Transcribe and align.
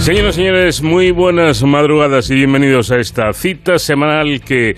Señoras 0.00 0.34
y 0.34 0.40
señores, 0.40 0.82
muy 0.82 1.12
buenas 1.12 1.62
madrugadas 1.62 2.28
y 2.30 2.34
bienvenidos 2.34 2.90
a 2.90 2.98
esta 2.98 3.32
cita 3.32 3.78
semanal 3.78 4.40
que 4.40 4.74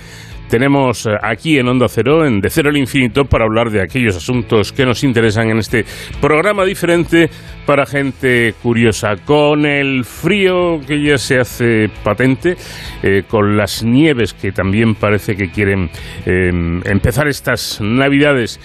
tenemos 0.51 1.07
eh, 1.07 1.17
aquí 1.23 1.59
en 1.59 1.67
Onda 1.69 1.89
Cero, 1.89 2.27
en 2.27 2.43
De 2.43 2.51
Cero 2.51 2.69
al 2.69 2.77
Infinito, 2.77 3.25
para 3.25 3.47
hablar 3.47 3.71
de 3.71 3.81
aquellos 3.81 4.15
asuntos 4.15 4.73
que 4.73 4.85
nos 4.85 5.03
interesan 5.05 5.49
en 5.49 5.59
este 5.59 5.87
programa 6.21 6.67
diferente 6.67 7.31
para 7.65 7.87
gente 7.87 8.55
curiosa. 8.63 9.17
Con 9.17 9.65
el 9.65 10.05
frío 10.05 10.83
que 10.87 11.03
ya 11.03 11.17
se 11.17 11.39
hace 11.39 11.89
patente, 12.03 12.59
eh, 13.03 13.23
con 13.27 13.57
las 13.57 13.83
nieves 13.83 14.35
que 14.35 14.53
también 14.53 14.95
parece 14.97 15.35
que 15.35 15.51
quieren 15.51 15.89
eh, 16.27 16.53
empezar 16.85 17.27
estas 17.27 17.81
navidades 17.81 18.61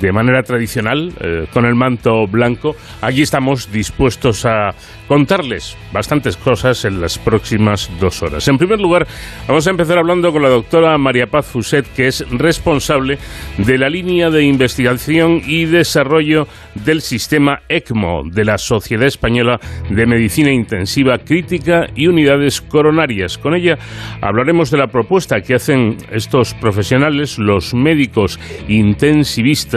de 0.00 0.12
manera 0.12 0.42
tradicional, 0.42 1.12
con 1.52 1.64
el 1.64 1.74
manto 1.74 2.26
blanco, 2.26 2.76
aquí 3.00 3.22
estamos 3.22 3.70
dispuestos 3.72 4.44
a 4.44 4.70
contarles 5.06 5.76
bastantes 5.92 6.36
cosas 6.36 6.84
en 6.84 7.00
las 7.00 7.18
próximas 7.18 7.90
dos 7.98 8.22
horas. 8.22 8.46
En 8.48 8.58
primer 8.58 8.80
lugar, 8.80 9.06
vamos 9.46 9.66
a 9.66 9.70
empezar 9.70 9.98
hablando 9.98 10.32
con 10.32 10.42
la 10.42 10.50
doctora 10.50 10.98
María 10.98 11.26
Paz 11.26 11.46
Fuset, 11.46 11.86
que 11.94 12.08
es 12.08 12.24
responsable 12.30 13.18
de 13.56 13.78
la 13.78 13.88
línea 13.88 14.30
de 14.30 14.44
investigación 14.44 15.40
y 15.46 15.64
desarrollo 15.64 16.46
del 16.74 17.00
sistema 17.00 17.60
ECMO 17.68 18.24
de 18.30 18.44
la 18.44 18.58
Sociedad 18.58 19.06
Española 19.06 19.58
de 19.88 20.06
Medicina 20.06 20.52
Intensiva 20.52 21.18
Crítica 21.18 21.86
y 21.94 22.06
Unidades 22.06 22.60
Coronarias. 22.60 23.38
Con 23.38 23.54
ella 23.54 23.78
hablaremos 24.20 24.70
de 24.70 24.78
la 24.78 24.88
propuesta 24.88 25.40
que 25.40 25.54
hacen 25.54 25.96
estos 26.12 26.54
profesionales, 26.54 27.38
los 27.38 27.72
médicos 27.74 28.38
intensivistas, 28.68 29.67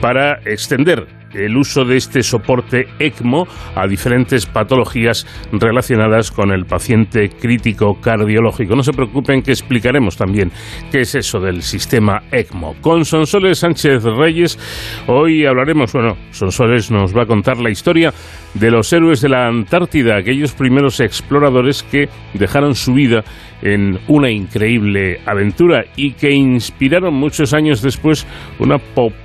para 0.00 0.40
extender 0.44 1.18
el 1.34 1.56
uso 1.56 1.84
de 1.84 1.96
este 1.96 2.22
soporte 2.22 2.86
ECMO 2.98 3.46
a 3.74 3.86
diferentes 3.86 4.46
patologías 4.46 5.26
relacionadas 5.52 6.30
con 6.30 6.52
el 6.52 6.64
paciente 6.64 7.28
crítico 7.28 8.00
cardiológico. 8.00 8.74
No 8.74 8.82
se 8.82 8.92
preocupen 8.92 9.42
que 9.42 9.52
explicaremos 9.52 10.16
también 10.16 10.50
qué 10.90 11.00
es 11.00 11.14
eso 11.14 11.40
del 11.40 11.62
sistema 11.62 12.22
ECMO. 12.30 12.76
Con 12.80 13.04
Sonsoles 13.04 13.58
Sánchez 13.58 14.04
Reyes 14.04 14.58
hoy 15.06 15.44
hablaremos, 15.44 15.92
bueno, 15.92 16.16
Sonsoles 16.30 16.90
nos 16.90 17.16
va 17.16 17.22
a 17.22 17.26
contar 17.26 17.58
la 17.58 17.70
historia 17.70 18.12
de 18.54 18.70
los 18.70 18.92
héroes 18.92 19.20
de 19.20 19.28
la 19.28 19.46
Antártida, 19.46 20.16
aquellos 20.16 20.52
primeros 20.52 21.00
exploradores 21.00 21.82
que 21.82 22.08
dejaron 22.34 22.74
su 22.74 22.94
vida 22.94 23.24
en 23.62 23.98
una 24.06 24.30
increíble 24.30 25.20
aventura 25.26 25.84
y 25.96 26.12
que 26.12 26.30
inspiraron 26.30 27.14
muchos 27.14 27.52
años 27.52 27.82
después 27.82 28.26
una 28.58 28.78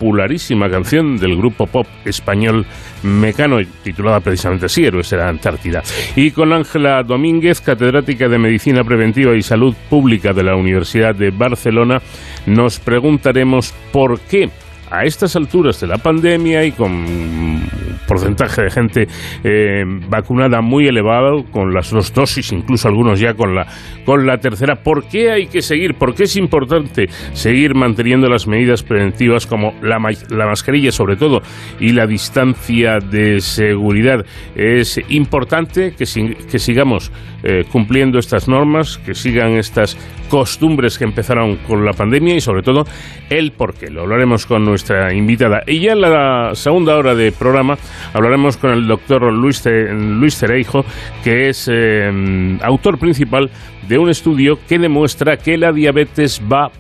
popularísima 0.04 0.70
canción 0.70 1.18
del 1.18 1.38
grupo 1.38 1.66
pop 1.66 1.88
español 2.04 2.66
Mecano, 3.04 3.60
titulada 3.84 4.20
precisamente 4.20 4.66
así, 4.66 4.84
Héroes 4.86 5.10
de 5.10 5.16
la 5.16 5.30
Antártida. 5.30 5.82
Y 6.18 6.32
con 6.32 6.52
Ángela 6.52 7.02
Domínguez, 7.04 7.62
catedrática 7.62 8.28
de 8.28 8.38
Medicina 8.38 8.84
Preventiva 8.84 9.34
y 9.34 9.42
Salud 9.42 9.74
Pública 9.90 10.34
de 10.34 10.44
la 10.44 10.58
Universidad 10.58 11.16
de 11.16 11.32
Barcelona, 11.32 12.02
nos 12.46 12.80
preguntaremos 12.80 13.74
por 13.94 14.20
qué 14.20 14.50
a 14.94 15.06
estas 15.06 15.36
alturas 15.36 15.82
de 15.82 15.88
la 15.88 15.98
pandemia 15.98 16.64
y 16.64 16.72
con 16.72 17.64
porcentaje 18.08 18.64
de 18.64 18.70
gente 18.70 19.08
eh, 19.44 19.84
vacunada 20.08 20.62
muy 20.62 20.88
elevado, 20.88 21.46
con 21.50 21.74
las 21.74 21.90
dos 21.90 22.14
dosis, 22.14 22.52
incluso 22.52 22.88
algunos 22.88 23.20
ya 23.20 23.34
con 23.34 23.56
la, 23.56 23.66
con 24.06 24.28
la 24.28 24.38
tercera, 24.38 24.76
¿por 24.76 25.08
qué 25.08 25.32
hay 25.32 25.48
que 25.48 25.62
seguir? 25.62 25.96
¿Por 25.96 26.14
qué 26.14 26.24
es 26.24 26.36
importante 26.36 27.08
seguir 27.32 27.74
manteniendo 27.74 28.28
las 28.28 28.48
medidas 28.48 28.84
preventivas 28.84 29.48
como 29.48 29.74
la, 29.82 29.98
la 30.30 30.46
mascarilla 30.46 30.92
sobre 30.92 31.16
todo 31.16 31.42
y 31.80 31.94
la 31.94 32.06
distancia 32.06 33.00
de 33.00 33.40
seguridad? 33.42 34.24
Es 34.56 35.00
importante 35.10 35.96
que, 35.98 36.06
que 36.06 36.60
sigamos 36.60 37.12
eh, 37.44 37.66
cumpliendo 37.72 38.20
estas 38.20 38.48
normas, 38.48 38.98
que 38.98 39.14
sigan 39.14 39.52
estas 39.58 39.98
costumbres 40.30 40.98
que 40.98 41.04
empezaron 41.04 41.58
con 41.58 41.86
la 41.86 41.94
pandemia 41.94 42.36
y 42.36 42.42
sobre 42.42 42.64
todo 42.64 42.86
el 43.30 43.52
por 43.52 43.74
qué. 43.74 43.90
Lo 43.90 44.02
hablaremos 44.02 44.46
con 44.46 44.64
nuestra 44.66 45.14
invitada. 45.14 45.62
Y 45.68 45.80
ya 45.80 45.92
en 45.92 46.02
la 46.02 46.52
segunda 46.54 46.96
hora 46.96 47.16
de 47.16 47.32
programa 47.32 47.78
hablaremos 48.14 48.58
con 48.58 48.72
el 48.72 48.88
doctor 48.88 49.32
Luis, 49.32 49.64
Luis 49.66 50.38
Cereijo, 50.38 50.86
que 51.24 51.50
es 51.50 51.70
eh, 51.72 52.58
autor 52.62 52.98
principal 52.98 53.50
de 53.88 53.98
un 53.98 54.10
estudio 54.10 54.58
que 54.68 54.80
demuestra 54.80 55.38
que 55.38 55.58
la 55.58 55.72
diabetes 55.72 56.42
va 56.52 56.72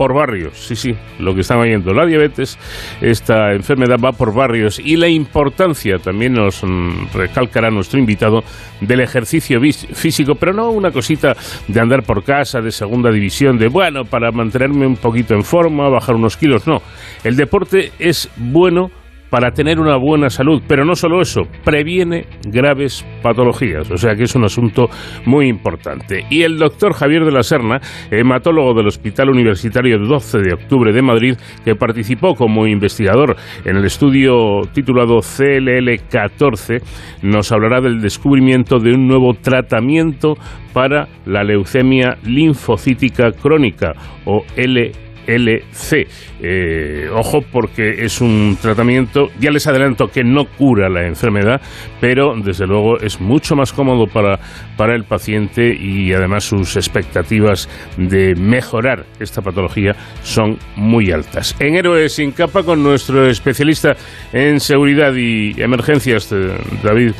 por 0.00 0.14
barrios. 0.14 0.56
Sí, 0.56 0.76
sí, 0.76 0.96
lo 1.18 1.34
que 1.34 1.42
están 1.42 1.58
oyendo. 1.58 1.92
La 1.92 2.06
diabetes, 2.06 2.58
esta 3.02 3.52
enfermedad 3.52 3.98
va 4.02 4.12
por 4.12 4.32
barrios 4.32 4.78
y 4.78 4.96
la 4.96 5.08
importancia, 5.08 5.98
también 5.98 6.32
nos 6.32 6.64
mm, 6.64 7.12
recalcará 7.12 7.70
nuestro 7.70 7.98
invitado, 7.98 8.42
del 8.80 9.00
ejercicio 9.00 9.60
físico, 9.60 10.36
pero 10.36 10.54
no 10.54 10.70
una 10.70 10.90
cosita 10.90 11.36
de 11.68 11.80
andar 11.80 12.02
por 12.02 12.24
casa 12.24 12.62
de 12.62 12.72
segunda 12.72 13.10
división, 13.10 13.58
de 13.58 13.68
bueno, 13.68 14.06
para 14.06 14.32
mantenerme 14.32 14.86
un 14.86 14.96
poquito 14.96 15.34
en 15.34 15.44
forma, 15.44 15.90
bajar 15.90 16.14
unos 16.14 16.38
kilos. 16.38 16.66
No, 16.66 16.80
el 17.22 17.36
deporte 17.36 17.92
es 17.98 18.30
bueno 18.36 18.90
para 19.30 19.52
tener 19.52 19.78
una 19.78 19.96
buena 19.96 20.28
salud, 20.28 20.62
pero 20.66 20.84
no 20.84 20.94
solo 20.94 21.20
eso, 21.20 21.42
previene 21.64 22.26
graves 22.46 23.06
patologías, 23.22 23.90
o 23.90 23.96
sea 23.96 24.14
que 24.14 24.24
es 24.24 24.34
un 24.34 24.44
asunto 24.44 24.88
muy 25.24 25.46
importante. 25.46 26.24
Y 26.28 26.42
el 26.42 26.58
doctor 26.58 26.92
Javier 26.92 27.24
de 27.24 27.32
la 27.32 27.42
Serna, 27.42 27.80
hematólogo 28.10 28.74
del 28.74 28.88
Hospital 28.88 29.30
Universitario 29.30 29.98
12 29.98 30.38
de 30.38 30.54
Octubre 30.54 30.92
de 30.92 31.02
Madrid, 31.02 31.36
que 31.64 31.76
participó 31.76 32.34
como 32.34 32.66
investigador 32.66 33.36
en 33.64 33.76
el 33.76 33.84
estudio 33.84 34.62
titulado 34.72 35.18
CLL14, 35.18 36.82
nos 37.22 37.52
hablará 37.52 37.80
del 37.80 38.00
descubrimiento 38.00 38.78
de 38.78 38.92
un 38.94 39.06
nuevo 39.06 39.34
tratamiento 39.34 40.34
para 40.72 41.08
la 41.26 41.44
leucemia 41.44 42.16
linfocítica 42.24 43.32
crónica 43.32 43.92
o 44.24 44.42
LLC 44.56 45.09
LC. 45.30 46.06
Eh, 46.42 47.08
ojo 47.12 47.42
porque 47.42 48.04
es 48.04 48.20
un 48.20 48.56
tratamiento, 48.60 49.28
ya 49.38 49.50
les 49.50 49.66
adelanto 49.66 50.08
que 50.08 50.24
no 50.24 50.46
cura 50.46 50.88
la 50.88 51.06
enfermedad, 51.06 51.60
pero 52.00 52.34
desde 52.34 52.66
luego 52.66 52.98
es 52.98 53.20
mucho 53.20 53.54
más 53.54 53.72
cómodo 53.72 54.06
para, 54.06 54.38
para 54.76 54.94
el 54.94 55.04
paciente 55.04 55.74
y 55.74 56.12
además 56.12 56.44
sus 56.44 56.76
expectativas 56.76 57.68
de 57.96 58.34
mejorar 58.34 59.04
esta 59.18 59.42
patología 59.42 59.94
son 60.22 60.58
muy 60.76 61.10
altas. 61.10 61.54
En 61.60 61.76
Héroes 61.76 62.14
sin 62.14 62.32
capa 62.32 62.62
con 62.62 62.82
nuestro 62.82 63.28
especialista 63.28 63.96
en 64.32 64.60
seguridad 64.60 65.14
y 65.14 65.60
emergencias, 65.60 66.32
eh, 66.32 66.52
David 66.82 67.12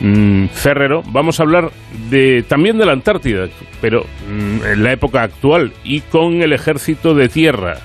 Mm, 0.00 0.46
Ferrero, 0.46 1.02
vamos 1.10 1.40
a 1.40 1.42
hablar 1.42 1.70
de, 2.08 2.44
también 2.46 2.78
de 2.78 2.86
la 2.86 2.92
Antártida, 2.92 3.48
pero 3.80 4.04
mm, 4.28 4.66
en 4.72 4.84
la 4.84 4.92
época 4.92 5.22
actual 5.22 5.72
y 5.82 6.00
con 6.00 6.42
el 6.42 6.52
ejército 6.52 7.14
de 7.14 7.28
tierra 7.28 7.78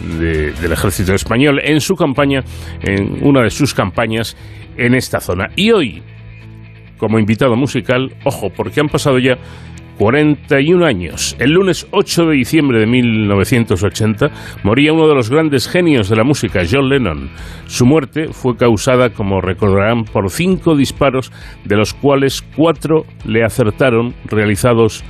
del 0.00 0.72
ejército 0.72 1.14
español 1.14 1.60
en 1.64 1.80
su 1.80 1.96
campaña, 1.96 2.44
en 2.82 3.18
una 3.22 3.42
de 3.42 3.50
sus 3.50 3.72
campañas 3.72 4.36
en 4.76 4.94
esta 4.94 5.20
zona. 5.20 5.48
Y 5.56 5.70
hoy, 5.70 6.02
como 6.98 7.18
invitado 7.18 7.56
musical, 7.56 8.14
ojo, 8.24 8.50
porque 8.50 8.80
han 8.80 8.88
pasado 8.88 9.18
ya 9.18 9.38
41 9.98 10.84
años. 10.84 11.36
El 11.38 11.52
lunes 11.52 11.86
8 11.90 12.26
de 12.26 12.34
diciembre 12.34 12.80
de 12.80 12.86
1980 12.86 14.30
moría 14.62 14.92
uno 14.92 15.08
de 15.08 15.14
los 15.14 15.30
grandes 15.30 15.68
genios 15.68 16.08
de 16.08 16.16
la 16.16 16.24
música, 16.24 16.62
John 16.70 16.88
Lennon. 16.88 17.30
Su 17.66 17.86
muerte 17.86 18.28
fue 18.28 18.56
causada, 18.56 19.10
como 19.10 19.40
recordarán, 19.40 20.04
por 20.04 20.30
cinco 20.30 20.76
disparos, 20.76 21.32
de 21.64 21.76
los 21.76 21.94
cuales 21.94 22.42
cuatro 22.54 23.04
le 23.24 23.44
acertaron, 23.44 24.14
realizados 24.26 25.04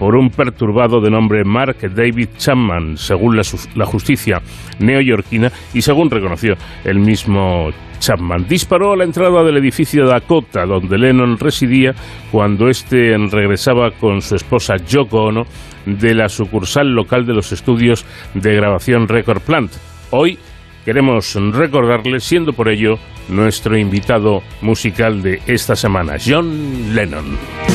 por 0.00 0.16
un 0.16 0.30
perturbado 0.30 1.02
de 1.02 1.10
nombre 1.10 1.44
Mark 1.44 1.76
David 1.94 2.30
Chapman, 2.38 2.96
según 2.96 3.36
la, 3.36 3.84
justicia 3.84 4.40
neoyorquina 4.78 5.52
y 5.74 5.82
según 5.82 6.10
reconoció 6.10 6.54
el 6.84 6.98
mismo 6.98 7.68
Chapman. 7.98 8.48
Disparó 8.48 8.94
a 8.94 8.96
la 8.96 9.04
entrada 9.04 9.44
del 9.44 9.58
edificio 9.58 10.06
Dakota, 10.06 10.64
donde 10.64 10.96
Lennon 10.96 11.38
residía, 11.38 11.94
cuando 12.32 12.70
éste 12.70 13.14
regresaba 13.30 13.90
con 13.90 14.22
su 14.22 14.36
esposa 14.36 14.78
Yoko 14.78 15.24
Ono 15.24 15.44
de 15.84 16.14
la 16.14 16.30
sucursal 16.30 16.88
local 16.94 17.26
de 17.26 17.34
los 17.34 17.52
estudios 17.52 18.06
de 18.32 18.54
grabación 18.54 19.06
Record 19.06 19.42
Plant. 19.42 19.72
Hoy 20.12 20.38
queremos 20.86 21.34
recordarle, 21.52 22.20
siendo 22.20 22.54
por 22.54 22.70
ello 22.70 22.98
nuestro 23.28 23.76
invitado 23.76 24.42
musical 24.62 25.20
de 25.20 25.42
esta 25.46 25.76
semana, 25.76 26.14
John 26.24 26.94
Lennon. 26.94 27.69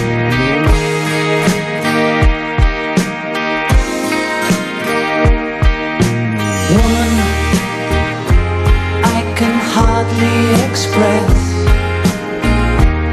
Express 10.70 11.54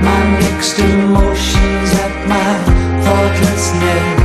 my 0.03 0.21
mixed 0.41 0.79
emotions 0.79 1.91
at 2.05 2.29
my 2.29 3.03
thoughtlessness. 3.05 4.22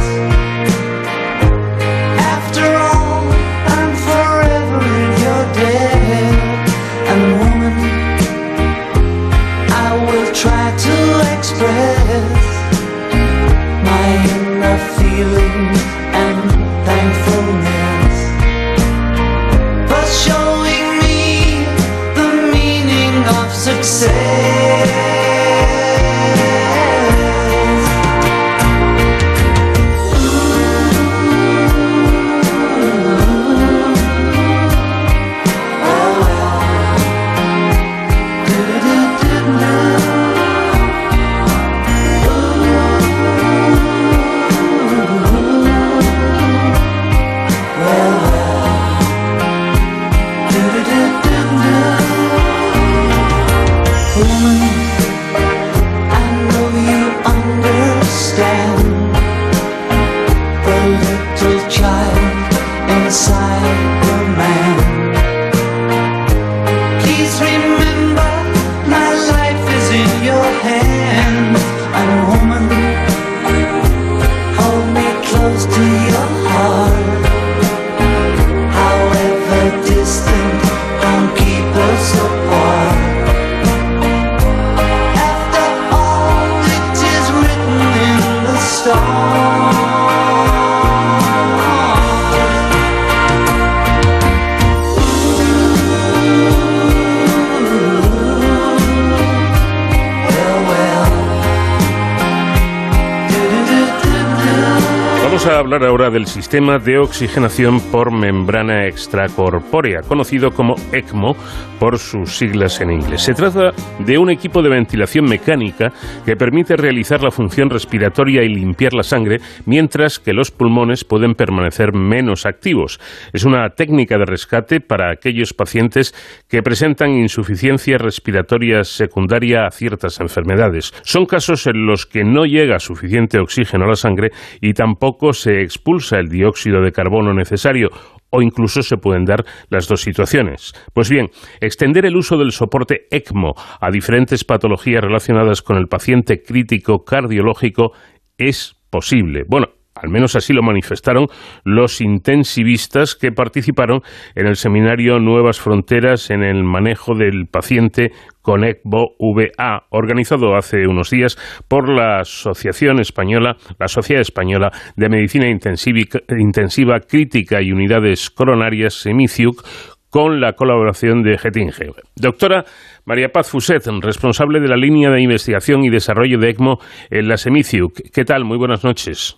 hora 105.85 105.96
ahora 106.07 106.11
del 106.11 106.27
sistema 106.27 106.77
de 106.77 106.99
oxigenación 106.99 107.79
por 107.91 108.11
membrana 108.11 108.85
extracorpórea, 108.87 110.01
conocido 110.01 110.51
como 110.51 110.75
ECMO 110.91 111.35
por 111.79 111.97
sus 111.97 112.37
siglas 112.37 112.79
en 112.81 112.91
inglés. 112.91 113.21
Se 113.21 113.33
trata 113.33 113.71
de 113.99 114.17
un 114.17 114.29
equipo 114.29 114.61
de 114.61 114.69
ventilación 114.69 115.25
mecánica 115.25 115.91
que 116.25 116.35
permite 116.35 116.75
realizar 116.75 117.23
la 117.23 117.31
función 117.31 117.69
respiratoria 117.69 118.43
y 118.43 118.49
limpiar 118.49 118.93
la 118.93 119.03
sangre, 119.03 119.39
mientras 119.65 120.19
que 120.19 120.33
los 120.33 120.51
pulmones 120.51 121.03
pueden 121.03 121.33
permanecer 121.33 121.93
menos 121.93 122.45
activos. 122.45 122.99
Es 123.33 123.43
una 123.43 123.69
técnica 123.69 124.17
de 124.17 124.25
rescate 124.25 124.79
para 124.79 125.11
aquellos 125.11 125.53
pacientes 125.53 126.13
que 126.47 126.63
presentan 126.63 127.11
insuficiencia 127.11 127.97
respiratoria 127.97 128.83
secundaria 128.83 129.65
a 129.65 129.71
ciertas 129.71 130.19
enfermedades. 130.19 130.93
Son 131.03 131.25
casos 131.25 131.67
en 131.67 131.85
los 131.85 132.05
que 132.05 132.23
no 132.23 132.45
llega 132.45 132.79
suficiente 132.79 133.39
oxígeno 133.39 133.85
a 133.85 133.89
la 133.89 133.95
sangre 133.95 134.31
y 134.61 134.73
tampoco 134.73 135.33
se 135.33 135.61
expulsa 135.61 135.96
el 136.19 136.29
dióxido 136.29 136.81
de 136.81 136.91
carbono 136.91 137.33
necesario 137.33 137.89
o 138.29 138.41
incluso 138.41 138.81
se 138.81 138.97
pueden 138.97 139.25
dar 139.25 139.45
las 139.69 139.87
dos 139.87 140.01
situaciones. 140.01 140.73
Pues 140.93 141.09
bien, 141.09 141.29
extender 141.61 142.05
el 142.05 142.15
uso 142.15 142.37
del 142.37 142.51
soporte 142.51 143.07
ECMO 143.11 143.53
a 143.79 143.89
diferentes 143.91 144.43
patologías 144.43 145.01
relacionadas 145.01 145.61
con 145.61 145.77
el 145.77 145.87
paciente 145.87 146.41
crítico 146.41 147.03
cardiológico 147.03 147.93
es 148.37 148.75
posible. 148.89 149.43
Bueno, 149.47 149.67
al 150.01 150.09
menos 150.09 150.35
así 150.35 150.53
lo 150.53 150.63
manifestaron 150.63 151.27
los 151.63 152.01
intensivistas 152.01 153.15
que 153.15 153.31
participaron 153.31 154.01
en 154.35 154.47
el 154.47 154.55
seminario 154.55 155.19
Nuevas 155.19 155.59
Fronteras 155.59 156.29
en 156.29 156.43
el 156.43 156.63
manejo 156.63 157.15
del 157.15 157.47
paciente 157.47 158.11
con 158.41 158.63
ECMO 158.63 159.15
VA, 159.19 159.87
organizado 159.89 160.55
hace 160.55 160.87
unos 160.87 161.09
días 161.09 161.37
por 161.67 161.89
la 161.89 162.19
Asociación 162.19 162.99
Española, 162.99 163.57
la 163.77 163.89
Sociedad 163.89 164.21
Española 164.21 164.71
de 164.95 165.09
Medicina 165.09 165.49
Intensiva, 165.49 166.99
Crítica 167.01 167.61
y 167.61 167.73
Unidades 167.73 168.29
Coronarias, 168.29 168.93
SEMICIUC, 168.93 169.63
con 170.09 170.39
la 170.39 170.53
colaboración 170.53 171.23
de 171.23 171.37
Getinge. 171.37 171.91
Doctora 172.15 172.63
María 173.05 173.29
Paz 173.29 173.51
Fuset, 173.51 173.85
responsable 174.01 174.61
de 174.61 174.69
la 174.69 174.77
línea 174.77 175.09
de 175.09 175.21
investigación 175.21 175.83
y 175.83 175.89
desarrollo 175.89 176.39
de 176.39 176.51
ECMO 176.51 176.79
en 177.09 177.27
la 177.27 177.35
SEMICIUC. 177.35 178.11
¿Qué 178.13 178.23
tal? 178.23 178.45
Muy 178.45 178.57
buenas 178.57 178.85
noches. 178.85 179.37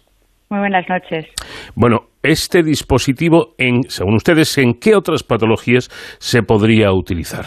Muy 0.49 0.61
buenas 0.61 0.89
noches. 0.89 1.27
Bueno, 1.75 2.05
este 2.23 2.63
dispositivo, 2.63 3.53
en, 3.59 3.83
según 3.83 4.15
ustedes, 4.15 4.57
¿en 4.57 4.73
qué 4.73 4.95
otras 4.95 5.21
patologías 5.21 5.89
se 6.17 6.41
podría 6.41 6.91
utilizar? 6.91 7.45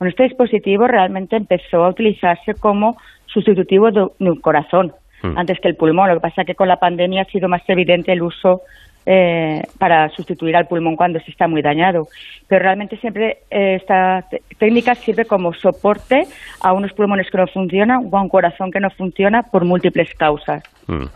Bueno, 0.00 0.10
este 0.10 0.24
dispositivo 0.24 0.88
realmente 0.88 1.36
empezó 1.36 1.84
a 1.84 1.90
utilizarse 1.90 2.54
como 2.54 2.96
sustitutivo 3.26 3.92
de, 3.92 4.04
un 4.18 4.40
corazón, 4.40 4.92
hmm. 5.22 5.38
antes 5.38 5.60
que 5.60 5.68
el 5.68 5.76
pulmón. 5.76 6.08
Lo 6.08 6.14
que 6.14 6.20
pasa 6.20 6.42
es 6.42 6.46
que 6.48 6.54
con 6.56 6.66
la 6.66 6.78
pandemia 6.78 7.22
ha 7.22 7.30
sido 7.30 7.48
más 7.48 7.62
evidente 7.68 8.12
el 8.12 8.22
uso 8.22 8.62
eh, 9.06 9.62
para 9.78 10.08
sustituir 10.08 10.56
al 10.56 10.66
pulmón 10.66 10.96
cuando 10.96 11.20
se 11.20 11.30
está 11.30 11.46
muy 11.46 11.62
dañado. 11.62 12.08
Pero 12.48 12.64
realmente 12.64 12.96
siempre 12.96 13.38
eh, 13.48 13.76
esta 13.76 14.24
técnica 14.58 14.96
sirve 14.96 15.24
como 15.24 15.52
soporte 15.52 16.24
a 16.62 16.72
unos 16.72 16.92
pulmones 16.94 17.30
que 17.30 17.38
no 17.38 17.46
funcionan 17.46 18.08
o 18.10 18.16
a 18.16 18.22
un 18.22 18.28
corazón 18.28 18.72
que 18.72 18.80
no 18.80 18.90
funciona 18.90 19.42
por 19.42 19.64
múltiples 19.64 20.12
causas. 20.14 20.64
Hmm. 20.88 21.06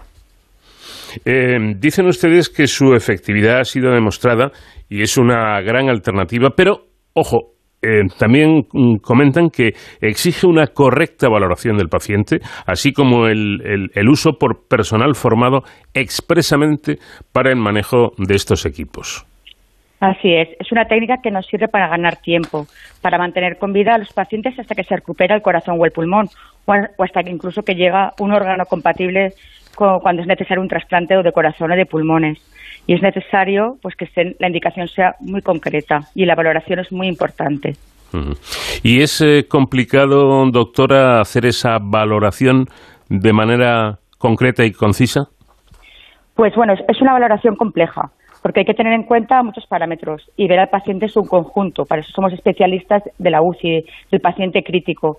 Eh, 1.24 1.74
dicen 1.76 2.06
ustedes 2.06 2.48
que 2.48 2.66
su 2.66 2.94
efectividad 2.94 3.60
ha 3.60 3.64
sido 3.64 3.92
demostrada 3.92 4.50
y 4.88 5.02
es 5.02 5.16
una 5.16 5.60
gran 5.60 5.88
alternativa, 5.88 6.50
pero, 6.56 6.86
ojo, 7.14 7.52
eh, 7.84 8.02
también 8.16 8.62
mm, 8.72 8.98
comentan 8.98 9.50
que 9.50 9.72
exige 10.00 10.46
una 10.46 10.68
correcta 10.68 11.28
valoración 11.28 11.76
del 11.76 11.88
paciente, 11.88 12.38
así 12.64 12.92
como 12.92 13.26
el, 13.26 13.58
uso 14.08 14.34
por 14.38 14.68
personal 14.68 15.16
formado 15.16 15.62
expresamente 15.92 16.98
para 17.32 17.50
el 17.50 17.56
manejo 17.56 18.12
de 18.18 18.36
estos 18.36 18.66
equipos. 18.66 19.26
Así 19.98 20.32
es, 20.32 20.48
es 20.60 20.70
una 20.70 20.84
técnica 20.84 21.16
que 21.22 21.30
nos 21.30 21.46
sirve 21.46 21.66
para 21.66 21.88
ganar 21.88 22.16
tiempo, 22.16 22.66
para 23.00 23.18
mantener 23.18 23.56
con 23.58 23.72
vida 23.72 23.94
a 23.94 23.98
los 23.98 24.12
pacientes 24.12 24.56
hasta 24.58 24.74
que 24.76 24.84
se 24.84 24.96
recupera 24.96 25.34
el 25.34 25.42
corazón 25.42 25.76
o 25.80 25.84
el 25.84 25.92
pulmón, 25.92 26.26
o 26.66 27.02
hasta 27.02 27.22
que 27.22 27.30
incluso 27.30 27.62
que 27.62 27.74
llega 27.74 28.12
un 28.20 28.32
órgano 28.32 28.64
compatible 28.64 29.34
cuando 29.76 30.22
es 30.22 30.28
necesario 30.28 30.62
un 30.62 30.68
trasplante 30.68 31.14
de 31.14 31.32
corazón 31.32 31.72
o 31.72 31.76
de 31.76 31.86
pulmones. 31.86 32.38
Y 32.86 32.94
es 32.94 33.02
necesario 33.02 33.76
pues 33.80 33.94
que 33.94 34.08
la 34.38 34.46
indicación 34.48 34.88
sea 34.88 35.14
muy 35.20 35.40
concreta 35.42 36.00
y 36.14 36.26
la 36.26 36.34
valoración 36.34 36.80
es 36.80 36.90
muy 36.90 37.06
importante. 37.06 37.74
¿Y 38.82 39.00
es 39.00 39.20
eh, 39.20 39.46
complicado, 39.48 40.44
doctora, 40.50 41.20
hacer 41.20 41.46
esa 41.46 41.78
valoración 41.80 42.66
de 43.08 43.32
manera 43.32 43.98
concreta 44.18 44.64
y 44.64 44.72
concisa? 44.72 45.28
Pues 46.34 46.54
bueno, 46.54 46.74
es 46.74 47.00
una 47.00 47.12
valoración 47.12 47.56
compleja, 47.56 48.10
porque 48.42 48.60
hay 48.60 48.66
que 48.66 48.74
tener 48.74 48.92
en 48.92 49.04
cuenta 49.04 49.42
muchos 49.42 49.66
parámetros 49.66 50.30
y 50.36 50.48
ver 50.48 50.58
al 50.58 50.68
paciente 50.68 51.06
en 51.06 51.10
su 51.10 51.22
conjunto. 51.24 51.84
Para 51.84 52.00
eso 52.00 52.12
somos 52.12 52.32
especialistas 52.32 53.02
de 53.18 53.30
la 53.30 53.42
UCI, 53.42 53.84
del 54.10 54.20
paciente 54.20 54.62
crítico. 54.62 55.18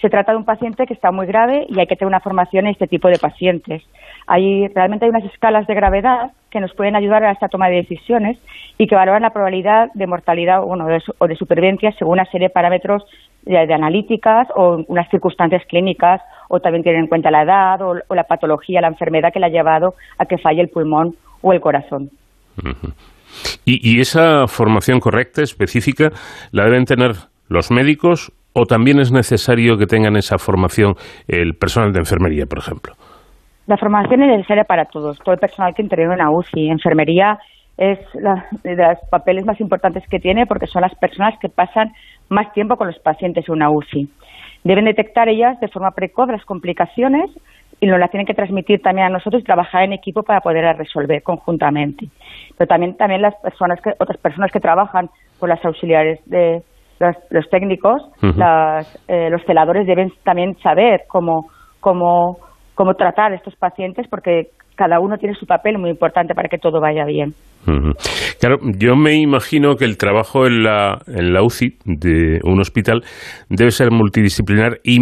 Se 0.00 0.10
trata 0.10 0.32
de 0.32 0.38
un 0.38 0.44
paciente 0.44 0.86
que 0.86 0.94
está 0.94 1.10
muy 1.10 1.26
grave 1.26 1.66
y 1.68 1.78
hay 1.80 1.86
que 1.86 1.96
tener 1.96 2.08
una 2.08 2.20
formación 2.20 2.66
en 2.66 2.72
este 2.72 2.86
tipo 2.86 3.08
de 3.08 3.18
pacientes. 3.18 3.82
Hay, 4.26 4.68
realmente 4.68 5.04
hay 5.04 5.10
unas 5.10 5.24
escalas 5.24 5.66
de 5.66 5.74
gravedad 5.74 6.32
que 6.50 6.60
nos 6.60 6.74
pueden 6.74 6.96
ayudar 6.96 7.24
a 7.24 7.32
esta 7.32 7.48
toma 7.48 7.68
de 7.68 7.76
decisiones 7.76 8.38
y 8.78 8.86
que 8.86 8.94
valoran 8.94 9.22
la 9.22 9.30
probabilidad 9.30 9.88
de 9.94 10.06
mortalidad 10.06 10.62
o 10.62 11.26
de 11.26 11.36
supervivencia 11.36 11.92
según 11.92 12.14
una 12.14 12.26
serie 12.26 12.48
de 12.48 12.52
parámetros 12.52 13.04
de, 13.46 13.72
analíticas 13.72 14.48
o 14.54 14.84
unas 14.88 15.08
circunstancias 15.10 15.62
clínicas 15.68 16.20
o 16.48 16.60
también 16.60 16.82
tienen 16.82 17.02
en 17.02 17.06
cuenta 17.06 17.30
la 17.30 17.42
edad 17.42 17.80
o, 17.82 18.14
la 18.14 18.24
patología, 18.24 18.80
la 18.80 18.88
enfermedad 18.88 19.32
que 19.32 19.40
le 19.40 19.46
ha 19.46 19.50
llevado 19.50 19.94
a 20.18 20.26
que 20.26 20.38
falle 20.38 20.60
el 20.60 20.68
pulmón 20.68 21.14
o 21.42 21.52
el 21.52 21.60
corazón. 21.60 22.10
y 23.64 24.00
esa 24.00 24.46
formación 24.48 25.00
correcta, 25.00 25.42
específica, 25.42 26.10
la 26.52 26.64
deben 26.64 26.84
tener 26.84 27.12
los 27.48 27.70
médicos 27.70 28.32
o 28.58 28.64
también 28.64 28.98
es 28.98 29.12
necesario 29.12 29.76
que 29.76 29.86
tengan 29.86 30.16
esa 30.16 30.38
formación 30.38 30.94
el 31.28 31.54
personal 31.56 31.92
de 31.92 31.98
enfermería, 31.98 32.46
por 32.46 32.58
ejemplo? 32.58 32.94
La 33.66 33.76
formación 33.76 34.22
es 34.22 34.28
necesaria 34.28 34.64
para 34.64 34.86
todos, 34.86 35.18
todo 35.18 35.34
el 35.34 35.40
personal 35.40 35.74
que 35.74 35.82
interviene 35.82 36.14
en 36.14 36.20
una 36.20 36.30
UCI. 36.30 36.70
Enfermería 36.70 37.38
es 37.76 37.98
de 38.62 38.76
los 38.76 38.98
papeles 39.10 39.44
más 39.44 39.60
importantes 39.60 40.04
que 40.08 40.18
tiene 40.18 40.46
porque 40.46 40.66
son 40.66 40.80
las 40.80 40.94
personas 40.94 41.34
que 41.38 41.50
pasan 41.50 41.92
más 42.30 42.50
tiempo 42.54 42.76
con 42.76 42.86
los 42.86 42.98
pacientes 43.00 43.46
en 43.46 43.56
una 43.56 43.68
UCI. 43.68 44.08
Deben 44.64 44.86
detectar 44.86 45.28
ellas 45.28 45.60
de 45.60 45.68
forma 45.68 45.90
precoz 45.90 46.28
las 46.30 46.44
complicaciones 46.46 47.30
y 47.78 47.86
nos 47.86 48.00
las 48.00 48.10
tienen 48.10 48.26
que 48.26 48.32
transmitir 48.32 48.80
también 48.80 49.08
a 49.08 49.10
nosotros 49.10 49.42
y 49.42 49.44
trabajar 49.44 49.82
en 49.82 49.92
equipo 49.92 50.22
para 50.22 50.40
poder 50.40 50.64
resolver 50.78 51.22
conjuntamente. 51.22 52.08
Pero 52.56 52.68
también, 52.68 52.96
también 52.96 53.20
las 53.20 53.34
personas 53.34 53.82
que, 53.82 53.90
otras 53.98 54.16
personas 54.16 54.50
que 54.50 54.60
trabajan 54.60 55.10
con 55.38 55.50
las 55.50 55.62
auxiliares 55.62 56.20
de, 56.24 56.62
los, 56.98 57.48
técnicos, 57.50 58.02
eh, 58.22 59.30
los 59.30 59.42
celadores 59.44 59.86
deben 59.86 60.10
también 60.24 60.56
saber 60.58 61.02
cómo, 61.08 61.50
cómo, 61.80 62.38
cómo 62.74 62.94
tratar 62.94 63.32
a 63.32 63.36
estos 63.36 63.54
pacientes 63.56 64.06
porque 64.08 64.50
cada 64.76 65.00
uno 65.00 65.16
tiene 65.16 65.34
su 65.34 65.46
papel 65.46 65.78
muy 65.78 65.90
importante 65.90 66.34
para 66.34 66.48
que 66.48 66.58
todo 66.58 66.80
vaya 66.80 67.04
bien. 67.04 67.34
Claro, 68.38 68.58
yo 68.78 68.94
me 68.94 69.14
imagino 69.14 69.74
que 69.74 69.84
el 69.84 69.96
trabajo 69.96 70.46
en 70.46 70.62
la, 70.62 70.98
en 71.08 71.32
la 71.32 71.42
UCI 71.42 71.78
de 71.84 72.38
un 72.44 72.60
hospital 72.60 73.02
debe 73.48 73.72
ser 73.72 73.90
multidisciplinar 73.90 74.78
y, 74.84 75.00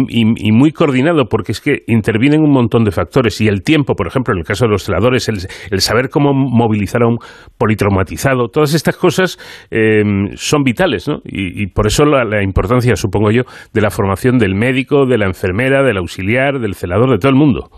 muy 0.51 0.71
coordinado, 0.71 1.25
porque 1.29 1.51
es 1.51 1.61
que 1.61 1.83
intervienen 1.85 2.41
un 2.41 2.51
montón 2.51 2.83
de 2.83 2.91
factores. 2.91 3.39
Y 3.41 3.47
el 3.47 3.61
tiempo, 3.61 3.93
por 3.93 4.07
ejemplo, 4.07 4.33
en 4.33 4.39
el 4.39 4.45
caso 4.45 4.65
de 4.65 4.71
los 4.71 4.83
celadores, 4.83 5.29
el, 5.29 5.79
saber 5.79 6.09
cómo 6.09 6.33
movilizar 6.33 7.03
a 7.03 7.07
un 7.07 7.19
politraumatizado, 7.57 8.47
todas 8.47 8.73
estas 8.73 8.97
cosas 8.97 9.37
em, 9.69 10.29
son 10.35 10.63
vitales, 10.63 11.07
¿no? 11.07 11.19
Y, 11.23 11.67
por 11.67 11.85
eso 11.85 12.05
la, 12.05 12.23
la 12.23 12.41
importancia, 12.41 12.95
supongo 12.95 13.29
yo, 13.31 13.43
de 13.73 13.81
la 13.81 13.91
formación 13.91 14.39
del 14.39 14.55
médico, 14.55 15.05
de 15.05 15.17
la 15.17 15.25
enfermera, 15.25 15.83
del 15.83 15.97
auxiliar, 15.97 16.59
del 16.59 16.73
celador, 16.73 17.11
de 17.11 17.17
todo 17.19 17.29
el 17.29 17.37
mundo. 17.37 17.69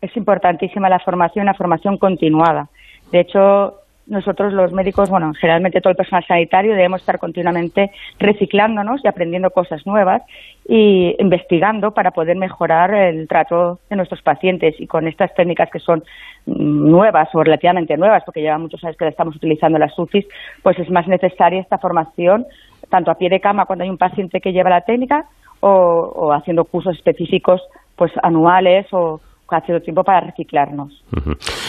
Es 0.00 0.16
importantísima 0.16 0.88
la 0.88 0.98
formación, 0.98 1.46
la 1.46 1.54
formación 1.54 1.98
continuada. 1.98 2.68
De 3.12 3.20
hecho, 3.20 3.80
nosotros 4.06 4.52
los 4.52 4.72
médicos, 4.72 5.08
bueno, 5.08 5.32
generalmente 5.38 5.80
todo 5.80 5.92
el 5.92 5.96
personal 5.96 6.24
sanitario 6.26 6.72
debemos 6.72 7.00
estar 7.00 7.18
continuamente 7.18 7.92
reciclándonos 8.18 9.04
y 9.04 9.08
aprendiendo 9.08 9.50
cosas 9.50 9.86
nuevas 9.86 10.22
y 10.66 11.14
investigando 11.18 11.92
para 11.92 12.10
poder 12.10 12.36
mejorar 12.36 12.92
el 12.94 13.28
trato 13.28 13.78
de 13.88 13.96
nuestros 13.96 14.22
pacientes 14.22 14.74
y 14.80 14.86
con 14.86 15.06
estas 15.06 15.32
técnicas 15.34 15.70
que 15.70 15.78
son 15.78 16.02
nuevas 16.46 17.28
o 17.34 17.44
relativamente 17.44 17.96
nuevas, 17.96 18.24
porque 18.24 18.40
llevan 18.40 18.62
muchos 18.62 18.82
años 18.82 18.96
que 18.96 19.04
la 19.04 19.10
estamos 19.10 19.36
utilizando 19.36 19.78
las 19.78 19.96
UCIs, 19.96 20.26
pues 20.62 20.78
es 20.78 20.90
más 20.90 21.06
necesaria 21.06 21.60
esta 21.60 21.78
formación 21.78 22.46
tanto 22.88 23.10
a 23.10 23.14
pie 23.14 23.28
de 23.28 23.40
cama 23.40 23.66
cuando 23.66 23.84
hay 23.84 23.90
un 23.90 23.98
paciente 23.98 24.40
que 24.40 24.52
lleva 24.52 24.70
la 24.70 24.80
técnica 24.80 25.26
o, 25.60 25.70
o 25.70 26.32
haciendo 26.32 26.64
cursos 26.64 26.96
específicos 26.96 27.62
pues 27.94 28.10
anuales 28.22 28.86
o, 28.92 29.20
hace 29.56 29.80
tiempo 29.80 30.02
para 30.02 30.20
reciclarnos. 30.26 31.04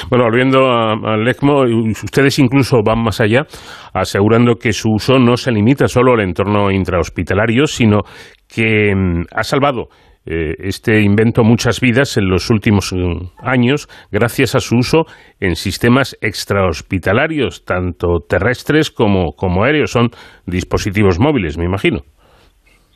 Bueno, 0.09 0.25
volviendo 0.25 0.69
al 0.69 1.27
ECMO, 1.27 1.63
ustedes 2.03 2.39
incluso 2.39 2.81
van 2.83 3.03
más 3.03 3.21
allá, 3.21 3.45
asegurando 3.93 4.55
que 4.55 4.73
su 4.73 4.89
uso 4.91 5.19
no 5.19 5.37
se 5.37 5.51
limita 5.51 5.87
solo 5.87 6.13
al 6.13 6.21
entorno 6.21 6.71
intrahospitalario, 6.71 7.65
sino 7.65 8.01
que 8.47 8.93
mm, 8.95 9.23
ha 9.33 9.43
salvado 9.43 9.87
eh, 10.23 10.53
este 10.59 11.01
invento 11.01 11.43
muchas 11.43 11.79
vidas 11.79 12.15
en 12.17 12.29
los 12.29 12.51
últimos 12.51 12.93
mm, 12.93 13.39
años 13.39 13.87
gracias 14.11 14.53
a 14.53 14.59
su 14.59 14.75
uso 14.77 15.05
en 15.39 15.55
sistemas 15.55 16.15
extrahospitalarios, 16.21 17.65
tanto 17.65 18.19
terrestres 18.29 18.91
como, 18.91 19.31
como 19.35 19.63
aéreos. 19.63 19.91
Son 19.91 20.09
dispositivos 20.45 21.19
móviles, 21.19 21.57
me 21.57 21.65
imagino. 21.65 22.01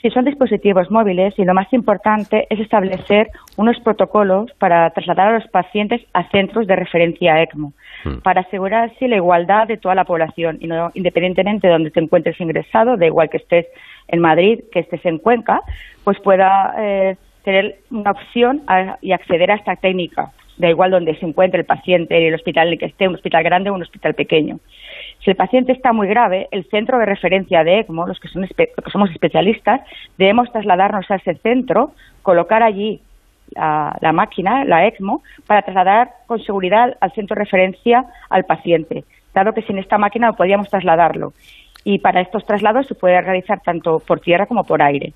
Sí, 0.05 0.11
son 0.11 0.25
dispositivos 0.25 0.91
móviles 0.91 1.33
y 1.39 1.45
lo 1.45 1.55
más 1.55 1.73
importante 1.73 2.45
es 2.51 2.59
establecer 2.59 3.31
unos 3.57 3.79
protocolos 3.79 4.51
para 4.59 4.87
trasladar 4.91 5.29
a 5.29 5.39
los 5.39 5.47
pacientes 5.47 5.99
a 6.13 6.29
centros 6.29 6.67
de 6.67 6.75
referencia 6.75 7.41
ECMO, 7.41 7.73
hmm. 8.03 8.17
para 8.19 8.41
asegurar 8.41 8.91
así 8.91 9.07
la 9.07 9.15
igualdad 9.15 9.65
de 9.65 9.77
toda 9.77 9.95
la 9.95 10.03
población 10.03 10.59
y 10.61 10.67
no 10.67 10.91
independientemente 10.93 11.65
de 11.65 11.73
donde 11.73 11.89
te 11.89 12.01
encuentres 12.01 12.39
ingresado, 12.39 12.97
de 12.97 13.07
igual 13.07 13.31
que 13.31 13.37
estés 13.37 13.65
en 14.07 14.19
Madrid, 14.19 14.59
que 14.71 14.81
estés 14.81 15.03
en 15.07 15.17
Cuenca, 15.17 15.61
pues 16.03 16.19
pueda 16.19 16.75
eh, 16.77 17.15
tener 17.43 17.79
una 17.89 18.11
opción 18.11 18.61
y 19.01 19.11
acceder 19.11 19.49
a 19.49 19.55
esta 19.55 19.75
técnica, 19.75 20.33
da 20.57 20.69
igual 20.69 20.91
donde 20.91 21.15
se 21.15 21.25
encuentre 21.25 21.61
el 21.61 21.65
paciente, 21.65 22.15
en 22.15 22.25
el 22.25 22.35
hospital 22.35 22.67
en 22.67 22.73
el 22.73 22.79
que 22.79 22.85
esté, 22.85 23.07
un 23.07 23.15
hospital 23.15 23.43
grande 23.43 23.71
o 23.71 23.73
un 23.73 23.81
hospital 23.81 24.13
pequeño. 24.13 24.59
Si 25.25 25.31
el 25.31 25.37
paciente 25.37 25.71
está 25.71 25.91
muy 25.91 26.07
grave, 26.07 26.47
el 26.51 26.65
centro 26.69 26.99
de 26.99 27.05
referencia 27.07 27.63
de 27.63 27.79
ECMO, 27.79 28.05
los 28.05 28.19
que, 28.19 28.27
son 28.27 28.47
somos 28.91 29.09
especialistas, 29.09 29.81
debemos 30.19 30.51
trasladarnos 30.51 31.09
a 31.09 31.15
ese 31.15 31.33
centro, 31.41 31.93
colocar 32.21 32.61
allí 32.61 33.01
la, 33.55 34.11
máquina, 34.13 34.63
la 34.65 34.85
ECMO, 34.85 35.23
para 35.47 35.63
trasladar 35.63 36.09
con 36.27 36.39
seguridad 36.39 36.95
al 37.01 37.11
centro 37.13 37.33
de 37.33 37.43
referencia 37.43 38.05
al 38.29 38.43
paciente, 38.43 39.03
dado 39.33 39.53
que 39.53 39.63
sin 39.63 39.79
esta 39.79 39.97
máquina 39.97 40.27
no 40.27 40.33
podíamos 40.33 40.69
trasladarlo. 40.69 41.33
Y 41.83 41.97
para 41.97 42.21
estos 42.21 42.45
traslados 42.45 42.85
se 42.85 42.93
puede 42.93 43.19
realizar 43.19 43.61
tanto 43.61 43.97
por 44.05 44.19
tierra 44.19 44.45
como 44.45 44.63
por 44.63 44.83
aire. 44.83 45.13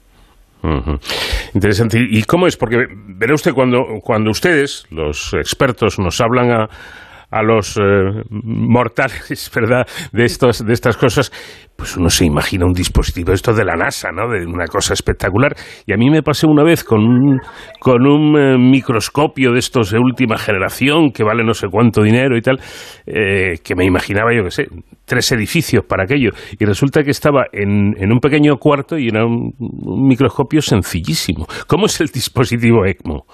Interesante. 1.53 1.99
¿Y 1.99 2.23
cómo 2.23 2.47
es? 2.47 2.57
Porque 2.57 2.87
verá 2.91 3.35
usted 3.35 3.53
cuando, 3.53 3.85
cuando 4.03 4.31
ustedes, 4.31 4.85
los 4.89 5.33
expertos, 5.35 5.99
nos 5.99 6.19
hablan 6.19 6.51
a, 6.51 6.69
a 7.31 7.43
los 7.43 7.77
eh, 7.77 7.81
mortales, 8.29 9.51
¿verdad?, 9.55 9.87
de, 10.11 10.25
estos, 10.25 10.65
de 10.65 10.73
estas 10.73 10.97
cosas, 10.97 11.31
pues 11.75 11.95
uno 11.95 12.09
se 12.09 12.25
imagina 12.25 12.65
un 12.65 12.73
dispositivo, 12.73 13.31
esto 13.31 13.53
de 13.53 13.65
la 13.65 13.75
NASA, 13.75 14.09
¿no?, 14.11 14.29
de 14.29 14.45
una 14.45 14.65
cosa 14.65 14.93
espectacular. 14.93 15.55
Y 15.85 15.93
a 15.93 15.97
mí 15.97 16.09
me 16.09 16.23
pasé 16.23 16.47
una 16.47 16.63
vez 16.63 16.83
con 16.83 16.99
un, 16.99 17.39
con 17.79 18.05
un 18.05 18.37
eh, 18.37 18.57
microscopio 18.57 19.51
de 19.51 19.59
estos 19.59 19.91
de 19.91 19.99
última 19.99 20.37
generación, 20.37 21.11
que 21.11 21.23
vale 21.23 21.43
no 21.43 21.53
sé 21.53 21.67
cuánto 21.69 22.01
dinero 22.01 22.35
y 22.37 22.41
tal, 22.41 22.59
eh, 23.05 23.55
que 23.63 23.75
me 23.75 23.85
imaginaba, 23.85 24.33
yo 24.35 24.43
qué 24.43 24.51
sé, 24.51 24.67
tres 25.05 25.31
edificios 25.31 25.85
para 25.85 26.03
aquello. 26.03 26.31
Y 26.59 26.65
resulta 26.65 27.03
que 27.03 27.11
estaba 27.11 27.45
en, 27.51 27.93
en 27.97 28.11
un 28.11 28.19
pequeño 28.19 28.57
cuarto 28.57 28.97
y 28.97 29.07
era 29.07 29.25
un 29.25 29.53
microscopio 30.07 30.61
sencillísimo. 30.61 31.45
¿Cómo 31.67 31.85
es 31.85 32.01
el 32.01 32.07
dispositivo 32.07 32.85
ECMO? 32.85 33.25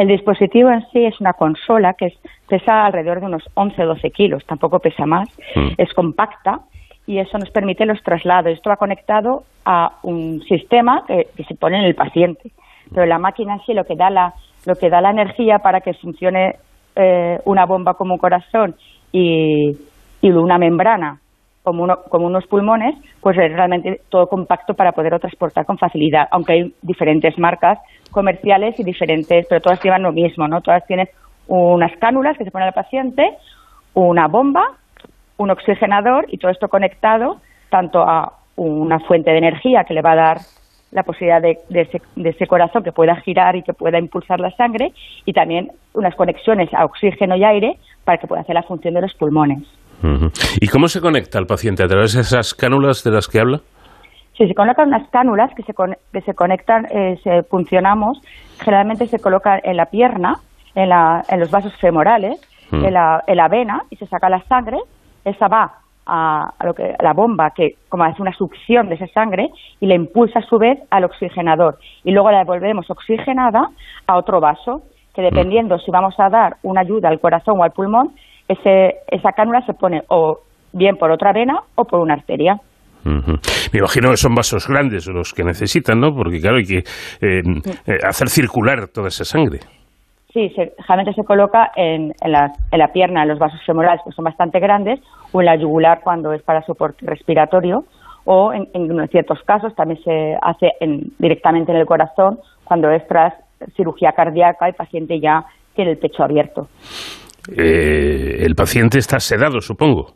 El 0.00 0.08
dispositivo 0.08 0.70
en 0.70 0.80
sí 0.92 1.04
es 1.04 1.20
una 1.20 1.34
consola 1.34 1.92
que 1.92 2.14
pesa 2.48 2.86
alrededor 2.86 3.20
de 3.20 3.26
unos 3.26 3.44
11 3.52 3.82
o 3.82 3.86
12 3.88 4.10
kilos, 4.12 4.42
tampoco 4.46 4.78
pesa 4.78 5.04
más, 5.04 5.28
mm. 5.54 5.74
es 5.76 5.92
compacta 5.92 6.60
y 7.06 7.18
eso 7.18 7.36
nos 7.36 7.50
permite 7.50 7.84
los 7.84 8.02
traslados. 8.02 8.50
Esto 8.50 8.70
va 8.70 8.76
conectado 8.76 9.42
a 9.66 9.98
un 10.02 10.40
sistema 10.48 11.04
que, 11.06 11.44
se 11.46 11.54
pone 11.54 11.80
en 11.80 11.84
el 11.84 11.94
paciente, 11.94 12.50
pero 12.94 13.04
la 13.04 13.18
máquina 13.18 13.52
en 13.52 13.60
sí 13.66 13.74
lo 13.74 13.84
que 13.84 13.94
da 13.94 14.08
la, 14.08 14.32
lo 14.64 14.74
que 14.74 14.88
da 14.88 15.02
la 15.02 15.10
energía 15.10 15.58
para 15.58 15.82
que 15.82 15.92
funcione 15.92 16.54
eh, 16.96 17.38
una 17.44 17.66
bomba 17.66 17.92
como 17.92 18.14
un 18.14 18.20
corazón 18.20 18.76
y, 19.12 19.76
y 20.22 20.30
una 20.30 20.56
membrana 20.56 21.20
como, 21.62 21.84
uno, 21.84 21.98
como 22.08 22.26
unos 22.26 22.46
pulmones, 22.46 22.94
pues 23.20 23.36
es 23.36 23.52
realmente 23.52 24.00
todo 24.08 24.28
compacto 24.28 24.72
para 24.72 24.92
poderlo 24.92 25.18
transportar 25.18 25.66
con 25.66 25.76
facilidad, 25.76 26.26
aunque 26.30 26.52
hay 26.54 26.74
diferentes 26.80 27.38
marcas 27.38 27.78
comerciales 28.10 28.78
y 28.78 28.84
diferentes, 28.84 29.46
pero 29.48 29.60
todas 29.60 29.82
llevan 29.82 30.02
lo 30.02 30.12
mismo, 30.12 30.48
¿no? 30.48 30.60
Todas 30.60 30.86
tienen 30.86 31.08
unas 31.48 31.92
cánulas 31.98 32.36
que 32.36 32.44
se 32.44 32.50
ponen 32.50 32.68
al 32.68 32.74
paciente, 32.74 33.36
una 33.94 34.28
bomba, 34.28 34.62
un 35.36 35.50
oxigenador 35.50 36.26
y 36.28 36.38
todo 36.38 36.50
esto 36.50 36.68
conectado 36.68 37.40
tanto 37.70 38.00
a 38.02 38.32
una 38.56 38.98
fuente 39.00 39.30
de 39.30 39.38
energía 39.38 39.84
que 39.84 39.94
le 39.94 40.02
va 40.02 40.12
a 40.12 40.16
dar 40.16 40.36
la 40.92 41.02
posibilidad 41.04 41.40
de, 41.40 41.58
ese, 41.70 42.02
de, 42.16 42.30
ese, 42.30 42.46
corazón 42.46 42.82
que 42.82 42.92
pueda 42.92 43.14
girar 43.16 43.54
y 43.54 43.62
que 43.62 43.72
pueda 43.72 43.98
impulsar 43.98 44.40
la 44.40 44.50
sangre 44.56 44.92
y 45.24 45.32
también 45.32 45.70
unas 45.94 46.14
conexiones 46.16 46.68
a 46.74 46.84
oxígeno 46.84 47.36
y 47.36 47.44
aire 47.44 47.78
para 48.04 48.18
que 48.18 48.26
pueda 48.26 48.42
hacer 48.42 48.54
la 48.54 48.64
función 48.64 48.94
de 48.94 49.02
los 49.02 49.14
pulmones. 49.14 49.62
¿Y 50.60 50.66
cómo 50.68 50.88
se 50.88 51.00
conecta 51.00 51.38
el 51.38 51.46
paciente? 51.46 51.84
¿A 51.84 51.86
través 51.86 52.14
de 52.14 52.22
esas 52.22 52.54
cánulas 52.54 53.04
de 53.04 53.10
las 53.10 53.28
que 53.28 53.38
habla? 53.38 53.60
Sí, 54.40 54.48
se 54.48 54.54
colocan 54.54 54.88
unas 54.88 55.06
cánulas 55.10 55.54
que 55.54 55.62
se, 55.64 55.74
que 55.74 56.20
se 56.22 56.32
conectan, 56.32 56.86
eh, 56.90 57.20
se 57.22 57.42
funcionamos, 57.42 58.22
generalmente 58.58 59.06
se 59.06 59.18
colocan 59.18 59.60
en 59.64 59.76
la 59.76 59.84
pierna, 59.84 60.38
en, 60.74 60.88
la, 60.88 61.22
en 61.28 61.40
los 61.40 61.50
vasos 61.50 61.76
femorales, 61.76 62.40
mm. 62.70 62.82
en, 62.86 62.94
la, 62.94 63.22
en 63.26 63.36
la 63.36 63.48
vena 63.48 63.82
y 63.90 63.96
se 63.96 64.06
saca 64.06 64.30
la 64.30 64.42
sangre, 64.44 64.78
esa 65.26 65.46
va 65.48 65.74
a, 66.06 66.54
lo 66.64 66.72
que 66.72 66.96
la 67.00 67.12
bomba 67.12 67.50
que 67.50 67.74
como 67.90 68.04
hace 68.04 68.22
una 68.22 68.32
succión 68.32 68.88
de 68.88 68.94
esa 68.94 69.08
sangre 69.08 69.50
y 69.78 69.86
la 69.86 69.94
impulsa 69.94 70.38
a 70.38 70.46
su 70.48 70.56
vez 70.56 70.78
al 70.88 71.04
oxigenador 71.04 71.76
y 72.02 72.10
luego 72.10 72.30
la 72.30 72.38
devolvemos 72.38 72.90
oxigenada 72.90 73.68
a 74.06 74.16
otro 74.16 74.40
vaso 74.40 74.80
que 75.14 75.20
dependiendo 75.20 75.78
si 75.78 75.90
vamos 75.90 76.18
a 76.18 76.30
dar 76.30 76.56
una 76.62 76.80
ayuda 76.80 77.10
al 77.10 77.20
corazón 77.20 77.60
o 77.60 77.62
al 77.62 77.72
pulmón 77.72 78.12
ese, 78.48 79.00
esa 79.08 79.32
cánula 79.32 79.60
se 79.66 79.74
pone 79.74 80.02
o 80.08 80.38
bien 80.72 80.96
por 80.96 81.10
otra 81.10 81.32
vena 81.32 81.60
o 81.74 81.84
por 81.84 82.00
una 82.00 82.14
arteria. 82.14 82.58
Me 83.04 83.78
imagino 83.78 84.10
que 84.10 84.16
son 84.16 84.34
vasos 84.34 84.68
grandes 84.68 85.06
los 85.06 85.32
que 85.32 85.42
necesitan, 85.44 86.00
¿no? 86.00 86.14
Porque 86.14 86.40
claro, 86.40 86.56
hay 86.56 86.64
que 86.64 86.78
eh, 86.78 87.42
eh, 87.86 87.98
hacer 88.06 88.28
circular 88.28 88.88
toda 88.88 89.08
esa 89.08 89.24
sangre. 89.24 89.60
Sí, 90.32 90.48
generalmente 90.50 91.14
se 91.14 91.24
coloca 91.24 91.72
en, 91.74 92.12
en, 92.20 92.32
la, 92.32 92.52
en, 92.70 92.78
la, 92.78 92.88
pierna, 92.92 93.22
en 93.22 93.28
los 93.30 93.38
vasos 93.38 93.60
femorales, 93.66 94.00
que 94.04 94.12
son 94.12 94.24
bastante 94.24 94.60
grandes, 94.60 95.00
o 95.32 95.40
en 95.40 95.46
la 95.46 95.56
yugular 95.56 96.00
cuando 96.04 96.32
es 96.32 96.42
para 96.42 96.62
soporte 96.62 97.04
respiratorio, 97.04 97.84
o 98.24 98.52
en, 98.52 98.68
en 98.74 99.08
ciertos 99.08 99.40
casos 99.44 99.74
también 99.74 100.00
se 100.04 100.36
hace 100.40 100.70
directamente 101.18 101.72
en 101.72 101.78
el 101.78 101.86
corazón 101.86 102.38
cuando 102.64 102.90
es 102.90 103.04
tras 103.08 103.34
cirugía 103.76 104.12
cardíaca 104.12 104.66
y 104.66 104.70
el 104.70 104.74
paciente 104.74 105.20
ya 105.20 105.44
tiene 105.74 105.92
el 105.92 105.98
pecho 105.98 106.22
abierto. 106.22 106.68
Eh, 107.56 108.44
el 108.44 108.54
paciente 108.54 108.98
está 108.98 109.18
sedado, 109.18 109.60
supongo. 109.60 110.12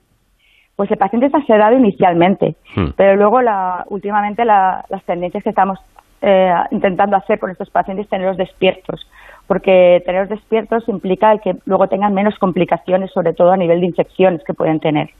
Pues 0.76 0.90
el 0.90 0.98
paciente 0.98 1.26
está 1.26 1.40
sedado 1.46 1.76
inicialmente, 1.76 2.56
hmm. 2.74 2.90
pero 2.96 3.16
luego 3.16 3.40
la, 3.42 3.84
últimamente 3.88 4.44
las 4.44 5.04
tendencias 5.06 5.44
que 5.44 5.50
estamos 5.50 5.78
eh, 6.20 6.52
intentando 6.70 7.16
hacer 7.16 7.38
con 7.38 7.50
estos 7.50 7.70
pacientes 7.70 8.06
es 8.06 8.10
tenerlos 8.10 8.36
despiertos, 8.36 9.06
porque 9.46 10.02
tenerlos 10.04 10.30
despiertos 10.30 10.88
implica 10.88 11.36
que 11.38 11.52
luego 11.66 11.86
tengan 11.86 12.14
menos 12.14 12.38
complicaciones, 12.38 13.12
sobre 13.12 13.34
todo 13.34 13.52
a 13.52 13.56
nivel 13.56 13.80
de 13.80 13.86
infecciones 13.86 14.42
que 14.44 14.54
pueden 14.54 14.80
tener. 14.80 15.10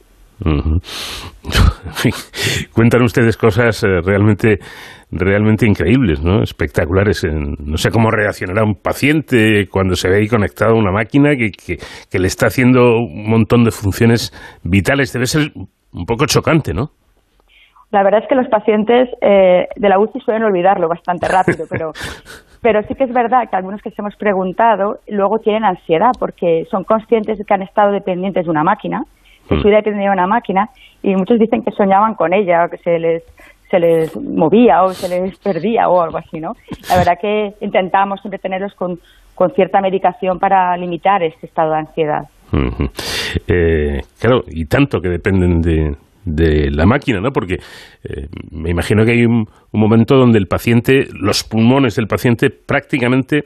cuentan 2.73 3.03
ustedes 3.03 3.37
cosas 3.37 3.85
eh, 3.85 4.01
realmente 4.05 4.59
realmente 5.17 5.67
increíbles, 5.67 6.23
¿no? 6.23 6.43
espectaculares. 6.43 7.25
No 7.25 7.77
sé 7.77 7.91
cómo 7.91 8.11
reaccionará 8.11 8.65
un 8.65 8.75
paciente 8.75 9.67
cuando 9.71 9.95
se 9.95 10.09
ve 10.09 10.17
ahí 10.17 10.29
conectado 10.29 10.73
a 10.73 10.79
una 10.79 10.93
máquina 10.93 11.37
que, 11.37 11.51
que, 11.51 12.19
le 12.19 12.27
está 12.27 12.47
haciendo 12.47 12.97
un 12.99 13.29
montón 13.29 13.65
de 13.65 13.71
funciones 13.71 14.33
vitales. 14.63 15.13
Debe 15.13 15.27
ser 15.27 15.53
un 15.93 16.07
poco 16.07 16.27
chocante, 16.27 16.73
¿no? 16.73 16.91
La 17.91 18.03
verdad 18.03 18.23
es 18.23 18.29
que 18.29 18.35
los 18.35 18.49
pacientes 18.49 19.09
eh, 19.21 19.69
de 19.77 19.89
la 19.89 20.01
UCI 20.01 20.19
suelen 20.21 20.43
olvidarlo 20.43 20.89
bastante 20.89 21.29
rápido, 21.29 21.67
pero, 21.71 21.93
pero 22.61 22.83
sí 22.89 22.95
que 22.95 23.05
es 23.05 23.13
verdad 23.13 23.49
que 23.49 23.57
algunos 23.57 23.81
que 23.83 23.91
se 23.91 24.03
hemos 24.03 24.17
preguntado 24.17 24.99
luego 25.07 25.39
tienen 25.39 25.65
ansiedad 25.65 26.11
porque 26.19 26.67
son 26.71 26.83
conscientes 26.83 27.39
de 27.39 27.45
que 27.45 27.55
han 27.55 27.63
estado 27.63 27.93
dependientes 27.93 28.47
de 28.47 28.51
una 28.51 28.65
máquina, 28.65 29.05
que 29.49 29.61
su 29.61 29.69
vida 29.69 29.77
dependía 29.77 30.09
de 30.09 30.15
una 30.15 30.27
máquina, 30.27 30.71
y 31.03 31.15
muchos 31.15 31.39
dicen 31.39 31.63
que 31.63 31.71
soñaban 31.71 32.15
con 32.15 32.33
ella, 32.33 32.65
o 32.65 32.71
que 32.71 32.79
se 32.79 32.99
les 32.99 33.23
se 33.75 33.81
les 33.81 34.17
movía 34.17 34.85
o 34.85 34.93
se 34.93 35.09
les 35.09 35.37
perdía 35.39 35.89
o 35.89 36.01
algo 36.01 36.19
así, 36.19 36.39
¿no? 36.39 36.55
La 36.89 36.97
verdad 36.97 37.19
que 37.21 37.55
intentamos 37.61 38.21
siempre 38.21 38.41
con, 38.77 39.01
con 39.35 39.51
cierta 39.51 39.81
medicación 39.81 40.39
para 40.39 40.77
limitar 40.77 41.25
este 41.25 41.47
estado 41.47 41.73
de 41.73 41.79
ansiedad. 41.79 42.29
Eh, 43.49 44.01
claro, 44.21 44.45
y 44.47 44.67
tanto 44.67 45.01
que 45.01 45.09
dependen 45.09 45.61
de, 45.61 45.97
de 46.25 46.71
la 46.71 46.87
máquina, 46.87 47.21
¿no? 47.21 47.33
Porque 47.33 47.55
eh, 48.05 48.29
me 48.53 48.71
imagino 48.71 49.05
que 49.05 49.11
hay 49.11 49.27
un, 49.27 49.49
momento 49.73 50.15
donde 50.15 50.39
el 50.39 50.47
paciente, 50.47 51.09
los 51.13 51.43
pulmones 51.43 51.97
del 51.97 52.07
paciente 52.07 52.51
prácticamente 52.51 53.43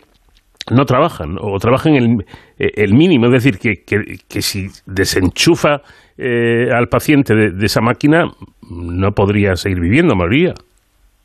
no 0.71 0.85
trabajan 0.85 1.39
o 1.41 1.59
trabajan 1.59 1.95
el, 1.95 2.27
eh, 2.59 2.73
el 2.75 2.93
mínimo, 2.93 3.27
es 3.27 3.33
decir, 3.33 3.59
que, 3.59 3.83
que, 3.83 4.43
si 4.43 4.69
desenchufa 4.85 5.81
eh, 6.19 6.71
al 6.75 6.89
paciente 6.89 7.35
de, 7.35 7.67
esa 7.67 7.81
máquina 7.81 8.25
no 8.69 9.13
podría 9.13 9.57
seguir 9.57 9.81
viviendo, 9.81 10.17
María. 10.17 10.53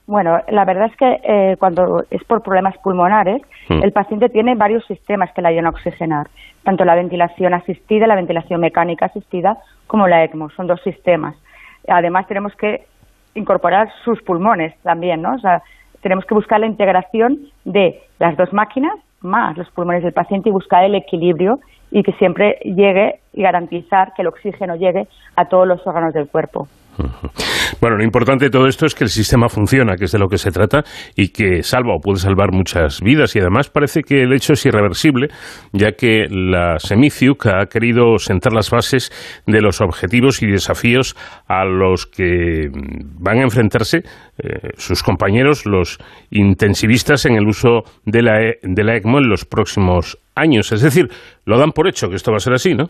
Bueno, 0.05 0.39
la 0.50 0.65
verdad 0.65 0.88
es 0.91 0.95
que 0.97 1.19
eh, 1.23 1.55
cuando 1.57 2.03
es 2.12 2.23
por 2.25 2.43
problemas 2.43 2.77
pulmonares, 2.77 3.41
hmm. 3.69 3.83
el 3.83 3.91
paciente 3.91 4.29
tiene 4.29 4.53
varios 4.55 4.85
sistemas 4.85 5.31
que 5.33 5.41
le 5.41 5.47
ayudan 5.47 5.67
a 5.67 5.69
oxigenar, 5.69 6.27
tanto 6.63 6.85
la 6.85 6.95
ventilación 6.95 7.53
asistida, 7.53 8.05
la 8.05 8.15
ventilación 8.15 8.62
mecánica 8.62 9.07
asistida, 9.07 9.57
como 9.88 10.07
la 10.07 10.23
ECMO, 10.23 10.50
son 10.51 10.67
dos 10.67 10.81
sistemas. 10.83 11.35
Además, 11.88 12.27
tenemos 12.27 12.53
que 12.55 12.85
incorporar 13.33 13.89
sus 14.03 14.21
pulmones 14.21 14.75
también, 14.83 15.21
¿no? 15.21 15.33
O 15.33 15.39
sea, 15.39 15.63
tenemos 16.01 16.25
que 16.25 16.35
buscar 16.35 16.59
la 16.59 16.67
integración 16.67 17.39
de 17.65 18.01
las 18.19 18.38
dos 18.38 18.53
máquinas 18.53 18.93
más 19.23 19.57
los 19.57 19.69
pulmones 19.71 20.03
del 20.03 20.13
paciente 20.13 20.50
y 20.50 20.51
buscar 20.51 20.83
el 20.83 20.95
equilibrio 20.95 21.59
y 21.93 22.01
que 22.01 22.12
siempre 22.13 22.57
llegue 22.65 23.19
y 23.33 23.43
garantizar 23.43 24.13
que 24.15 24.23
el 24.23 24.27
oxígeno 24.27 24.75
llegue 24.75 25.07
a 25.35 25.45
todos 25.45 25.67
los 25.67 25.85
órganos 25.85 26.13
del 26.13 26.27
cuerpo. 26.27 26.67
Bueno, 27.81 27.97
lo 27.97 28.03
importante 28.03 28.45
de 28.45 28.51
todo 28.51 28.67
esto 28.67 28.85
es 28.85 28.95
que 28.95 29.03
el 29.03 29.09
sistema 29.09 29.50
funciona, 29.50 29.95
que 29.95 30.05
es 30.05 30.12
de 30.12 30.19
lo 30.19 30.27
que 30.27 30.38
se 30.38 30.51
trata, 30.51 30.83
y 31.15 31.29
que 31.29 31.63
salva 31.63 31.95
o 31.95 32.00
puede 32.00 32.19
salvar 32.19 32.51
muchas 32.51 33.01
vidas. 33.01 33.35
Y 33.35 33.39
además 33.39 33.69
parece 33.69 34.01
que 34.01 34.23
el 34.23 34.33
hecho 34.33 34.53
es 34.53 34.65
irreversible, 34.65 35.29
ya 35.71 35.93
que 35.93 36.27
la 36.29 36.77
Semiciuc 36.79 37.47
ha 37.47 37.65
querido 37.65 38.17
sentar 38.19 38.53
las 38.53 38.69
bases 38.69 39.12
de 39.45 39.62
los 39.62 39.81
objetivos 39.81 40.41
y 40.41 40.47
desafíos 40.47 41.15
a 41.47 41.65
los 41.65 42.05
que 42.05 42.69
van 43.19 43.39
a 43.39 43.43
enfrentarse 43.43 44.03
eh, 44.38 44.69
sus 44.77 45.03
compañeros, 45.03 45.65
los 45.65 45.97
intensivistas, 46.31 47.25
en 47.25 47.35
el 47.35 47.47
uso 47.47 47.83
de 48.05 48.21
la, 48.21 48.41
e, 48.41 48.59
de 48.62 48.83
la 48.83 48.95
ECMO 48.95 49.19
en 49.19 49.29
los 49.29 49.45
próximos 49.45 50.17
años. 50.35 50.72
Es 50.72 50.81
decir, 50.81 51.09
lo 51.46 51.57
dan 51.57 51.72
por 51.72 51.87
hecho 51.87 52.09
que 52.09 52.15
esto 52.15 52.31
va 52.31 52.37
a 52.37 52.39
ser 52.39 52.53
así, 52.53 52.74
¿no? 52.74 52.89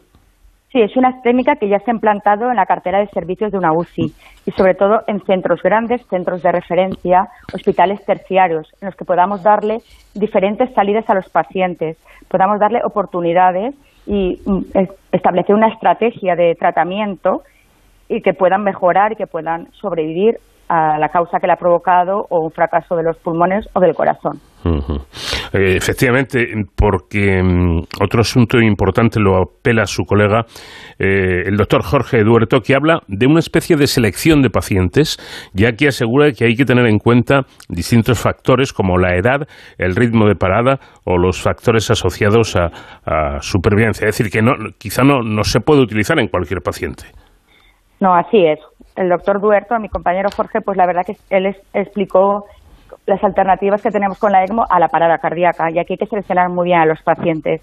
Sí, 0.73 0.81
es 0.81 0.97
una 0.97 1.21
técnica 1.21 1.55
que 1.55 1.69
ya 1.69 1.77
se 1.81 1.91
ha 1.91 1.93
implantado 1.93 2.49
en 2.49 2.55
la 2.55 2.65
cartera 2.65 2.97
de 2.97 3.05
servicios 3.09 3.51
de 3.51 3.59
una 3.59 3.71
UCI 3.73 4.11
y 4.47 4.51
sobre 4.53 4.73
todo 4.73 5.01
en 5.05 5.23
centros 5.23 5.61
grandes, 5.61 6.03
centros 6.07 6.41
de 6.41 6.51
referencia, 6.51 7.29
hospitales 7.53 8.03
terciarios, 8.03 8.67
en 8.81 8.87
los 8.87 8.95
que 8.95 9.05
podamos 9.05 9.43
darle 9.43 9.81
diferentes 10.15 10.73
salidas 10.73 11.07
a 11.11 11.13
los 11.13 11.29
pacientes, 11.29 11.95
podamos 12.27 12.59
darle 12.59 12.81
oportunidades 12.83 13.75
y 14.07 14.41
mm, 14.43 14.61
establecer 15.11 15.53
una 15.53 15.67
estrategia 15.67 16.35
de 16.35 16.55
tratamiento 16.55 17.43
y 18.09 18.23
que 18.23 18.33
puedan 18.33 18.63
mejorar 18.63 19.11
y 19.11 19.15
que 19.15 19.27
puedan 19.27 19.71
sobrevivir 19.73 20.39
a 20.69 20.97
la 20.97 21.09
causa 21.09 21.39
que 21.39 21.47
le 21.47 21.53
ha 21.53 21.57
provocado 21.57 22.25
o 22.29 22.39
un 22.39 22.51
fracaso 22.51 22.95
de 22.95 23.03
los 23.03 23.17
pulmones 23.17 23.67
o 23.73 23.79
del 23.79 23.93
corazón. 23.93 24.39
Eh, 24.65 25.75
efectivamente, 25.75 26.47
porque 26.75 27.43
mm, 27.43 27.83
otro 28.01 28.21
asunto 28.21 28.59
importante 28.59 29.19
lo 29.19 29.41
apela 29.41 29.85
su 29.85 30.03
colega, 30.03 30.45
eh, 30.97 31.43
el 31.45 31.57
doctor 31.57 31.83
Jorge 31.83 32.23
Duerto, 32.23 32.61
que 32.61 32.73
habla 32.73 33.01
de 33.07 33.27
una 33.27 33.39
especie 33.39 33.75
de 33.75 33.87
selección 33.87 34.41
de 34.41 34.49
pacientes, 34.49 35.17
ya 35.53 35.73
que 35.73 35.89
asegura 35.89 36.31
que 36.31 36.45
hay 36.45 36.55
que 36.55 36.65
tener 36.65 36.87
en 36.87 36.97
cuenta 36.97 37.41
distintos 37.67 38.21
factores 38.21 38.71
como 38.71 38.97
la 38.97 39.15
edad, 39.15 39.47
el 39.77 39.95
ritmo 39.95 40.27
de 40.27 40.35
parada 40.35 40.79
o 41.03 41.17
los 41.17 41.41
factores 41.41 41.91
asociados 41.91 42.55
a, 42.55 42.71
supervivencia. 43.41 44.07
Es 44.07 44.17
decir, 44.17 44.31
que 44.31 44.41
no, 44.41 44.53
quizá 44.77 45.03
no, 45.03 45.21
no 45.21 45.43
se 45.43 45.59
puede 45.59 45.81
utilizar 45.81 46.19
en 46.19 46.27
cualquier 46.27 46.61
paciente. 46.61 47.03
No, 47.99 48.13
así 48.13 48.45
es. 48.45 48.59
El 48.95 49.09
doctor 49.09 49.41
Duerto, 49.41 49.79
mi 49.79 49.89
compañero 49.89 50.29
Jorge, 50.35 50.61
pues 50.61 50.77
la 50.77 50.85
verdad 50.85 51.01
que 51.05 51.17
él 51.29 51.55
explicó 51.73 52.45
las 53.05 53.23
alternativas 53.23 53.81
que 53.81 53.89
tenemos 53.89 54.19
con 54.19 54.31
la 54.31 54.43
ECMO 54.43 54.63
a 54.69 54.79
la 54.79 54.87
parada 54.87 55.17
cardíaca, 55.17 55.69
y 55.71 55.79
aquí 55.79 55.93
hay 55.93 55.97
que 55.97 56.05
seleccionar 56.05 56.49
muy 56.49 56.65
bien 56.65 56.79
a 56.79 56.85
los 56.85 57.01
pacientes. 57.01 57.61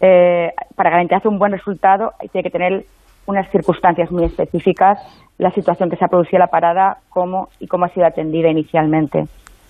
Eh, 0.00 0.50
para 0.74 0.90
garantizar 0.90 1.28
un 1.28 1.38
buen 1.38 1.52
resultado 1.52 2.10
hay 2.18 2.42
que 2.42 2.50
tener 2.50 2.84
unas 3.26 3.48
circunstancias 3.50 4.10
muy 4.10 4.24
específicas, 4.24 4.98
la 5.38 5.52
situación 5.52 5.88
que 5.88 5.96
se 5.96 6.04
ha 6.04 6.08
producido 6.08 6.40
la 6.40 6.48
parada 6.48 6.98
cómo, 7.08 7.48
y 7.60 7.68
cómo 7.68 7.84
ha 7.84 7.88
sido 7.88 8.06
atendida 8.06 8.50
inicialmente. 8.50 9.24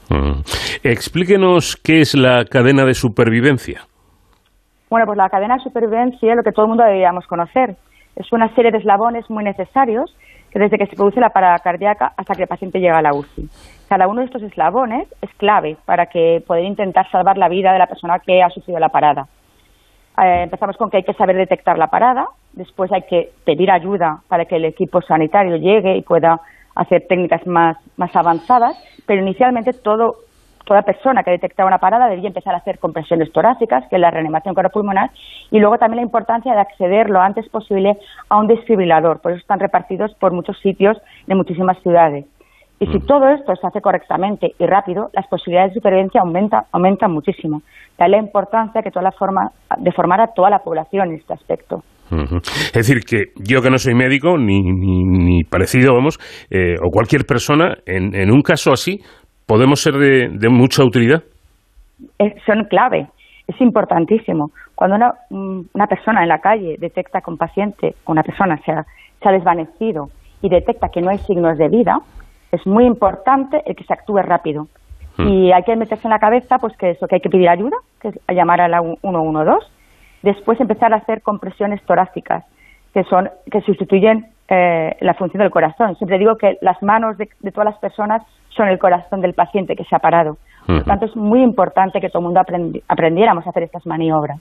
Mm. 0.09 0.40
Explíquenos 0.83 1.77
qué 1.77 2.01
es 2.01 2.14
la 2.14 2.44
cadena 2.46 2.85
de 2.85 2.94
supervivencia. 2.94 3.83
Bueno, 4.90 5.07
pues 5.07 5.16
la 5.16 5.29
cadena 5.29 5.57
de 5.57 5.62
supervivencia 5.62 6.31
es 6.31 6.37
lo 6.37 6.42
que 6.42 6.53
todo 6.53 6.64
el 6.64 6.70
mundo 6.70 6.85
deberíamos 6.85 7.27
conocer. 7.27 7.77
Es 8.16 8.31
una 8.33 8.55
serie 8.55 8.70
de 8.70 8.79
eslabones 8.79 9.29
muy 9.31 9.44
necesarios 9.44 10.14
desde 10.59 10.79
que 10.79 10.87
se 10.87 10.97
produce 10.97 11.21
la 11.21 11.31
parada 11.31 11.59
cardíaca 11.59 12.12
hasta 12.17 12.35
que 12.35 12.43
el 12.43 12.49
paciente 12.49 12.81
llega 12.81 12.99
a 12.99 13.03
la 13.03 13.15
UCI. 13.15 13.49
Cada 13.88 14.09
uno 14.09 14.21
de 14.21 14.27
estos 14.27 14.43
eslabones 14.43 15.09
es 15.21 15.31
clave 15.35 15.77
para 15.85 16.07
que 16.07 16.43
poder 16.47 16.65
intentar 16.65 17.11
salvar 17.11 17.38
la 17.38 17.49
vida 17.49 17.73
de 17.73 17.79
la 17.79 17.87
persona 17.87 18.19
que 18.19 18.43
ha 18.43 18.51
sufrido 18.51 18.79
la 18.79 18.88
parada. 18.88 19.27
Eh, 20.23 20.43
empezamos 20.45 20.77
con 20.77 20.91
que 20.91 20.99
hay 20.99 21.03
que 21.05 21.15
saber 21.15 21.37
detectar 21.37 21.79
la 21.79 21.88
parada, 21.88 22.27
después 22.53 22.93
hay 22.93 23.03
que 23.03 23.31
pedir 23.45 23.71
ayuda 23.71 24.21
para 24.29 24.45
que 24.45 24.57
el 24.57 24.67
equipo 24.67 25.01
sanitario 25.01 25.57
llegue 25.57 25.97
y 25.97 26.03
pueda 26.03 26.41
hacer 26.75 27.07
técnicas 27.09 27.47
más, 27.47 27.77
más 27.97 28.15
avanzadas, 28.15 28.77
pero 29.07 29.23
inicialmente 29.23 29.73
todo 29.73 30.17
toda 30.64 30.83
persona 30.83 31.22
que 31.22 31.31
detectaba 31.31 31.68
una 31.68 31.79
parada 31.79 32.09
debía 32.09 32.29
empezar 32.29 32.55
a 32.55 32.59
hacer 32.59 32.79
compresiones 32.79 33.33
torácicas, 33.33 33.85
que 33.88 33.96
es 33.96 34.01
la 34.01 34.11
reanimación 34.11 34.55
cardiopulmonar, 34.55 35.11
y 35.51 35.59
luego 35.59 35.79
también 35.79 35.96
la 35.96 36.07
importancia 36.07 36.53
de 36.53 36.61
acceder 36.61 37.11
lo 37.11 37.20
antes 37.20 37.48
posible 37.48 37.96
a 38.29 38.38
un 38.38 38.46
desfibrilador. 38.46 39.20
Por 39.20 39.33
eso 39.33 39.40
están 39.40 39.61
repartidos 39.61 40.14
por 40.20 40.33
muchos 40.33 40.59
sitios 40.61 40.96
de 41.27 41.35
muchísimas 41.35 41.81
ciudades. 41.83 42.27
Y 42.83 42.87
si 42.87 42.98
mm. 42.98 43.07
todo 43.07 43.29
esto 43.29 43.55
se 43.55 43.66
hace 43.66 43.81
correctamente 43.81 44.55
y 44.59 44.66
rápido, 44.66 45.09
las 45.12 45.29
posibilidades 45.29 45.72
de 45.72 45.81
supervivencia 45.81 46.20
aumentan, 46.20 46.62
aumentan 46.72 47.12
muchísimo. 47.12 47.62
Da 47.96 48.09
la 48.09 48.18
importancia 48.18 48.83
que 48.83 48.90
toda 48.90 49.05
la 49.05 49.12
forma, 49.12 49.53
de 49.79 49.92
formar 49.92 50.20
a 50.20 50.29
toda 50.35 50.51
la 50.51 50.59
población 50.59 51.11
en 51.11 51.16
este 51.16 51.33
aspecto. 51.33 51.83
Es 52.11 52.72
decir, 52.72 53.05
que 53.09 53.33
yo 53.37 53.62
que 53.62 53.70
no 53.70 53.79
soy 53.79 53.94
médico, 53.94 54.37
ni, 54.37 54.61
ni, 54.61 55.44
parecido, 55.44 55.94
vamos, 55.94 56.18
eh, 56.51 56.75
o 56.85 56.90
cualquier 56.90 57.25
persona, 57.25 57.77
en, 57.87 58.14
en 58.14 58.31
un 58.31 58.42
caso 58.42 58.70
así, 58.72 58.98
¿Podemos 59.46 59.81
ser 59.81 59.94
de, 59.94 60.48
mucha 60.48 60.85
utilidad? 60.85 61.22
son 62.46 62.64
clave, 62.64 63.07
es 63.46 63.61
importantísimo. 63.61 64.50
Cuando 64.74 64.96
una, 64.96 65.14
una, 65.74 65.87
persona 65.87 66.22
en 66.22 66.28
la 66.28 66.38
calle 66.38 66.76
detecta 66.78 67.20
que 67.20 67.31
un 67.31 67.38
paciente 67.38 67.94
una 68.07 68.22
persona 68.22 68.59
se 68.64 68.72
ha, 68.72 68.85
se 69.20 69.28
ha 69.28 69.33
desvanecido 69.33 70.09
y 70.40 70.48
detecta 70.48 70.88
que 70.88 71.00
no 71.00 71.11
hay 71.11 71.18
signos 71.18 71.59
de 71.59 71.68
vida, 71.68 72.00
es 72.50 72.66
muy 72.66 72.85
importante 72.85 73.62
el 73.64 73.74
que 73.76 73.85
se 73.85 73.92
actúe 73.92 74.18
rápido. 74.18 74.68
Hmm. 75.16 75.28
Y 75.28 75.52
hay 75.52 75.62
que 75.62 75.76
meterse 75.76 76.07
en 76.07 76.11
la 76.11 76.18
cabeza 76.18 76.59
pues 76.59 76.76
que 76.76 76.90
eso, 76.90 77.07
que 77.07 77.16
hay 77.16 77.20
que 77.20 77.31
pedir 77.31 77.48
ayuda, 77.48 77.76
que 78.00 78.09
es 78.09 78.18
llamar 78.28 78.61
a 78.61 78.68
la 78.68 78.81
112, 78.81 79.66
después 80.22 80.61
empezar 80.61 80.92
a 80.92 80.96
hacer 80.96 81.22
compresiones 81.22 81.83
torácicas, 81.85 82.44
que 82.92 83.05
son 83.05 83.31
que 83.50 83.61
sustituyen 83.62 84.26
eh, 84.55 84.97
la 85.01 85.15
función 85.15 85.43
del 85.43 85.51
corazón. 85.51 85.97
Siempre 85.97 86.19
digo 86.19 86.37
que 86.37 86.59
las 86.61 86.83
manos 86.83 87.17
de, 87.17 87.27
todas 87.53 87.73
las 87.73 87.79
personas 87.79 88.23
son 88.51 88.69
el 88.69 88.79
corazón 88.79 89.23
del 89.23 89.33
paciente 89.33 89.75
que 89.75 89.85
se 89.85 89.97
ha 89.97 89.99
parado. 89.99 90.37
Por 90.67 90.77
lo 90.77 90.85
tanto, 90.85 91.07
es 91.07 91.17
muy 91.17 91.43
importante 91.43 92.01
que 92.01 92.09
todo 92.09 92.19
el 92.21 92.27
mundo 92.27 92.41
aprendiéramos 92.87 93.47
a 93.47 93.51
hacer 93.51 93.62
estas 93.62 93.87
maniobras. 93.87 94.38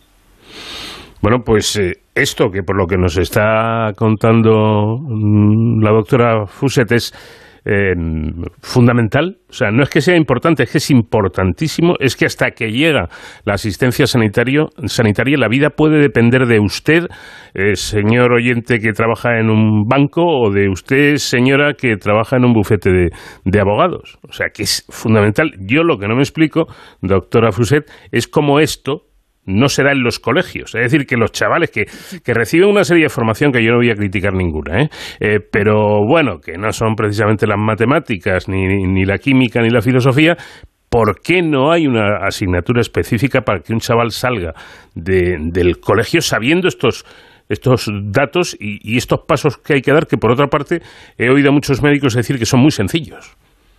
Bueno, 1.21 1.37
pues 1.45 1.77
eh, 1.77 1.93
esto 2.13 2.51
que 2.51 2.61
por 2.61 2.75
lo 2.75 2.87
que 2.87 2.97
nos 2.97 3.17
está 3.17 3.91
contando 3.97 4.97
mm, 4.99 5.81
la 5.81 5.91
doctora 5.91 6.45
Fuset 6.45 6.91
es 6.91 7.13
eh, 7.65 7.93
fundamental. 8.61 9.37
O 9.49 9.53
sea, 9.53 9.71
no 9.71 9.83
es 9.83 9.89
que 9.89 10.01
sea 10.01 10.15
importante, 10.15 10.63
es 10.63 10.71
que 10.71 10.77
es 10.77 10.91
importantísimo. 10.91 11.95
Es 11.99 12.15
que 12.15 12.25
hasta 12.25 12.51
que 12.51 12.71
llega 12.71 13.09
la 13.45 13.53
asistencia 13.53 14.07
sanitario, 14.07 14.69
sanitaria, 14.85 15.37
la 15.37 15.47
vida 15.47 15.69
puede 15.69 15.99
depender 15.99 16.45
de 16.45 16.59
usted, 16.59 17.07
eh, 17.53 17.75
señor 17.75 18.33
oyente 18.33 18.79
que 18.79 18.93
trabaja 18.93 19.39
en 19.39 19.49
un 19.49 19.85
banco, 19.87 20.23
o 20.25 20.51
de 20.51 20.69
usted, 20.69 21.15
señora 21.15 21.73
que 21.73 21.97
trabaja 21.97 22.37
en 22.37 22.45
un 22.45 22.53
bufete 22.53 22.91
de, 22.91 23.09
de 23.45 23.59
abogados. 23.59 24.17
O 24.27 24.33
sea, 24.33 24.47
que 24.53 24.63
es 24.63 24.85
fundamental. 24.89 25.51
Yo 25.59 25.83
lo 25.83 25.97
que 25.97 26.07
no 26.07 26.15
me 26.15 26.21
explico, 26.21 26.67
doctora 27.01 27.51
Fuset, 27.51 27.89
es 28.11 28.27
cómo 28.27 28.59
esto, 28.59 29.10
no 29.45 29.67
será 29.67 29.91
en 29.91 30.03
los 30.03 30.19
colegios. 30.19 30.75
Es 30.75 30.91
decir, 30.91 31.05
que 31.05 31.17
los 31.17 31.31
chavales 31.31 31.71
que, 31.71 31.85
reciben 32.33 32.69
una 32.69 32.83
serie 32.83 33.03
de 33.03 33.09
formación 33.09 33.51
que 33.51 33.63
yo 33.63 33.71
no 33.71 33.77
voy 33.77 33.89
a 33.89 33.95
criticar 33.95 34.33
ninguna, 34.33 34.83
¿eh? 34.83 34.89
Eh, 35.19 35.39
pero 35.51 36.05
bueno, 36.07 36.39
que 36.39 36.57
no 36.57 36.71
son 36.71 36.95
precisamente 36.95 37.47
las 37.47 37.59
matemáticas, 37.59 38.47
ni, 38.47 38.67
ni 38.67 39.05
la 39.05 39.17
química, 39.17 39.61
ni 39.61 39.69
la 39.69 39.81
filosofía, 39.81 40.35
¿por 40.89 41.21
qué 41.21 41.41
no 41.41 41.71
hay 41.71 41.87
una 41.87 42.17
asignatura 42.25 42.81
específica 42.81 43.41
para 43.41 43.59
que 43.61 43.73
un 43.73 43.79
chaval 43.79 44.11
salga 44.11 44.53
del 44.93 45.79
colegio 45.79 46.21
sabiendo 46.21 46.67
estos 46.67 47.05
estos 47.49 47.91
datos 48.13 48.55
y, 48.57 48.79
y, 48.81 48.95
estos 48.95 49.25
pasos 49.27 49.57
que 49.57 49.73
hay 49.73 49.81
que 49.81 49.91
dar, 49.91 50.07
que 50.07 50.15
por 50.15 50.31
otra 50.31 50.47
parte 50.47 50.79
he 51.17 51.29
oído 51.29 51.49
a 51.49 51.51
muchos 51.51 51.83
médicos 51.83 52.15
decir 52.15 52.39
que 52.39 52.45
son 52.45 52.61
muy 52.61 52.71
sencillos. 52.71 53.35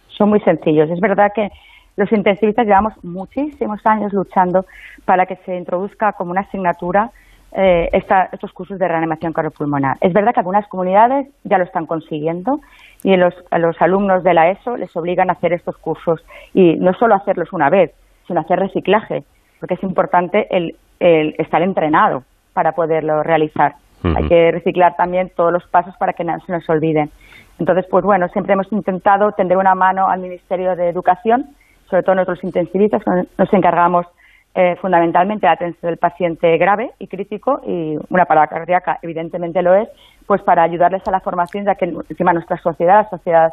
Son 0.09 0.29
muy 0.29 0.41
sencillos. 0.41 0.91
Es 0.91 1.01
verdad 1.01 1.29
que 1.35 1.49
los 1.97 2.11
intensivistas 2.13 2.67
llevamos 2.67 2.93
muchísimos 3.05 3.81
años 3.85 4.13
luchando 4.13 4.65
para 5.05 5.27
que 5.27 5.37
se 5.45 5.57
introduzca 5.57 6.13
como 6.13 6.31
una 6.31 6.43
asignatura 6.43 7.11
eh, 7.55 7.91
estos 7.93 8.51
cursos 8.53 8.79
de 8.79 8.89
reanimación 8.89 9.35
cardiopulmonar. 9.35 9.99
Es 10.01 10.15
verdad 10.15 10.33
que 10.33 10.41
algunas 10.41 10.67
comunidades 10.69 11.29
ya 11.45 11.59
lo 11.59 11.65
están 11.65 11.85
consiguiendo 11.85 12.61
y 13.05 13.15
los, 13.17 13.35
a 13.51 13.59
los 13.59 13.81
alumnos 13.83 14.25
de 14.25 14.33
la 14.33 14.49
ESO 14.51 14.79
les 14.79 14.97
obligan 14.97 15.29
a 15.29 15.35
hacer 15.35 15.53
estos 15.53 15.77
cursos 15.77 16.25
y 16.55 16.77
no 16.77 16.95
solo 16.95 17.15
hacerlos 17.15 17.53
una 17.53 17.69
vez, 17.69 17.93
sino 18.27 18.41
hacer 18.41 18.59
reciclaje, 18.59 19.25
porque 19.61 19.75
es 19.75 19.83
importante 19.83 20.47
el, 20.51 20.77
estar 20.99 21.61
entrenado 21.61 22.23
para 22.55 22.73
poderlo 22.73 23.23
realizar. 23.23 23.75
Hay 24.05 24.27
que 24.29 24.51
reciclar 24.51 24.97
también 24.97 25.31
todos 25.37 25.53
los 25.53 25.65
pasos 25.67 25.95
para 25.97 26.13
que 26.13 26.25
no 26.25 26.39
se 26.41 26.53
nos 26.53 26.69
olviden. 26.69 27.11
Entonces, 27.59 27.87
pues 27.91 28.03
bueno, 28.03 28.29
siempre 28.29 28.55
hemos 28.55 28.73
intentado 28.73 29.31
tender 29.33 29.59
una 29.59 29.75
mano 29.75 30.09
al 30.09 30.21
Ministerio 30.21 30.75
de 30.75 30.89
Educación 30.89 31.55
sobre 31.93 32.05
todo 32.05 32.15
nosotros 32.15 32.43
intensivistas, 32.43 33.03
nos 33.37 33.53
encargamos 33.53 34.07
eh, 34.55 34.77
fundamentalmente 34.81 35.43
de 35.43 35.49
la 35.49 35.53
atención 35.53 35.91
del 35.91 35.99
paciente 35.99 36.57
grave 36.57 36.93
y 36.99 37.07
crítico 37.07 37.61
y 37.67 37.99
una 38.09 38.25
parada 38.25 38.47
cardíaca 38.47 38.99
evidentemente 39.03 39.61
lo 39.61 39.75
es, 39.75 39.91
pues 40.27 40.41
para 40.41 40.63
ayudarles 40.63 41.07
a 41.07 41.11
la 41.11 41.21
formación, 41.21 41.67
ya 41.67 41.75
que 41.75 41.85
encima 41.85 42.33
nuestra 42.33 42.57
sociedad, 42.57 43.03
la 43.03 43.11
sociedad, 43.11 43.53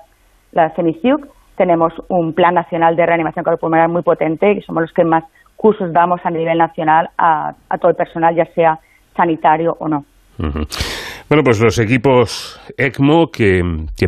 la 0.54 0.70
CENICIUC, 0.70 1.28
tenemos 1.58 1.92
un 2.08 2.34
plan 2.34 2.54
nacional 2.54 2.96
de 2.96 3.06
reanimación 3.06 3.44
cardiopulmonar 3.44 3.90
muy 3.90 4.04
potente 4.04 4.54
y 4.54 4.62
somos 4.62 4.84
los 4.84 4.94
que 4.94 5.04
más 5.04 5.26
cursos 5.58 5.92
damos 5.92 6.22
a 6.24 6.30
nivel 6.30 6.58
nacional 6.58 7.10
a, 7.18 7.54
todo 7.82 7.92
el 7.92 7.98
personal, 7.98 8.34
ya 8.34 8.46
sea 8.54 8.80
sanitario 9.18 9.76
o 9.80 9.90
no. 9.90 10.06
Bueno, 10.40 11.44
pues 11.44 11.60
los 11.60 11.78
equipos 11.80 12.60
ECMO 12.78 13.28
que, 13.28 13.62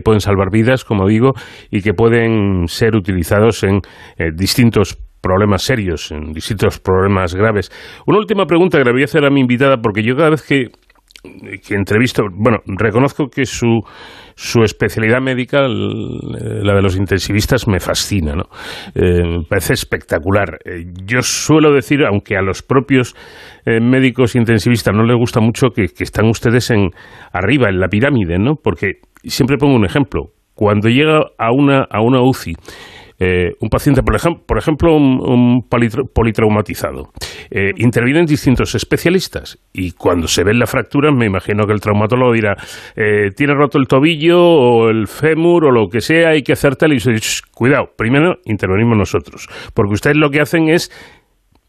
pueden 0.04 0.22
salvar 0.22 0.50
vidas, 0.52 0.86
como 0.86 1.08
digo, 1.08 1.34
y 1.70 1.82
que 1.82 1.94
pueden 1.94 2.67
ser 2.67 2.96
utilizados 2.96 3.63
en 3.63 3.82
eh, 4.17 4.32
distintos 4.34 4.98
problemas 5.22 5.62
serios, 5.62 6.12
en 6.12 6.32
distintos 6.32 6.80
problemas 6.80 7.36
graves. 7.36 7.70
Una 8.08 8.17
última 8.17 8.46
pregunta 8.46 8.78
que 8.78 8.86
le 8.86 8.91
voy 8.91 9.02
a 9.02 9.06
hacer 9.06 9.26
a 9.26 9.30
mi 9.30 9.41
invitada, 9.41 9.78
porque 9.78 10.04
yo 10.04 10.15
cada 10.15 10.32
vez 10.32 10.41
que 10.41 10.70
que 11.24 11.76
entrevisto, 11.76 12.24
bueno, 12.34 12.60
reconozco 12.66 13.28
que 13.28 13.46
su, 13.46 13.82
su 14.36 14.64
especialidad 14.64 15.22
médica, 15.22 15.68
la 15.68 16.74
de 16.74 16.82
los 16.82 16.98
intensivistas, 16.98 17.68
me 17.68 17.80
fascina, 17.80 18.34
¿no? 18.34 18.46
Eh, 18.96 19.24
me 19.24 19.44
parece 19.48 19.74
espectacular. 19.74 20.58
Eh, 20.66 20.86
yo 21.06 21.22
suelo 21.22 21.74
decir, 21.74 22.04
aunque 22.06 22.38
a 22.38 22.42
los 22.42 22.64
propios 22.64 23.16
eh, 23.66 23.80
médicos 23.80 24.36
intensivistas 24.36 24.96
no 24.96 25.04
les 25.04 25.16
gusta 25.16 25.40
mucho, 25.42 25.70
que, 25.70 25.88
que, 25.88 26.04
están 26.04 26.28
ustedes 26.28 26.72
en 26.72 26.90
arriba, 27.32 27.70
en 27.70 27.80
la 27.80 27.88
pirámide, 27.88 28.40
¿no? 28.40 28.56
Porque 28.56 28.94
siempre 29.24 29.58
pongo 29.58 29.76
un 29.76 29.86
ejemplo. 29.86 30.32
Cuando 30.56 30.90
llega 30.90 31.20
a 31.38 31.52
una, 31.52 31.86
a 31.90 32.02
una 32.02 32.22
UCI 32.22 32.56
eh, 33.24 33.54
un 33.60 33.70
paciente, 33.70 34.02
por, 34.02 34.16
ejemplo, 34.16 34.44
por 34.48 34.58
ejemplo 34.58 34.96
un, 34.96 35.64
politraumatizado, 35.70 37.12
eh, 37.52 37.72
intervienen 37.78 38.26
distintos 38.26 38.74
especialistas 38.74 39.60
y 39.72 39.92
cuando 39.92 40.28
se 40.28 40.44
ve 40.44 40.56
la 40.56 40.66
fractura, 40.66 41.12
me 41.12 41.28
imagino 41.28 41.68
que 41.68 41.74
el 41.74 41.82
traumatólogo 41.82 42.34
dirá, 42.34 42.58
eh, 42.96 43.30
tiene 43.36 43.54
roto 43.54 43.78
el 43.78 43.88
tobillo 43.88 44.42
o 44.44 44.90
el 44.90 45.06
fémur 45.06 45.66
o 45.66 45.72
lo 45.72 45.88
que 45.88 46.02
sea, 46.02 46.30
hay 46.30 46.42
que 46.42 46.54
hacer 46.54 46.76
tal 46.78 46.94
y 46.94 46.96
dice, 46.96 47.12
cuidado, 47.54 47.92
primero 47.96 48.40
intervenimos 48.46 48.98
nosotros, 48.98 49.48
porque 49.76 49.94
ustedes 49.94 50.18
lo 50.18 50.32
que 50.32 50.42
hacen 50.42 50.70
es 50.70 50.90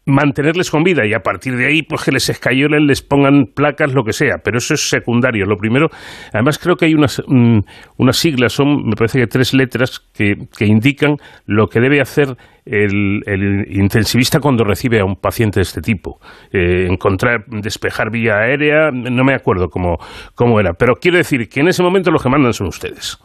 mantenerles 0.05 0.69
con 0.69 0.83
vida 0.83 1.05
y 1.05 1.13
a 1.13 1.19
partir 1.19 1.55
de 1.55 1.67
ahí 1.67 1.81
pues 1.81 2.03
que 2.03 2.11
les 2.11 2.29
escayolen, 2.29 2.87
les 2.87 3.01
pongan 3.01 3.45
placas, 3.55 3.93
lo 3.93 4.03
que 4.03 4.11
sea, 4.11 4.37
pero 4.43 4.57
eso 4.57 4.73
es 4.73 4.89
secundario. 4.89 5.45
Lo 5.45 5.57
primero, 5.57 5.87
además 6.33 6.59
creo 6.59 6.75
que 6.75 6.85
hay 6.85 6.93
unas, 6.93 7.21
mm, 7.25 7.59
unas 7.97 8.17
siglas, 8.17 8.53
son 8.53 8.85
me 8.85 8.95
parece 8.95 9.19
que 9.19 9.27
tres 9.27 9.53
letras 9.53 9.99
que, 10.13 10.35
que 10.57 10.65
indican 10.65 11.15
lo 11.45 11.67
que 11.67 11.79
debe 11.79 12.01
hacer 12.01 12.35
el, 12.65 13.65
intensivista 13.69 14.39
cuando 14.39 14.63
recibe 14.63 14.99
a 14.99 15.05
un 15.05 15.15
paciente 15.15 15.59
de 15.59 15.63
este 15.63 15.81
tipo. 15.81 16.19
Eh, 16.51 16.87
encontrar, 16.89 17.45
despejar 17.47 18.11
vía 18.11 18.39
aérea, 18.39 18.91
no 18.91 19.23
me 19.23 19.33
acuerdo 19.33 19.67
cómo, 19.69 19.97
cómo 20.35 20.59
era, 20.59 20.73
pero 20.73 20.95
quiero 20.95 21.17
decir 21.17 21.47
que 21.49 21.61
en 21.61 21.67
ese 21.67 21.83
momento 21.83 22.11
lo 22.11 22.19
que 22.19 22.29
mandan 22.29 22.53
son 22.53 22.67
ustedes. 22.67 23.17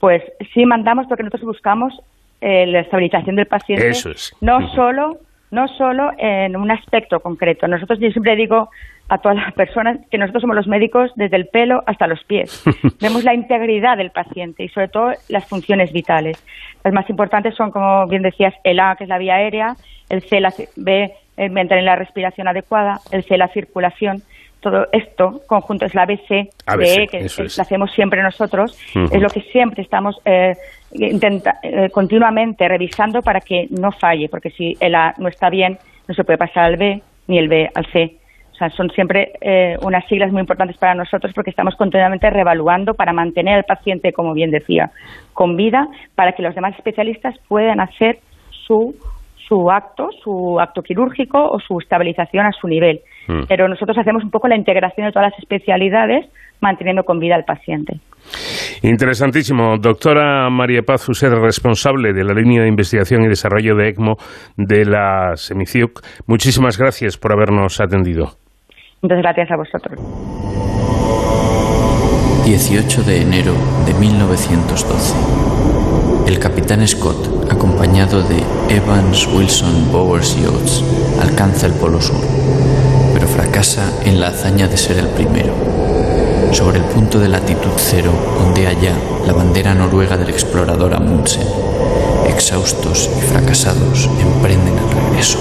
Pues 0.00 0.22
sí 0.52 0.64
mandamos 0.66 1.06
porque 1.08 1.22
nosotros 1.22 1.46
buscamos 1.46 1.92
eh, 2.40 2.66
la 2.66 2.80
estabilización 2.80 3.36
del 3.36 3.46
paciente, 3.46 3.88
Eso 3.88 4.10
es. 4.10 4.34
no 4.40 4.68
solo 4.74 5.18
no 5.52 5.68
solo 5.68 6.10
en 6.18 6.56
un 6.56 6.70
aspecto 6.70 7.20
concreto. 7.20 7.68
Nosotros, 7.68 8.00
yo 8.00 8.10
siempre 8.10 8.34
digo 8.34 8.70
a 9.08 9.18
todas 9.18 9.36
las 9.36 9.52
personas 9.52 9.98
que 10.10 10.16
nosotros 10.16 10.40
somos 10.40 10.56
los 10.56 10.66
médicos 10.66 11.12
desde 11.14 11.36
el 11.36 11.46
pelo 11.46 11.82
hasta 11.86 12.06
los 12.06 12.24
pies. 12.24 12.64
Vemos 13.00 13.22
la 13.22 13.34
integridad 13.34 13.98
del 13.98 14.10
paciente 14.10 14.64
y 14.64 14.68
sobre 14.70 14.88
todo 14.88 15.12
las 15.28 15.46
funciones 15.46 15.92
vitales. 15.92 16.42
Las 16.82 16.94
más 16.94 17.08
importantes 17.10 17.54
son, 17.54 17.70
como 17.70 18.06
bien 18.06 18.22
decías, 18.22 18.54
el 18.64 18.80
A, 18.80 18.96
que 18.96 19.04
es 19.04 19.10
la 19.10 19.18
vía 19.18 19.34
aérea, 19.34 19.76
el 20.08 20.22
C, 20.22 20.40
la 20.40 20.54
B, 20.76 21.12
mantener 21.50 21.84
la 21.84 21.96
respiración 21.96 22.48
adecuada, 22.48 23.00
el 23.10 23.22
C, 23.24 23.36
la 23.36 23.48
circulación. 23.48 24.22
Todo 24.60 24.86
esto 24.92 25.42
conjunto 25.46 25.84
es 25.84 25.94
la 25.94 26.02
ABC, 26.02 26.48
ABC 26.66 27.10
que 27.10 27.26
la 27.56 27.62
hacemos 27.62 27.92
siempre 27.92 28.22
nosotros, 28.22 28.78
es 28.94 29.20
lo 29.20 29.28
que 29.28 29.42
siempre 29.42 29.82
estamos 29.82 30.18
eh, 30.24 30.54
intenta, 30.94 31.58
eh, 31.62 31.90
continuamente 31.90 32.68
revisando 32.68 33.22
para 33.22 33.40
que 33.40 33.68
no 33.70 33.92
falle, 33.92 34.28
porque 34.28 34.50
si 34.50 34.76
el 34.80 34.94
A 34.94 35.14
no 35.18 35.28
está 35.28 35.50
bien, 35.50 35.78
no 36.08 36.14
se 36.14 36.24
puede 36.24 36.38
pasar 36.38 36.64
al 36.64 36.76
B 36.76 37.02
ni 37.28 37.38
el 37.38 37.48
B 37.48 37.70
al 37.74 37.86
C. 37.86 38.16
O 38.52 38.54
sea, 38.54 38.70
son 38.70 38.90
siempre 38.90 39.32
eh, 39.40 39.76
unas 39.82 40.06
siglas 40.06 40.30
muy 40.30 40.40
importantes 40.40 40.76
para 40.76 40.94
nosotros 40.94 41.32
porque 41.34 41.50
estamos 41.50 41.74
continuamente 41.76 42.28
revaluando 42.30 42.94
para 42.94 43.12
mantener 43.12 43.54
al 43.56 43.64
paciente, 43.64 44.12
como 44.12 44.34
bien 44.34 44.50
decía, 44.50 44.90
con 45.32 45.56
vida, 45.56 45.88
para 46.14 46.32
que 46.32 46.42
los 46.42 46.54
demás 46.54 46.74
especialistas 46.76 47.34
puedan 47.48 47.80
hacer 47.80 48.18
su, 48.66 48.94
su 49.48 49.70
acto, 49.70 50.10
su 50.22 50.60
acto 50.60 50.82
quirúrgico 50.82 51.42
o 51.50 51.58
su 51.60 51.78
estabilización 51.78 52.46
a 52.46 52.52
su 52.52 52.68
nivel. 52.68 53.00
Mm. 53.28 53.44
Pero 53.48 53.68
nosotros 53.68 53.96
hacemos 53.98 54.24
un 54.24 54.30
poco 54.30 54.48
la 54.48 54.56
integración 54.56 55.06
de 55.06 55.12
todas 55.12 55.30
las 55.30 55.38
especialidades 55.38 56.26
manteniendo 56.60 57.02
con 57.02 57.18
vida 57.18 57.34
al 57.34 57.44
paciente. 57.44 58.00
Interesantísimo. 58.82 59.76
Doctora 59.78 60.48
María 60.48 60.82
Paz 60.82 61.04
Fuser, 61.04 61.32
responsable 61.32 62.12
de 62.12 62.24
la 62.24 62.32
línea 62.34 62.62
de 62.62 62.68
investigación 62.68 63.22
y 63.24 63.28
desarrollo 63.28 63.74
de 63.74 63.88
ECMO 63.88 64.16
de 64.56 64.84
la 64.84 65.32
Semiciuc. 65.34 66.00
Muchísimas 66.26 66.78
gracias 66.78 67.18
por 67.18 67.32
habernos 67.32 67.80
atendido. 67.80 68.36
Muchas 69.02 69.18
gracias 69.18 69.50
a 69.50 69.56
vosotros. 69.56 69.98
18 72.44 73.02
de 73.02 73.22
enero 73.22 73.54
de 73.86 73.94
1912. 73.94 75.14
El 76.26 76.38
capitán 76.38 76.86
Scott, 76.86 77.50
acompañado 77.50 78.22
de 78.22 78.42
Evans 78.68 79.26
Wilson 79.26 79.90
Bowers 79.92 80.36
Yachts, 80.40 80.82
alcanza 81.20 81.66
el 81.66 81.74
Polo 81.74 82.00
Sur, 82.00 82.20
fracasa 83.52 83.92
en 84.06 84.18
la 84.18 84.28
hazaña 84.28 84.66
de 84.66 84.78
ser 84.78 84.96
el 84.96 85.08
primero 85.08 85.52
sobre 86.52 86.78
el 86.78 86.84
punto 86.84 87.20
de 87.20 87.28
latitud 87.28 87.72
cero 87.76 88.10
donde 88.38 88.66
allá 88.66 88.96
la 89.26 89.34
bandera 89.34 89.74
noruega 89.74 90.16
del 90.16 90.30
explorador 90.30 90.94
Amundsen. 90.94 91.46
Exhaustos 92.26 93.10
y 93.14 93.20
fracasados, 93.20 94.08
emprenden 94.22 94.78
el 94.78 94.90
regreso. 94.90 95.38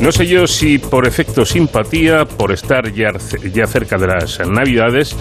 No 0.00 0.12
sé 0.12 0.26
yo 0.26 0.46
si 0.46 0.78
por 0.78 1.06
efecto 1.06 1.44
simpatía, 1.44 2.24
por 2.24 2.52
estar 2.52 2.92
ya, 2.92 3.08
ya 3.52 3.66
cerca 3.66 3.96
de 3.96 4.06
las 4.06 4.40
Navidades, 4.46 5.16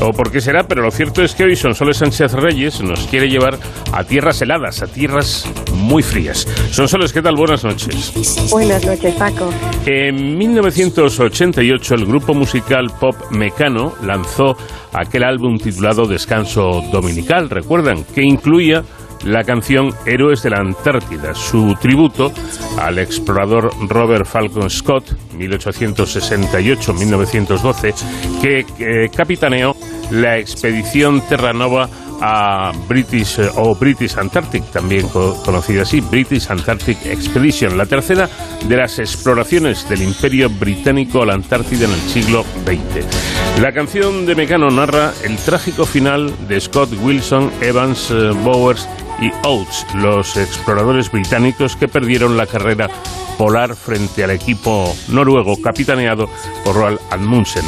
o 0.00 0.12
por 0.12 0.30
qué 0.30 0.40
será, 0.40 0.64
pero 0.68 0.82
lo 0.82 0.90
cierto 0.90 1.22
es 1.22 1.34
que 1.34 1.44
hoy 1.44 1.56
Sonsoles 1.56 1.98
Sánchez 1.98 2.32
Reyes 2.34 2.80
nos 2.82 3.06
quiere 3.06 3.28
llevar 3.28 3.58
a 3.92 4.04
tierras 4.04 4.40
heladas, 4.42 4.82
a 4.82 4.86
tierras 4.86 5.50
muy 5.74 6.02
frías. 6.02 6.46
Sonsoles, 6.70 7.12
¿qué 7.12 7.22
tal? 7.22 7.36
Buenas 7.36 7.64
noches. 7.64 8.12
Buenas 8.50 8.84
noches, 8.84 9.14
Paco. 9.14 9.50
En 9.86 10.36
1988 10.36 11.94
el 11.94 12.06
grupo 12.06 12.34
musical 12.34 12.88
pop 13.00 13.16
Mecano 13.30 13.94
lanzó 14.02 14.56
aquel 14.92 15.24
álbum 15.24 15.58
titulado 15.58 16.06
Descanso 16.06 16.82
Dominical, 16.92 17.48
recuerdan, 17.50 18.04
que 18.04 18.22
incluía 18.22 18.84
la 19.24 19.42
canción 19.44 19.90
Héroes 20.06 20.42
de 20.42 20.50
la 20.50 20.58
Antártida, 20.58 21.34
su 21.34 21.74
tributo 21.80 22.30
al 22.78 22.98
explorador 22.98 23.70
Robert 23.88 24.26
Falcon 24.26 24.68
Scott, 24.70 25.14
1868-1912, 25.34 27.94
que 28.40 29.10
capitaneó 29.14 29.74
la 30.10 30.38
expedición 30.38 31.20
Terranova 31.28 31.88
a 32.20 32.72
British 32.88 33.38
o 33.56 33.74
British 33.74 34.16
Antarctic, 34.18 34.64
también 34.70 35.08
conocida 35.08 35.82
así, 35.82 36.00
British 36.00 36.50
Antarctic 36.50 37.06
Expedition, 37.06 37.78
la 37.78 37.86
tercera 37.86 38.28
de 38.66 38.76
las 38.76 38.98
exploraciones 38.98 39.88
del 39.88 40.02
Imperio 40.02 40.50
Británico 40.50 41.22
a 41.22 41.26
la 41.26 41.34
Antártida 41.34 41.84
en 41.84 41.92
el 41.92 42.00
siglo 42.00 42.44
XX. 42.64 43.60
La 43.60 43.70
canción 43.72 44.26
de 44.26 44.34
Mecano 44.34 44.68
narra 44.70 45.12
el 45.22 45.36
trágico 45.36 45.86
final 45.86 46.48
de 46.48 46.60
Scott 46.60 46.90
Wilson, 47.00 47.52
Evans, 47.60 48.10
eh, 48.10 48.30
Bowers 48.42 48.88
y 49.20 49.30
Oates, 49.46 49.86
los 49.94 50.36
exploradores 50.36 51.10
británicos 51.10 51.76
que 51.76 51.88
perdieron 51.88 52.36
la 52.36 52.46
carrera 52.46 52.88
polar 53.36 53.74
frente 53.74 54.24
al 54.24 54.30
equipo 54.30 54.94
noruego 55.08 55.60
capitaneado 55.62 56.28
por 56.64 56.76
Roald 56.76 57.00
Amundsen. 57.10 57.64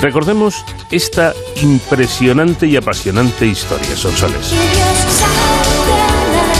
Recordemos 0.00 0.64
esta 0.90 1.32
impresionante 1.62 2.66
y 2.66 2.76
apasionante 2.76 3.46
historia, 3.46 3.96
Sonsoles. 3.96 4.52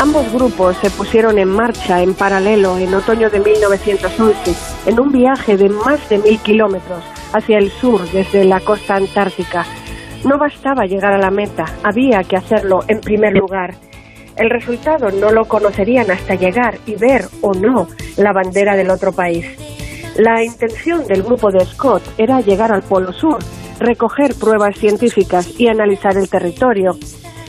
Ambos 0.00 0.32
grupos 0.32 0.76
se 0.80 0.90
pusieron 0.90 1.38
en 1.38 1.48
marcha 1.48 2.02
en 2.02 2.14
paralelo 2.14 2.78
en 2.78 2.94
otoño 2.94 3.30
de 3.30 3.40
1911 3.40 4.54
en 4.86 5.00
un 5.00 5.10
viaje 5.10 5.56
de 5.56 5.68
más 5.68 6.08
de 6.08 6.18
mil 6.18 6.38
kilómetros 6.40 7.02
hacia 7.32 7.58
el 7.58 7.70
sur 7.70 8.08
desde 8.10 8.44
la 8.44 8.60
costa 8.60 8.96
antártica. 8.96 9.66
No 10.24 10.38
bastaba 10.38 10.84
llegar 10.86 11.12
a 11.12 11.18
la 11.18 11.30
meta, 11.30 11.64
había 11.82 12.22
que 12.22 12.36
hacerlo 12.36 12.80
en 12.86 13.00
primer 13.00 13.32
lugar. 13.32 13.74
El 14.36 14.50
resultado 14.50 15.10
no 15.10 15.30
lo 15.30 15.44
conocerían 15.44 16.10
hasta 16.10 16.34
llegar 16.34 16.78
y 16.86 16.96
ver 16.96 17.26
o 17.40 17.54
no 17.54 17.86
la 18.16 18.32
bandera 18.32 18.74
del 18.74 18.90
otro 18.90 19.12
país. 19.12 19.46
La 20.16 20.42
intención 20.42 21.06
del 21.06 21.22
grupo 21.22 21.50
de 21.50 21.64
Scott 21.64 22.02
era 22.18 22.40
llegar 22.40 22.72
al 22.72 22.82
Polo 22.82 23.12
Sur, 23.12 23.38
recoger 23.78 24.34
pruebas 24.34 24.76
científicas 24.76 25.48
y 25.58 25.68
analizar 25.68 26.16
el 26.16 26.28
territorio. 26.28 26.96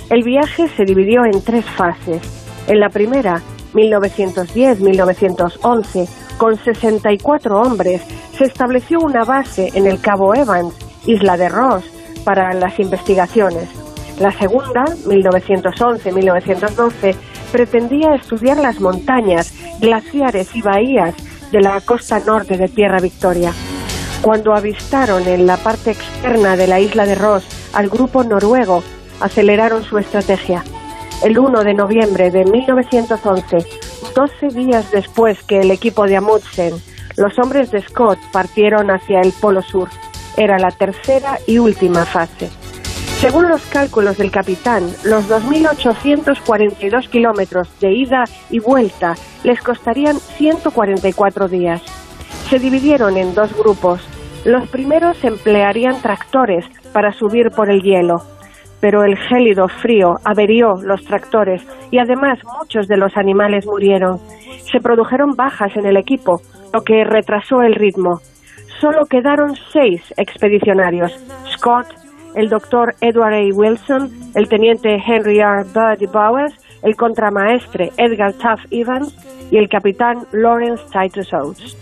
El 0.10 0.24
viaje 0.24 0.67
se 0.69 0.84
dividió 0.84 1.26
en 1.26 1.43
tres 1.43 1.65
fases. 1.65 2.21
En 2.67 2.80
la 2.80 2.89
primera, 2.89 3.41
1910-1911, 3.74 6.08
con 6.38 6.56
64 6.56 7.62
hombres, 7.62 8.04
se 8.38 8.45
estableció 8.45 9.00
una 9.00 9.24
base 9.24 9.71
en 9.74 9.88
el 9.88 10.00
Cabo 10.02 10.36
Evans, 10.36 10.76
isla 11.06 11.38
de 11.38 11.50
Ross, 11.50 11.84
para 12.24 12.54
las 12.54 12.80
investigaciones. 12.80 13.85
La 14.19 14.32
segunda, 14.32 14.86
1911-1912, 15.06 17.15
pretendía 17.51 18.15
estudiar 18.15 18.58
las 18.58 18.80
montañas, 18.80 19.54
glaciares 19.80 20.56
y 20.56 20.62
bahías 20.62 21.15
de 21.51 21.62
la 21.62 21.82
costa 21.82 22.19
norte 22.19 22.58
de 22.58 22.69
Tierra 22.69 22.99
Victoria. 22.99 23.51
Cuando 24.21 24.56
avistaron 24.56 25.28
en 25.28 25.45
la 25.45 25.58
parte 25.58 25.91
externa 25.91 26.56
de 26.56 26.67
la 26.67 26.80
isla 26.80 27.06
de 27.06 27.15
Ross 27.15 27.45
al 27.73 27.89
grupo 27.89 28.23
noruego, 28.23 28.82
aceleraron 29.19 29.84
su 29.84 29.97
estrategia. 29.97 30.63
El 31.23 31.38
1 31.38 31.63
de 31.63 31.73
noviembre 31.73 32.32
de 32.32 32.45
1911, 32.45 33.58
12 34.15 34.47
días 34.47 34.91
después 34.91 35.43
que 35.43 35.60
el 35.60 35.71
equipo 35.71 36.06
de 36.06 36.15
Amundsen, 36.17 36.73
los 37.17 37.38
hombres 37.39 37.71
de 37.71 37.82
Scott 37.82 38.19
partieron 38.32 38.91
hacia 38.91 39.19
el 39.21 39.34
Polo 39.34 39.62
Sur. 39.62 39.89
Era 40.38 40.58
la 40.58 40.71
tercera 40.71 41.38
y 41.47 41.60
última 41.60 42.06
fase. 42.06 42.49
Según 43.19 43.47
los 43.47 43.65
cálculos 43.67 44.17
del 44.17 44.30
capitán, 44.30 44.84
los 45.06 45.30
2.842 45.30 47.10
kilómetros 47.10 47.80
de 47.80 47.93
ida 47.93 48.25
y 48.51 48.60
vuelta 48.60 49.15
les 49.43 49.62
costarían 49.62 50.17
144 50.17 51.47
días. 51.47 51.82
Se 52.49 52.60
dividieron 52.60 53.17
en 53.17 53.34
dos 53.34 53.58
grupos. 53.58 54.06
Los 54.43 54.69
primeros 54.69 55.23
emplearían 55.23 56.01
tractores 56.01 56.65
para 56.93 57.13
subir 57.13 57.49
por 57.56 57.71
el 57.71 57.82
hielo, 57.82 58.17
pero 58.80 59.04
el 59.04 59.17
gélido 59.17 59.67
frío 59.82 60.15
averió 60.23 60.73
los 60.84 61.04
tractores 61.06 61.65
y 61.89 61.97
además 61.97 62.38
muchos 62.60 62.88
de 62.88 62.97
los 62.97 63.15
animales 63.17 63.65
murieron. 63.65 64.19
Se 64.71 64.80
produjeron 64.80 65.32
bajas 65.36 65.75
en 65.78 65.88
el 65.88 65.97
equipo, 65.97 66.41
lo 66.73 66.82
que 66.82 67.04
retrasó 67.06 67.62
el 67.62 67.73
ritmo. 67.75 68.19
Solo 68.82 69.06
quedaron 69.10 69.56
seis 69.71 70.01
expedicionarios, 70.17 71.12
Scott, 71.56 72.05
el 72.36 72.50
doctor 72.50 72.95
Edward 73.02 73.34
A. 73.34 73.54
Wilson, 73.54 74.12
el 74.36 74.48
teniente 74.48 75.02
Henry 75.06 75.39
R. 75.39 75.63
Bud 75.63 76.10
Bowers, 76.12 76.54
el 76.84 76.95
contramaestre 76.95 77.91
Edgar 77.98 78.34
Tuff 78.34 78.62
Evans 78.71 79.15
y 79.52 79.58
el 79.58 79.69
capitán 79.69 80.26
Lawrence 80.32 80.84
Titus 80.91 81.34
Oates. 81.34 81.78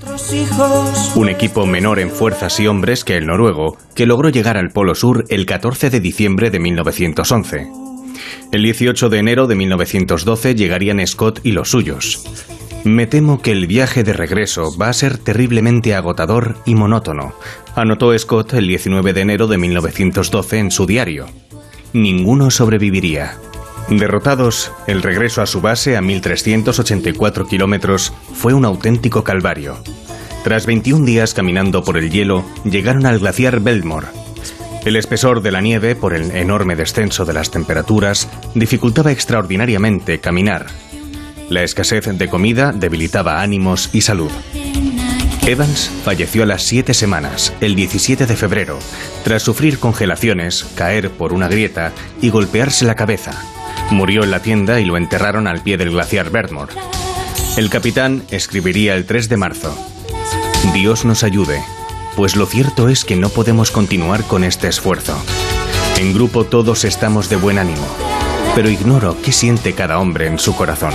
Un 1.16 1.30
equipo 1.30 1.66
menor 1.66 2.00
en 2.00 2.10
fuerzas 2.10 2.60
y 2.60 2.68
hombres 2.68 3.04
que 3.04 3.18
el 3.18 3.26
noruego, 3.26 3.78
que 3.96 4.06
logró 4.06 4.30
llegar 4.30 4.58
al 4.58 4.70
Polo 4.70 4.96
Sur 4.96 5.26
el 5.30 5.46
14 5.46 5.90
de 5.90 6.00
diciembre 6.00 6.50
de 6.50 6.60
1911. 6.60 7.68
El 8.52 8.64
18 8.64 9.10
de 9.10 9.18
enero 9.18 9.48
de 9.48 9.56
1912 9.56 10.56
llegarían 10.56 11.06
Scott 11.06 11.40
y 11.44 11.52
los 11.52 11.70
suyos. 11.70 12.24
Me 12.84 13.08
temo 13.08 13.42
que 13.42 13.54
el 13.54 13.66
viaje 13.66 14.04
de 14.04 14.12
regreso 14.12 14.78
va 14.78 14.90
a 14.90 14.94
ser 14.94 15.18
terriblemente 15.18 15.96
agotador 15.96 16.58
y 16.66 16.76
monótono, 16.76 17.34
anotó 17.76 18.18
Scott 18.18 18.54
el 18.54 18.68
19 18.68 19.14
de 19.14 19.22
enero 19.22 19.48
de 19.48 19.58
1912 19.58 20.60
en 20.60 20.70
su 20.70 20.86
diario. 20.86 21.28
Ninguno 21.94 22.52
sobreviviría. 22.52 23.38
Derrotados, 23.88 24.74
el 24.86 25.02
regreso 25.02 25.42
a 25.42 25.46
su 25.46 25.62
base 25.62 25.96
a 25.96 26.02
1.384 26.02 27.48
kilómetros 27.48 28.12
fue 28.34 28.54
un 28.54 28.66
auténtico 28.66 29.24
calvario. 29.24 29.78
Tras 30.44 30.66
21 30.66 31.06
días 31.06 31.34
caminando 31.34 31.86
por 31.86 31.98
el 31.98 32.12
hielo, 32.12 32.44
llegaron 32.66 33.06
al 33.06 33.20
glaciar 33.20 33.62
Belmore. 33.62 34.08
El 34.84 34.98
espesor 34.98 35.42
de 35.42 35.54
la 35.54 35.62
nieve, 35.62 35.96
por 35.96 36.14
el 36.14 36.32
enorme 36.32 36.76
descenso 36.76 37.24
de 37.24 37.32
las 37.32 37.50
temperaturas, 37.50 38.28
dificultaba 38.56 39.14
extraordinariamente 39.14 40.20
caminar 40.20 40.66
la 41.50 41.64
escasez 41.64 42.06
de 42.06 42.30
comida 42.30 42.72
debilitaba 42.72 43.42
ánimos 43.42 43.90
y 43.94 44.02
salud. 44.02 44.32
Evans 45.46 45.92
falleció 46.06 46.44
a 46.44 46.46
las 46.46 46.64
siete 46.64 46.94
semanas, 46.94 47.54
el 47.60 47.76
17 47.76 48.26
de 48.26 48.36
febrero, 48.38 48.80
tras 49.26 49.44
sufrir 49.44 49.78
congelaciones, 49.78 50.66
caer 50.76 51.12
por 51.12 51.34
una 51.34 51.50
grieta 51.50 51.92
y 52.22 52.30
golpearse 52.30 52.86
la 52.86 52.96
cabeza. 52.96 53.34
Murió 53.92 54.24
en 54.24 54.32
la 54.32 54.42
tienda 54.42 54.80
y 54.80 54.86
lo 54.86 54.96
enterraron 54.96 55.48
al 55.48 55.62
pie 55.62 55.78
del 55.78 55.92
glaciar 55.92 56.30
Bertmore. 56.30 56.74
El 57.58 57.70
capitán 57.70 58.24
escribiría 58.32 58.96
el 58.96 59.06
3 59.06 59.28
de 59.28 59.38
marzo. 59.38 59.78
Dios 60.74 61.04
nos 61.04 61.24
ayude, 61.24 61.62
pues 62.16 62.38
lo 62.38 62.46
cierto 62.46 62.88
es 62.88 63.04
que 63.04 63.18
no 63.18 63.28
podemos 63.30 63.70
continuar 63.70 64.24
con 64.24 64.46
este 64.46 64.70
esfuerzo. 64.70 65.22
En 65.98 66.14
grupo 66.14 66.46
todos 66.46 66.86
estamos 66.86 67.30
de 67.30 67.36
buen 67.36 67.60
ánimo, 67.60 67.86
pero 68.56 68.70
ignoro 68.70 69.18
qué 69.22 69.34
siente 69.34 69.74
cada 69.74 70.00
hombre 70.00 70.28
en 70.28 70.40
su 70.40 70.56
corazón. 70.56 70.94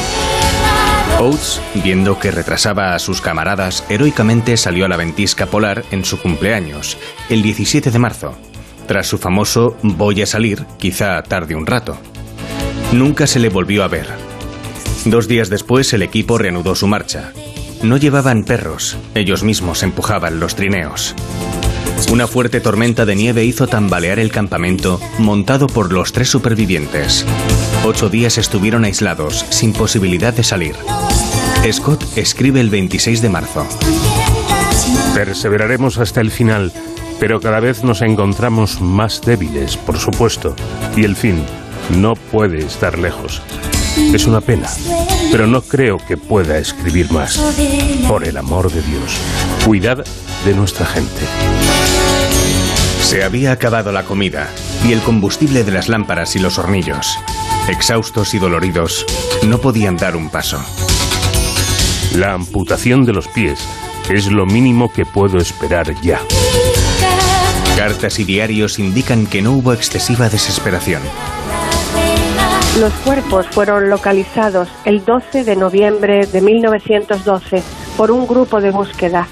Oates, 1.21 1.61
viendo 1.83 2.19
que 2.19 2.31
retrasaba 2.31 2.95
a 2.95 2.99
sus 2.99 3.21
camaradas, 3.21 3.85
heroicamente 3.89 4.57
salió 4.57 4.85
a 4.85 4.89
la 4.89 4.97
ventisca 4.97 5.47
polar 5.47 5.85
en 5.91 6.05
su 6.05 6.21
cumpleaños, 6.21 6.97
el 7.29 7.43
17 7.43 7.91
de 7.91 7.99
marzo, 7.99 8.39
tras 8.89 9.07
su 9.07 9.19
famoso 9.19 9.77
voy 9.83 10.23
a 10.23 10.27
salir, 10.27 10.65
quizá 10.79 11.23
tarde 11.23 11.55
un 11.55 11.67
rato. 11.67 11.99
Nunca 12.93 13.27
se 13.27 13.39
le 13.39 13.51
volvió 13.51 13.85
a 13.85 13.89
ver. 13.89 14.07
Dos 15.05 15.29
días 15.29 15.51
después 15.51 15.93
el 15.93 16.03
equipo 16.03 16.39
reanudó 16.39 16.75
su 16.75 16.87
marcha. 16.87 17.33
No 17.83 17.99
llevaban 17.99 18.45
perros, 18.45 18.97
ellos 19.15 19.43
mismos 19.43 19.83
empujaban 19.83 20.41
los 20.41 20.55
trineos. 20.55 21.15
Una 22.11 22.27
fuerte 22.27 22.61
tormenta 22.61 23.05
de 23.05 23.17
nieve 23.17 23.45
hizo 23.45 23.67
tambalear 23.67 24.19
el 24.19 24.31
campamento 24.31 25.01
montado 25.19 25.67
por 25.67 25.93
los 25.93 26.13
tres 26.13 26.31
supervivientes. 26.31 27.27
Ocho 27.85 28.09
días 28.09 28.39
estuvieron 28.39 28.85
aislados, 28.85 29.45
sin 29.51 29.75
posibilidad 29.75 30.33
de 30.33 30.45
salir. 30.45 30.77
Scott 31.73 32.03
escribe 32.16 32.61
el 32.61 32.71
26 32.71 33.21
de 33.21 33.29
marzo. 33.29 33.66
Perseveraremos 35.14 35.99
hasta 35.99 36.21
el 36.21 36.31
final, 36.31 36.73
pero 37.21 37.40
cada 37.40 37.61
vez 37.61 37.85
nos 37.85 38.01
encontramos 38.01 38.81
más 38.81 39.21
débiles, 39.21 39.77
por 39.77 39.99
supuesto, 39.99 40.57
y 40.97 41.05
el 41.05 41.14
fin 41.14 41.44
no 41.90 42.14
puede 42.14 42.59
estar 42.59 42.99
lejos. 42.99 43.42
Es 44.14 44.27
una 44.27 44.40
pena. 44.40 44.68
pero 45.31 45.47
no 45.47 45.61
creo 45.61 45.99
que 45.99 46.16
pueda 46.16 46.57
escribir 46.59 47.11
más. 47.12 47.38
Por 48.09 48.25
el 48.25 48.37
amor 48.37 48.73
de 48.73 48.81
Dios, 48.83 49.18
cuidad 49.64 50.05
de 50.44 50.55
nuestra 50.55 50.87
gente. 50.87 51.21
Se 53.03 53.25
había 53.25 53.53
acabado 53.53 53.92
la 53.92 54.05
comida 54.05 54.49
y 54.87 54.92
el 54.92 55.01
combustible 55.01 55.64
de 55.64 55.73
las 55.73 55.88
lámparas 55.88 56.37
y 56.37 56.38
los 56.38 56.59
hornillos. 56.59 57.18
Exhaustos 57.68 58.33
y 58.35 58.38
doloridos, 58.38 59.05
no 59.47 59.59
podían 59.59 59.97
dar 59.97 60.16
un 60.16 60.31
paso. 60.31 60.59
La 62.16 62.33
amputación 62.33 63.05
de 63.05 63.12
los 63.12 63.29
pies 63.29 63.61
es 64.11 64.33
lo 64.33 64.47
mínimo 64.47 64.90
que 64.90 65.05
puedo 65.05 65.37
esperar 65.37 65.94
ya. 66.01 66.18
Cartas 67.77 68.18
y 68.18 68.25
diarios 68.25 68.79
indican 68.79 69.27
que 69.27 69.42
no 69.42 69.53
hubo 69.53 69.73
excesiva 69.73 70.29
desesperación. 70.29 71.03
Los 72.81 72.92
cuerpos 73.05 73.47
fueron 73.49 73.90
localizados 73.90 74.68
el 74.85 75.05
12 75.05 75.44
de 75.44 75.57
noviembre 75.57 76.27
de 76.27 76.40
1912 76.40 77.62
por 77.97 78.11
un 78.11 78.27
grupo 78.27 78.61
de 78.61 78.71
búsqueda. 78.71 79.29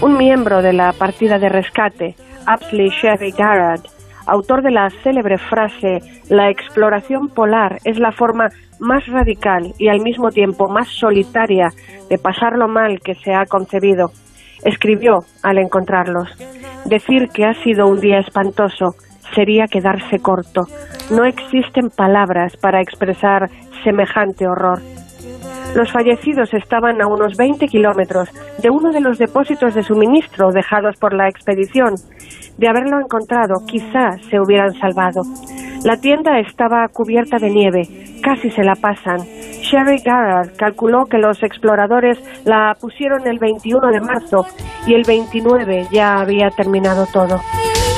Un 0.00 0.16
miembro 0.16 0.62
de 0.62 0.72
la 0.72 0.92
partida 0.92 1.38
de 1.38 1.48
rescate, 1.48 2.16
Apsley 2.46 2.88
Sherry 2.90 3.32
Garrett, 3.32 3.95
autor 4.26 4.62
de 4.62 4.70
la 4.70 4.90
célebre 5.02 5.38
frase 5.38 6.00
La 6.28 6.50
exploración 6.50 7.28
polar 7.28 7.78
es 7.84 7.98
la 7.98 8.12
forma 8.12 8.48
más 8.78 9.06
radical 9.06 9.72
y 9.78 9.88
al 9.88 10.00
mismo 10.00 10.30
tiempo 10.30 10.68
más 10.68 10.88
solitaria 10.88 11.68
de 12.10 12.18
pasarlo 12.18 12.68
mal 12.68 13.00
que 13.00 13.14
se 13.14 13.34
ha 13.34 13.46
concebido, 13.46 14.10
escribió 14.64 15.20
al 15.42 15.58
encontrarlos. 15.58 16.28
Decir 16.84 17.28
que 17.32 17.44
ha 17.44 17.54
sido 17.62 17.86
un 17.86 18.00
día 18.00 18.18
espantoso 18.18 18.94
sería 19.34 19.66
quedarse 19.66 20.18
corto. 20.18 20.62
No 21.10 21.24
existen 21.24 21.90
palabras 21.90 22.56
para 22.56 22.80
expresar 22.80 23.48
semejante 23.82 24.46
horror. 24.46 24.80
Los 25.74 25.92
fallecidos 25.92 26.54
estaban 26.54 27.02
a 27.02 27.06
unos 27.06 27.36
20 27.36 27.66
kilómetros 27.66 28.30
de 28.62 28.70
uno 28.70 28.92
de 28.92 29.00
los 29.00 29.18
depósitos 29.18 29.74
de 29.74 29.82
suministro 29.82 30.50
dejados 30.50 30.96
por 30.96 31.12
la 31.12 31.28
expedición. 31.28 31.94
De 32.58 32.68
haberlo 32.68 33.00
encontrado, 33.00 33.64
quizá 33.66 34.16
se 34.30 34.40
hubieran 34.40 34.72
salvado. 34.74 35.22
La 35.84 35.98
tienda 35.98 36.38
estaba 36.40 36.88
cubierta 36.88 37.38
de 37.38 37.50
nieve, 37.50 37.82
casi 38.22 38.50
se 38.50 38.64
la 38.64 38.74
pasan. 38.74 39.20
Sherry 39.60 39.98
Garrard 39.98 40.56
calculó 40.56 41.04
que 41.04 41.18
los 41.18 41.42
exploradores 41.42 42.18
la 42.44 42.74
pusieron 42.80 43.26
el 43.26 43.38
21 43.38 43.88
de 43.90 44.00
marzo 44.00 44.46
y 44.86 44.94
el 44.94 45.02
29 45.04 45.88
ya 45.90 46.16
había 46.16 46.50
terminado 46.50 47.06
todo. 47.12 47.40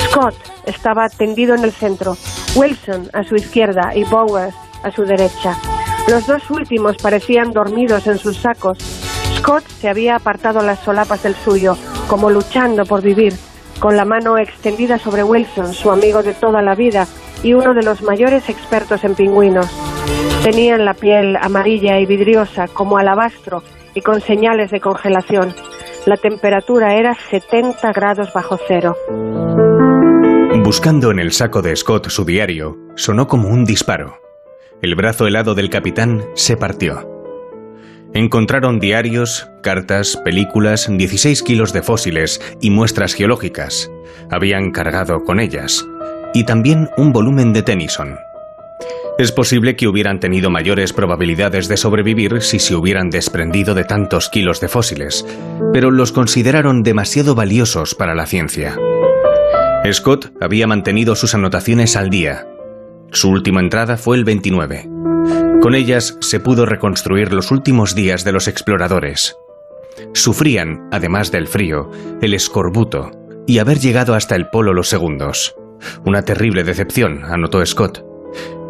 Scott 0.08 0.34
estaba 0.66 1.08
tendido 1.08 1.54
en 1.54 1.64
el 1.64 1.72
centro, 1.72 2.16
Wilson 2.56 3.08
a 3.12 3.22
su 3.22 3.36
izquierda 3.36 3.92
y 3.94 4.04
Bowers 4.04 4.54
a 4.82 4.90
su 4.90 5.04
derecha. 5.04 5.54
Los 6.08 6.26
dos 6.26 6.50
últimos 6.50 6.96
parecían 6.96 7.52
dormidos 7.52 8.06
en 8.06 8.18
sus 8.18 8.38
sacos. 8.38 8.78
Scott 9.38 9.64
se 9.66 9.88
había 9.88 10.16
apartado 10.16 10.62
las 10.62 10.78
solapas 10.80 11.22
del 11.22 11.34
suyo, 11.34 11.76
como 12.08 12.30
luchando 12.30 12.84
por 12.86 13.02
vivir, 13.02 13.34
con 13.78 13.96
la 13.96 14.04
mano 14.04 14.38
extendida 14.38 14.98
sobre 14.98 15.22
Wilson, 15.22 15.72
su 15.72 15.90
amigo 15.90 16.22
de 16.22 16.34
toda 16.34 16.62
la 16.62 16.74
vida 16.74 17.06
y 17.42 17.54
uno 17.54 17.74
de 17.74 17.82
los 17.82 18.02
mayores 18.02 18.48
expertos 18.48 19.04
en 19.04 19.14
pingüinos. 19.14 19.68
Tenían 20.42 20.84
la 20.84 20.94
piel 20.94 21.36
amarilla 21.36 21.98
y 21.98 22.06
vidriosa 22.06 22.66
como 22.68 22.98
alabastro 22.98 23.62
y 23.94 24.00
con 24.00 24.20
señales 24.20 24.70
de 24.70 24.80
congelación. 24.80 25.54
La 26.06 26.16
temperatura 26.16 26.94
era 26.94 27.16
70 27.30 27.92
grados 27.92 28.32
bajo 28.32 28.58
cero. 28.66 28.96
Buscando 30.64 31.10
en 31.10 31.18
el 31.18 31.32
saco 31.32 31.62
de 31.62 31.74
Scott 31.76 32.08
su 32.08 32.24
diario, 32.24 32.76
sonó 32.94 33.26
como 33.26 33.48
un 33.48 33.64
disparo. 33.64 34.18
El 34.82 34.94
brazo 34.94 35.26
helado 35.26 35.54
del 35.54 35.70
capitán 35.70 36.24
se 36.34 36.56
partió. 36.56 37.17
Encontraron 38.14 38.80
diarios, 38.80 39.48
cartas, 39.62 40.16
películas, 40.24 40.88
16 40.90 41.42
kilos 41.42 41.72
de 41.72 41.82
fósiles 41.82 42.40
y 42.60 42.70
muestras 42.70 43.14
geológicas. 43.14 43.90
Habían 44.30 44.70
cargado 44.70 45.22
con 45.24 45.40
ellas. 45.40 45.86
Y 46.34 46.44
también 46.44 46.88
un 46.96 47.12
volumen 47.12 47.52
de 47.52 47.62
Tennyson. 47.62 48.16
Es 49.18 49.32
posible 49.32 49.74
que 49.76 49.88
hubieran 49.88 50.20
tenido 50.20 50.48
mayores 50.48 50.92
probabilidades 50.92 51.68
de 51.68 51.76
sobrevivir 51.76 52.40
si 52.40 52.60
se 52.60 52.76
hubieran 52.76 53.10
desprendido 53.10 53.74
de 53.74 53.84
tantos 53.84 54.28
kilos 54.28 54.60
de 54.60 54.68
fósiles, 54.68 55.26
pero 55.72 55.90
los 55.90 56.12
consideraron 56.12 56.82
demasiado 56.82 57.34
valiosos 57.34 57.94
para 57.94 58.14
la 58.14 58.26
ciencia. 58.26 58.76
Scott 59.92 60.32
había 60.40 60.66
mantenido 60.66 61.14
sus 61.14 61.34
anotaciones 61.34 61.96
al 61.96 62.10
día. 62.10 62.46
Su 63.10 63.30
última 63.30 63.60
entrada 63.60 63.96
fue 63.96 64.16
el 64.16 64.24
29. 64.24 64.88
Con 65.60 65.74
ellas 65.74 66.16
se 66.20 66.38
pudo 66.38 66.66
reconstruir 66.66 67.32
los 67.32 67.50
últimos 67.50 67.94
días 67.94 68.24
de 68.24 68.30
los 68.30 68.46
exploradores. 68.46 69.36
Sufrían, 70.14 70.88
además 70.92 71.32
del 71.32 71.48
frío, 71.48 71.90
el 72.22 72.32
escorbuto 72.32 73.10
y 73.46 73.58
haber 73.58 73.80
llegado 73.80 74.14
hasta 74.14 74.36
el 74.36 74.48
polo 74.50 74.72
los 74.72 74.88
segundos. 74.88 75.56
Una 76.04 76.22
terrible 76.22 76.62
decepción, 76.62 77.24
anotó 77.24 77.64
Scott, 77.66 78.04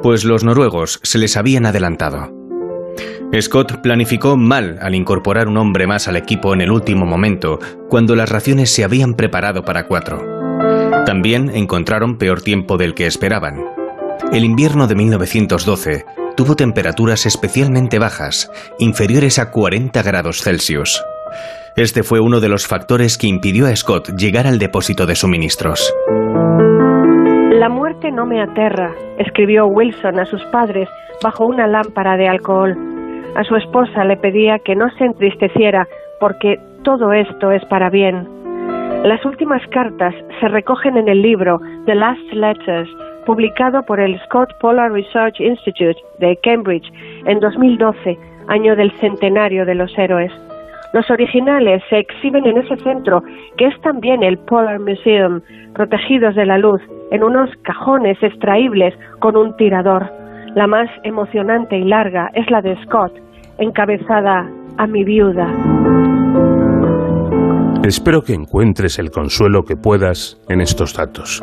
pues 0.02 0.24
los 0.24 0.44
noruegos 0.44 1.00
se 1.02 1.18
les 1.18 1.36
habían 1.36 1.66
adelantado. 1.66 2.32
Scott 3.38 3.82
planificó 3.82 4.38
mal 4.38 4.78
al 4.80 4.94
incorporar 4.94 5.48
un 5.48 5.58
hombre 5.58 5.86
más 5.86 6.08
al 6.08 6.16
equipo 6.16 6.54
en 6.54 6.62
el 6.62 6.70
último 6.70 7.04
momento, 7.04 7.58
cuando 7.90 8.16
las 8.16 8.30
raciones 8.30 8.70
se 8.70 8.84
habían 8.84 9.12
preparado 9.12 9.62
para 9.62 9.86
cuatro. 9.86 10.24
También 11.04 11.50
encontraron 11.50 12.16
peor 12.16 12.40
tiempo 12.40 12.78
del 12.78 12.94
que 12.94 13.06
esperaban. 13.06 13.62
El 14.32 14.44
invierno 14.44 14.86
de 14.86 14.94
1912 14.94 16.06
tuvo 16.38 16.54
temperaturas 16.54 17.26
especialmente 17.26 17.98
bajas, 17.98 18.48
inferiores 18.78 19.40
a 19.40 19.50
40 19.50 20.00
grados 20.04 20.40
Celsius. 20.40 21.04
Este 21.74 22.04
fue 22.04 22.20
uno 22.20 22.38
de 22.38 22.48
los 22.48 22.68
factores 22.68 23.18
que 23.18 23.26
impidió 23.26 23.66
a 23.66 23.74
Scott 23.74 24.10
llegar 24.16 24.46
al 24.46 24.60
depósito 24.60 25.04
de 25.04 25.16
suministros. 25.16 25.92
La 27.50 27.68
muerte 27.68 28.12
no 28.12 28.24
me 28.24 28.40
aterra, 28.40 28.94
escribió 29.18 29.66
Wilson 29.66 30.20
a 30.20 30.26
sus 30.26 30.44
padres 30.52 30.88
bajo 31.24 31.44
una 31.44 31.66
lámpara 31.66 32.16
de 32.16 32.28
alcohol. 32.28 32.72
A 33.34 33.42
su 33.42 33.56
esposa 33.56 34.04
le 34.04 34.16
pedía 34.16 34.60
que 34.60 34.76
no 34.76 34.88
se 34.96 35.06
entristeciera 35.06 35.88
porque 36.20 36.54
todo 36.84 37.12
esto 37.14 37.50
es 37.50 37.64
para 37.64 37.90
bien. 37.90 38.28
Las 39.02 39.24
últimas 39.24 39.62
cartas 39.72 40.14
se 40.38 40.46
recogen 40.46 40.98
en 40.98 41.08
el 41.08 41.20
libro 41.20 41.58
The 41.86 41.96
Last 41.96 42.32
Letters, 42.32 42.88
publicado 43.28 43.82
por 43.82 44.00
el 44.00 44.18
Scott 44.20 44.48
Polar 44.58 44.90
Research 44.90 45.38
Institute 45.38 46.00
de 46.18 46.34
Cambridge 46.42 46.90
en 47.26 47.38
2012, 47.40 48.18
año 48.46 48.74
del 48.74 48.90
centenario 49.00 49.66
de 49.66 49.74
los 49.74 49.92
héroes. 49.98 50.32
Los 50.94 51.10
originales 51.10 51.82
se 51.90 51.98
exhiben 51.98 52.46
en 52.46 52.56
ese 52.56 52.78
centro, 52.78 53.22
que 53.58 53.66
es 53.66 53.78
también 53.82 54.22
el 54.22 54.38
Polar 54.38 54.80
Museum, 54.80 55.42
protegidos 55.74 56.36
de 56.36 56.46
la 56.46 56.56
luz, 56.56 56.80
en 57.10 57.22
unos 57.22 57.50
cajones 57.64 58.16
extraíbles 58.22 58.94
con 59.18 59.36
un 59.36 59.54
tirador. 59.58 60.10
La 60.54 60.66
más 60.66 60.88
emocionante 61.02 61.76
y 61.76 61.84
larga 61.84 62.30
es 62.32 62.50
la 62.50 62.62
de 62.62 62.82
Scott, 62.84 63.12
encabezada 63.58 64.48
a 64.78 64.86
mi 64.86 65.04
viuda. 65.04 66.17
Espero 67.84 68.22
que 68.22 68.34
encuentres 68.34 68.98
el 68.98 69.10
consuelo 69.10 69.62
que 69.62 69.76
puedas 69.76 70.40
en 70.48 70.60
estos 70.60 70.94
datos. 70.94 71.42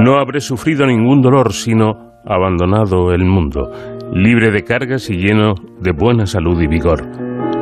No 0.00 0.18
habré 0.18 0.40
sufrido 0.40 0.86
ningún 0.86 1.20
dolor, 1.20 1.52
sino 1.52 2.12
abandonado 2.24 3.12
el 3.12 3.24
mundo, 3.24 3.70
libre 4.12 4.50
de 4.50 4.64
cargas 4.64 5.10
y 5.10 5.18
lleno 5.18 5.54
de 5.80 5.92
buena 5.92 6.26
salud 6.26 6.60
y 6.60 6.66
vigor. 6.66 7.06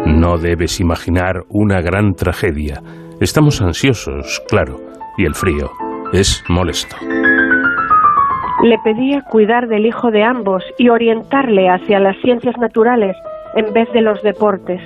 No 0.07 0.39
debes 0.39 0.81
imaginar 0.81 1.43
una 1.49 1.81
gran 1.81 2.15
tragedia. 2.15 2.81
Estamos 3.21 3.61
ansiosos, 3.61 4.43
claro, 4.49 4.77
y 5.19 5.27
el 5.27 5.35
frío 5.35 5.71
es 6.13 6.43
molesto. 6.49 6.97
Le 8.63 8.79
pedía 8.85 9.23
cuidar 9.29 9.67
del 9.69 9.87
hijo 9.87 10.11
de 10.11 10.23
ambos 10.23 10.63
y 10.79 10.89
orientarle 10.89 11.69
hacia 11.69 11.99
las 11.99 12.17
ciencias 12.23 12.57
naturales 12.59 13.17
en 13.57 13.73
vez 13.73 13.91
de 13.93 14.03
los 14.03 14.23
deportes. 14.23 14.81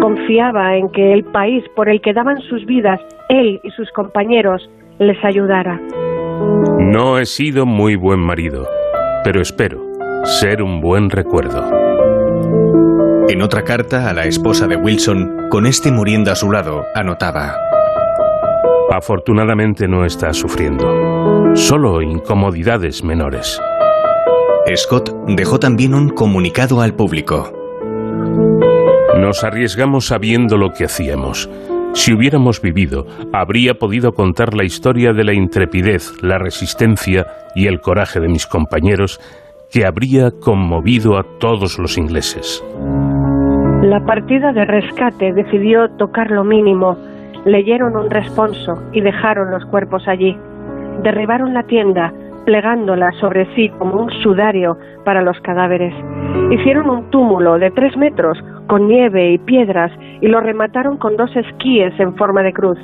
Confiaba 0.00 0.76
en 0.76 0.90
que 0.90 1.12
el 1.12 1.24
país 1.24 1.64
por 1.74 1.88
el 1.88 2.00
que 2.00 2.12
daban 2.12 2.38
sus 2.42 2.64
vidas, 2.66 3.00
él 3.28 3.60
y 3.62 3.70
sus 3.70 3.90
compañeros, 3.92 4.68
les 4.98 5.22
ayudara. 5.24 5.80
No 6.78 7.18
he 7.18 7.26
sido 7.26 7.66
muy 7.66 7.96
buen 7.96 8.20
marido, 8.20 8.66
pero 9.24 9.40
espero 9.40 9.90
ser 10.24 10.62
un 10.62 10.80
buen 10.80 11.10
recuerdo. 11.10 11.64
En 13.28 13.42
otra 13.42 13.62
carta 13.62 14.10
a 14.10 14.12
la 14.12 14.24
esposa 14.24 14.66
de 14.66 14.76
Wilson, 14.76 15.48
con 15.50 15.66
este 15.66 15.92
muriendo 15.92 16.32
a 16.32 16.34
su 16.34 16.50
lado, 16.50 16.84
anotaba, 16.94 17.56
Afortunadamente 18.90 19.86
no 19.86 20.04
está 20.04 20.32
sufriendo, 20.32 21.54
solo 21.54 22.02
incomodidades 22.02 23.04
menores. 23.04 23.60
Scott 24.74 25.14
dejó 25.28 25.60
también 25.60 25.94
un 25.94 26.08
comunicado 26.08 26.80
al 26.80 26.94
público. 26.94 27.59
Nos 29.20 29.44
arriesgamos 29.44 30.06
sabiendo 30.06 30.56
lo 30.56 30.70
que 30.70 30.84
hacíamos. 30.84 31.48
Si 31.92 32.14
hubiéramos 32.14 32.62
vivido, 32.62 33.06
habría 33.32 33.74
podido 33.74 34.12
contar 34.12 34.54
la 34.54 34.64
historia 34.64 35.12
de 35.12 35.24
la 35.24 35.34
intrepidez, 35.34 36.22
la 36.22 36.38
resistencia 36.38 37.26
y 37.54 37.66
el 37.66 37.80
coraje 37.80 38.20
de 38.20 38.28
mis 38.28 38.46
compañeros 38.46 39.20
que 39.72 39.84
habría 39.84 40.30
conmovido 40.30 41.18
a 41.18 41.24
todos 41.38 41.78
los 41.78 41.98
ingleses. 41.98 42.64
La 43.82 44.00
partida 44.04 44.52
de 44.52 44.64
rescate 44.64 45.32
decidió 45.32 45.88
tocar 45.96 46.30
lo 46.30 46.44
mínimo. 46.44 46.96
Leyeron 47.44 47.96
un 47.96 48.10
responso 48.10 48.74
y 48.92 49.00
dejaron 49.00 49.50
los 49.50 49.64
cuerpos 49.66 50.06
allí. 50.06 50.36
Derribaron 51.02 51.54
la 51.54 51.62
tienda, 51.62 52.12
plegándola 52.50 53.12
sobre 53.20 53.46
sí 53.54 53.68
como 53.78 54.02
un 54.02 54.10
sudario 54.24 54.76
para 55.04 55.22
los 55.22 55.38
cadáveres. 55.38 55.94
Hicieron 56.50 56.90
un 56.90 57.08
túmulo 57.10 57.60
de 57.60 57.70
tres 57.70 57.96
metros 57.96 58.36
con 58.66 58.88
nieve 58.88 59.30
y 59.30 59.38
piedras 59.38 59.92
y 60.20 60.26
lo 60.26 60.40
remataron 60.40 60.96
con 60.96 61.16
dos 61.16 61.30
esquíes 61.36 61.92
en 62.00 62.16
forma 62.16 62.42
de 62.42 62.52
cruz, 62.52 62.76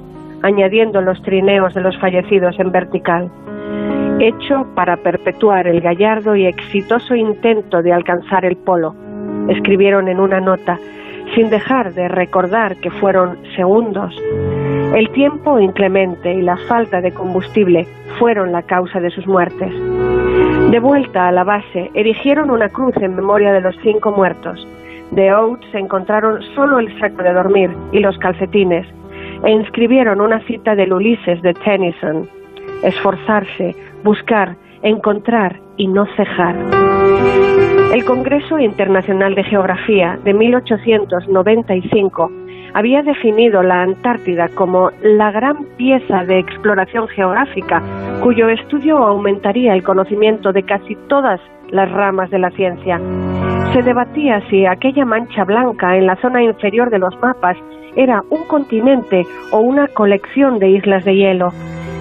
añadiendo 0.43 1.01
los 1.01 1.21
trineos 1.23 1.75
de 1.75 1.81
los 1.81 1.99
fallecidos 1.99 2.57
en 2.61 2.71
vertical. 2.71 3.29
Hecho 4.21 4.69
para 4.77 4.99
perpetuar 4.99 5.67
el 5.67 5.81
gallardo 5.81 6.37
y 6.37 6.47
exitoso 6.47 7.17
intento 7.17 7.83
de 7.83 7.93
alcanzar 7.93 8.45
el 8.45 8.57
polo, 8.57 8.95
escribieron 9.49 10.07
en 10.07 10.21
una 10.21 10.41
nota, 10.41 10.79
sin 11.35 11.51
dejar 11.51 11.93
de 11.93 12.07
recordar 12.07 12.77
que 12.77 12.93
fueron 12.93 13.37
segundos. 13.57 14.14
El 14.95 15.11
tiempo 15.11 15.59
inclemente 15.59 16.32
y 16.32 16.43
la 16.43 16.57
falta 16.68 17.01
de 17.01 17.12
combustible 17.12 17.87
fueron 18.18 18.53
la 18.53 18.62
causa 18.62 19.01
de 19.01 19.11
sus 19.11 19.26
muertes. 19.26 19.72
De 20.70 20.80
vuelta 20.80 21.28
a 21.28 21.32
la 21.32 21.45
base, 21.45 21.91
erigieron 21.95 22.51
una 22.51 22.68
cruz 22.68 22.97
en 22.97 23.14
memoria 23.14 23.53
de 23.53 23.61
los 23.61 23.76
cinco 23.82 24.12
muertos. 24.12 24.66
De 25.11 25.32
Oates 25.32 25.74
encontraron 25.74 26.43
solo 26.55 26.78
el 26.78 26.99
saco 26.99 27.22
de 27.22 27.32
dormir 27.32 27.70
y 27.93 28.01
los 28.01 28.18
calcetines, 28.18 28.87
e 29.45 29.51
inscribieron 29.51 30.20
una 30.20 30.41
cita 30.47 30.74
del 30.74 30.93
Ulises 30.93 31.41
de 31.43 31.55
Tennyson. 31.55 32.28
Esforzarse, 32.82 33.76
buscar, 34.03 34.57
encontrar 34.82 35.61
y 35.76 35.89
no 35.89 36.07
cejar. 36.16 36.57
El 37.95 38.05
Congreso 38.05 38.59
Internacional 38.59 39.34
de 39.34 39.45
Geografía 39.45 40.18
de 40.24 40.34
1895 40.34 42.30
había 42.75 43.03
definido 43.03 43.62
la 43.62 43.83
Antártida 43.83 44.49
como 44.55 44.91
la 45.03 45.31
gran 45.31 45.64
pieza 45.77 46.25
de 46.25 46.39
exploración 46.39 47.09
geográfica 47.09 47.83
cuyo 48.23 48.49
estudio 48.49 48.99
aumentaría 48.99 49.75
el 49.75 49.83
conocimiento 49.83 50.53
de 50.53 50.62
casi 50.62 50.95
todas 51.09 51.41
las 51.71 51.91
ramas 51.91 52.31
de 52.31 52.39
la 52.39 52.51
ciencia. 52.51 53.01
Se 53.73 53.83
debatía 53.83 54.41
si 54.49 54.64
aquella 54.67 55.05
mancha 55.05 55.45
blanca 55.45 55.97
en 55.97 56.07
la 56.07 56.17
zona 56.17 56.43
inferior 56.43 56.91
de 56.91 56.99
los 56.99 57.14
mapas 57.21 57.57
era 57.97 58.23
un 58.31 58.45
continente 58.47 59.23
o 59.53 59.61
una 59.61 59.89
colección 59.89 60.59
de 60.59 60.71
islas 60.71 61.05
de 61.05 61.17
hielo. 61.17 61.49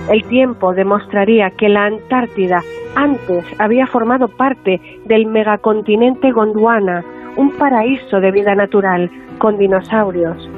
El 0.09 0.23
tiempo 0.25 0.73
demostraría 0.73 1.49
que 1.51 1.69
la 1.69 1.85
Antártida 1.85 2.61
antes 2.95 3.45
había 3.59 3.87
formado 3.87 4.27
parte 4.27 4.79
del 5.05 5.25
megacontinente 5.25 6.31
Gondwana, 6.31 7.03
un 7.37 7.51
paraíso 7.57 8.19
de 8.19 8.31
vida 8.31 8.55
natural, 8.55 9.09
con 9.39 9.57
dinosaurios, 9.57 10.49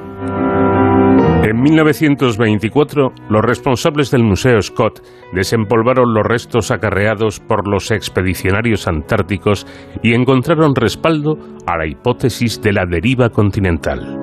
en 1.43 1.61
1924, 1.61 3.13
los 3.29 3.41
responsables 3.41 4.11
del 4.11 4.23
Museo 4.23 4.61
Scott 4.61 5.01
desempolvaron 5.33 6.13
los 6.13 6.25
restos 6.25 6.71
acarreados 6.71 7.39
por 7.39 7.69
los 7.69 7.89
expedicionarios 7.91 8.85
antárticos 8.87 9.65
y 10.03 10.13
encontraron 10.13 10.75
respaldo 10.75 11.37
a 11.65 11.77
la 11.77 11.87
hipótesis 11.87 12.61
de 12.61 12.73
la 12.73 12.85
deriva 12.85 13.29
continental. 13.29 14.19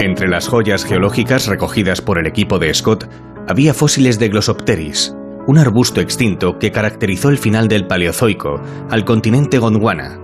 Entre 0.00 0.28
las 0.28 0.48
joyas 0.48 0.84
geológicas 0.84 1.46
recogidas 1.46 2.00
por 2.00 2.18
el 2.18 2.26
equipo 2.26 2.58
de 2.58 2.74
Scott 2.74 3.08
había 3.48 3.74
fósiles 3.74 4.18
de 4.18 4.28
Glossopteris, 4.28 5.14
un 5.46 5.58
arbusto 5.58 6.00
extinto 6.00 6.58
que 6.58 6.72
caracterizó 6.72 7.28
el 7.28 7.38
final 7.38 7.68
del 7.68 7.86
Paleozoico 7.86 8.60
al 8.90 9.04
continente 9.04 9.58
Gondwana 9.58 10.21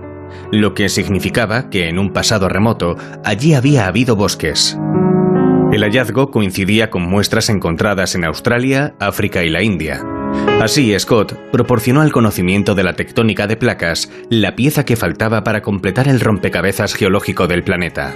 lo 0.51 0.73
que 0.73 0.89
significaba 0.89 1.69
que 1.69 1.89
en 1.89 1.99
un 1.99 2.11
pasado 2.13 2.49
remoto 2.49 2.95
allí 3.23 3.53
había 3.53 3.87
habido 3.87 4.15
bosques. 4.15 4.77
El 5.71 5.83
hallazgo 5.83 6.31
coincidía 6.31 6.89
con 6.89 7.03
muestras 7.03 7.49
encontradas 7.49 8.15
en 8.15 8.25
Australia, 8.25 8.95
África 8.99 9.43
y 9.43 9.49
la 9.49 9.61
India. 9.61 10.03
Así, 10.61 10.97
Scott 10.97 11.33
proporcionó 11.51 12.01
al 12.01 12.11
conocimiento 12.11 12.75
de 12.75 12.83
la 12.83 12.93
tectónica 12.93 13.45
de 13.45 13.55
placas 13.55 14.11
la 14.29 14.55
pieza 14.55 14.83
que 14.83 14.95
faltaba 14.95 15.43
para 15.43 15.61
completar 15.61 16.07
el 16.07 16.19
rompecabezas 16.19 16.95
geológico 16.95 17.47
del 17.47 17.63
planeta. 17.63 18.13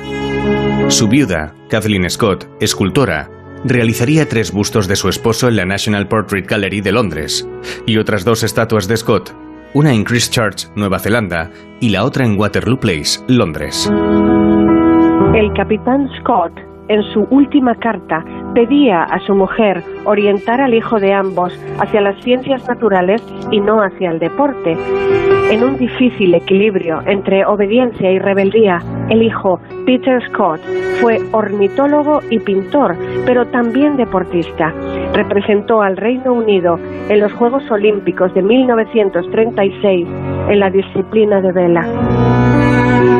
Su 0.89 1.07
viuda, 1.07 1.53
Kathleen 1.69 2.09
Scott, 2.09 2.47
escultora, 2.59 3.29
realizaría 3.63 4.27
tres 4.27 4.51
bustos 4.51 4.87
de 4.87 4.95
su 4.95 5.07
esposo 5.07 5.47
en 5.47 5.55
la 5.55 5.65
National 5.65 6.07
Portrait 6.07 6.47
Gallery 6.47 6.81
de 6.81 6.91
Londres 6.91 7.47
y 7.85 7.97
otras 7.97 8.25
dos 8.25 8.43
estatuas 8.43 8.87
de 8.87 8.97
Scott 8.97 9.33
una 9.73 9.93
en 9.93 10.03
Christchurch, 10.03 10.69
Nueva 10.75 10.99
Zelanda, 10.99 11.49
y 11.79 11.89
la 11.89 12.03
otra 12.03 12.25
en 12.25 12.39
Waterloo 12.39 12.79
Place, 12.79 13.19
Londres. 13.27 13.91
El 15.35 15.51
capitán 15.53 16.07
Scott 16.19 16.72
en 16.87 17.03
su 17.13 17.27
última 17.29 17.75
carta, 17.75 18.23
pedía 18.53 19.03
a 19.03 19.19
su 19.19 19.33
mujer 19.35 19.83
orientar 20.05 20.61
al 20.61 20.73
hijo 20.73 20.99
de 20.99 21.13
ambos 21.13 21.53
hacia 21.79 22.01
las 22.01 22.21
ciencias 22.23 22.67
naturales 22.67 23.21
y 23.51 23.59
no 23.59 23.81
hacia 23.81 24.11
el 24.11 24.19
deporte. 24.19 24.77
En 25.51 25.63
un 25.63 25.77
difícil 25.77 26.33
equilibrio 26.33 26.99
entre 27.05 27.45
obediencia 27.45 28.11
y 28.11 28.19
rebeldía, 28.19 28.79
el 29.09 29.21
hijo, 29.23 29.59
Peter 29.85 30.21
Scott, 30.29 30.61
fue 30.99 31.19
ornitólogo 31.31 32.21
y 32.29 32.39
pintor, 32.39 32.95
pero 33.25 33.45
también 33.47 33.95
deportista. 33.97 34.73
Representó 35.13 35.81
al 35.81 35.97
Reino 35.97 36.33
Unido 36.33 36.79
en 37.09 37.19
los 37.19 37.31
Juegos 37.33 37.69
Olímpicos 37.69 38.33
de 38.33 38.41
1936 38.41 40.07
en 40.49 40.59
la 40.59 40.69
disciplina 40.69 41.41
de 41.41 41.51
vela. 41.51 43.12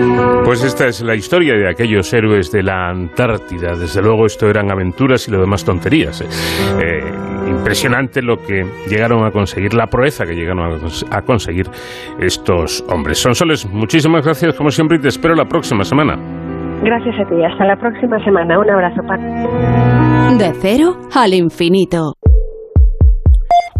Pues 0.44 0.64
esta 0.64 0.88
es 0.88 1.02
la 1.02 1.16
historia 1.16 1.54
de 1.56 1.70
aquellos 1.70 2.14
héroes 2.14 2.52
de 2.52 2.64
la 2.64 2.90
Antártida. 2.90 3.76
Desde 3.76 4.02
luego 4.02 4.26
esto 4.26 4.50
eran 4.50 4.70
aventuras 4.72 5.28
y 5.28 5.32
lo 5.32 5.40
demás 5.40 5.64
tonterías. 5.64 6.22
¿eh? 6.22 6.28
Eh, 6.82 7.50
impresionante 7.50 8.22
lo 8.22 8.38
que 8.38 8.64
llegaron 8.88 9.26
a 9.26 9.32
conseguir, 9.32 9.74
la 9.74 9.88
proeza 9.88 10.26
que 10.26 10.34
llegaron 10.34 10.82
a, 11.12 11.22
conseguir 11.22 11.68
estos 12.20 12.84
hombres. 12.90 13.20
Son 13.20 13.34
soles, 13.34 13.66
muchísimas 13.66 14.26
gracias 14.26 14.56
como 14.56 14.70
siempre 14.70 14.98
y 14.98 15.02
te 15.02 15.08
espero 15.08 15.34
la 15.34 15.46
próxima 15.46 15.84
semana. 15.84 16.18
Gracias 16.84 17.16
a 17.20 17.30
ti, 17.30 17.44
hasta 17.44 17.66
la 17.66 17.78
próxima 17.78 18.22
semana. 18.24 18.60
Un 18.60 18.70
abrazo, 18.70 19.02
Pat. 19.08 19.22
De 20.38 20.54
cero 20.62 20.98
al 21.16 21.34
infinito. 21.34 22.16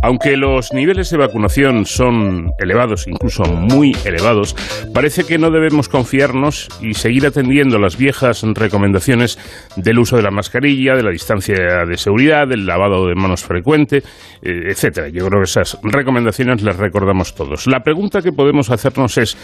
Aunque 0.04 0.36
los 0.36 0.74
niveles 0.74 1.10
de 1.12 1.18
vacunación 1.18 1.86
son 1.86 2.52
elevados, 2.60 3.08
incluso 3.08 3.46
muy 3.46 3.94
elevados, 4.04 4.54
parece 4.94 5.24
que 5.24 5.38
no 5.38 5.50
debemos 5.50 5.88
confiarnos 5.88 6.68
y 6.82 6.94
seguir 6.94 7.26
atendiendo 7.26 7.80
las 7.80 7.96
viejas 7.96 8.44
recomendaciones 8.44 9.40
del 9.78 10.00
uso 10.00 10.18
de 10.18 10.24
la 10.24 10.30
mascarilla, 10.30 10.96
de 10.96 11.04
la 11.04 11.10
distancia 11.10 11.56
de 11.88 11.96
seguridad, 11.96 12.50
del 12.50 12.66
lavado 12.66 13.08
de 13.08 13.16
manos 13.16 13.46
frecuente, 13.46 14.00
eh, 14.42 14.72
etcétera. 14.72 15.08
Yo 15.08 15.26
creo 15.28 15.40
que 15.40 15.46
esas 15.46 15.80
recomendaciones 15.82 16.62
las 16.64 16.76
recordamos 16.76 17.34
todos. 17.34 17.66
La 17.68 17.80
pregunta 17.80 18.22
que 18.22 18.34
podemos 18.34 18.72
hacernos 18.72 19.18
es, 19.18 19.38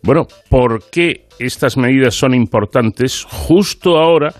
bueno, 0.00 0.28
¿por 0.48 0.90
qué 0.92 1.26
estas 1.40 1.76
medidas 1.76 2.14
son 2.14 2.34
importantes 2.34 3.24
justo 3.28 3.96
ahora? 3.96 4.32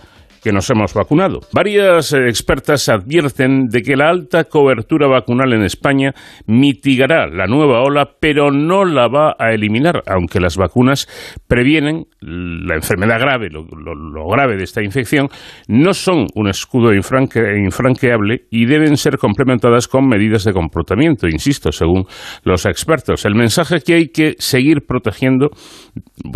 Que 0.45 0.51
nos 0.51 0.69
hemos 0.69 0.93
vacunado. 0.93 1.39
Varias 1.53 2.13
eh, 2.13 2.27
expertas 2.27 2.87
advierten 2.87 3.65
de 3.67 3.81
que 3.81 3.95
la 3.95 4.09
alta 4.09 4.43
cobertura 4.43 5.07
vacunal 5.07 5.53
en 5.53 5.63
España 5.63 6.13
mitigará 6.45 7.25
la 7.25 7.47
nueva 7.47 7.81
ola, 7.81 8.11
pero 8.19 8.51
no 8.51 8.85
la 8.85 9.07
va 9.07 9.35
a 9.39 9.53
eliminar, 9.53 10.03
aunque 10.05 10.39
las 10.39 10.55
vacunas 10.55 11.07
previenen 11.47 12.05
la 12.21 12.75
enfermedad 12.75 13.19
grave, 13.19 13.49
lo, 13.49 14.27
grave 14.27 14.55
de 14.55 14.63
esta 14.63 14.83
infección, 14.83 15.29
no 15.67 15.95
son 15.95 16.27
un 16.35 16.47
escudo 16.47 16.93
infranqueable 16.93 18.45
y 18.51 18.67
deben 18.67 18.97
ser 18.97 19.17
complementadas 19.17 19.87
con 19.87 20.07
medidas 20.07 20.43
de 20.43 20.53
comportamiento, 20.53 21.27
insisto, 21.27 21.71
según 21.71 22.05
los 22.43 22.67
expertos. 22.67 23.25
El 23.25 23.33
mensaje 23.33 23.79
que 23.79 23.95
hay 23.95 24.07
que 24.09 24.35
seguir 24.37 24.85
protegiendo 24.87 25.49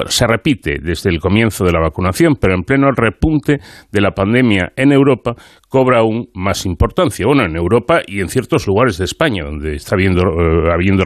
se 0.07 0.26
repite 0.26 0.80
desde 0.82 1.12
el 1.12 1.20
comienzo 1.20 1.64
de 1.64 1.74
la 1.74 1.80
vacunación, 1.80 2.36
pero 2.39 2.55
en 2.55 2.64
pleno 2.64 2.89
repunte 2.91 3.60
de 3.91 3.99
la 4.02 4.12
pandemia 4.12 4.74
en 4.76 4.91
Europa 4.91 5.36
cobra 5.68 6.00
aún 6.00 6.30
más 6.34 6.66
importancia. 6.66 7.26
Bueno, 7.26 7.45
en 7.45 7.56
Europa 7.56 8.02
y 8.06 8.22
en 8.22 8.30
ciertos 8.30 8.68
lugares 8.68 8.97
de 8.97 9.06
España, 9.06 9.43
donde 9.43 9.76
está 9.76 9.95
habiendo, 9.95 10.22
eh, 10.22 10.72
habiendo 10.74 11.04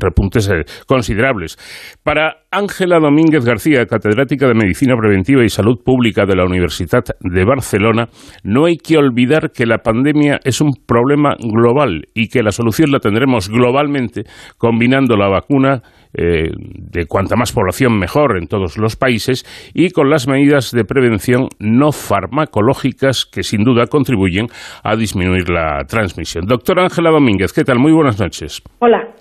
repuntes 0.00 0.48
eh, 0.48 0.64
considerables. 0.86 1.56
Para 2.02 2.43
Ángela 2.56 3.00
Domínguez 3.00 3.44
García, 3.44 3.84
catedrática 3.86 4.46
de 4.46 4.54
Medicina 4.54 4.94
Preventiva 4.96 5.42
y 5.44 5.48
Salud 5.48 5.82
Pública 5.84 6.24
de 6.24 6.36
la 6.36 6.44
Universidad 6.44 7.02
de 7.18 7.44
Barcelona, 7.44 8.06
no 8.44 8.66
hay 8.66 8.76
que 8.76 8.96
olvidar 8.96 9.50
que 9.50 9.66
la 9.66 9.78
pandemia 9.78 10.38
es 10.44 10.60
un 10.60 10.70
problema 10.86 11.34
global 11.40 12.04
y 12.14 12.28
que 12.28 12.44
la 12.44 12.52
solución 12.52 12.92
la 12.92 13.00
tendremos 13.00 13.48
globalmente 13.48 14.22
combinando 14.56 15.16
la 15.16 15.28
vacuna 15.28 15.82
eh, 16.16 16.50
de 16.56 17.06
cuanta 17.06 17.34
más 17.34 17.50
población 17.50 17.98
mejor 17.98 18.38
en 18.38 18.46
todos 18.46 18.78
los 18.78 18.94
países 18.94 19.44
y 19.74 19.90
con 19.90 20.08
las 20.08 20.28
medidas 20.28 20.70
de 20.70 20.84
prevención 20.84 21.48
no 21.58 21.90
farmacológicas 21.90 23.26
que 23.26 23.42
sin 23.42 23.64
duda 23.64 23.88
contribuyen 23.88 24.46
a 24.84 24.94
disminuir 24.94 25.50
la 25.50 25.84
transmisión. 25.88 26.46
Doctora 26.46 26.84
Ángela 26.84 27.10
Domínguez, 27.10 27.52
¿qué 27.52 27.64
tal? 27.64 27.80
Muy 27.80 27.92
buenas 27.92 28.20
noches. 28.20 28.62
Hola. 28.78 29.13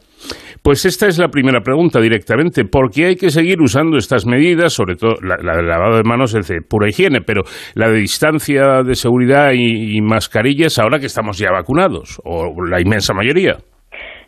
Pues 0.63 0.85
esta 0.85 1.07
es 1.07 1.19
la 1.19 1.27
primera 1.27 1.59
pregunta 1.59 1.99
directamente. 1.99 2.63
¿Por 2.63 2.89
qué 2.89 3.07
hay 3.07 3.15
que 3.15 3.31
seguir 3.31 3.59
usando 3.61 3.97
estas 3.97 4.25
medidas? 4.25 4.71
Sobre 4.71 4.95
todo 4.95 5.15
la, 5.21 5.35
del 5.35 5.67
lavado 5.67 5.97
de 5.97 6.03
manos 6.03 6.33
es 6.35 6.47
de 6.47 6.61
pura 6.61 6.87
higiene, 6.87 7.19
pero 7.19 7.41
la 7.75 7.89
de 7.89 7.97
distancia 7.97 8.81
de 8.81 8.95
seguridad 8.95 9.51
y, 9.53 9.99
mascarillas 9.99 10.79
ahora 10.79 10.99
que 10.99 11.07
estamos 11.07 11.37
ya 11.37 11.51
vacunados, 11.51 12.21
o 12.23 12.53
la 12.63 12.79
inmensa 12.79 13.13
mayoría. 13.13 13.57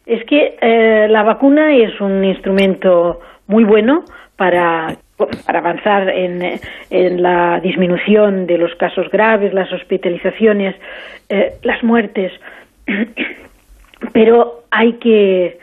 Es 0.06 0.26
que 0.26 0.58
eh, 0.62 1.08
la 1.08 1.24
vacuna 1.24 1.74
es 1.74 2.02
un 2.02 2.26
instrumento 2.26 3.20
muy 3.48 3.64
bueno 3.64 4.04
para 4.36 4.98
para 5.46 5.60
avanzar 5.60 6.10
en, 6.10 7.22
la 7.22 7.62
disminución 7.62 8.46
de 8.48 8.58
los 8.58 8.76
casos 8.76 9.10
graves, 9.10 9.54
las 9.54 9.72
hospitalizaciones, 9.72 10.76
eh, 11.30 11.54
las 11.64 11.82
muertes. 11.84 12.34
Pero 14.14 14.64
hay 14.72 14.94
que 15.00 15.58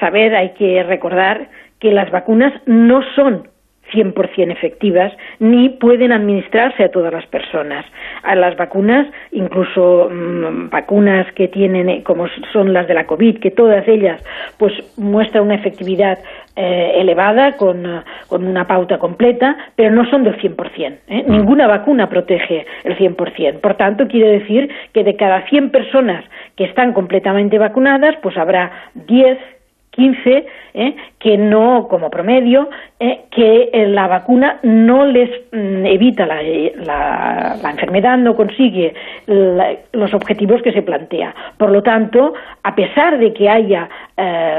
saber, 0.00 0.34
hay 0.34 0.50
que 0.50 0.82
recordar 0.82 1.48
que 1.80 1.92
las 1.92 2.10
vacunas 2.10 2.52
no 2.66 3.02
son 3.14 3.48
100% 3.92 4.50
efectivas 4.50 5.12
ni 5.38 5.68
pueden 5.68 6.12
administrarse 6.12 6.84
a 6.84 6.90
todas 6.90 7.12
las 7.12 7.26
personas. 7.26 7.84
A 8.22 8.34
las 8.34 8.56
vacunas, 8.56 9.06
incluso 9.30 10.08
mm, 10.10 10.70
vacunas 10.70 11.30
que 11.34 11.48
tienen, 11.48 11.88
eh, 11.88 12.02
como 12.02 12.26
son 12.52 12.72
las 12.72 12.88
de 12.88 12.94
la 12.94 13.06
COVID, 13.06 13.38
que 13.38 13.50
todas 13.50 13.86
ellas 13.86 14.22
pues 14.58 14.72
muestran 14.96 15.44
una 15.44 15.54
efectividad 15.56 16.18
eh, 16.56 16.92
elevada 16.96 17.56
con, 17.56 17.84
con, 18.28 18.46
una 18.46 18.66
pauta 18.66 18.98
completa, 18.98 19.56
pero 19.74 19.90
no 19.90 20.08
son 20.08 20.22
del 20.22 20.36
100%. 20.40 20.98
¿eh? 21.08 21.24
Ninguna 21.26 21.66
vacuna 21.66 22.08
protege 22.08 22.64
el 22.84 22.96
100%. 22.96 23.60
Por 23.60 23.74
tanto, 23.74 24.06
quiere 24.06 24.38
decir 24.38 24.70
que 24.92 25.02
de 25.02 25.16
cada 25.16 25.46
100 25.48 25.70
personas 25.70 26.24
que 26.56 26.64
están 26.64 26.92
completamente 26.92 27.58
vacunadas, 27.58 28.14
pues 28.22 28.36
habrá 28.36 28.70
10 28.94 29.38
15 29.94 30.46
¿eh? 30.74 30.96
que 31.18 31.38
no, 31.38 31.86
como 31.88 32.10
promedio, 32.10 32.68
¿eh? 33.04 33.24
que 33.30 33.70
eh, 33.72 33.86
la 33.88 34.06
vacuna 34.06 34.58
no 34.62 35.04
les 35.04 35.30
mm, 35.52 35.86
evita 35.86 36.26
la, 36.26 36.42
la, 37.62 37.70
enfermedad, 37.70 38.16
no 38.18 38.34
consigue 38.34 38.94
los 39.26 40.14
objetivos 40.14 40.62
que 40.62 40.72
se 40.72 40.82
plantea. 40.82 41.34
Por 41.56 41.70
lo 41.70 41.82
tanto, 41.82 42.34
a 42.62 42.74
pesar 42.74 43.18
de 43.18 43.32
que 43.32 43.48
haya 43.48 43.88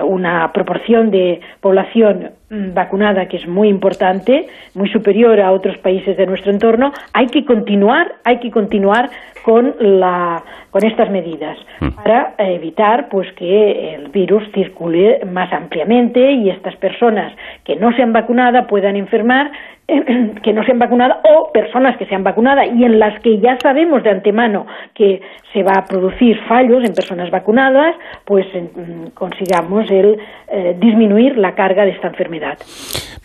una 0.03 0.51
proporción 0.51 1.11
de 1.11 1.39
población 1.61 2.31
mm, 2.49 2.73
vacunada 2.73 3.27
que 3.27 3.37
es 3.37 3.47
muy 3.47 3.69
importante, 3.69 4.47
muy 4.73 4.89
superior 4.89 5.39
a 5.39 5.51
otros 5.51 5.77
países 5.77 6.17
de 6.17 6.25
nuestro 6.25 6.51
entorno, 6.51 6.91
hay 7.13 7.27
que 7.27 7.45
continuar, 7.45 8.15
hay 8.23 8.39
que 8.39 8.51
continuar 8.51 9.09
con 9.45 9.75
la 9.79 10.43
con 10.71 10.83
estas 10.83 11.09
medidas 11.09 11.57
mm. 11.79 11.89
para 11.91 12.33
evitar 12.37 13.07
pues 13.07 13.31
que 13.33 13.95
el 13.95 14.09
virus 14.09 14.43
circule 14.53 15.21
más 15.23 15.53
ampliamente 15.53 16.33
y 16.33 16.49
estas 16.49 16.75
personas 16.75 17.31
que 17.63 17.77
no 17.77 17.93
se 17.93 18.01
han 18.01 18.11
vacunado 18.11 18.34
puedan 18.67 18.95
enfermar 18.95 19.51
que 20.43 20.53
no 20.53 20.63
se 20.63 20.71
han 20.71 20.79
vacunado 20.79 21.15
o 21.23 21.51
personas 21.51 21.97
que 21.97 22.05
se 22.05 22.15
han 22.15 22.23
vacunado 22.23 22.61
y 22.63 22.83
en 22.83 22.99
las 22.99 23.21
que 23.21 23.39
ya 23.39 23.57
sabemos 23.61 24.03
de 24.03 24.09
antemano 24.09 24.65
que 24.93 25.21
se 25.53 25.63
va 25.63 25.73
a 25.77 25.85
producir 25.85 26.37
fallos 26.47 26.83
en 26.83 26.93
personas 26.93 27.29
vacunadas, 27.31 27.95
pues 28.25 28.45
mm, 28.53 29.11
consigamos 29.13 29.89
el 29.89 30.17
eh, 30.47 30.75
disminuir 30.79 31.37
la 31.37 31.53
carga 31.53 31.85
de 31.85 31.91
esta 31.91 32.07
enfermedad. 32.07 32.57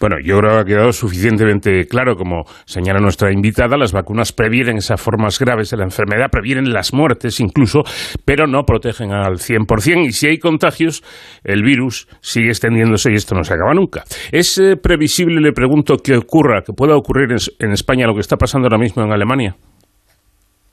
Bueno, 0.00 0.16
yo 0.22 0.38
creo 0.38 0.52
que 0.52 0.58
ha 0.58 0.64
quedado 0.64 0.92
suficientemente 0.92 1.86
claro, 1.86 2.16
como 2.16 2.44
señala 2.64 3.00
nuestra 3.00 3.32
invitada, 3.32 3.76
las 3.76 3.92
vacunas 3.92 4.32
previenen 4.32 4.78
esas 4.78 5.00
formas 5.00 5.38
graves 5.38 5.70
de 5.70 5.76
la 5.76 5.84
enfermedad, 5.84 6.30
previenen 6.30 6.72
las 6.72 6.94
muertes 6.94 7.38
incluso, 7.40 7.82
pero 8.24 8.46
no 8.46 8.62
protegen 8.62 9.12
al 9.12 9.34
100%. 9.34 10.06
Y 10.06 10.12
si 10.12 10.28
hay 10.28 10.38
contagios, 10.38 11.02
el 11.44 11.62
virus 11.62 12.08
sigue 12.20 12.48
extendiéndose 12.48 13.12
y 13.12 13.16
esto 13.16 13.34
no 13.34 13.44
se 13.44 13.54
acaba 13.54 13.74
nunca. 13.74 14.04
¿Es 14.32 14.56
eh, 14.58 14.76
previsible, 14.76 15.40
le 15.40 15.52
pregunto, 15.52 15.96
que 15.98 16.16
ocurra, 16.16 16.49
que 16.64 16.72
pueda 16.72 16.96
ocurrir 16.96 17.30
en 17.58 17.72
España 17.72 18.06
lo 18.06 18.14
que 18.14 18.20
está 18.20 18.36
pasando 18.36 18.66
ahora 18.66 18.78
mismo 18.78 19.02
en 19.02 19.12
Alemania? 19.12 19.56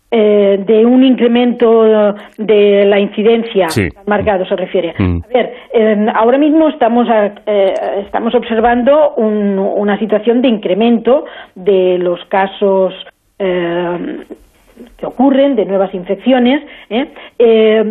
Eh, 0.09 0.63
de 0.65 0.86
un 0.86 1.03
incremento 1.03 1.84
de 2.38 2.86
la 2.86 2.97
incidencia 2.97 3.67
marcado 4.05 4.45
se 4.45 4.55
refiere. 4.55 4.93
Mm. 4.97 5.17
A 5.17 5.28
ver, 5.28 5.53
ahora 6.15 6.38
mismo 6.38 6.69
estamos 6.69 7.09
eh, 7.45 7.73
estamos 8.05 8.34
observando 8.34 9.15
una 9.15 9.99
situación 9.99 10.41
de 10.41 10.47
incremento 10.47 11.25
de 11.55 11.97
los 11.97 12.23
casos 12.30 12.93
eh, 13.38 14.23
que 14.97 15.05
ocurren 15.05 15.57
de 15.57 15.65
nuevas 15.65 15.93
infecciones, 15.93 16.63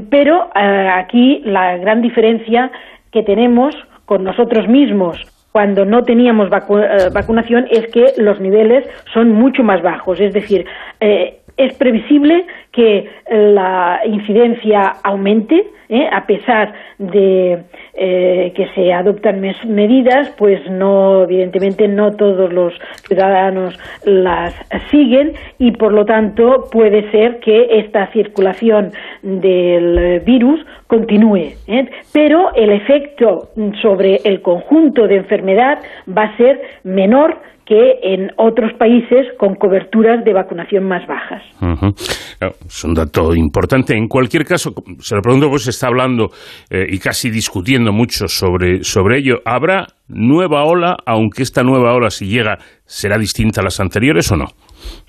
pero 0.08 0.48
aquí 0.54 1.42
la 1.44 1.76
gran 1.76 2.00
diferencia 2.00 2.70
que 3.12 3.24
tenemos 3.24 3.74
con 4.06 4.24
nosotros 4.24 4.66
mismos 4.68 5.35
cuando 5.56 5.86
no 5.86 6.04
teníamos 6.04 6.50
vacunación 6.50 7.66
es 7.70 7.86
que 7.90 8.12
los 8.18 8.38
niveles 8.42 8.84
son 9.14 9.32
mucho 9.32 9.62
más 9.62 9.80
bajos, 9.80 10.20
es 10.20 10.34
decir, 10.34 10.66
es 11.56 11.74
previsible 11.74 12.46
que 12.72 13.08
la 13.30 14.00
incidencia 14.04 14.96
aumente, 15.02 15.66
¿eh? 15.88 16.08
a 16.12 16.26
pesar 16.26 16.74
de 16.98 17.62
eh, 17.94 18.52
que 18.54 18.68
se 18.74 18.92
adoptan 18.92 19.40
medidas, 19.40 20.28
pues 20.36 20.60
no, 20.70 21.22
evidentemente, 21.22 21.88
no 21.88 22.12
todos 22.12 22.52
los 22.52 22.74
ciudadanos 23.06 23.78
las 24.04 24.54
siguen 24.90 25.32
y, 25.58 25.72
por 25.72 25.92
lo 25.92 26.04
tanto, 26.04 26.68
puede 26.70 27.10
ser 27.10 27.40
que 27.40 27.78
esta 27.78 28.08
circulación 28.08 28.92
del 29.22 30.20
virus 30.20 30.60
continúe. 30.86 31.54
¿eh? 31.66 31.88
Pero 32.12 32.54
el 32.54 32.70
efecto 32.70 33.48
sobre 33.80 34.16
el 34.24 34.42
conjunto 34.42 35.08
de 35.08 35.16
enfermedad 35.16 35.78
va 36.06 36.24
a 36.24 36.36
ser 36.36 36.60
menor 36.84 37.38
que 37.66 37.98
en 38.02 38.30
otros 38.36 38.72
países 38.78 39.26
con 39.38 39.56
coberturas 39.56 40.24
de 40.24 40.32
vacunación 40.32 40.84
más 40.84 41.06
bajas. 41.06 41.42
Es 42.40 42.84
un 42.84 42.94
dato 42.94 43.34
importante. 43.34 43.96
En 43.96 44.06
cualquier 44.06 44.44
caso, 44.44 44.72
se 45.00 45.16
lo 45.16 45.20
pregunto, 45.20 45.50
pues 45.50 45.64
se 45.64 45.70
está 45.70 45.88
hablando 45.88 46.30
eh, 46.70 46.86
y 46.88 46.98
casi 46.98 47.28
discutiendo 47.28 47.92
mucho 47.92 48.28
sobre, 48.28 48.84
sobre 48.84 49.18
ello. 49.18 49.40
¿Habrá 49.44 49.86
nueva 50.06 50.64
ola, 50.64 50.96
aunque 51.04 51.42
esta 51.42 51.64
nueva 51.64 51.92
ola, 51.92 52.10
si 52.10 52.26
llega, 52.26 52.58
será 52.84 53.18
distinta 53.18 53.60
a 53.62 53.64
las 53.64 53.80
anteriores 53.80 54.30
o 54.30 54.36
no? 54.36 54.46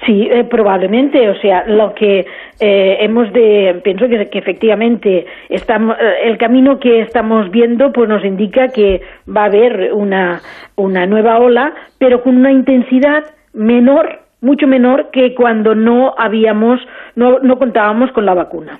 Sí, 0.05 0.27
eh, 0.31 0.43
probablemente. 0.43 1.29
O 1.29 1.39
sea, 1.39 1.65
lo 1.67 1.93
que 1.93 2.25
eh, 2.59 2.97
hemos 3.01 3.31
de, 3.33 3.81
pienso 3.83 4.07
que, 4.07 4.29
efectivamente 4.37 5.25
estamos, 5.49 5.97
eh, 5.99 6.15
el 6.23 6.37
camino 6.37 6.79
que 6.79 7.01
estamos 7.01 7.49
viendo, 7.51 7.91
pues 7.91 8.07
nos 8.07 8.23
indica 8.23 8.69
que 8.69 9.01
va 9.27 9.43
a 9.43 9.45
haber 9.45 9.93
una, 9.93 10.41
una 10.75 11.05
nueva 11.05 11.39
ola, 11.39 11.73
pero 11.97 12.21
con 12.21 12.37
una 12.37 12.51
intensidad 12.51 13.25
menor, 13.53 14.21
mucho 14.41 14.67
menor 14.67 15.09
que 15.11 15.33
cuando 15.33 15.73
no 15.73 16.13
habíamos, 16.17 16.79
no, 17.15 17.39
no 17.39 17.57
contábamos 17.57 18.11
con 18.11 18.25
la 18.25 18.33
vacuna. 18.33 18.79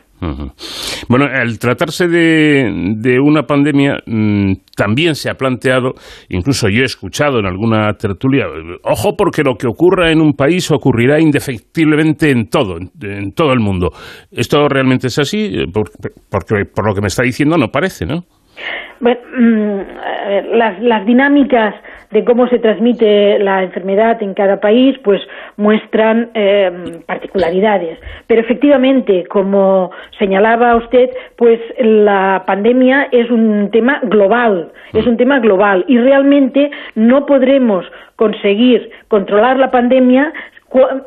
Bueno, 1.09 1.25
al 1.25 1.59
tratarse 1.59 2.07
de, 2.07 3.19
una 3.19 3.43
pandemia, 3.43 3.97
mm, 4.05 4.53
también 4.75 5.15
se 5.15 5.29
ha 5.29 5.35
planteado, 5.35 5.93
incluso 6.29 6.69
yo 6.69 6.81
he 6.81 6.85
escuchado 6.85 7.39
en 7.39 7.45
alguna 7.45 7.93
tertulia, 7.93 8.45
ojo 8.83 9.15
porque 9.15 9.43
lo 9.43 9.55
que 9.55 9.67
ocurra 9.67 10.11
en 10.11 10.21
un 10.21 10.33
país 10.33 10.71
ocurrirá 10.71 11.19
indefectiblemente 11.19 12.31
en 12.31 12.49
todo, 12.49 12.77
en, 12.77 13.31
todo 13.33 13.53
el 13.53 13.59
mundo. 13.59 13.89
¿Esto 14.31 14.67
realmente 14.67 15.07
es 15.07 15.19
así? 15.19 15.65
Porque 15.71 16.65
por 16.65 16.87
lo 16.87 16.95
que 16.95 17.01
me 17.01 17.07
está 17.07 17.23
diciendo 17.23 17.57
no 17.57 17.67
parece, 17.67 18.05
¿no? 18.05 18.23
Bueno, 18.99 19.19
mm, 19.37 20.57
las, 20.57 20.81
las 20.81 21.05
dinámicas 21.05 21.75
de 22.11 22.23
cómo 22.23 22.47
se 22.47 22.59
transmite 22.59 23.39
la 23.39 23.63
enfermedad 23.63 24.21
en 24.23 24.33
cada 24.33 24.59
país, 24.59 24.97
pues 25.03 25.21
muestran 25.57 26.29
eh, 26.33 27.01
particularidades. 27.05 27.99
Pero 28.27 28.41
efectivamente, 28.41 29.25
como 29.27 29.91
señalaba 30.17 30.75
usted, 30.75 31.09
pues 31.35 31.59
la 31.79 32.43
pandemia 32.45 33.09
es 33.11 33.29
un 33.29 33.69
tema 33.71 33.99
global, 34.03 34.71
es 34.93 35.05
un 35.05 35.17
tema 35.17 35.39
global 35.39 35.85
y 35.87 35.97
realmente 35.97 36.71
no 36.95 37.25
podremos 37.25 37.85
conseguir 38.15 38.89
controlar 39.07 39.57
la 39.57 39.71
pandemia 39.71 40.33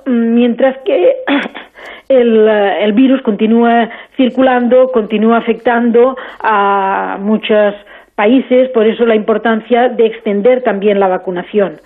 mientras 0.07 0.77
que 0.85 1.17
el, 2.09 2.49
el, 2.49 2.93
virus 2.93 3.23
continúa 3.23 3.89
circulando, 4.17 4.91
continúa 4.93 5.39
afectando 5.39 6.17
a 6.41 7.19
muchas 7.21 7.75
países, 8.21 8.69
por 8.75 8.87
eso 8.87 9.07
la 9.07 9.17
importancia 9.17 9.89
de 9.89 10.05
extender 10.05 10.63
también 10.63 11.01
la 11.01 11.09
vacunación. 11.09 11.81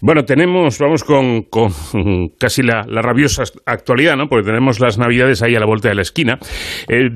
Bueno, 0.00 0.22
tenemos, 0.22 0.78
vamos 0.78 1.04
con, 1.04 1.42
casi 2.40 2.62
la, 2.62 2.84
rabiosa 3.02 3.42
actualidad, 3.66 4.16
¿no? 4.16 4.28
Porque 4.28 4.46
tenemos 4.46 4.80
las 4.80 4.96
Navidades 4.96 5.42
ahí 5.42 5.54
a 5.56 5.60
la 5.60 5.66
vuelta 5.66 5.90
de 5.90 5.94
la 5.94 6.00
esquina. 6.00 6.38
Eh, 6.88 7.10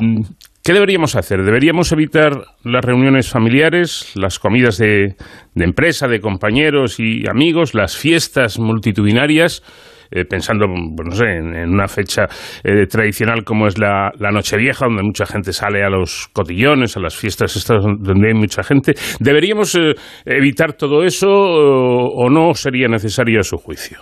¿Qué 0.62 0.74
deberíamos 0.74 1.16
hacer? 1.16 1.42
¿Deberíamos 1.42 1.90
evitar 1.90 2.32
las 2.62 2.84
reuniones 2.84 3.30
familiares, 3.30 4.12
las 4.16 4.38
comidas 4.38 4.76
de, 4.76 5.14
de 5.54 5.64
empresa, 5.64 6.08
de 6.08 6.20
compañeros 6.20 7.00
y 7.00 7.26
amigos, 7.26 7.74
las 7.74 7.96
fiestas 7.96 8.58
multitudinarias? 8.58 9.62
Eh, 10.10 10.24
pensando, 10.24 10.66
pues 10.66 11.08
no 11.08 11.14
sé, 11.14 11.26
en, 11.26 11.70
una 11.70 11.88
fecha 11.88 12.26
eh, 12.64 12.86
tradicional 12.86 13.44
como 13.44 13.66
es 13.66 13.78
la, 13.78 14.10
la, 14.18 14.30
Nochevieja, 14.30 14.86
donde 14.86 15.02
mucha 15.02 15.26
gente 15.26 15.52
sale 15.52 15.82
a 15.82 15.90
los 15.90 16.28
cotillones, 16.32 16.96
a 16.96 17.00
las 17.00 17.16
fiestas 17.16 17.56
estas 17.56 17.82
donde 17.82 18.28
hay 18.28 18.34
mucha 18.34 18.62
gente. 18.62 18.92
¿Deberíamos 19.20 19.78
evitar 20.24 20.72
todo 20.74 21.04
eso 21.04 21.28
o, 21.28 22.30
no 22.30 22.54
sería 22.54 22.88
necesario 22.88 23.40
a 23.40 23.42
su 23.42 23.56
juicio? 23.56 23.98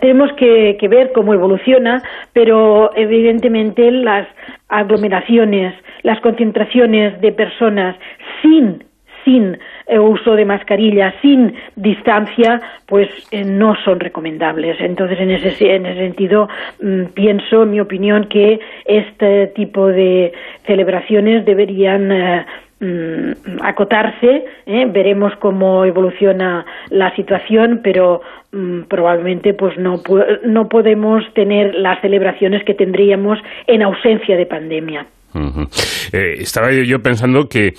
tenemos 0.00 0.30
que, 0.38 0.78
que, 0.80 0.88
ver 0.88 1.10
cómo 1.14 1.34
evoluciona, 1.34 2.00
pero 2.32 2.90
evidentemente 2.96 3.90
las 3.90 4.26
aglomeraciones, 4.68 5.74
las 6.02 6.20
concentraciones 6.22 7.20
de 7.20 7.32
personas 7.32 7.96
sin 8.40 8.84
sin 9.24 9.54
eh, 9.54 9.58
uso 9.98 10.36
de 10.36 10.44
mascarilla, 10.44 11.14
sin 11.20 11.54
distancia, 11.76 12.60
pues 12.86 13.08
eh, 13.30 13.44
no 13.44 13.74
son 13.84 14.00
recomendables. 14.00 14.80
Entonces, 14.80 15.18
en 15.20 15.30
ese, 15.30 15.74
en 15.74 15.86
ese 15.86 16.00
sentido, 16.00 16.48
mm, 16.82 17.04
pienso, 17.14 17.62
en 17.62 17.70
mi 17.70 17.80
opinión, 17.80 18.24
que 18.28 18.60
este 18.84 19.48
tipo 19.48 19.88
de 19.88 20.32
celebraciones 20.66 21.44
deberían 21.44 22.12
eh, 22.12 22.46
mm, 22.80 23.62
acotarse, 23.62 24.44
veremos 24.66 25.34
cómo 25.36 25.84
evoluciona 25.84 26.64
la 26.90 27.14
situación, 27.16 27.80
pero 27.82 28.22
mm, 28.52 28.82
probablemente 28.82 29.54
pues 29.54 29.76
no, 29.76 30.00
no 30.44 30.68
podemos 30.68 31.24
tener 31.34 31.74
las 31.74 32.00
celebraciones 32.00 32.64
que 32.64 32.74
tendríamos 32.74 33.38
en 33.66 33.82
ausencia 33.82 34.36
de 34.36 34.46
pandemia. 34.46 35.06
Eh, 36.12 36.34
estaba 36.38 36.70
yo 36.72 36.98
pensando 36.98 37.48
que 37.48 37.68
eh, 37.68 37.72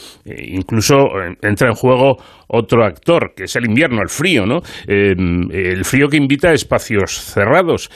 incluso 0.47 0.95
eh, 0.95 1.35
entra 1.41 1.67
en 1.67 1.75
juego 1.75 2.17
otro 2.47 2.85
actor, 2.85 3.33
que 3.35 3.43
es 3.45 3.55
el 3.55 3.65
invierno, 3.65 4.01
el 4.01 4.09
frío, 4.09 4.45
¿no? 4.45 4.61
el 4.87 5.85
frío 5.85 6.07
que 6.09 6.17
invita 6.17 6.49
a 6.49 6.53
espacios 6.53 7.11
cerrados 7.11 7.89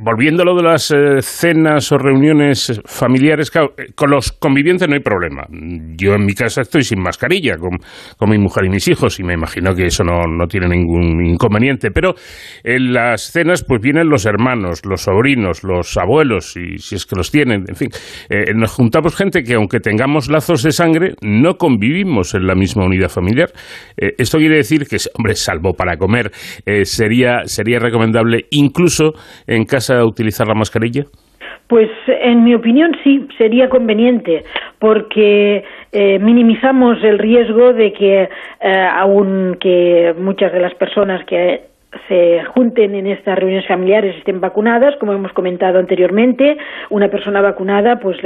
volviendo 0.00 0.42
a 0.42 0.46
lo 0.46 0.54
de 0.54 0.62
las 0.62 0.92
eh, 0.92 1.20
cenas 1.22 1.90
o 1.90 1.98
reuniones 1.98 2.80
familiares, 2.84 3.50
eh, 3.54 3.92
con 3.96 4.10
los 4.10 4.30
convivientes 4.30 4.88
no 4.88 4.94
hay 4.94 5.00
problema. 5.00 5.42
Yo 5.96 6.14
en 6.14 6.24
mi 6.24 6.34
casa 6.34 6.62
estoy 6.62 6.84
sin 6.84 7.00
mascarilla 7.00 7.56
con, 7.56 7.78
mi 8.30 8.38
mujer 8.38 8.66
y 8.66 8.68
mis 8.68 8.86
hijos 8.86 9.18
y 9.18 9.24
me 9.24 9.34
imagino 9.34 9.74
que 9.74 9.86
eso 9.86 10.04
no, 10.04 10.46
tiene 10.46 10.68
ningún 10.68 11.26
inconveniente. 11.26 11.90
Pero 11.90 12.14
en 12.62 12.92
las 12.92 13.32
cenas 13.32 13.64
pues 13.66 13.80
vienen 13.80 14.08
los 14.08 14.24
hermanos, 14.24 14.82
los 14.84 15.02
sobrinos, 15.02 15.64
los 15.64 15.96
abuelos, 15.96 16.56
y 16.56 16.78
si 16.78 16.94
es 16.94 17.04
que 17.04 17.16
los 17.16 17.32
tienen, 17.32 17.64
en 17.68 17.74
fin. 17.74 17.88
Eh, 18.28 18.52
nos 18.54 18.72
juntamos 18.72 19.16
gente 19.16 19.42
que 19.42 19.54
aunque 19.54 19.80
tengamos 19.80 20.30
lazos 20.30 20.62
de 20.62 20.70
sangre, 20.70 21.14
no 21.22 21.54
convivimos 21.54 22.34
en 22.34 22.46
la 22.46 22.54
misma 22.54 22.84
unidad 22.84 23.08
familiar. 23.08 23.50
esto 23.96 24.38
quiere 24.38 24.56
decir 24.56 24.86
que, 24.86 24.98
hombre, 25.14 25.34
salvo 25.34 25.72
para 25.74 25.96
comer, 25.96 26.30
sería, 26.84 27.46
sería 27.46 27.78
recomendable 27.78 28.46
incluso 28.50 29.12
en 29.46 29.64
casa 29.64 29.87
a 29.90 30.04
utilizar 30.04 30.46
la 30.46 30.54
mascarilla? 30.54 31.04
Pues 31.66 31.90
en 32.06 32.44
mi 32.44 32.54
opinión 32.54 32.96
sí, 33.04 33.28
sería 33.36 33.68
conveniente, 33.68 34.44
porque 34.78 35.64
eh, 35.92 36.18
minimizamos 36.18 37.02
el 37.04 37.18
riesgo 37.18 37.74
de 37.74 37.92
que, 37.92 38.22
eh, 38.60 38.88
aunque 38.96 40.14
muchas 40.18 40.52
de 40.52 40.60
las 40.60 40.74
personas 40.74 41.24
que 41.26 41.62
se 42.06 42.42
junten 42.54 42.94
en 42.94 43.06
estas 43.06 43.38
reuniones 43.38 43.66
familiares 43.66 44.16
estén 44.16 44.40
vacunadas, 44.40 44.96
como 44.96 45.12
hemos 45.12 45.32
comentado 45.32 45.78
anteriormente, 45.78 46.56
una 46.90 47.08
persona 47.08 47.40
vacunada 47.40 47.96
pues 47.96 48.16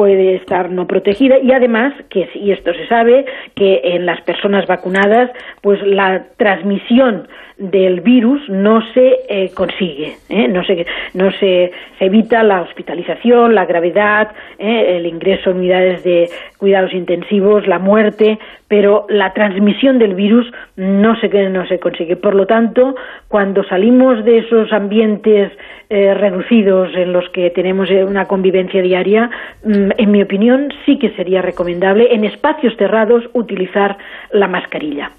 puede 0.00 0.36
estar 0.36 0.70
no 0.70 0.86
protegida 0.86 1.38
y 1.40 1.52
además 1.52 1.92
que 2.08 2.26
y 2.34 2.52
esto 2.52 2.72
se 2.72 2.86
sabe 2.86 3.26
que 3.54 3.82
en 3.84 4.06
las 4.06 4.18
personas 4.22 4.66
vacunadas 4.66 5.30
pues 5.60 5.78
la 5.82 6.24
transmisión 6.38 7.28
del 7.60 8.00
virus 8.00 8.40
no 8.48 8.80
se 8.94 9.18
eh, 9.28 9.50
consigue, 9.54 10.16
¿eh? 10.30 10.48
no, 10.48 10.64
se, 10.64 10.86
no 11.12 11.30
se, 11.32 11.70
evita 12.00 12.42
la 12.42 12.62
hospitalización, 12.62 13.54
la 13.54 13.66
gravedad, 13.66 14.32
¿eh? 14.58 14.96
el 14.96 15.04
ingreso 15.04 15.50
en 15.50 15.58
unidades 15.58 16.02
de 16.02 16.30
cuidados 16.56 16.94
intensivos, 16.94 17.66
la 17.66 17.78
muerte, 17.78 18.38
pero 18.66 19.04
la 19.10 19.34
transmisión 19.34 19.98
del 19.98 20.14
virus 20.14 20.50
no 20.76 21.20
se, 21.20 21.28
no 21.50 21.66
se 21.66 21.78
consigue. 21.78 22.16
Por 22.16 22.34
lo 22.34 22.46
tanto, 22.46 22.94
cuando 23.28 23.62
salimos 23.64 24.24
de 24.24 24.38
esos 24.38 24.72
ambientes 24.72 25.52
reducidos 25.90 26.94
en 26.94 27.12
los 27.12 27.28
que 27.30 27.50
tenemos 27.50 27.90
una 27.90 28.26
convivencia 28.26 28.80
diaria, 28.80 29.28
mm, 29.64 29.89
en 29.98 30.10
mi 30.10 30.22
opinión 30.22 30.68
sí 30.84 30.98
que 30.98 31.10
sería 31.16 31.42
recomendable 31.42 32.14
en 32.14 32.24
espacios 32.24 32.74
cerrados 32.76 33.24
utilizar 33.34 33.96
la 34.32 34.48
mascarilla. 34.48 35.10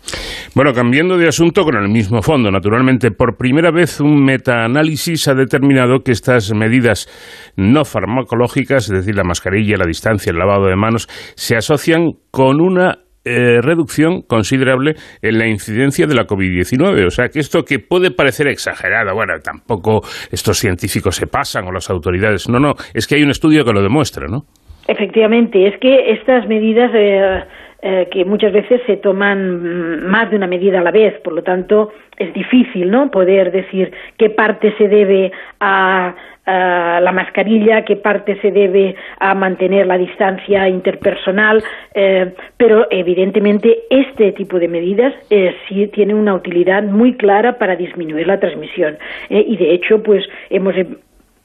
Bueno, 0.54 0.74
cambiando 0.74 1.18
de 1.18 1.28
asunto 1.28 1.64
con 1.64 1.76
el 1.76 1.90
mismo 1.90 2.22
fondo, 2.22 2.52
naturalmente, 2.52 3.12
por 3.12 3.38
primera 3.38 3.72
vez 3.72 4.02
un 4.02 4.24
metaanálisis 4.24 5.28
ha 5.28 5.34
determinado 5.34 6.00
que 6.00 6.12
estas 6.12 6.54
medidas 6.54 7.08
no 7.56 7.86
farmacológicas, 7.86 8.90
es 8.90 8.98
decir, 8.98 9.16
la 9.16 9.24
mascarilla, 9.24 9.78
la 9.78 9.86
distancia, 9.86 10.32
el 10.32 10.38
lavado 10.38 10.68
de 10.68 10.76
manos, 10.76 11.08
se 11.36 11.56
asocian 11.56 12.12
con 12.32 12.60
una 12.60 13.00
eh, 13.24 13.62
reducción 13.62 14.24
considerable 14.24 14.96
en 15.22 15.38
la 15.38 15.48
incidencia 15.48 16.08
de 16.08 16.16
la 16.16 16.26
COVID-19. 16.26 17.06
O 17.06 17.12
sea, 17.12 17.30
que 17.30 17.40
esto 17.40 17.64
que 17.64 17.78
puede 17.78 18.10
parecer 18.10 18.48
exagerado, 18.48 19.14
bueno, 19.14 19.34
tampoco 19.44 20.02
estos 20.32 20.58
científicos 20.58 21.18
se 21.18 21.28
pasan 21.28 21.66
o 21.68 21.72
las 21.72 21.92
autoridades, 21.92 22.50
no, 22.50 22.60
no, 22.60 22.74
es 22.96 23.06
que 23.06 23.16
hay 23.16 23.22
un 23.22 23.30
estudio 23.30 23.64
que 23.64 23.74
lo 23.74 23.84
demuestra, 23.84 24.26
¿no? 24.28 24.46
Efectivamente, 24.92 25.68
es 25.68 25.78
que 25.78 26.12
estas 26.12 26.46
medidas 26.50 26.92
eh, 26.94 27.44
eh, 27.82 28.10
que 28.12 28.26
muchas 28.26 28.52
veces 28.52 28.82
se 28.86 28.98
toman 28.98 30.06
más 30.06 30.30
de 30.30 30.36
una 30.36 30.48
medida 30.48 30.80
a 30.80 30.84
la 30.84 30.92
vez, 30.92 31.18
por 31.22 31.32
lo 31.32 31.44
tanto 31.44 31.94
es 32.18 32.34
difícil 32.34 32.92
no 32.92 33.10
poder 33.10 33.54
decir 33.54 33.92
qué 34.18 34.30
parte 34.30 34.76
se 34.78 34.90
debe 34.90 35.32
a, 35.60 36.14
la 36.46 37.12
mascarilla, 37.14 37.86
qué 37.86 37.96
parte 37.96 38.38
se 38.42 38.52
debe 38.52 38.96
a 39.20 39.34
mantener 39.34 39.88
la 39.88 39.98
distancia 39.98 40.68
interpersonal, 40.68 41.64
eh, 41.94 42.34
pero 42.58 42.88
evidentemente 42.90 43.84
este 43.90 44.34
tipo 44.34 44.60
de 44.60 44.68
medidas 44.68 45.14
eh, 45.30 45.56
sí 45.70 45.88
tiene 45.88 46.14
una 46.14 46.34
utilidad 46.34 46.84
muy 46.84 47.16
clara 47.16 47.58
para 47.58 47.76
disminuir 47.78 48.28
la 48.28 48.40
transmisión 48.40 48.98
y 49.30 49.56
de 49.56 49.74
hecho 49.74 50.04
pues 50.04 50.26
hemos 50.50 50.76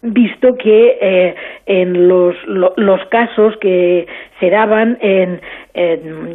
visto 0.03 0.57
que 0.57 0.99
eh, 1.01 1.34
en 1.66 2.09
los, 2.09 2.36
los, 2.47 3.05
casos 3.07 3.57
que 3.59 4.07
se 4.38 4.51
daban 4.51 4.99
en, 5.01 5.40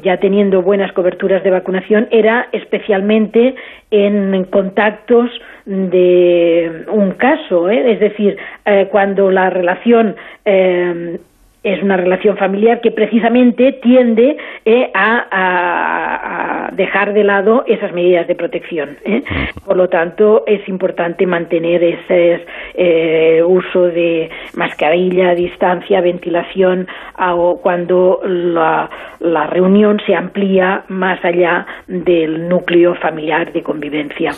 ya 0.03 0.17
teniendo 0.17 0.61
buenas 0.61 0.91
coberturas 0.93 1.43
de 1.43 1.51
vacunación 1.51 2.07
era 2.11 2.47
especialmente 2.51 3.55
en 3.91 4.43
contactos 4.45 5.29
de 5.65 6.85
un 6.91 7.11
caso, 7.11 7.69
¿eh? 7.69 7.91
es 7.93 7.99
decir, 7.99 8.37
eh, 8.65 8.87
cuando 8.91 9.31
la 9.31 9.49
relación 9.49 10.15
es 11.63 11.83
una 11.83 11.95
relación 11.95 12.37
familiar 12.37 12.81
que 12.81 12.89
precisamente 12.89 13.73
tiende 13.83 14.35
eh, 14.65 14.89
a, 14.95 16.69
dejar 16.73 17.13
de 17.13 17.23
lado 17.23 17.63
esas 17.67 17.91
medidas 17.93 18.27
de 18.27 18.35
protección. 18.35 18.97
¿eh? 19.05 19.23
Por 19.65 19.77
lo 19.77 19.87
tanto, 19.89 20.43
es 20.47 20.67
importante 20.67 21.27
mantener 21.27 21.83
ese 21.83 22.45
eh, 22.73 23.43
uso 23.45 23.83
de 23.83 24.29
mascarilla, 24.55 25.35
distancia, 25.35 26.01
ventilación, 26.01 26.87
cuando 27.61 28.21
la, 28.23 28.89
la 29.19 29.47
reunión 29.47 30.01
se 30.05 30.15
amplía 30.15 30.85
más 30.87 31.23
allá 31.23 31.67
del 31.87 32.47
núcleo 32.49 32.95
familiar 32.95 33.53
de 33.53 33.61
convivencia. 33.61 34.31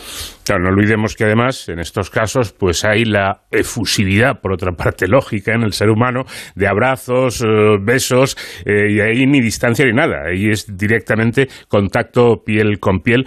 Claro, 0.45 0.63
no 0.63 0.69
olvidemos 0.71 1.15
que 1.15 1.23
además 1.23 1.69
en 1.69 1.79
estos 1.79 2.09
casos 2.09 2.51
pues 2.51 2.83
hay 2.83 3.05
la 3.05 3.43
efusividad, 3.49 4.41
por 4.41 4.51
otra 4.51 4.73
parte 4.73 5.07
lógica, 5.09 5.53
en 5.53 5.63
el 5.63 5.71
ser 5.71 5.89
humano, 5.89 6.23
de 6.55 6.67
abrazos, 6.67 7.41
eh, 7.41 7.47
besos, 7.81 8.35
eh, 8.65 8.91
y 8.91 8.99
ahí 8.99 9.25
ni 9.25 9.39
distancia 9.39 9.85
ni 9.85 9.93
nada. 9.93 10.23
Ahí 10.27 10.49
es 10.49 10.77
directamente 10.77 11.47
contacto 11.69 12.43
piel 12.45 12.79
con 12.79 12.99
piel. 12.99 13.25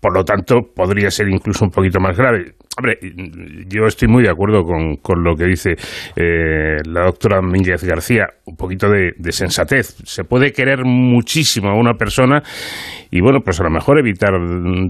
Por 0.00 0.14
lo 0.14 0.22
tanto, 0.22 0.60
podría 0.74 1.10
ser 1.10 1.28
incluso 1.28 1.64
un 1.64 1.70
poquito 1.70 1.98
más 1.98 2.16
grave. 2.16 2.54
Hombre, 2.76 2.98
yo 3.68 3.86
estoy 3.86 4.08
muy 4.08 4.24
de 4.24 4.30
acuerdo 4.30 4.64
con, 4.64 4.96
con 4.96 5.22
lo 5.22 5.36
que 5.36 5.44
dice 5.44 5.76
eh, 6.16 6.78
la 6.84 7.04
doctora 7.04 7.40
Mínguez 7.40 7.84
García, 7.84 8.26
un 8.46 8.56
poquito 8.56 8.88
de, 8.90 9.12
sensatez. 9.30 9.94
Se 10.02 10.24
puede 10.24 10.50
querer 10.50 10.84
muchísimo 10.84 11.68
a 11.68 11.78
una 11.78 11.94
persona 11.94 12.42
y, 13.12 13.20
bueno, 13.20 13.42
pues 13.44 13.60
a 13.60 13.64
lo 13.64 13.70
mejor 13.70 14.00
evitar 14.00 14.32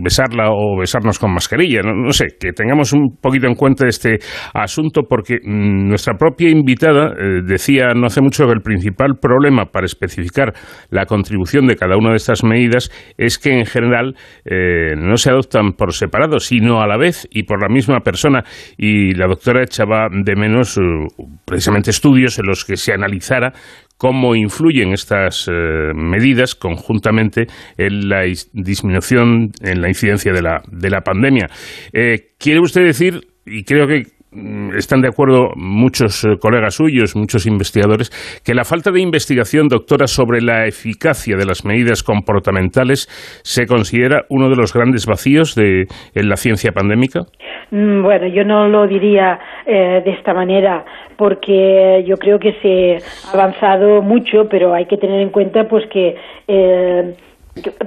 besarla 0.03 0.49
o 0.51 0.79
besarnos 0.81 1.19
con 1.19 1.35
mascarilla. 1.35 1.83
No, 1.83 2.11
sé, 2.13 2.29
que 2.41 2.53
tengamos 2.53 2.95
un 2.95 3.19
poquito 3.21 3.47
en 3.47 3.55
cuenta 3.55 3.87
este 3.87 4.19
asunto 4.55 5.03
porque 5.07 5.35
mm, 5.45 5.87
nuestra 5.87 6.15
propia 6.15 6.49
invitada 6.49 7.09
eh, 7.09 7.43
decía 7.45 7.89
no 7.95 8.07
hace 8.07 8.23
mucho 8.23 8.47
que 8.47 8.53
el 8.53 8.63
principal 8.63 9.17
problema 9.21 9.67
para 9.67 9.85
especificar 9.85 10.55
la 10.89 11.05
contribución 11.05 11.67
de 11.67 11.77
cada 11.77 11.99
una 11.99 12.11
de 12.11 12.17
estas 12.17 12.45
medidas 12.45 12.91
es 13.19 13.39
que 13.39 13.59
en 13.59 13.67
general 13.67 14.17
eh, 14.47 14.95
no 14.97 15.19
se 15.19 15.29
adoptan 15.29 15.73
por 15.73 15.93
separado, 15.93 16.39
sino 16.39 16.81
a 16.81 16.87
la 16.87 16.97
vez 16.97 17.29
y 17.31 17.43
por 17.43 17.61
la 17.61 17.74
misma 17.75 18.01
persona 18.01 18.45
y 18.79 19.13
la 19.15 19.27
doctora 19.27 19.63
echaba 19.63 20.09
de 20.11 20.37
menos 20.37 20.79
precisamente 21.45 21.91
estudios 21.91 22.39
en 22.39 22.47
los 22.47 22.65
que 22.65 22.77
se 22.77 22.93
analizara 22.93 23.53
cómo 23.99 24.35
influyen 24.35 24.93
estas 24.93 25.49
medidas 25.95 26.55
conjuntamente 26.55 27.47
en 27.77 28.09
la 28.09 28.23
disminución, 28.53 29.51
en 29.61 29.81
la 29.81 29.89
incidencia 29.89 30.33
de 30.33 30.43
la, 30.43 30.63
de 30.71 30.91
la 30.91 31.01
pandemia. 31.03 31.49
¿Quiere 31.93 32.61
usted 32.61 32.83
decir, 32.85 33.21
y 33.47 33.65
creo 33.65 33.87
que 33.87 34.05
están 34.77 35.01
de 35.01 35.09
acuerdo 35.09 35.51
muchos 35.57 36.25
eh, 36.25 36.37
colegas 36.41 36.75
suyos, 36.75 37.17
muchos 37.17 37.47
investigadores, 37.47 38.11
que 38.45 38.55
la 38.55 38.65
falta 38.65 38.91
de 38.91 39.01
investigación, 39.01 39.69
doctora, 39.69 40.07
sobre 40.07 40.41
la 40.41 40.67
eficacia 40.67 41.37
de 41.37 41.47
las 41.47 41.65
medidas 41.65 42.03
comportamentales 42.03 43.09
se 43.43 43.67
considera 43.67 44.23
uno 44.29 44.49
de 44.49 44.57
los 44.57 44.73
grandes 44.73 45.07
vacíos 45.07 45.55
de, 45.55 45.87
en 46.15 46.29
la 46.29 46.37
ciencia 46.37 46.73
pandémica? 46.73 47.21
Mm, 47.71 48.03
bueno, 48.03 48.27
yo 48.27 48.45
no 48.45 48.69
lo 48.69 48.87
diría 48.87 49.39
eh, 49.67 50.03
de 50.05 50.11
esta 50.13 50.35
manera 50.35 50.85
porque 51.17 52.05
yo 52.07 52.17
creo 52.17 52.39
que 52.39 52.53
se 52.61 52.99
ha 53.27 53.33
avanzado 53.33 54.03
mucho, 54.03 54.49
pero 54.51 54.75
hay 54.75 54.87
que 54.87 54.97
tener 54.97 55.21
en 55.21 55.31
cuenta 55.31 55.65
pues 55.69 55.85
que 55.91 56.17
eh, 56.49 57.15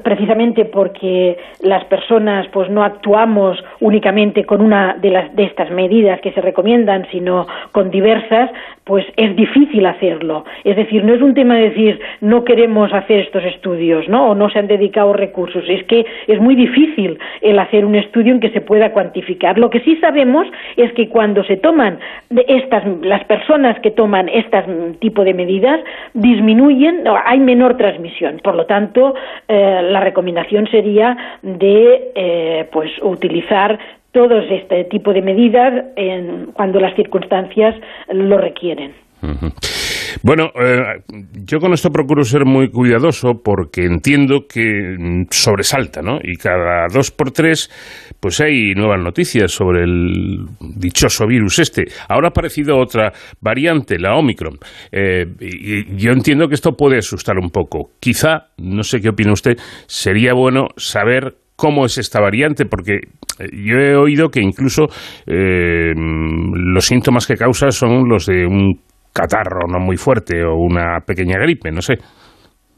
precisamente 0.02 0.66
porque 0.66 1.38
las 1.62 1.84
personas 1.86 2.48
pues 2.54 2.70
no 2.70 2.84
actuamos 2.84 3.62
únicamente 3.82 4.46
con 4.46 4.62
una 4.62 4.94
de 4.94 5.12
las 5.12 5.36
de 5.36 5.44
estas 5.44 5.70
medidas 5.72 6.22
que 6.22 6.32
se 6.32 6.40
recomiendan 6.40 7.06
sino 7.12 7.46
con 7.74 7.92
diversas 7.92 8.50
pues 8.86 9.06
es 9.18 9.36
difícil 9.36 9.86
hacerlo. 9.86 10.46
Es 10.64 10.78
decir 10.78 11.04
no 11.04 11.14
es 11.14 11.22
un 11.22 11.34
tema 11.34 11.56
de 11.56 11.70
decir 11.70 12.00
no 12.22 12.46
queremos 12.46 12.94
hacer 12.94 13.20
estos 13.20 13.44
estudios 13.44 14.08
no 14.08 14.30
o 14.30 14.36
no 14.36 14.50
se 14.50 14.60
han 14.60 14.68
dedicado 14.68 15.12
recursos 15.12 15.64
es 15.68 15.84
que 15.84 16.06
es 16.28 16.40
muy 16.40 16.56
difícil 16.56 17.20
el 17.42 17.60
hacer 17.60 17.84
un 17.84 17.96
estudio 17.96 18.34
en 18.34 18.40
que 18.40 18.52
se 18.52 18.62
pueda 18.62 18.92
cuantificar. 18.94 19.58
Lo 19.58 19.70
que 19.70 19.82
sí 19.82 19.98
sabemos 19.98 20.48
es 20.78 20.94
que 20.94 21.10
cuando 21.10 21.44
se 21.44 21.58
toman 21.58 22.00
estas 22.30 22.84
las 23.02 23.24
personas 23.26 23.78
que 23.82 23.92
toman 23.92 24.30
este 24.30 24.64
tipo 25.00 25.26
de 25.26 25.34
medidas 25.34 25.82
disminuyen 26.14 27.04
hay 27.26 27.40
menor 27.40 27.76
transmisión. 27.76 28.40
Por 28.42 28.56
lo 28.56 28.66
tanto 28.66 29.14
eh, 29.50 29.57
la 29.82 30.00
recomendación 30.00 30.68
sería 30.70 31.40
de 31.42 32.12
eh, 32.16 32.70
pues 32.72 32.92
utilizar 33.02 33.78
todos 34.12 34.46
este 34.50 34.86
tipo 34.86 35.14
de 35.14 35.22
medidas 35.22 35.86
cuando 36.54 36.80
las 36.80 36.96
circunstancias 36.96 37.76
lo 38.10 38.38
requieren. 38.38 39.07
Bueno, 40.24 40.52
eh, 40.56 41.04
yo 41.46 41.60
con 41.60 41.74
esto 41.74 41.90
procuro 41.90 42.24
ser 42.24 42.46
muy 42.46 42.70
cuidadoso 42.70 43.42
porque 43.44 43.84
entiendo 43.84 44.46
que 44.48 44.96
mm, 44.98 45.28
sobresalta, 45.30 46.02
¿no? 46.02 46.20
Y 46.24 46.38
cada 46.38 46.88
dos 46.92 47.12
por 47.12 47.32
tres, 47.32 47.70
pues 48.20 48.40
hay 48.42 48.74
nuevas 48.74 49.00
noticias 49.02 49.52
sobre 49.52 49.84
el 49.84 50.46
dichoso 50.60 51.28
virus 51.28 51.60
este. 51.60 51.86
Ahora 52.10 52.28
ha 52.28 52.30
aparecido 52.30 52.78
otra 52.78 53.12
variante, 53.42 54.00
la 54.00 54.16
Omicron. 54.16 54.58
Eh, 54.92 55.26
y 55.40 55.96
yo 55.96 56.12
entiendo 56.12 56.48
que 56.48 56.56
esto 56.56 56.76
puede 56.76 56.98
asustar 56.98 57.38
un 57.38 57.50
poco. 57.50 57.92
Quizá, 58.00 58.48
no 58.58 58.84
sé 58.84 59.02
qué 59.02 59.10
opina 59.10 59.34
usted, 59.34 59.58
sería 59.88 60.34
bueno 60.34 60.70
saber 60.78 61.36
cómo 61.56 61.86
es 61.86 61.98
esta 61.98 62.20
variante, 62.20 62.66
porque 62.66 62.96
eh, 63.40 63.50
yo 63.52 63.78
he 63.78 63.96
oído 63.96 64.30
que 64.30 64.42
incluso 64.42 64.88
los 65.26 66.86
síntomas 66.86 67.26
que 67.28 67.36
causa 67.36 67.72
son 67.72 68.08
los 68.08 68.26
de 68.28 68.46
un 68.46 68.87
catarro 69.18 69.68
no 69.68 69.80
muy 69.80 69.98
fuerte 69.98 70.44
o 70.44 70.56
una 70.56 71.00
pequeña 71.06 71.40
gripe, 71.40 71.72
no 71.72 71.82
sé. 71.82 71.98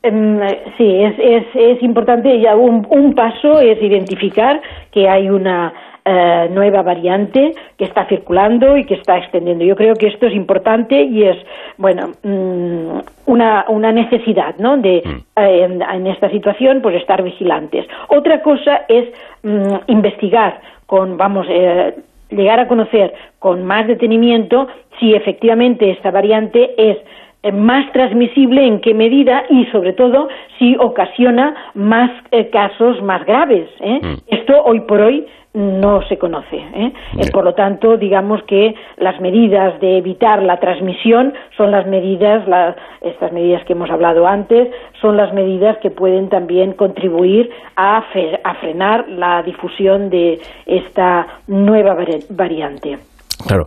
Em, 0.02 0.40
sí, 0.78 1.04
es, 1.04 1.16
es, 1.20 1.46
es 1.54 1.84
importante, 1.84 2.40
ya 2.40 2.56
un, 2.56 2.88
un 2.90 3.14
paso 3.14 3.60
es 3.60 3.82
identificar 3.84 4.62
que 4.92 5.10
hay 5.10 5.30
una 5.30 5.74
eh, 6.06 6.48
nueva 6.52 6.82
variante 6.82 7.52
que 7.78 7.84
está 7.84 8.08
circulando 8.08 8.78
y 8.78 8.86
que 8.86 8.96
está 8.96 9.18
extendiendo. 9.18 9.66
Yo 9.66 9.76
creo 9.76 9.96
que 9.96 10.08
esto 10.08 10.28
es 10.28 10.34
importante 10.34 11.04
y 11.04 11.24
es, 11.24 11.38
bueno, 11.78 12.14
mm, 12.24 13.00
una, 13.26 13.66
una 13.68 13.92
necesidad, 13.92 14.56
¿no? 14.58 14.78
De, 14.78 15.04
mm. 15.06 15.40
eh, 15.40 15.80
en, 15.94 16.08
esta 16.08 16.30
situación, 16.30 16.82
pues 16.82 16.96
estar 16.96 17.22
vigilantes. 17.22 17.86
Otra 18.08 18.42
cosa 18.42 18.86
es 18.88 19.10
mm, 19.44 19.76
investigar 19.88 20.62
con, 20.88 21.18
vamos, 21.18 21.46
eh, 21.50 21.94
llegar 22.30 22.60
a 22.60 22.68
conocer 22.68 23.14
con 23.40 23.64
más 23.64 23.88
detenimiento 23.88 24.68
si 25.00 25.14
efectivamente 25.14 25.92
esta 25.92 26.12
variante 26.12 26.74
es 26.78 26.98
más 27.54 27.92
transmisible, 27.94 28.66
en 28.66 28.82
qué 28.82 28.94
medida 28.94 29.44
y, 29.50 29.66
sobre 29.68 29.94
todo, 29.94 30.28
si 30.58 30.76
ocasiona 30.78 31.56
más 31.74 32.12
eh, 32.32 32.50
casos 32.50 33.02
más 33.02 33.26
graves. 33.26 33.70
¿eh? 33.80 34.00
Mm. 34.02 34.18
Esto 34.28 34.62
hoy 34.64 34.82
por 34.82 35.00
hoy 35.02 35.26
no 35.54 36.02
se 36.08 36.18
conoce. 36.18 36.58
¿eh? 36.58 36.92
por 37.32 37.44
lo 37.44 37.54
tanto, 37.54 37.98
digamos 37.98 38.44
que 38.44 38.76
las 38.98 39.20
medidas 39.20 39.80
de 39.80 39.98
evitar 39.98 40.44
la 40.44 40.60
transmisión 40.60 41.34
son 41.58 41.72
las 41.72 41.88
medidas, 41.88 42.44
estas 43.02 43.32
medidas 43.32 43.64
que 43.66 43.74
hemos 43.74 43.90
hablado 43.90 44.28
antes, 44.28 44.70
son 45.02 45.18
las 45.18 45.34
medidas 45.34 45.78
que 45.78 45.90
pueden 45.90 46.30
también 46.30 46.74
contribuir 46.74 47.50
a, 47.76 48.04
a 48.44 48.54
frenar 48.56 49.08
la 49.10 49.42
difusión 49.44 50.10
de 50.10 50.40
esta 50.66 51.26
nueva 51.48 51.98
variante. 52.30 53.00
Claro. 53.46 53.66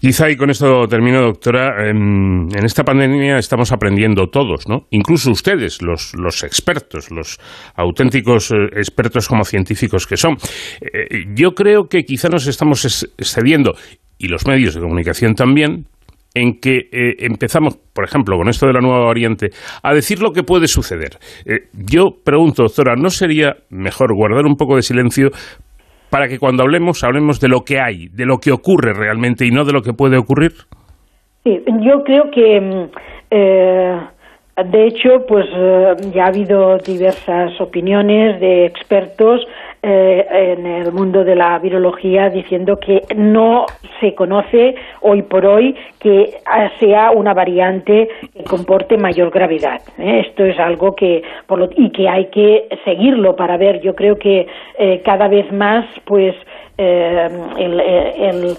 Quizá, 0.00 0.28
y 0.28 0.36
con 0.36 0.50
esto 0.50 0.86
termino, 0.88 1.22
doctora, 1.22 1.88
en, 1.88 2.48
esta 2.64 2.82
pandemia 2.82 3.38
estamos 3.38 3.70
aprendiendo 3.70 4.26
todos, 4.28 4.68
¿no? 4.68 4.86
Incluso 4.90 5.30
ustedes, 5.30 5.82
los, 5.82 6.14
los 6.14 6.42
expertos, 6.42 7.10
los 7.10 7.38
auténticos 7.76 8.50
eh, 8.50 8.56
expertos 8.76 9.28
como 9.28 9.44
científicos 9.44 10.06
que 10.06 10.16
son. 10.16 10.36
Eh, 10.80 11.26
yo 11.34 11.52
creo 11.52 11.84
que 11.88 12.02
quizá 12.04 12.28
nos 12.28 12.46
estamos 12.48 13.06
excediendo, 13.16 13.74
y 14.18 14.28
los 14.28 14.46
medios 14.46 14.74
de 14.74 14.80
comunicación 14.80 15.34
también, 15.34 15.86
en 16.34 16.58
que 16.58 16.88
eh, 16.90 17.14
empezamos, 17.20 17.76
por 17.92 18.04
ejemplo, 18.04 18.36
con 18.36 18.48
esto 18.48 18.66
de 18.66 18.72
la 18.72 18.80
nueva 18.80 19.06
variante, 19.06 19.50
a 19.84 19.94
decir 19.94 20.20
lo 20.20 20.32
que 20.32 20.42
puede 20.42 20.66
suceder. 20.66 21.18
yo 21.72 22.16
pregunto, 22.24 22.64
doctora, 22.64 22.96
¿no 22.96 23.10
sería 23.10 23.54
mejor 23.70 24.12
guardar 24.12 24.44
un 24.44 24.56
poco 24.56 24.74
de 24.74 24.82
silencio 24.82 25.30
para 26.14 26.28
que 26.28 26.38
cuando 26.38 26.62
hablemos 26.62 27.02
hablemos 27.02 27.40
de 27.40 27.48
lo 27.48 27.64
que 27.64 27.80
hay, 27.80 28.06
de 28.06 28.24
lo 28.24 28.38
que 28.38 28.52
ocurre 28.52 28.92
realmente 28.92 29.44
y 29.44 29.50
no 29.50 29.64
de 29.64 29.72
lo 29.72 29.82
que 29.82 29.94
puede 29.94 30.16
ocurrir? 30.16 30.52
Sí, 31.42 31.60
yo 31.80 32.04
creo 32.04 32.30
que, 32.30 32.60
mm, 32.60 32.84
eh, 33.32 34.00
de 34.64 34.86
hecho, 34.86 35.26
pues 35.26 35.44
eh, 35.52 35.96
ya 36.14 36.26
ha 36.26 36.28
habido 36.28 36.78
diversas 36.78 37.60
opiniones 37.60 38.38
de 38.38 38.64
expertos 38.64 39.44
eh, 39.86 40.54
en 40.54 40.64
el 40.64 40.92
mundo 40.92 41.24
de 41.24 41.36
la 41.36 41.58
virología 41.58 42.30
diciendo 42.30 42.78
que 42.80 43.02
no 43.14 43.66
se 44.00 44.14
conoce 44.14 44.74
hoy 45.02 45.20
por 45.20 45.44
hoy 45.44 45.76
que 45.98 46.38
sea 46.80 47.10
una 47.10 47.34
variante 47.34 48.08
que 48.32 48.44
comporte 48.44 48.96
mayor 48.96 49.30
gravedad. 49.30 49.82
¿eh? 49.98 50.24
Esto 50.26 50.46
es 50.46 50.58
algo 50.58 50.94
que 50.94 51.22
por 51.46 51.58
lo, 51.58 51.68
y 51.76 51.90
que 51.90 52.08
hay 52.08 52.30
que 52.30 52.66
seguirlo 52.82 53.36
para 53.36 53.58
ver. 53.58 53.82
Yo 53.82 53.94
creo 53.94 54.16
que 54.16 54.46
eh, 54.78 55.02
cada 55.04 55.28
vez 55.28 55.52
más, 55.52 55.84
pues 56.06 56.34
el, 56.78 57.80
el 57.80 58.56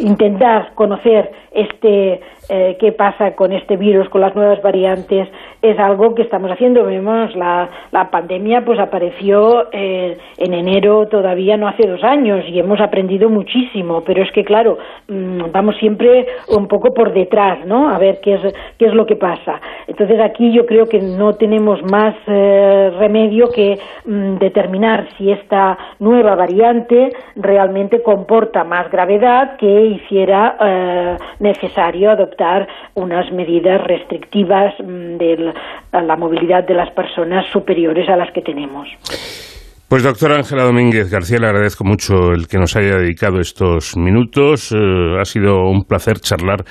intentar 0.00 0.72
conocer 0.74 1.30
este 1.50 2.20
eh, 2.48 2.76
qué 2.78 2.92
pasa 2.92 3.34
con 3.34 3.52
este 3.52 3.76
virus, 3.76 4.08
con 4.08 4.20
las 4.20 4.36
nuevas 4.36 4.62
variantes, 4.62 5.28
es 5.62 5.78
algo 5.80 6.14
que 6.14 6.22
estamos 6.22 6.50
haciendo. 6.50 6.84
Vemos 6.84 7.34
la, 7.34 7.68
la 7.90 8.08
pandemia, 8.08 8.64
pues 8.64 8.78
apareció 8.78 9.66
eh, 9.72 10.16
en 10.38 10.54
enero 10.54 11.08
todavía 11.08 11.56
no 11.56 11.66
hace 11.66 11.88
dos 11.88 12.04
años 12.04 12.44
y 12.48 12.60
hemos 12.60 12.80
aprendido 12.80 13.28
muchísimo, 13.28 14.02
pero 14.06 14.22
es 14.22 14.30
que 14.30 14.44
claro, 14.44 14.78
mm, 15.08 15.50
vamos 15.50 15.76
siempre 15.78 16.26
un 16.48 16.68
poco 16.68 16.94
por 16.94 17.12
detrás, 17.12 17.66
¿no? 17.66 17.88
A 17.88 17.98
ver 17.98 18.20
qué 18.22 18.34
es, 18.34 18.54
qué 18.78 18.86
es 18.86 18.94
lo 18.94 19.06
que 19.06 19.16
pasa. 19.16 19.60
Entonces 19.88 20.20
aquí 20.20 20.52
yo 20.52 20.66
creo 20.66 20.86
que 20.86 21.00
no 21.00 21.32
tenemos 21.32 21.82
más 21.90 22.14
eh, 22.28 22.92
remedio 22.96 23.48
que 23.48 23.76
mm, 24.04 24.36
determinar 24.36 25.08
si 25.18 25.32
esta 25.32 25.76
nueva 25.98 26.36
variante 26.36 27.10
realmente 27.34 28.02
comporta 28.02 28.62
más 28.62 28.88
gravedad 28.90 29.56
que 29.56 29.86
hiciera 29.86 31.16
necesario 31.40 32.10
adoptar 32.10 32.35
unas 32.94 33.30
medidas 33.32 33.80
restrictivas 33.84 34.74
mm, 34.80 35.16
de 35.16 35.52
la 35.92 36.16
movilidad 36.16 36.66
de 36.66 36.74
las 36.74 36.90
personas 36.90 37.46
superiores 37.52 38.08
a 38.08 38.16
las 38.16 38.32
que 38.32 38.42
tenemos. 38.42 38.88
Pues 39.88 40.02
doctora 40.02 40.34
Ángela 40.36 40.64
Domínguez 40.64 41.08
García, 41.10 41.38
le 41.38 41.46
agradezco 41.46 41.84
mucho 41.84 42.32
el 42.32 42.48
que 42.48 42.58
nos 42.58 42.74
haya 42.74 42.96
dedicado 42.96 43.38
estos 43.38 43.96
minutos. 43.96 44.72
Eh, 44.72 44.76
ha 45.20 45.24
sido 45.24 45.62
un 45.70 45.84
placer 45.84 46.18
charlar 46.18 46.64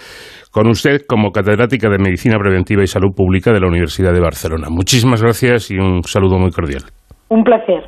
con 0.52 0.68
usted 0.68 1.02
como 1.08 1.32
catedrática 1.32 1.90
de 1.90 1.98
Medicina 1.98 2.38
Preventiva 2.38 2.84
y 2.84 2.88
Salud 2.88 3.16
Pública 3.16 3.54
de 3.54 3.62
la 3.62 3.68
Universidad 3.68 4.12
de 4.12 4.20
Barcelona. 4.20 4.68
Muchísimas 4.70 5.22
gracias 5.22 5.72
y 5.72 5.78
un 5.78 6.04
saludo 6.04 6.38
muy 6.38 6.52
cordial. 6.52 6.84
Un 7.30 7.44
placer. 7.44 7.88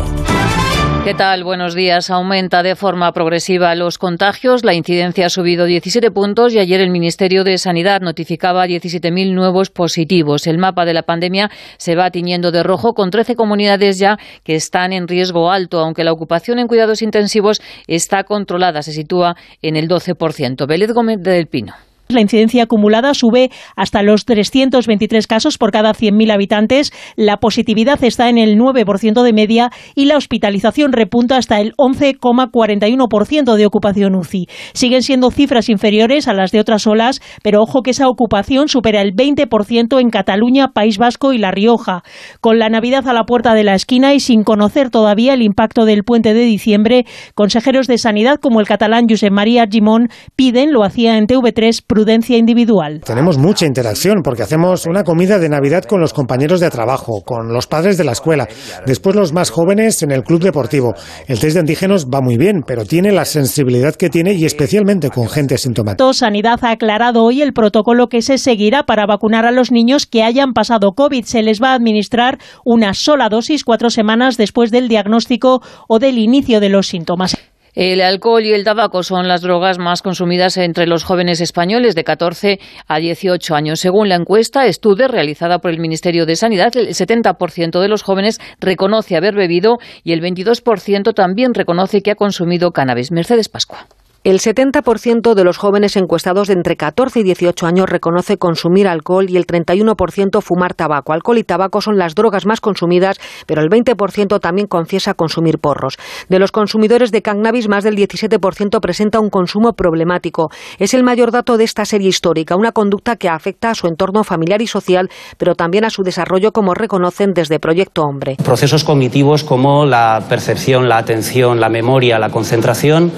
¿Qué 1.03 1.15
tal? 1.15 1.43
Buenos 1.43 1.73
días. 1.73 2.11
Aumenta 2.11 2.61
de 2.61 2.75
forma 2.75 3.11
progresiva 3.11 3.73
los 3.73 3.97
contagios. 3.97 4.63
La 4.63 4.75
incidencia 4.75 5.25
ha 5.25 5.29
subido 5.29 5.65
17 5.65 6.11
puntos 6.11 6.53
y 6.53 6.59
ayer 6.59 6.79
el 6.79 6.91
Ministerio 6.91 7.43
de 7.43 7.57
Sanidad 7.57 8.01
notificaba 8.01 8.67
17.000 8.67 9.33
nuevos 9.33 9.71
positivos. 9.71 10.45
El 10.45 10.59
mapa 10.59 10.85
de 10.85 10.93
la 10.93 11.01
pandemia 11.01 11.49
se 11.77 11.95
va 11.95 12.11
tiñendo 12.11 12.51
de 12.51 12.61
rojo 12.61 12.93
con 12.93 13.09
13 13.09 13.35
comunidades 13.35 13.97
ya 13.97 14.19
que 14.43 14.53
están 14.53 14.93
en 14.93 15.07
riesgo 15.07 15.49
alto, 15.49 15.79
aunque 15.79 16.03
la 16.03 16.11
ocupación 16.11 16.59
en 16.59 16.67
cuidados 16.67 17.01
intensivos 17.01 17.63
está 17.87 18.23
controlada. 18.23 18.83
Se 18.83 18.93
sitúa 18.93 19.35
en 19.63 19.77
el 19.77 19.89
12%. 19.89 20.67
Vélez 20.67 20.91
Gómez 20.91 21.19
del 21.19 21.47
Pino. 21.47 21.73
La 22.13 22.21
incidencia 22.21 22.63
acumulada 22.63 23.13
sube 23.13 23.51
hasta 23.75 24.03
los 24.03 24.25
323 24.25 25.27
casos 25.27 25.57
por 25.57 25.71
cada 25.71 25.93
100.000 25.93 26.31
habitantes. 26.31 26.91
La 27.15 27.37
positividad 27.37 28.03
está 28.03 28.29
en 28.29 28.37
el 28.37 28.57
9% 28.57 29.23
de 29.23 29.33
media 29.33 29.71
y 29.95 30.05
la 30.05 30.17
hospitalización 30.17 30.91
repunta 30.91 31.37
hasta 31.37 31.59
el 31.59 31.73
11,41% 31.77 33.55
de 33.55 33.65
ocupación 33.65 34.15
UCI. 34.15 34.47
Siguen 34.73 35.01
siendo 35.01 35.31
cifras 35.31 35.69
inferiores 35.69 36.27
a 36.27 36.33
las 36.33 36.51
de 36.51 36.59
otras 36.59 36.87
olas, 36.87 37.21
pero 37.43 37.61
ojo 37.61 37.81
que 37.81 37.91
esa 37.91 38.07
ocupación 38.07 38.67
supera 38.67 39.01
el 39.01 39.13
20% 39.13 39.99
en 39.99 40.09
Cataluña, 40.09 40.69
País 40.69 40.97
Vasco 40.97 41.33
y 41.33 41.37
La 41.37 41.51
Rioja. 41.51 42.03
Con 42.39 42.59
la 42.59 42.69
Navidad 42.69 43.07
a 43.07 43.13
la 43.13 43.23
puerta 43.23 43.53
de 43.53 43.63
la 43.63 43.75
esquina 43.75 44.13
y 44.13 44.19
sin 44.19 44.43
conocer 44.43 44.89
todavía 44.89 45.33
el 45.33 45.41
impacto 45.41 45.85
del 45.85 46.03
puente 46.03 46.33
de 46.33 46.43
diciembre, 46.43 47.05
consejeros 47.35 47.87
de 47.87 47.97
Sanidad 47.97 48.37
como 48.39 48.59
el 48.59 48.67
catalán 48.67 49.05
Josep 49.09 49.31
María 49.31 49.65
Gimón 49.69 50.09
piden, 50.35 50.71
lo 50.71 50.83
hacía 50.83 51.17
en 51.17 51.27
TV3, 51.27 51.83
individual. 52.29 53.01
Tenemos 53.05 53.37
mucha 53.37 53.65
interacción 53.65 54.21
porque 54.23 54.43
hacemos 54.43 54.85
una 54.85 55.03
comida 55.03 55.39
de 55.39 55.49
Navidad 55.49 55.83
con 55.83 56.01
los 56.01 56.13
compañeros 56.13 56.59
de 56.59 56.69
trabajo, 56.69 57.21
con 57.25 57.53
los 57.53 57.67
padres 57.67 57.97
de 57.97 58.03
la 58.03 58.11
escuela, 58.11 58.47
después 58.85 59.15
los 59.15 59.33
más 59.33 59.49
jóvenes 59.49 60.01
en 60.03 60.11
el 60.11 60.23
club 60.23 60.41
deportivo. 60.41 60.93
El 61.27 61.39
test 61.39 61.53
de 61.55 61.59
antígenos 61.59 62.07
va 62.07 62.21
muy 62.21 62.37
bien, 62.37 62.63
pero 62.65 62.85
tiene 62.85 63.11
la 63.11 63.25
sensibilidad 63.25 63.95
que 63.95 64.09
tiene 64.09 64.33
y 64.33 64.45
especialmente 64.45 65.09
con 65.09 65.27
gente 65.27 65.57
sintomática. 65.57 66.03
Sanidad 66.13 66.59
ha 66.63 66.71
aclarado 66.71 67.23
hoy 67.23 67.41
el 67.41 67.53
protocolo 67.53 68.07
que 68.07 68.21
se 68.21 68.37
seguirá 68.37 68.83
para 68.83 69.05
vacunar 69.05 69.45
a 69.45 69.51
los 69.51 69.71
niños 69.71 70.05
que 70.05 70.23
hayan 70.23 70.53
pasado 70.53 70.91
COVID. 70.93 71.23
Se 71.25 71.41
les 71.41 71.61
va 71.61 71.71
a 71.71 71.75
administrar 71.75 72.37
una 72.65 72.93
sola 72.93 73.29
dosis 73.29 73.63
cuatro 73.63 73.89
semanas 73.89 74.37
después 74.37 74.71
del 74.71 74.87
diagnóstico 74.87 75.61
o 75.87 75.99
del 75.99 76.17
inicio 76.17 76.59
de 76.59 76.69
los 76.69 76.87
síntomas. 76.87 77.50
El 77.73 78.01
alcohol 78.01 78.43
y 78.43 78.51
el 78.51 78.65
tabaco 78.65 79.01
son 79.01 79.27
las 79.27 79.41
drogas 79.41 79.77
más 79.77 80.01
consumidas 80.01 80.57
entre 80.57 80.87
los 80.87 81.03
jóvenes 81.03 81.39
españoles 81.39 81.95
de 81.95 82.03
14 82.03 82.59
a 82.87 82.97
18 82.97 83.55
años. 83.55 83.79
Según 83.79 84.09
la 84.09 84.15
encuesta 84.15 84.65
estudio 84.65 85.07
realizada 85.07 85.59
por 85.59 85.71
el 85.71 85.79
Ministerio 85.79 86.25
de 86.25 86.35
Sanidad, 86.35 86.75
el 86.75 86.89
70% 86.89 87.79
de 87.79 87.87
los 87.87 88.03
jóvenes 88.03 88.39
reconoce 88.59 89.15
haber 89.15 89.35
bebido 89.35 89.77
y 90.03 90.11
el 90.11 90.21
22% 90.21 91.13
también 91.13 91.53
reconoce 91.53 92.01
que 92.01 92.11
ha 92.11 92.15
consumido 92.15 92.71
cannabis. 92.71 93.11
Mercedes 93.11 93.47
Pascua. 93.47 93.87
El 94.23 94.37
70% 94.37 95.33
de 95.33 95.43
los 95.43 95.57
jóvenes 95.57 95.97
encuestados 95.97 96.47
de 96.47 96.53
entre 96.53 96.77
14 96.77 97.21
y 97.21 97.23
18 97.23 97.65
años 97.65 97.89
reconoce 97.89 98.37
consumir 98.37 98.87
alcohol 98.87 99.27
y 99.27 99.35
el 99.35 99.47
31% 99.47 100.43
fumar 100.43 100.75
tabaco. 100.75 101.11
Alcohol 101.11 101.39
y 101.39 101.43
tabaco 101.43 101.81
son 101.81 101.97
las 101.97 102.13
drogas 102.13 102.45
más 102.45 102.61
consumidas, 102.61 103.17
pero 103.47 103.63
el 103.63 103.69
20% 103.69 104.39
también 104.39 104.67
confiesa 104.67 105.15
consumir 105.15 105.57
porros. 105.57 105.97
De 106.29 106.37
los 106.37 106.51
consumidores 106.51 107.11
de 107.11 107.23
cannabis, 107.23 107.67
más 107.67 107.83
del 107.83 107.95
17% 107.95 108.79
presenta 108.79 109.19
un 109.19 109.31
consumo 109.31 109.73
problemático. 109.73 110.51
Es 110.77 110.93
el 110.93 111.01
mayor 111.01 111.31
dato 111.31 111.57
de 111.57 111.63
esta 111.63 111.85
serie 111.85 112.09
histórica, 112.09 112.55
una 112.55 112.73
conducta 112.73 113.15
que 113.15 113.27
afecta 113.27 113.71
a 113.71 113.75
su 113.75 113.87
entorno 113.87 114.23
familiar 114.23 114.61
y 114.61 114.67
social, 114.67 115.09
pero 115.39 115.55
también 115.55 115.83
a 115.83 115.89
su 115.89 116.03
desarrollo, 116.03 116.51
como 116.51 116.75
reconocen 116.75 117.31
desde 117.33 117.59
Proyecto 117.59 118.03
Hombre. 118.03 118.35
Procesos 118.43 118.83
cognitivos 118.83 119.43
como 119.43 119.87
la 119.87 120.23
percepción, 120.29 120.87
la 120.87 120.99
atención, 120.99 121.59
la 121.59 121.69
memoria, 121.69 122.19
la 122.19 122.29
concentración 122.29 123.11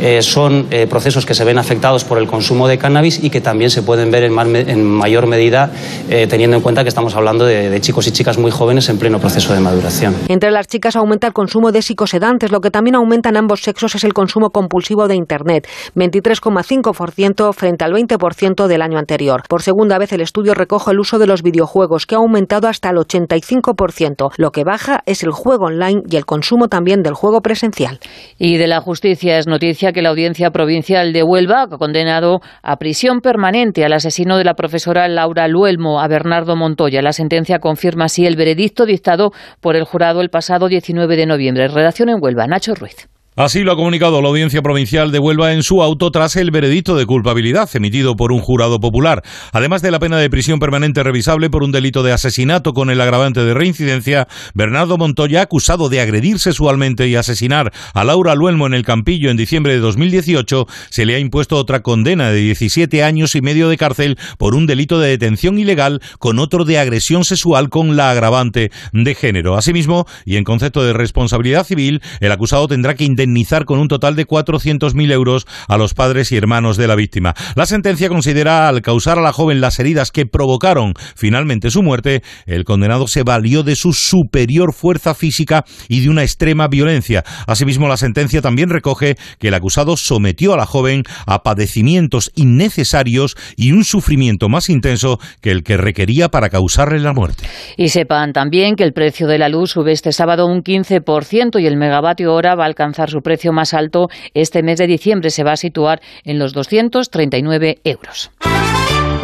eh, 0.00 0.22
son 0.22 0.43
son 0.44 0.66
eh, 0.70 0.86
procesos 0.86 1.24
que 1.24 1.32
se 1.32 1.42
ven 1.42 1.56
afectados 1.56 2.04
por 2.04 2.18
el 2.18 2.26
consumo 2.26 2.68
de 2.68 2.76
cannabis 2.76 3.22
y 3.24 3.30
que 3.30 3.40
también 3.40 3.70
se 3.70 3.80
pueden 3.80 4.10
ver 4.10 4.24
en, 4.24 4.84
mayor 4.84 5.26
medida 5.26 5.70
eh, 6.10 6.26
teniendo 6.28 6.58
en 6.58 6.62
cuenta 6.62 6.82
que 6.82 6.90
estamos 6.90 7.16
hablando 7.16 7.46
de, 7.46 7.80
chicos 7.80 8.06
y 8.08 8.12
chicas 8.12 8.36
muy 8.36 8.50
jóvenes 8.50 8.90
en 8.90 8.98
pleno 8.98 9.18
proceso 9.18 9.54
de 9.54 9.60
maduración. 9.60 10.14
Entre 10.28 10.50
las 10.50 10.66
chicas 10.66 10.96
aumenta 10.96 11.26
el 11.26 11.32
consumo 11.32 11.72
de 11.72 11.80
psicosedantes. 11.80 12.52
Lo 12.52 12.60
que 12.60 12.70
también 12.70 12.94
aumenta 12.94 13.30
en 13.30 13.38
ambos 13.38 13.62
sexos 13.62 13.94
es 13.94 14.04
el 14.04 14.12
consumo 14.12 14.50
compulsivo 14.50 15.08
de 15.08 15.14
Internet, 15.14 15.66
23,5% 15.96 17.54
frente 17.54 17.84
al 17.84 17.92
20% 17.94 18.66
del 18.66 18.82
año 18.82 18.98
anterior. 18.98 19.44
Por 19.48 19.62
segunda 19.62 19.96
vez 19.96 20.12
el 20.12 20.20
estudio 20.20 20.52
recoge 20.52 20.90
el 20.90 21.00
uso 21.00 21.18
de 21.18 21.26
los 21.26 21.42
videojuegos, 21.42 22.04
que 22.04 22.16
ha 22.16 22.18
aumentado 22.18 22.68
hasta 22.68 22.90
el 22.90 22.96
85%. 22.96 24.32
Lo 24.36 24.50
que 24.50 24.64
baja 24.64 25.02
es 25.06 25.22
el 25.22 25.30
juego 25.30 25.66
online 25.66 26.02
y 26.10 26.16
el 26.16 26.26
consumo 26.26 26.68
también 26.68 27.02
del 27.02 27.14
juego 27.14 27.40
presencial. 27.40 27.98
Y 28.38 28.58
de 28.58 28.66
la 28.66 28.82
justicia 28.82 29.38
es 29.38 29.46
noticia 29.46 29.92
que 29.92 30.02
la 30.02 30.10
audiencia 30.10 30.33
Provincial 30.50 31.12
de 31.12 31.22
Huelva 31.22 31.62
ha 31.62 31.68
condenado 31.68 32.40
a 32.62 32.76
prisión 32.76 33.20
permanente 33.20 33.84
al 33.84 33.92
asesino 33.92 34.36
de 34.36 34.44
la 34.44 34.54
profesora 34.54 35.06
Laura 35.08 35.48
Luelmo, 35.48 36.00
a 36.00 36.08
Bernardo 36.08 36.56
Montoya. 36.56 37.02
La 37.02 37.12
sentencia 37.12 37.60
confirma 37.60 38.06
así 38.06 38.26
el 38.26 38.36
veredicto 38.36 38.86
dictado 38.86 39.32
por 39.60 39.76
el 39.76 39.84
jurado 39.84 40.20
el 40.20 40.30
pasado 40.30 40.68
19 40.68 41.16
de 41.16 41.26
noviembre. 41.26 41.68
Redacción 41.68 42.08
en 42.08 42.22
Huelva, 42.22 42.46
Nacho 42.46 42.74
Ruiz. 42.74 43.13
Así 43.36 43.64
lo 43.64 43.72
ha 43.72 43.76
comunicado 43.76 44.22
la 44.22 44.28
Audiencia 44.28 44.62
Provincial 44.62 45.10
de 45.10 45.18
Huelva 45.18 45.52
en 45.52 45.64
su 45.64 45.82
auto 45.82 46.12
tras 46.12 46.36
el 46.36 46.52
veredicto 46.52 46.94
de 46.94 47.04
culpabilidad 47.04 47.68
emitido 47.74 48.14
por 48.14 48.30
un 48.30 48.38
jurado 48.38 48.78
popular. 48.78 49.24
Además 49.50 49.82
de 49.82 49.90
la 49.90 49.98
pena 49.98 50.18
de 50.18 50.30
prisión 50.30 50.60
permanente 50.60 51.02
revisable 51.02 51.50
por 51.50 51.64
un 51.64 51.72
delito 51.72 52.04
de 52.04 52.12
asesinato 52.12 52.74
con 52.74 52.90
el 52.90 53.00
agravante 53.00 53.44
de 53.44 53.52
reincidencia, 53.52 54.28
Bernardo 54.54 54.98
Montoya, 54.98 55.42
acusado 55.42 55.88
de 55.88 56.00
agredir 56.00 56.38
sexualmente 56.38 57.08
y 57.08 57.16
asesinar 57.16 57.72
a 57.92 58.04
Laura 58.04 58.36
Luelmo 58.36 58.68
en 58.68 58.74
el 58.74 58.84
Campillo 58.84 59.32
en 59.32 59.36
diciembre 59.36 59.72
de 59.72 59.80
2018, 59.80 60.68
se 60.90 61.04
le 61.04 61.16
ha 61.16 61.18
impuesto 61.18 61.56
otra 61.56 61.82
condena 61.82 62.30
de 62.30 62.38
17 62.38 63.02
años 63.02 63.34
y 63.34 63.40
medio 63.40 63.68
de 63.68 63.76
cárcel 63.76 64.16
por 64.38 64.54
un 64.54 64.66
delito 64.66 65.00
de 65.00 65.08
detención 65.08 65.58
ilegal 65.58 66.00
con 66.20 66.38
otro 66.38 66.64
de 66.64 66.78
agresión 66.78 67.24
sexual 67.24 67.68
con 67.68 67.96
la 67.96 68.12
agravante 68.12 68.70
de 68.92 69.14
género. 69.16 69.56
Asimismo, 69.56 70.06
y 70.24 70.36
en 70.36 70.44
concepto 70.44 70.84
de 70.84 70.92
responsabilidad 70.92 71.66
civil, 71.66 72.00
el 72.20 72.30
acusado 72.30 72.68
tendrá 72.68 72.94
que 72.94 73.02
indemnizar 73.24 73.64
con 73.64 73.78
un 73.78 73.88
total 73.88 74.16
de 74.16 74.26
400.000 74.26 75.10
euros 75.12 75.46
a 75.66 75.76
los 75.76 75.94
padres 75.94 76.30
y 76.30 76.36
hermanos 76.36 76.76
de 76.76 76.86
la 76.86 76.94
víctima. 76.94 77.34
La 77.56 77.66
sentencia 77.66 78.08
considera 78.08 78.68
al 78.68 78.82
causar 78.82 79.18
a 79.18 79.22
la 79.22 79.32
joven 79.32 79.60
las 79.60 79.78
heridas 79.78 80.12
que 80.12 80.26
provocaron 80.26 80.94
finalmente 81.16 81.70
su 81.70 81.82
muerte, 81.82 82.22
el 82.46 82.64
condenado 82.64 83.06
se 83.08 83.22
valió 83.22 83.62
de 83.62 83.76
su 83.76 83.92
superior 83.92 84.72
fuerza 84.72 85.14
física 85.14 85.64
y 85.88 86.00
de 86.00 86.10
una 86.10 86.22
extrema 86.22 86.68
violencia. 86.68 87.24
Asimismo, 87.46 87.88
la 87.88 87.96
sentencia 87.96 88.42
también 88.42 88.68
recoge 88.68 89.16
que 89.38 89.48
el 89.48 89.54
acusado 89.54 89.96
sometió 89.96 90.52
a 90.52 90.56
la 90.56 90.66
joven 90.66 91.02
a 91.26 91.42
padecimientos 91.42 92.30
innecesarios 92.34 93.36
y 93.56 93.72
un 93.72 93.84
sufrimiento 93.84 94.48
más 94.48 94.68
intenso 94.68 95.18
que 95.40 95.50
el 95.50 95.62
que 95.62 95.76
requería 95.76 96.28
para 96.28 96.50
causarle 96.50 97.00
la 97.00 97.12
muerte. 97.12 97.44
Y 97.76 97.88
sepan 97.88 98.32
también 98.32 98.76
que 98.76 98.84
el 98.84 98.92
precio 98.92 99.26
de 99.26 99.38
la 99.38 99.48
luz 99.48 99.70
sube 99.70 99.92
este 99.92 100.12
sábado 100.12 100.46
un 100.46 100.62
15% 100.62 101.60
y 101.60 101.66
el 101.66 101.76
megavatio 101.76 102.34
hora 102.34 102.54
va 102.54 102.64
a 102.64 102.66
alcanzar 102.66 103.08
su 103.14 103.22
precio 103.22 103.52
más 103.52 103.72
alto 103.72 104.08
este 104.34 104.62
mes 104.62 104.78
de 104.78 104.86
diciembre. 104.86 105.30
Se 105.30 105.44
va 105.44 105.52
a 105.52 105.56
situar 105.56 106.00
en 106.24 106.38
los 106.38 106.52
239 106.52 107.78
euros. 107.84 108.30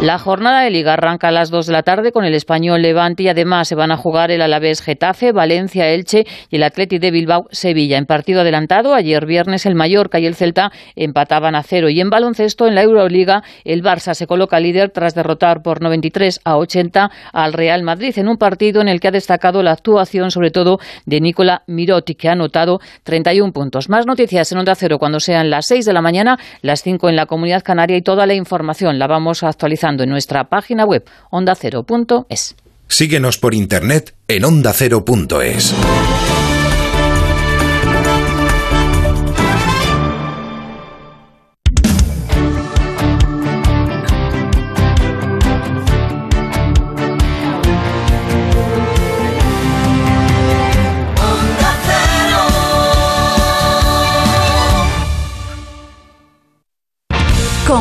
La 0.01 0.19
jornada 0.19 0.63
de 0.63 0.71
Liga 0.71 0.95
arranca 0.95 1.29
a 1.29 1.31
las 1.31 1.51
2 1.51 1.67
de 1.67 1.73
la 1.75 1.83
tarde 1.83 2.11
con 2.11 2.25
el 2.25 2.33
Español 2.33 2.81
Levante 2.81 3.25
y 3.25 3.29
además 3.29 3.69
se 3.69 3.75
van 3.75 3.93
a 3.93 3.99
jugar 3.99 4.31
el 4.31 4.41
Alavés 4.41 4.81
Getafe, 4.81 5.31
Valencia 5.31 5.91
Elche 5.91 6.25
y 6.49 6.57
el 6.57 6.63
Atleti 6.63 6.99
de 6.99 7.11
Bilbao 7.11 7.45
Sevilla. 7.51 7.99
En 7.99 8.07
partido 8.07 8.41
adelantado, 8.41 8.95
ayer 8.95 9.27
viernes 9.27 9.67
el 9.67 9.75
Mallorca 9.75 10.19
y 10.19 10.25
el 10.25 10.37
Celta 10.37 10.73
empataban 10.97 11.55
a 11.55 11.63
cero 11.63 11.91
y 11.91 12.01
en 12.01 12.09
baloncesto 12.09 12.67
en 12.67 12.77
la 12.77 12.83
Euroliga 12.83 13.43
el 13.65 13.83
Barça 13.83 14.15
se 14.15 14.27
coloca 14.27 14.59
líder 14.59 14.89
tras 14.89 15.15
derrotar 15.15 15.61
por 15.61 15.83
93 15.83 16.41
a 16.45 16.57
80 16.57 17.11
al 17.35 17.53
Real 17.53 17.83
Madrid 17.83 18.15
en 18.17 18.29
un 18.29 18.39
partido 18.39 18.81
en 18.81 18.89
el 18.89 19.01
que 19.01 19.09
ha 19.09 19.13
destacado 19.13 19.63
la 19.63 19.73
actuación 19.73 20.31
sobre 20.31 20.51
todo 20.51 20.79
de 21.05 21.21
Nicola 21.21 21.63
Mirotti 21.67 22.15
que 22.15 22.31
ha 22.31 22.33
anotado 22.33 22.81
31 23.03 23.53
puntos. 23.53 23.91
Más 23.91 24.07
noticias 24.07 24.51
en 24.51 24.61
Onda 24.61 24.75
Cero 24.77 24.99
cuando 24.99 25.21
sean 25.21 25.51
las 25.51 25.67
6 25.67 25.85
de 25.85 25.93
la 25.93 26.01
mañana, 26.01 26.39
las 26.63 26.83
5 26.83 27.11
en 27.11 27.17
la 27.17 27.27
Comunidad 27.27 27.63
Canaria 27.63 27.99
y 27.99 28.03
toda 28.03 28.25
la 28.25 28.33
información 28.33 28.99
la 28.99 29.07
vamos 29.07 29.43
en 29.99 30.11
nuestra 30.11 30.49
página 30.49 30.85
web 30.85 31.05
ondacero.es. 31.31 32.55
Síguenos 32.89 33.39
por 33.39 33.55
internet 33.55 34.15
en 34.29 34.45
ondacero.es. 34.45 35.75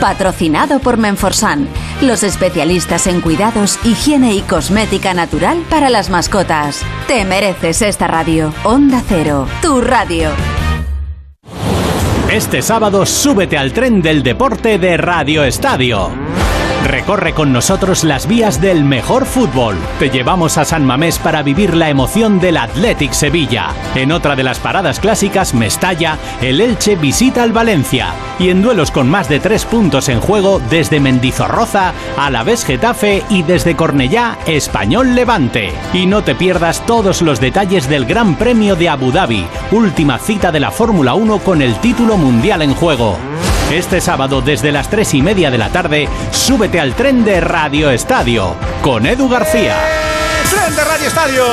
Patrocinado 0.00 0.78
por 0.80 0.96
Menforsan, 0.98 1.68
los 2.02 2.22
especialistas 2.22 3.06
en 3.06 3.20
cuidados, 3.20 3.78
higiene 3.84 4.34
y 4.34 4.40
cosmética 4.42 5.14
natural 5.14 5.64
para 5.70 5.90
las 5.90 6.10
mascotas. 6.10 6.82
Te 7.06 7.24
mereces 7.24 7.82
esta 7.82 8.06
radio. 8.06 8.52
Onda 8.64 9.02
Cero, 9.08 9.46
tu 9.62 9.80
radio. 9.80 10.30
Este 12.30 12.60
sábado 12.60 13.06
súbete 13.06 13.56
al 13.56 13.72
tren 13.72 14.02
del 14.02 14.22
deporte 14.22 14.78
de 14.78 14.96
Radio 14.96 15.44
Estadio. 15.44 16.10
Recorre 16.86 17.34
con 17.34 17.52
nosotros 17.52 18.04
las 18.04 18.28
vías 18.28 18.60
del 18.60 18.84
mejor 18.84 19.26
fútbol. 19.26 19.76
Te 19.98 20.08
llevamos 20.08 20.56
a 20.56 20.64
San 20.64 20.84
Mamés 20.84 21.18
para 21.18 21.42
vivir 21.42 21.74
la 21.74 21.90
emoción 21.90 22.38
del 22.38 22.56
Athletic 22.56 23.10
Sevilla. 23.10 23.70
En 23.96 24.12
otra 24.12 24.36
de 24.36 24.44
las 24.44 24.60
paradas 24.60 25.00
clásicas, 25.00 25.52
Mestalla, 25.52 26.16
el 26.40 26.60
Elche 26.60 26.94
visita 26.94 27.42
al 27.42 27.52
Valencia. 27.52 28.14
Y 28.38 28.50
en 28.50 28.62
duelos 28.62 28.92
con 28.92 29.10
más 29.10 29.28
de 29.28 29.40
tres 29.40 29.64
puntos 29.64 30.08
en 30.08 30.20
juego, 30.20 30.60
desde 30.70 31.00
Mendizorroza, 31.00 31.92
Alavés 32.16 32.64
Getafe 32.64 33.24
y 33.30 33.42
desde 33.42 33.74
Cornellá, 33.74 34.38
Español 34.46 35.16
Levante. 35.16 35.72
Y 35.92 36.06
no 36.06 36.22
te 36.22 36.36
pierdas 36.36 36.86
todos 36.86 37.20
los 37.20 37.40
detalles 37.40 37.88
del 37.88 38.04
Gran 38.04 38.36
Premio 38.36 38.76
de 38.76 38.90
Abu 38.90 39.10
Dhabi, 39.10 39.44
última 39.72 40.20
cita 40.20 40.52
de 40.52 40.60
la 40.60 40.70
Fórmula 40.70 41.14
1 41.14 41.40
con 41.40 41.62
el 41.62 41.74
título 41.80 42.16
mundial 42.16 42.62
en 42.62 42.74
juego. 42.74 43.18
Este 43.70 44.00
sábado 44.00 44.40
desde 44.40 44.70
las 44.70 44.88
3 44.88 45.14
y 45.14 45.22
media 45.22 45.50
de 45.50 45.58
la 45.58 45.70
tarde, 45.70 46.08
súbete 46.30 46.78
al 46.78 46.94
tren 46.94 47.24
de 47.24 47.40
Radio 47.40 47.90
Estadio 47.90 48.54
con 48.80 49.04
Edu 49.06 49.28
García. 49.28 49.76
¡Tren 50.48 50.76
de 50.76 50.84
Radio 50.84 51.08
Estadio! 51.08 51.44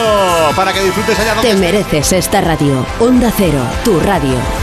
Para 0.55 0.71
que 0.71 0.83
disfrutes 0.83 1.19
allá 1.19 1.33
donde 1.33 1.49
Te 1.49 1.57
mereces 1.57 2.13
esta 2.13 2.41
radio. 2.41 2.85
Onda 2.99 3.31
Cero, 3.35 3.63
tu 3.83 3.99
radio. 3.99 4.62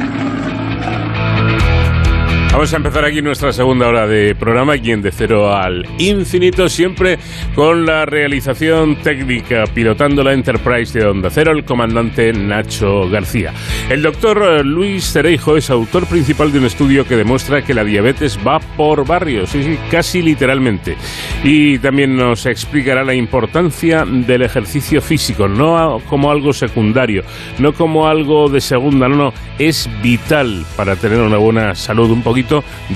Vamos 2.51 2.73
a 2.73 2.77
empezar 2.77 3.05
aquí 3.05 3.21
nuestra 3.21 3.53
segunda 3.53 3.87
hora 3.87 4.05
de 4.05 4.35
programa, 4.35 4.73
aquí 4.73 4.91
en 4.91 5.01
De 5.01 5.13
Cero 5.13 5.55
al 5.55 5.87
Infinito, 5.99 6.67
siempre 6.67 7.17
con 7.55 7.85
la 7.85 8.05
realización 8.05 8.97
técnica, 8.97 9.63
pilotando 9.73 10.21
la 10.21 10.33
Enterprise 10.33 10.99
de 10.99 11.05
Onda 11.05 11.29
Cero, 11.31 11.53
el 11.53 11.63
comandante 11.63 12.33
Nacho 12.33 13.09
García. 13.09 13.53
El 13.89 14.01
doctor 14.01 14.65
Luis 14.65 15.13
Cereijo 15.13 15.55
es 15.55 15.69
autor 15.69 16.05
principal 16.07 16.51
de 16.51 16.59
un 16.59 16.65
estudio 16.65 17.07
que 17.07 17.15
demuestra 17.15 17.61
que 17.61 17.73
la 17.73 17.85
diabetes 17.85 18.37
va 18.45 18.59
por 18.59 19.07
barrios, 19.07 19.53
casi 19.89 20.21
literalmente. 20.21 20.97
Y 21.45 21.79
también 21.79 22.17
nos 22.17 22.45
explicará 22.45 23.05
la 23.05 23.13
importancia 23.13 24.03
del 24.05 24.41
ejercicio 24.41 25.01
físico, 25.01 25.47
no 25.47 26.01
como 26.09 26.29
algo 26.29 26.51
secundario, 26.51 27.23
no 27.59 27.71
como 27.71 28.09
algo 28.09 28.49
de 28.49 28.59
segunda, 28.59 29.07
no, 29.07 29.15
no, 29.15 29.33
es 29.57 29.89
vital 30.03 30.65
para 30.75 30.97
tener 30.97 31.21
una 31.21 31.37
buena 31.37 31.75
salud, 31.75 32.11
un 32.11 32.21
poquito 32.21 32.40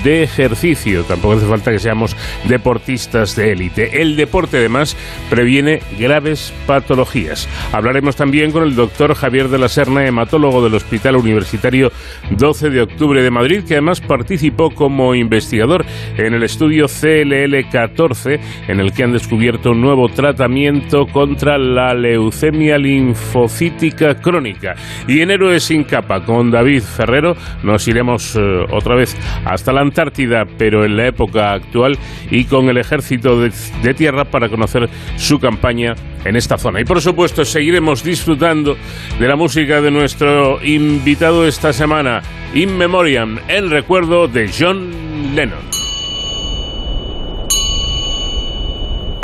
de 0.02 0.22
ejercicio. 0.22 1.04
Tampoco 1.04 1.34
hace 1.34 1.46
falta 1.46 1.70
que 1.70 1.78
seamos 1.78 2.16
deportistas 2.44 3.36
de 3.36 3.52
élite. 3.52 4.02
El 4.02 4.16
deporte, 4.16 4.58
además, 4.58 4.96
previene 5.30 5.80
graves 5.98 6.52
patologías. 6.66 7.48
Hablaremos 7.72 8.16
también 8.16 8.50
con 8.50 8.64
el 8.64 8.74
doctor 8.74 9.14
Javier 9.14 9.48
de 9.48 9.58
la 9.58 9.68
Serna, 9.68 10.06
hematólogo 10.06 10.62
del 10.62 10.74
Hospital 10.74 11.16
Universitario 11.16 11.92
12 12.30 12.70
de 12.70 12.82
Octubre 12.82 13.22
de 13.22 13.30
Madrid, 13.30 13.64
que 13.66 13.74
además 13.74 14.00
participó 14.00 14.70
como 14.70 15.14
investigador 15.14 15.84
en 16.16 16.34
el 16.34 16.42
estudio 16.42 16.86
CLL14, 16.86 18.40
en 18.68 18.80
el 18.80 18.92
que 18.92 19.04
han 19.04 19.12
descubierto 19.12 19.70
un 19.70 19.80
nuevo 19.80 20.08
tratamiento 20.08 21.06
contra 21.06 21.58
la 21.58 21.94
leucemia 21.94 22.78
linfocítica 22.78 24.20
crónica. 24.20 24.74
Y 25.06 25.20
en 25.20 25.30
Héroes 25.30 25.64
sin 25.64 25.84
capa, 25.84 26.24
con 26.24 26.50
David 26.50 26.82
Ferrero, 26.82 27.36
nos 27.62 27.86
iremos 27.88 28.36
eh, 28.36 28.40
otra 28.70 28.94
vez 28.94 29.16
hasta 29.44 29.72
la 29.72 29.80
Antártida, 29.80 30.44
pero 30.58 30.84
en 30.84 30.96
la 30.96 31.06
época 31.06 31.52
actual 31.52 31.98
y 32.30 32.44
con 32.44 32.68
el 32.68 32.78
ejército 32.78 33.40
de, 33.40 33.52
tierra 33.94 34.24
para 34.24 34.48
conocer 34.48 34.88
su 35.16 35.38
campaña 35.38 35.94
en 36.24 36.36
esta 36.36 36.58
zona. 36.58 36.80
Y 36.80 36.84
por 36.84 37.00
supuesto 37.00 37.44
seguiremos 37.44 38.02
disfrutando 38.02 38.76
de 39.18 39.28
la 39.28 39.36
música 39.36 39.80
de 39.80 39.90
nuestro 39.90 40.62
invitado 40.64 41.46
esta 41.46 41.72
semana, 41.72 42.22
In 42.54 42.76
Memoriam, 42.76 43.38
en 43.48 43.70
recuerdo 43.70 44.28
de 44.28 44.50
John 44.52 45.34
Lennon. 45.34 45.76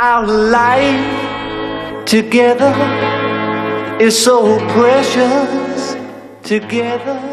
Our 0.01 0.27
life 0.27 1.23
together 2.05 2.73
is 3.99 4.17
so 4.17 4.57
precious 4.75 5.97
together. 6.43 7.32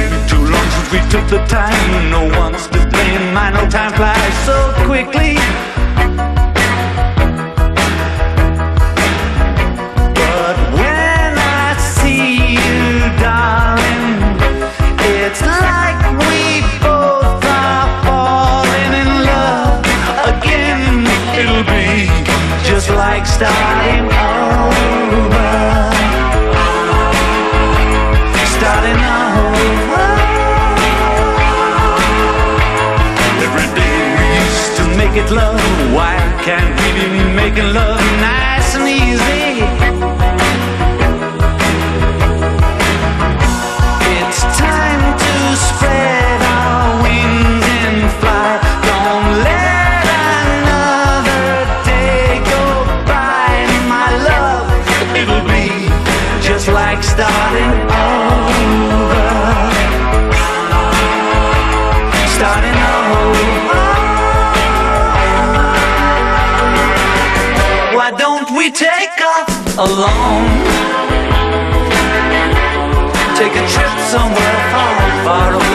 We 0.91 0.99
took 1.09 1.25
the 1.27 1.39
time. 1.47 2.09
No 2.09 2.23
one's 2.39 2.67
to 2.67 2.79
blame. 2.89 3.37
I 3.37 3.49
know 3.51 3.65
time 3.69 3.93
flies 3.93 4.35
so 4.45 4.57
quickly. 4.85 5.35
But 10.19 10.57
when 10.75 11.31
I 11.39 11.75
see 11.95 12.55
you, 12.59 12.83
darling, 13.23 14.35
it's 15.15 15.41
like 15.41 15.99
we 16.19 16.59
both 16.83 17.43
are 17.63 17.87
falling 18.03 18.93
in 19.01 19.11
love 19.31 19.79
again. 20.27 21.07
It'll 21.39 21.63
be 21.63 22.07
just 22.67 22.89
like 22.89 23.25
starting 23.25 24.20
Borrow 75.23 75.70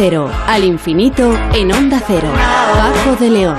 cero 0.00 0.30
al 0.46 0.62
infinito 0.62 1.36
en 1.52 1.72
Onda 1.72 2.00
Cero. 2.06 2.30
Paco 2.32 3.16
de 3.16 3.30
León. 3.30 3.56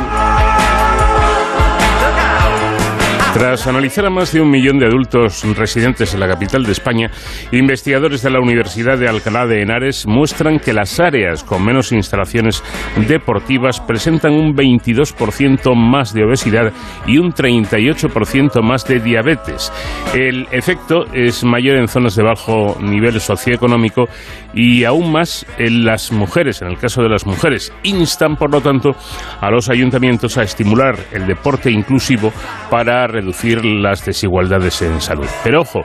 Tras 3.34 3.68
analizar 3.68 4.06
a 4.06 4.10
más 4.10 4.34
de 4.34 4.42
un 4.42 4.50
millón 4.50 4.80
de 4.80 4.88
adultos 4.88 5.46
residentes 5.56 6.14
en 6.14 6.20
la 6.20 6.28
capital 6.28 6.64
de 6.64 6.72
España, 6.72 7.12
investigadores 7.52 8.24
de 8.24 8.32
la 8.32 8.40
Universidad 8.40 8.98
de 8.98 9.08
Alcalá 9.08 9.46
de 9.46 9.62
Henares 9.62 10.08
muestran 10.08 10.60
que 10.60 10.74
las 10.74 11.00
áreas 11.00 11.44
con 11.44 11.64
menos 11.64 11.92
instalaciones 11.92 12.64
deportivas 13.08 13.82
presentan 13.82 14.34
un 14.34 14.56
22% 14.56 15.76
más 15.76 16.14
de 16.14 16.24
obesidad 16.24 16.74
y 17.06 17.20
un 17.20 17.32
38% 17.32 18.64
más 18.64 18.88
de 18.88 19.00
diabetes. 19.00 19.72
El 20.16 20.48
efecto 20.52 21.06
es 21.14 21.44
mayor 21.44 21.78
en 21.78 21.88
zonas 21.88 22.16
de 22.16 22.24
bajo 22.24 22.78
nivel 22.82 23.22
socioeconómico 23.22 24.10
y 24.54 24.84
aún 24.84 25.12
más 25.12 25.46
en 25.58 25.86
las 25.86 26.12
mujeres, 26.12 26.62
en 26.62 26.70
el 26.70 26.78
caso 26.78 27.02
de 27.02 27.10
las 27.10 27.26
mujeres. 27.26 27.74
Instan, 27.84 28.36
por 28.36 28.52
lo 28.52 28.62
tanto, 28.62 28.92
a 29.40 29.50
los 29.50 29.70
ayuntamientos 29.70 30.38
a 30.38 30.44
estimular 30.44 30.96
el 31.12 31.28
deporte 31.28 31.72
inclusivo 31.72 32.32
para 32.70 33.08
reducir 33.08 33.64
las 33.64 34.06
desigualdades 34.06 34.82
en 34.82 35.02
salud. 35.02 35.28
Pero 35.44 35.62
ojo, 35.62 35.82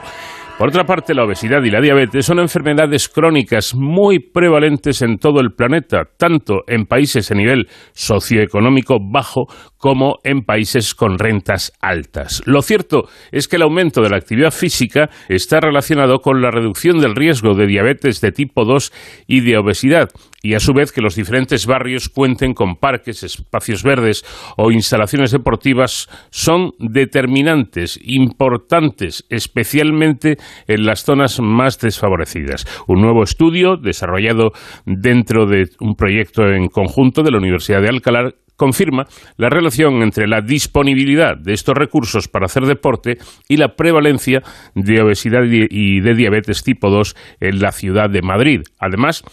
por 0.57 0.69
otra 0.69 0.85
parte, 0.85 1.13
la 1.13 1.25
obesidad 1.25 1.61
y 1.63 1.69
la 1.69 1.81
diabetes 1.81 2.25
son 2.25 2.39
enfermedades 2.39 3.09
crónicas 3.09 3.75
muy 3.75 4.19
prevalentes 4.19 5.01
en 5.01 5.17
todo 5.17 5.41
el 5.41 5.51
planeta, 5.51 6.03
tanto 6.17 6.61
en 6.67 6.85
países 6.85 7.29
a 7.29 7.35
nivel 7.35 7.67
socioeconómico 7.91 8.99
bajo 9.01 9.47
como 9.85 10.17
en 10.23 10.41
países 10.41 10.95
con 10.95 11.19
rentas 11.19 11.71
altas. 11.79 12.41
Lo 12.47 12.63
cierto 12.63 13.07
es 13.31 13.47
que 13.47 13.57
el 13.57 13.61
aumento 13.61 14.01
de 14.01 14.09
la 14.09 14.17
actividad 14.17 14.49
física 14.49 15.11
está 15.29 15.59
relacionado 15.59 16.21
con 16.21 16.41
la 16.41 16.49
reducción 16.49 16.97
del 16.97 17.13
riesgo 17.13 17.53
de 17.53 17.67
diabetes 17.67 18.19
de 18.19 18.31
tipo 18.31 18.65
2 18.65 18.91
y 19.27 19.41
de 19.41 19.59
obesidad, 19.59 20.09
y 20.41 20.55
a 20.55 20.59
su 20.59 20.73
vez 20.73 20.91
que 20.91 21.01
los 21.01 21.15
diferentes 21.15 21.67
barrios 21.67 22.09
cuenten 22.09 22.55
con 22.55 22.77
parques, 22.77 23.21
espacios 23.21 23.83
verdes 23.83 24.25
o 24.57 24.71
instalaciones 24.71 25.29
deportivas 25.29 26.09
son 26.31 26.71
determinantes, 26.79 27.99
importantes, 28.01 29.25
especialmente 29.29 30.37
en 30.67 30.87
las 30.87 31.03
zonas 31.03 31.39
más 31.39 31.79
desfavorecidas. 31.79 32.65
Un 32.87 33.01
nuevo 33.01 33.21
estudio 33.21 33.77
desarrollado 33.77 34.51
dentro 34.87 35.45
de 35.45 35.69
un 35.79 35.95
proyecto 35.95 36.47
en 36.47 36.69
conjunto 36.69 37.21
de 37.21 37.29
la 37.29 37.37
Universidad 37.37 37.81
de 37.81 37.89
Alcalá 37.89 38.33
confirma 38.55 39.07
la 39.37 39.49
relación 39.49 40.01
entre 40.01 40.27
la 40.27 40.41
disponibilidad 40.41 41.37
de 41.37 41.53
estos 41.53 41.75
recursos 41.75 42.27
para 42.27 42.45
hacer 42.45 42.65
deporte 42.65 43.17
y 43.47 43.57
la 43.57 43.75
prevalencia 43.75 44.41
de 44.73 45.01
obesidad 45.01 45.43
y 45.43 45.99
de 45.99 46.15
diabetes 46.15 46.63
tipo 46.63 46.89
2 46.89 47.15
en 47.39 47.59
la 47.59 47.71
ciudad 47.71 48.09
de 48.09 48.21
Madrid. 48.21 48.61
Además, 48.79 49.23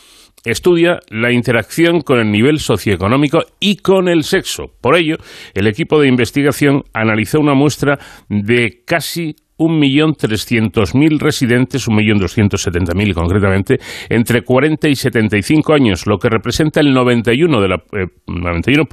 estudia 0.44 1.00
la 1.08 1.32
interacción 1.32 2.00
con 2.00 2.18
el 2.18 2.30
nivel 2.30 2.58
socioeconómico 2.58 3.44
y 3.60 3.76
con 3.76 4.08
el 4.08 4.24
sexo. 4.24 4.72
Por 4.80 4.96
ello, 4.96 5.16
el 5.54 5.66
equipo 5.66 6.00
de 6.00 6.08
investigación 6.08 6.84
analizó 6.92 7.40
una 7.40 7.54
muestra 7.54 7.98
de 8.28 8.82
casi 8.84 9.36
1.300.000 9.58 11.18
residentes, 11.18 11.88
1.270.000 11.88 13.14
concretamente, 13.14 13.78
entre 14.08 14.42
40 14.42 14.88
y 14.88 14.94
75 14.94 15.74
años, 15.74 16.06
lo 16.06 16.18
que 16.18 16.28
representa 16.28 16.80
el 16.80 16.94
91%, 16.94 17.60
de 17.60 17.68
la, 17.68 17.76
eh, 17.92 18.08
91 18.26 18.84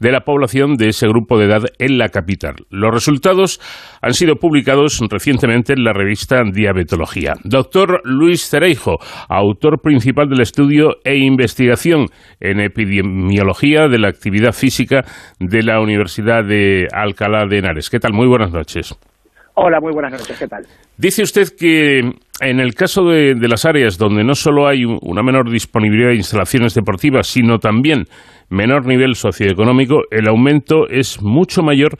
de 0.00 0.12
la 0.12 0.20
población 0.20 0.76
de 0.76 0.88
ese 0.88 1.06
grupo 1.08 1.38
de 1.38 1.46
edad 1.46 1.62
en 1.78 1.98
la 1.98 2.08
capital. 2.08 2.56
Los 2.70 2.92
resultados 2.92 3.60
han 4.02 4.14
sido 4.14 4.36
publicados 4.36 5.00
recientemente 5.08 5.72
en 5.72 5.84
la 5.84 5.92
revista 5.92 6.42
Diabetología. 6.44 7.34
Doctor 7.44 8.00
Luis 8.04 8.48
Cereijo, 8.48 8.98
autor 9.28 9.80
principal 9.80 10.28
del 10.28 10.40
estudio 10.40 10.96
e 11.04 11.16
investigación 11.16 12.06
en 12.40 12.60
epidemiología 12.60 13.88
de 13.88 13.98
la 13.98 14.08
actividad 14.08 14.52
física 14.52 15.04
de 15.38 15.62
la 15.62 15.80
Universidad 15.80 16.44
de 16.44 16.86
Alcalá 16.92 17.46
de 17.48 17.58
Henares. 17.58 17.90
¿Qué 17.90 18.00
tal? 18.00 18.12
Muy 18.12 18.26
buenas 18.26 18.52
noches. 18.52 18.96
Hola, 19.60 19.80
muy 19.80 19.92
buenas 19.92 20.12
noches, 20.12 20.38
¿qué 20.38 20.46
tal? 20.46 20.64
Dice 20.96 21.24
usted 21.24 21.48
que 21.58 21.98
en 21.98 22.60
el 22.60 22.74
caso 22.76 23.02
de, 23.06 23.34
las 23.48 23.64
áreas 23.64 23.98
donde 23.98 24.22
no 24.22 24.36
solo 24.36 24.68
hay 24.68 24.84
una 24.84 25.24
menor 25.24 25.50
disponibilidad 25.50 26.10
de 26.10 26.14
instalaciones 26.14 26.74
deportivas, 26.74 27.26
sino 27.26 27.58
también 27.58 28.04
menor 28.50 28.86
nivel 28.86 29.16
socioeconómico, 29.16 30.02
el 30.12 30.28
aumento 30.28 30.88
es 30.88 31.20
mucho 31.20 31.64
mayor 31.64 31.96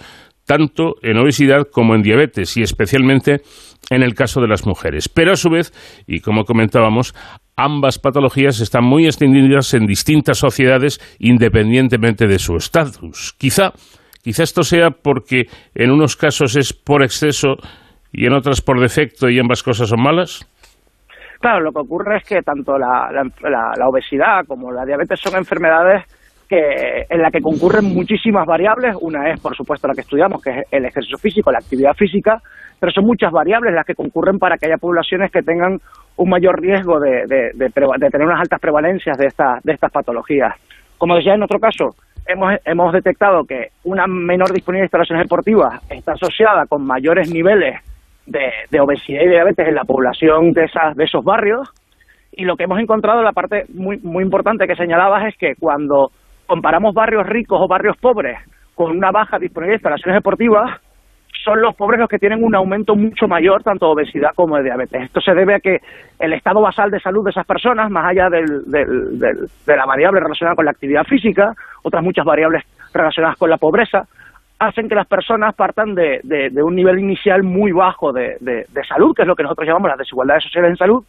tanto 0.47 0.95
en 1.03 1.19
obesidad 1.19 1.65
como 1.69 1.97
en 1.97 2.03
diabetes 2.03 2.57
y 2.57 2.63
especialmente 2.63 3.43
en 3.91 4.05
el 4.05 4.15
caso 4.15 4.41
de 4.41 4.47
las 4.47 4.65
mujeres. 4.65 5.09
Pero 5.09 5.33
a 5.33 5.37
su 5.37 5.51
vez, 5.51 5.73
y 6.07 6.21
como 6.21 6.45
comentábamos, 6.45 7.13
ambas 7.57 7.99
patologías 7.99 8.61
están 8.61 8.85
muy 8.85 9.07
extendidas 9.07 9.75
en 9.75 9.85
distintas 9.85 10.39
sociedades 10.39 11.01
independientemente 11.19 12.29
de 12.29 12.39
su 12.39 12.57
estatus. 12.57 13.35
Quizá 13.37 13.73
Quizá 14.29 14.43
esto 14.43 14.63
sea 14.63 14.91
porque 14.91 15.47
en 15.75 15.91
unos 15.91 16.15
casos 16.15 16.55
es 16.55 16.75
por 16.75 17.03
exceso 17.03 17.57
y 18.13 18.27
en 18.27 18.35
otras 18.35 18.61
por 18.61 18.79
defecto 18.79 19.31
y 19.31 19.39
ambas 19.39 19.63
cosas 19.63 19.89
son 19.89 20.03
malas. 20.03 20.45
Claro, 21.41 21.61
lo 21.61 21.73
que 21.73 21.81
ocurre 21.81 22.19
es 22.19 22.29
que 22.29 22.43
tanto 22.43 22.77
la, 22.77 23.09
la, 23.11 23.23
la, 23.49 23.73
la 23.75 23.89
obesidad 23.89 24.45
como 24.47 24.71
la 24.71 24.85
diabetes 24.85 25.19
son 25.19 25.35
enfermedades 25.35 26.05
que, 26.47 26.59
en 27.09 27.23
las 27.23 27.33
que 27.33 27.41
concurren 27.41 27.87
muchísimas 27.87 28.45
variables. 28.45 28.97
Una 29.01 29.31
es, 29.31 29.41
por 29.41 29.57
supuesto, 29.57 29.89
la 29.89 29.95
que 29.95 30.03
estudiamos, 30.03 30.43
que 30.43 30.51
es 30.51 30.67
el 30.73 30.85
ejercicio 30.85 31.17
físico, 31.17 31.51
la 31.51 31.61
actividad 31.61 31.95
física, 31.95 32.37
pero 32.79 32.93
son 32.93 33.07
muchas 33.07 33.33
variables 33.33 33.73
las 33.73 33.87
que 33.87 33.95
concurren 33.95 34.39
para 34.39 34.59
que 34.59 34.67
haya 34.67 34.77
poblaciones 34.77 35.33
que 35.33 35.41
tengan 35.41 35.79
un 36.19 36.29
mayor 36.29 36.61
riesgo 36.61 37.01
de, 37.01 37.25
de, 37.27 37.53
de, 37.55 37.71
tener 37.71 38.27
unas 38.27 38.41
altas 38.41 38.61
prevalencias 38.61 39.17
de, 39.17 39.29
de 39.65 39.73
estas 39.73 39.91
patologías. 39.91 40.53
Como 40.99 41.15
decía 41.15 41.35
en 41.35 41.45
otro 41.45 41.61
caso, 41.61 41.95
hemos, 42.29 42.55
hemos 42.65 42.93
detectado 42.93 43.45
que 43.45 43.69
una 43.85 44.07
menor 44.07 44.53
disponibilidad 44.53 44.83
de 44.83 44.87
instalaciones 44.87 45.25
deportivas 45.25 45.81
está 45.91 46.13
asociada 46.13 46.67
con 46.67 46.87
mayores 46.87 47.33
niveles 47.33 47.81
de, 48.27 48.51
de, 48.71 48.81
obesidad 48.81 49.23
y 49.23 49.29
diabetes 49.29 49.67
en 49.67 49.75
la 49.75 49.85
población 49.85 50.53
de, 50.53 50.65
esas, 50.65 50.95
de 50.95 51.05
esos 51.05 51.25
barrios. 51.25 51.69
Y 52.33 52.45
lo 52.45 52.57
que 52.57 52.65
hemos 52.65 52.79
encontrado, 52.79 53.23
la 53.23 53.33
parte 53.33 53.65
muy, 53.75 53.99
muy 53.99 54.23
importante 54.23 54.67
que 54.67 54.77
señalabas, 54.77 55.29
es 55.29 55.37
que 55.39 55.55
cuando 55.59 56.13
comparamos 56.47 56.95
barrios 56.95 57.27
ricos 57.27 57.59
o 57.61 57.67
barrios 57.67 57.97
pobres 57.97 58.39
con 58.75 58.97
una 58.97 59.11
baja 59.11 59.39
disponibilidad 59.39 59.73
de 59.73 59.77
instalaciones 59.77 60.19
deportivas, 60.19 60.81
son 61.45 61.61
los 61.61 61.75
pobres 61.77 62.01
los 62.01 62.09
que 62.09 62.19
tienen 62.19 62.43
un 62.43 62.55
aumento 62.55 62.95
mucho 62.95 63.27
mayor 63.29 63.63
tanto 63.63 63.87
de 63.87 63.93
obesidad 63.93 64.31
como 64.35 64.57
de 64.57 64.65
diabetes. 64.65 65.03
Esto 65.03 65.21
se 65.21 65.35
debe 65.35 65.55
a 65.55 65.61
que 65.61 65.79
el 66.19 66.33
estado 66.33 66.61
basal 66.61 66.91
de 66.91 67.01
salud 67.01 67.25
de 67.25 67.31
esas 67.31 67.47
personas, 67.47 67.91
más 67.91 68.07
allá 68.07 68.29
del, 68.29 68.65
del, 68.67 69.19
del, 69.19 69.49
de 69.67 69.77
la 69.77 69.87
variable 69.87 70.21
relacionada 70.21 70.57
con 70.57 70.65
la 70.65 70.73
actividad 70.73 71.05
física, 71.05 71.55
otras 71.83 72.03
muchas 72.03 72.25
variables 72.25 72.65
relacionadas 72.93 73.39
con 73.39 73.51
la 73.51 73.57
pobreza, 73.57 74.07
hacen 74.59 74.89
que 74.89 74.95
las 74.95 75.07
personas 75.07 75.55
partan 75.55 75.95
de, 75.95 76.21
de, 76.25 76.51
de 76.51 76.63
un 76.63 76.75
nivel 76.75 76.99
inicial 76.99 77.43
muy 77.43 77.73
bajo 77.73 78.13
de, 78.13 78.37
de, 78.41 78.85
salud, 78.89 79.15
que 79.15 79.23
es 79.23 79.29
lo 79.29 79.37
que 79.37 79.45
nosotros 79.45 79.67
llamamos 79.67 79.91
las 79.91 79.99
desigualdades 79.99 80.45
sociales 80.45 80.71
en 80.71 80.77
salud, 80.77 81.05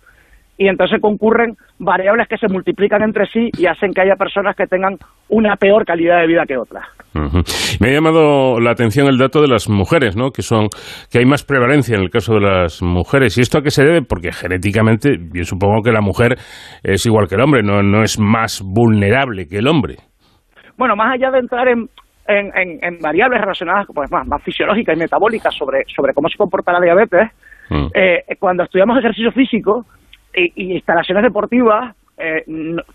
y 0.60 0.68
entonces 0.68 1.00
concurren 1.02 1.56
variables 1.80 2.28
que 2.28 2.38
se 2.38 2.50
multiplican 2.50 3.02
entre 3.02 3.26
sí 3.28 3.50
y 3.58 3.66
hacen 3.66 3.94
que 3.94 4.02
haya 4.02 4.16
personas 4.16 4.58
que 4.58 4.68
tengan 4.68 4.98
una 5.30 5.56
peor 5.56 5.86
calidad 5.86 6.20
de 6.20 6.28
vida 6.28 6.44
que 6.46 6.58
otras. 6.58 6.86
Uh 7.16 7.20
-huh. 7.20 7.78
Me 7.80 7.90
ha 7.90 7.94
llamado 7.94 8.60
la 8.60 8.72
atención 8.72 9.08
el 9.08 9.18
dato 9.18 9.42
de 9.42 9.48
las 9.48 9.70
mujeres, 9.70 10.18
¿no? 10.18 10.32
Que 10.32 10.42
son 10.42 10.68
que 11.10 11.20
hay 11.20 11.26
más 11.26 11.46
prevalencia 11.46 11.96
en 11.96 12.02
el 12.02 12.10
caso 12.10 12.34
de 12.34 12.42
las 12.42 12.84
mujeres. 12.84 13.38
¿Y 13.38 13.42
esto 13.42 13.58
a 13.58 13.62
qué 13.62 13.72
se 13.72 13.86
debe? 13.86 14.02
Porque 14.02 14.34
genéticamente, 14.34 15.18
yo 15.34 15.46
supongo 15.46 15.82
que 15.82 15.94
la 15.94 16.02
mujer 16.02 16.36
es 16.84 17.06
igual 17.06 17.28
que 17.30 17.36
el 17.36 17.42
hombre, 17.42 17.64
no, 17.64 17.82
no 17.82 18.04
es 18.04 18.20
más 18.20 18.62
vulnerable 18.62 19.48
que 19.48 19.60
el 19.60 19.68
hombre. 19.68 19.96
Bueno, 20.78 20.98
más 20.98 21.14
allá 21.14 21.32
de 21.32 21.40
entrar 21.40 21.70
en, 21.70 21.88
en, 22.28 22.52
en, 22.54 22.84
en 22.84 23.00
variables 23.00 23.40
relacionadas 23.40 23.88
pues, 23.96 24.12
más, 24.12 24.28
más 24.28 24.44
fisiológicas 24.44 24.96
y 24.96 25.00
metabólicas 25.00 25.56
sobre, 25.56 25.86
sobre 25.96 26.14
cómo 26.14 26.28
se 26.28 26.38
comporta 26.38 26.74
la 26.74 26.82
diabetes, 26.82 27.32
mm. 27.70 27.88
eh, 27.96 28.36
cuando 28.38 28.64
estudiamos 28.64 28.98
ejercicio 29.00 29.32
físico, 29.32 29.86
y, 30.34 30.74
instalaciones 30.74 31.24
deportivas, 31.24 31.96
eh, 32.18 32.44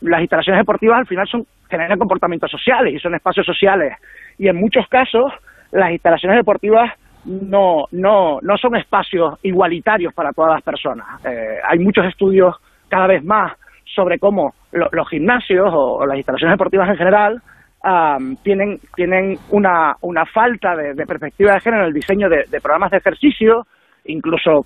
las 0.02 0.20
instalaciones 0.20 0.60
deportivas 0.60 0.98
al 0.98 1.06
final 1.06 1.26
son 1.26 1.46
generan 1.68 1.98
comportamientos 1.98 2.50
sociales 2.50 2.94
y 2.94 2.98
son 2.98 3.14
espacios 3.14 3.46
sociales. 3.46 3.96
Y 4.38 4.48
en 4.48 4.56
muchos 4.56 4.86
casos, 4.88 5.32
las 5.72 5.90
instalaciones 5.90 6.38
deportivas 6.38 6.92
no, 7.24 7.86
no, 7.90 8.38
no 8.42 8.56
son 8.58 8.76
espacios 8.76 9.38
igualitarios 9.42 10.12
para 10.12 10.32
todas 10.32 10.52
las 10.54 10.62
personas. 10.62 11.06
Eh, 11.24 11.58
hay 11.66 11.78
muchos 11.78 12.04
estudios 12.06 12.54
cada 12.88 13.06
vez 13.06 13.24
más 13.24 13.52
sobre 13.94 14.18
cómo 14.18 14.54
lo- 14.72 14.88
los 14.92 15.08
gimnasios 15.08 15.68
o, 15.72 16.04
las 16.06 16.16
instalaciones 16.18 16.54
deportivas 16.54 16.88
en 16.90 16.96
general 16.96 17.42
am, 17.82 18.36
tienen, 18.42 18.78
tienen 18.94 19.38
una, 19.50 19.96
una 20.02 20.26
falta 20.26 20.76
de, 20.76 20.94
de 20.94 21.06
perspectiva 21.06 21.54
de 21.54 21.60
género 21.60 21.82
en 21.84 21.88
el 21.88 21.94
diseño 21.94 22.28
de 22.28 22.60
programas 22.60 22.90
de 22.90 22.98
ejercicio, 22.98 23.66
incluso 24.04 24.64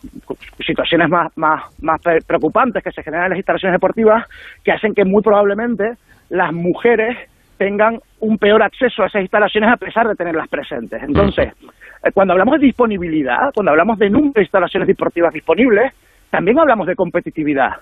situaciones 0.65 1.09
más, 1.09 1.37
más, 1.37 1.65
más 1.81 2.01
pre- 2.03 2.21
preocupantes 2.27 2.83
que 2.83 2.91
se 2.93 3.03
generan 3.03 3.27
en 3.27 3.31
las 3.31 3.39
instalaciones 3.39 3.75
deportivas, 3.75 4.27
que 4.65 4.73
hacen 4.73 4.95
que 4.95 5.05
muy 5.05 5.23
probablemente 5.23 5.93
las 6.31 6.53
mujeres 6.53 7.17
tengan 7.57 7.99
un 8.21 8.39
peor 8.39 8.63
acceso 8.63 9.03
a 9.03 9.07
esas 9.07 9.23
instalaciones 9.23 9.71
a 9.71 9.77
pesar 9.77 10.07
de 10.09 10.15
tenerlas 10.15 10.49
presentes. 10.49 11.03
Entonces, 11.03 11.53
eh, 12.05 12.11
cuando 12.13 12.33
hablamos 12.33 12.61
de 12.61 12.67
disponibilidad, 12.67 13.53
cuando 13.55 13.71
hablamos 13.71 13.99
de 13.99 14.11
número 14.11 14.33
de 14.35 14.43
instalaciones 14.43 14.87
deportivas 14.87 15.33
disponibles, 15.33 15.93
también 16.31 16.59
hablamos 16.59 16.87
de 16.87 16.95
competitividad. 16.95 17.73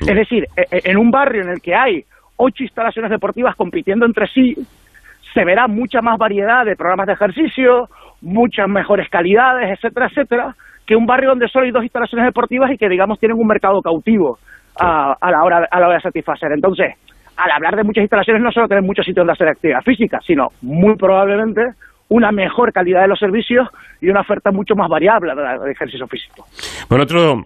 Es 0.00 0.14
decir, 0.14 0.46
e- 0.56 0.66
e- 0.70 0.90
en 0.90 0.96
un 0.96 1.10
barrio 1.10 1.42
en 1.42 1.48
el 1.50 1.60
que 1.60 1.74
hay 1.74 2.04
ocho 2.36 2.62
instalaciones 2.62 3.10
deportivas 3.10 3.56
compitiendo 3.56 4.06
entre 4.06 4.28
sí, 4.28 4.54
se 5.34 5.44
verá 5.44 5.66
mucha 5.66 6.00
más 6.00 6.16
variedad 6.18 6.64
de 6.64 6.76
programas 6.76 7.06
de 7.08 7.12
ejercicio, 7.14 7.88
muchas 8.22 8.68
mejores 8.68 9.08
calidades, 9.10 9.70
etcétera, 9.76 10.06
etcétera, 10.06 10.54
que 10.88 10.96
un 10.96 11.04
barrio 11.04 11.28
donde 11.28 11.48
solo 11.48 11.66
hay 11.66 11.70
dos 11.70 11.82
instalaciones 11.82 12.24
deportivas 12.24 12.72
y 12.72 12.78
que, 12.78 12.88
digamos, 12.88 13.20
tienen 13.20 13.38
un 13.38 13.46
mercado 13.46 13.82
cautivo 13.82 14.38
a, 14.80 15.14
a 15.20 15.30
la 15.30 15.44
hora, 15.44 15.68
a 15.70 15.80
la 15.80 15.86
hora 15.86 15.96
de 15.96 16.02
satisfacer. 16.02 16.50
Entonces, 16.50 16.94
al 17.36 17.50
hablar 17.50 17.76
de 17.76 17.84
muchas 17.84 18.02
instalaciones, 18.02 18.42
no 18.42 18.50
solo 18.50 18.68
tener 18.68 18.82
muchos 18.82 19.04
sitios 19.04 19.18
donde 19.18 19.34
hacer 19.34 19.48
actividad 19.48 19.82
física, 19.82 20.18
sino 20.26 20.48
muy 20.62 20.96
probablemente 20.96 21.60
una 22.08 22.32
mejor 22.32 22.72
calidad 22.72 23.02
de 23.02 23.08
los 23.08 23.18
servicios 23.18 23.68
y 24.00 24.08
una 24.08 24.22
oferta 24.22 24.50
mucho 24.50 24.74
más 24.74 24.88
variable 24.88 25.34
de, 25.34 25.72
ejercicio 25.72 26.06
físico. 26.06 26.46
Bueno, 26.88 27.04
otro, 27.04 27.42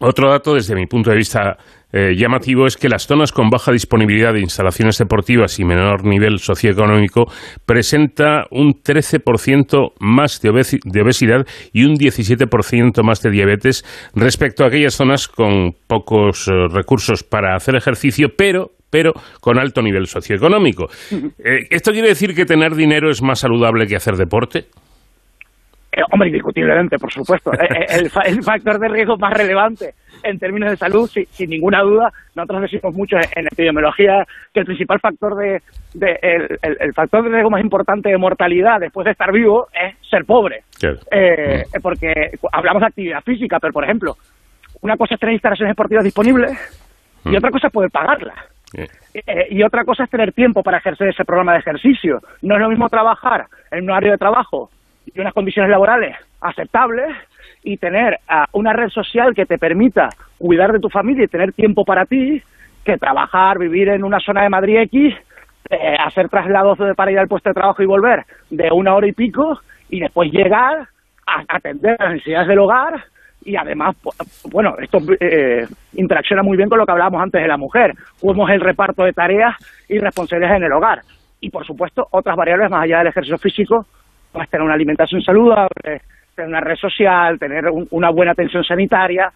otro 0.00 0.30
dato 0.30 0.54
desde 0.54 0.74
mi 0.74 0.86
punto 0.86 1.10
de 1.10 1.16
vista 1.16 1.56
eh, 1.92 2.14
llamativo 2.16 2.66
es 2.66 2.76
que 2.76 2.88
las 2.88 3.06
zonas 3.06 3.30
con 3.30 3.50
baja 3.50 3.70
disponibilidad 3.70 4.32
de 4.32 4.40
instalaciones 4.40 4.98
deportivas 4.98 5.58
y 5.60 5.64
menor 5.64 6.04
nivel 6.04 6.40
socioeconómico 6.40 7.26
presenta 7.64 8.46
un 8.50 8.72
13% 8.82 9.92
más 10.00 10.40
de, 10.40 10.50
obesi- 10.50 10.80
de 10.84 11.02
obesidad 11.02 11.46
y 11.72 11.84
un 11.84 11.94
17% 11.96 13.02
más 13.04 13.22
de 13.22 13.30
diabetes 13.30 13.84
respecto 14.14 14.64
a 14.64 14.66
aquellas 14.68 14.94
zonas 14.94 15.28
con 15.28 15.72
pocos 15.86 16.48
eh, 16.48 16.52
recursos 16.72 17.22
para 17.22 17.54
hacer 17.54 17.76
ejercicio, 17.76 18.28
pero 18.36 18.70
pero 18.90 19.12
con 19.40 19.58
alto 19.58 19.82
nivel 19.82 20.06
socioeconómico. 20.06 20.88
Eh, 21.10 21.66
¿Esto 21.70 21.90
quiere 21.90 22.06
decir 22.06 22.32
que 22.32 22.44
tener 22.44 22.76
dinero 22.76 23.10
es 23.10 23.22
más 23.22 23.40
saludable 23.40 23.88
que 23.88 23.96
hacer 23.96 24.14
deporte? 24.14 24.66
Eh, 25.96 26.02
hombre, 26.10 26.28
indiscutiblemente, 26.28 26.98
por 26.98 27.12
supuesto. 27.12 27.52
Eh, 27.52 27.58
eh, 27.70 27.86
el, 27.90 28.10
el 28.26 28.42
factor 28.42 28.78
de 28.80 28.88
riesgo 28.88 29.16
más 29.16 29.32
relevante 29.32 29.94
en 30.22 30.38
términos 30.38 30.70
de 30.70 30.76
salud, 30.76 31.06
si- 31.08 31.26
sin 31.26 31.50
ninguna 31.50 31.82
duda, 31.82 32.10
nosotros 32.34 32.62
decimos 32.62 32.94
mucho 32.94 33.16
en, 33.16 33.46
epidemiología 33.46 34.24
que 34.52 34.60
el 34.60 34.66
principal 34.66 34.98
factor 34.98 35.36
de, 35.36 35.60
de- 35.94 36.18
el, 36.22 36.58
el- 36.62 36.76
el 36.80 36.92
factor 36.94 37.22
de 37.22 37.30
riesgo 37.30 37.50
más 37.50 37.60
importante 37.62 38.08
de 38.08 38.18
mortalidad 38.18 38.80
después 38.80 39.04
de 39.04 39.12
estar 39.12 39.30
vivo 39.30 39.68
es 39.72 39.94
ser 40.08 40.24
pobre. 40.24 40.62
Eh, 41.10 41.62
porque 41.82 42.30
hablamos 42.52 42.80
de 42.80 42.86
actividad 42.86 43.20
física, 43.22 43.58
pero 43.60 43.72
por 43.72 43.84
ejemplo, 43.84 44.16
una 44.80 44.96
cosa 44.96 45.14
es 45.14 45.20
tener 45.20 45.34
instalaciones 45.34 45.70
deportivas 45.72 46.04
disponibles 46.04 46.52
y 47.24 47.36
otra 47.36 47.50
cosa 47.50 47.68
es 47.68 47.72
poder 47.72 47.90
pagarlas. 47.90 48.36
Eh, 49.14 49.46
y 49.50 49.62
otra 49.62 49.84
cosa 49.84 50.04
es 50.04 50.10
tener 50.10 50.32
tiempo 50.32 50.62
para 50.62 50.78
ejercer 50.78 51.08
ese 51.08 51.24
programa 51.24 51.52
de 51.52 51.60
ejercicio. 51.60 52.18
No 52.42 52.56
es 52.56 52.60
lo 52.60 52.68
mismo 52.68 52.88
trabajar 52.88 53.46
en 53.70 53.84
un 53.84 53.90
horario 53.90 54.12
de 54.12 54.18
trabajo 54.18 54.70
y 55.06 55.20
unas 55.20 55.32
condiciones 55.32 55.70
laborales 55.70 56.16
aceptables 56.40 57.16
y 57.62 57.76
tener 57.78 58.18
ah, 58.28 58.46
una 58.52 58.72
red 58.72 58.88
social 58.88 59.34
que 59.34 59.46
te 59.46 59.58
permita 59.58 60.10
cuidar 60.38 60.72
de 60.72 60.80
tu 60.80 60.88
familia 60.88 61.24
y 61.24 61.28
tener 61.28 61.52
tiempo 61.52 61.84
para 61.84 62.04
ti 62.04 62.42
que 62.84 62.98
trabajar, 62.98 63.58
vivir 63.58 63.88
en 63.88 64.04
una 64.04 64.20
zona 64.20 64.42
de 64.42 64.50
Madrid 64.50 64.78
X, 64.80 65.14
eh, 65.70 65.96
hacer 65.98 66.28
traslados 66.28 66.78
para 66.94 67.10
ir 67.10 67.18
al 67.18 67.28
puesto 67.28 67.48
de 67.48 67.54
trabajo 67.54 67.82
y 67.82 67.86
volver 67.86 68.24
de 68.50 68.70
una 68.70 68.94
hora 68.94 69.06
y 69.06 69.12
pico 69.12 69.60
y 69.88 70.00
después 70.00 70.30
llegar 70.30 70.88
a 71.26 71.44
atender 71.48 71.96
las 71.98 72.12
necesidades 72.12 72.48
del 72.48 72.58
hogar 72.58 73.02
y 73.44 73.56
además, 73.56 73.96
bueno, 74.50 74.76
esto 74.78 74.98
eh, 75.20 75.66
interacciona 75.94 76.42
muy 76.42 76.56
bien 76.56 76.68
con 76.68 76.78
lo 76.78 76.86
que 76.86 76.92
hablábamos 76.92 77.22
antes 77.22 77.42
de 77.42 77.48
la 77.48 77.58
mujer, 77.58 77.94
cómo 78.20 78.48
es 78.48 78.54
el 78.54 78.60
reparto 78.60 79.04
de 79.04 79.12
tareas 79.12 79.54
y 79.88 79.98
responsabilidades 79.98 80.58
en 80.58 80.64
el 80.64 80.72
hogar. 80.72 81.02
Y 81.40 81.50
por 81.50 81.66
supuesto, 81.66 82.06
otras 82.10 82.36
variables 82.36 82.70
más 82.70 82.84
allá 82.84 82.98
del 82.98 83.08
ejercicio 83.08 83.36
físico, 83.36 83.86
pues 84.34 84.50
tener 84.50 84.64
una 84.64 84.74
alimentación 84.74 85.22
saludable, 85.22 86.02
tener 86.34 86.48
una 86.48 86.60
red 86.60 86.76
social, 86.76 87.38
tener 87.38 87.70
un- 87.70 87.86
una 87.92 88.10
buena 88.10 88.32
atención 88.32 88.64
sanitaria. 88.64 89.32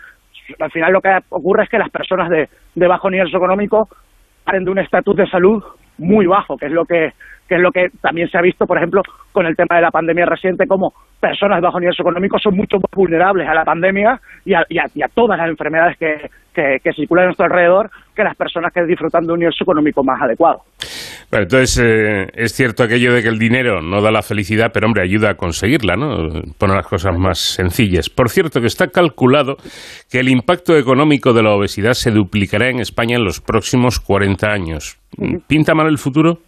Al 0.61 0.71
final 0.71 0.93
lo 0.93 1.01
que 1.01 1.17
ocurre 1.31 1.63
es 1.65 1.69
que 1.71 1.79
las 1.79 1.89
personas 1.91 2.29
de, 2.29 2.49
de 2.75 2.87
bajo 2.89 3.09
nivel 3.09 3.27
socioeconómico 3.29 3.89
paren 4.45 4.65
de 4.65 4.71
un 4.73 4.79
estatus 4.79 5.15
de 5.17 5.27
salud 5.29 5.63
muy 5.99 6.27
bajo, 6.27 6.57
que 6.59 6.67
es 6.67 6.73
lo 6.73 6.85
que 6.85 7.13
que 7.49 7.55
es 7.55 7.61
lo 7.63 7.73
que 7.73 7.89
también 8.03 8.29
se 8.29 8.37
ha 8.37 8.43
visto, 8.43 8.67
por 8.67 8.77
ejemplo, 8.77 9.01
con 9.33 9.47
el 9.47 9.57
tema 9.57 9.77
de 9.77 9.81
la 9.81 9.91
pandemia 9.91 10.27
reciente, 10.27 10.67
como 10.67 10.93
personas 11.19 11.57
de 11.57 11.63
bajo 11.63 11.81
nivel 11.81 11.95
socioeconómico 11.95 12.39
son 12.39 12.55
mucho 12.55 12.77
más 12.77 12.91
vulnerables 12.95 13.49
a 13.49 13.55
la 13.55 13.65
pandemia 13.65 14.21
y 14.45 14.53
a, 14.53 14.67
y 14.69 14.77
a- 14.79 14.85
y 14.95 15.01
a 15.03 15.09
todas 15.09 15.39
las 15.39 15.49
enfermedades 15.49 15.97
que, 15.97 16.29
que, 16.53 16.79
que 16.85 16.93
circulan 16.93 17.23
a 17.23 17.27
nuestro 17.29 17.47
alrededor 17.47 17.89
que 18.15 18.23
las 18.23 18.37
personas 18.37 18.71
que 18.71 18.83
disfrutan 18.85 19.27
de 19.27 19.33
un 19.33 19.39
nivel 19.39 19.53
socioeconómico 19.55 20.05
más 20.05 20.21
adecuado. 20.21 20.61
Bueno, 21.31 21.45
entonces, 21.45 21.79
eh, 21.85 22.29
es 22.35 22.53
cierto 22.53 22.83
aquello 22.83 23.13
de 23.13 23.23
que 23.23 23.29
el 23.29 23.39
dinero 23.39 23.83
no 23.83 24.01
da 24.01 24.11
la 24.11 24.23
felicidad, 24.23 24.71
pero 24.73 24.87
hombre, 24.87 25.03
ayuda 25.03 25.31
a 25.31 25.35
conseguirla, 25.35 25.97
¿no? 25.97 26.29
Pone 26.59 26.75
las 26.75 26.87
cosas 26.87 27.17
más 27.19 27.39
sencillas. 27.39 28.09
Por 28.09 28.31
cierto, 28.31 28.61
que 28.61 28.67
está 28.67 28.89
calculado 28.89 29.57
que 30.11 30.21
el 30.21 30.29
impacto 30.29 30.77
económico 30.77 31.33
de 31.33 31.43
la 31.43 31.51
obesidad 31.53 31.93
se 31.95 32.11
duplicará 32.11 32.69
en 32.69 32.81
España 32.81 33.17
en 33.17 33.25
los 33.25 33.41
próximos 33.41 34.01
40 34.01 34.47
años. 34.51 34.99
¿Pinta 35.47 35.75
mal 35.75 35.87
el 35.89 35.99
futuro? 35.99 36.39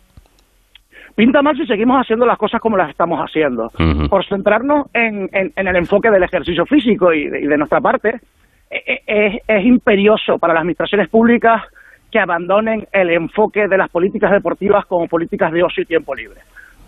Pinta 1.15 1.43
mal 1.43 1.57
si 1.57 1.67
seguimos 1.67 2.01
haciendo 2.01 2.25
las 2.25 2.39
cosas 2.39 2.61
como 2.61 2.77
las 2.77 2.89
estamos 2.91 3.21
haciendo. 3.21 3.71
Por 4.09 4.25
centrarnos 4.27 4.87
en, 4.95 5.29
en- 5.33 5.53
en 5.55 5.69
el 5.69 5.77
enfoque 5.77 6.11
del 6.11 6.23
ejercicio 6.23 6.65
físico 6.65 7.13
y 7.13 7.29
de, 7.29 7.41
y 7.41 7.47
de 7.47 7.59
nuestra 7.59 7.81
parte, 7.81 8.21
e- 8.71 8.83
e- 8.87 9.03
es, 9.07 9.43
es 9.47 9.67
imperioso 9.67 10.39
para 10.39 10.55
las 10.55 10.61
administraciones 10.63 11.09
públicas 11.09 11.63
que 12.11 12.19
abandonen 12.19 12.87
el 12.93 13.11
enfoque 13.11 13.69
de 13.69 13.77
las 13.77 13.89
políticas 13.89 14.31
deportivas 14.31 14.87
como 14.87 15.07
políticas 15.07 15.53
de 15.53 15.63
ocio 15.63 15.83
y 15.83 15.87
tiempo 15.87 16.15
libre. 16.15 16.41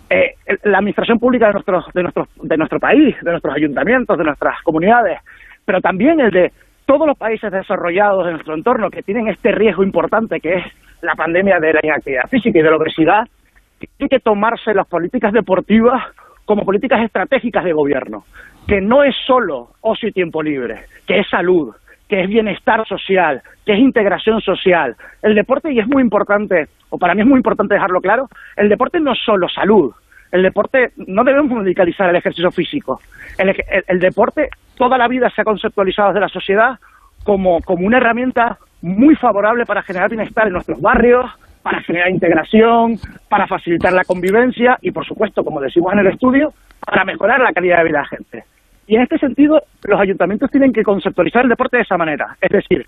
Eh, 0.09 0.35
la 0.63 0.77
administración 0.77 1.19
pública 1.19 1.47
de, 1.47 1.53
nuestros, 1.53 1.85
de, 1.93 2.03
nuestros, 2.03 2.27
de 2.41 2.57
nuestro 2.57 2.79
país, 2.79 3.15
de 3.21 3.31
nuestros 3.31 3.55
ayuntamientos, 3.55 4.17
de 4.17 4.23
nuestras 4.23 4.61
comunidades, 4.63 5.19
pero 5.65 5.81
también 5.81 6.19
el 6.19 6.31
de 6.31 6.51
todos 6.85 7.07
los 7.07 7.17
países 7.17 7.51
desarrollados 7.51 8.25
de 8.25 8.33
nuestro 8.33 8.53
entorno 8.53 8.89
que 8.89 9.01
tienen 9.01 9.29
este 9.29 9.51
riesgo 9.51 9.83
importante 9.83 10.39
que 10.39 10.55
es 10.55 10.65
la 11.01 11.15
pandemia 11.15 11.59
de 11.59 11.73
la 11.73 11.79
inactividad 11.83 12.29
física 12.29 12.59
y 12.59 12.61
de 12.61 12.69
la 12.69 12.77
obesidad, 12.77 13.27
tiene 13.97 14.09
que 14.09 14.19
tomarse 14.19 14.73
las 14.73 14.87
políticas 14.87 15.33
deportivas 15.33 16.03
como 16.45 16.65
políticas 16.65 17.03
estratégicas 17.03 17.63
de 17.63 17.73
gobierno, 17.73 18.25
que 18.67 18.81
no 18.81 19.03
es 19.03 19.15
solo 19.25 19.69
ocio 19.81 20.09
y 20.09 20.11
tiempo 20.11 20.43
libre, 20.43 20.85
que 21.07 21.19
es 21.19 21.29
salud, 21.29 21.73
que 22.07 22.21
es 22.21 22.27
bienestar 22.27 22.85
social, 22.87 23.41
que 23.65 23.73
es 23.73 23.79
integración 23.79 24.41
social. 24.41 24.95
El 25.21 25.35
deporte, 25.35 25.71
y 25.71 25.79
es 25.79 25.87
muy 25.87 26.01
importante, 26.01 26.67
o 26.89 26.97
para 26.97 27.13
mí 27.15 27.21
es 27.21 27.27
muy 27.27 27.37
importante 27.37 27.75
dejarlo 27.75 28.01
claro, 28.01 28.27
el 28.55 28.69
deporte 28.69 28.99
no 28.99 29.13
es 29.13 29.19
solo 29.23 29.47
salud, 29.49 29.93
el 30.31 30.43
deporte, 30.43 30.91
no 30.97 31.23
debemos 31.23 31.51
medicalizar 31.59 32.09
el 32.09 32.15
ejercicio 32.15 32.51
físico. 32.51 32.99
El, 33.37 33.55
el 33.87 33.99
deporte 33.99 34.49
toda 34.75 34.97
la 34.97 35.07
vida 35.07 35.29
se 35.29 35.41
ha 35.41 35.45
conceptualizado 35.45 36.09
desde 36.09 36.21
la 36.21 36.27
sociedad 36.27 36.79
como, 37.23 37.61
como 37.61 37.85
una 37.85 37.97
herramienta 37.97 38.57
muy 38.81 39.15
favorable 39.15 39.65
para 39.65 39.83
generar 39.83 40.09
bienestar 40.09 40.47
en 40.47 40.53
nuestros 40.53 40.81
barrios, 40.81 41.25
para 41.61 41.81
generar 41.81 42.09
integración, 42.09 42.97
para 43.29 43.47
facilitar 43.47 43.93
la 43.93 44.03
convivencia 44.03 44.77
y, 44.81 44.91
por 44.91 45.05
supuesto, 45.05 45.43
como 45.43 45.61
decimos 45.61 45.93
en 45.93 45.99
el 45.99 46.07
estudio, 46.07 46.53
para 46.85 47.05
mejorar 47.05 47.39
la 47.39 47.53
calidad 47.53 47.77
de 47.77 47.83
vida 47.85 47.99
de 47.99 48.03
la 48.03 48.07
gente. 48.07 48.43
Y 48.87 48.95
en 48.95 49.03
este 49.03 49.17
sentido, 49.17 49.61
los 49.85 49.99
ayuntamientos 49.99 50.51
tienen 50.51 50.73
que 50.73 50.83
conceptualizar 50.83 51.43
el 51.43 51.49
deporte 51.49 51.77
de 51.77 51.83
esa 51.83 51.97
manera. 51.97 52.35
Es 52.41 52.49
decir, 52.49 52.85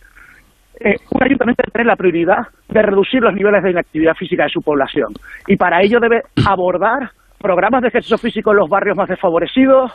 eh, 0.79 0.95
un 1.11 1.23
ayuntamiento 1.23 1.63
debe 1.63 1.71
tener 1.71 1.87
la 1.87 1.95
prioridad 1.95 2.47
de 2.67 2.81
reducir 2.81 3.21
los 3.21 3.33
niveles 3.33 3.63
de 3.63 3.71
inactividad 3.71 4.13
física 4.15 4.43
de 4.43 4.49
su 4.49 4.61
población. 4.61 5.13
Y 5.47 5.55
para 5.55 5.81
ello 5.81 5.99
debe 6.01 6.23
abordar 6.45 7.11
programas 7.39 7.81
de 7.81 7.87
ejercicio 7.89 8.17
físico 8.17 8.51
en 8.51 8.57
los 8.57 8.69
barrios 8.69 8.97
más 8.97 9.07
desfavorecidos, 9.07 9.91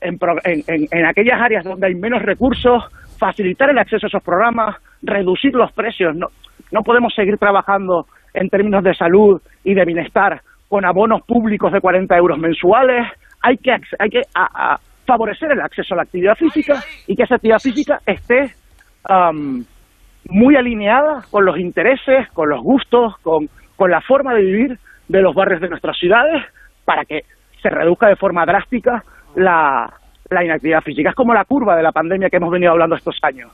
en, 0.00 0.18
pro- 0.18 0.38
en- 0.44 0.62
en- 0.90 1.04
aquellas 1.06 1.40
áreas 1.40 1.64
donde 1.64 1.86
hay 1.86 1.94
menos 1.94 2.22
recursos, 2.22 2.84
facilitar 3.18 3.68
el 3.70 3.78
acceso 3.78 4.06
a 4.06 4.08
esos 4.08 4.22
programas, 4.22 4.76
reducir 5.02 5.54
los 5.54 5.70
precios. 5.72 6.16
No, 6.16 6.28
no 6.70 6.82
podemos 6.82 7.14
seguir 7.14 7.36
trabajando 7.36 8.06
en 8.34 8.48
términos 8.48 8.82
de 8.82 8.94
salud 8.94 9.40
y 9.64 9.74
de 9.74 9.84
bienestar 9.84 10.40
con 10.68 10.86
abonos 10.86 11.22
públicos 11.26 11.70
de 11.72 11.80
40 11.82 12.16
euros 12.16 12.38
mensuales. 12.38 13.06
Hay 13.42 13.58
que, 13.58 13.76
hay 13.98 14.08
que 14.08 14.22
a 14.34 14.78
favorecer 15.06 15.52
el 15.52 15.60
acceso 15.60 15.94
a 15.94 15.98
la 15.98 16.02
actividad 16.02 16.36
física 16.36 16.82
y 17.06 17.16
que 17.16 17.24
esa 17.24 17.36
actividad 17.36 17.58
física 17.58 18.00
esté 18.06 18.54
am, 19.04 19.64
muy 20.28 20.56
alineada 20.56 21.24
con 21.30 21.44
los 21.44 21.58
intereses, 21.58 22.28
con 22.32 22.48
los 22.48 22.62
gustos, 22.62 23.18
con, 23.18 23.48
con 23.76 23.90
la 23.90 24.00
forma 24.00 24.34
de 24.34 24.42
vivir 24.42 24.78
de 25.08 25.20
los 25.20 25.34
barrios 25.34 25.60
de 25.60 25.68
nuestras 25.68 25.96
ciudades 25.98 26.42
para 26.84 27.04
que 27.04 27.22
se 27.60 27.70
reduzca 27.70 28.08
de 28.08 28.16
forma 28.16 28.44
drástica 28.44 29.02
la, 29.36 29.92
la 30.30 30.44
inactividad 30.44 30.82
física. 30.82 31.10
Es 31.10 31.14
como 31.14 31.34
la 31.34 31.44
curva 31.44 31.76
de 31.76 31.82
la 31.82 31.92
pandemia 31.92 32.28
que 32.28 32.36
hemos 32.36 32.50
venido 32.50 32.72
hablando 32.72 32.96
estos 32.96 33.18
años. 33.22 33.50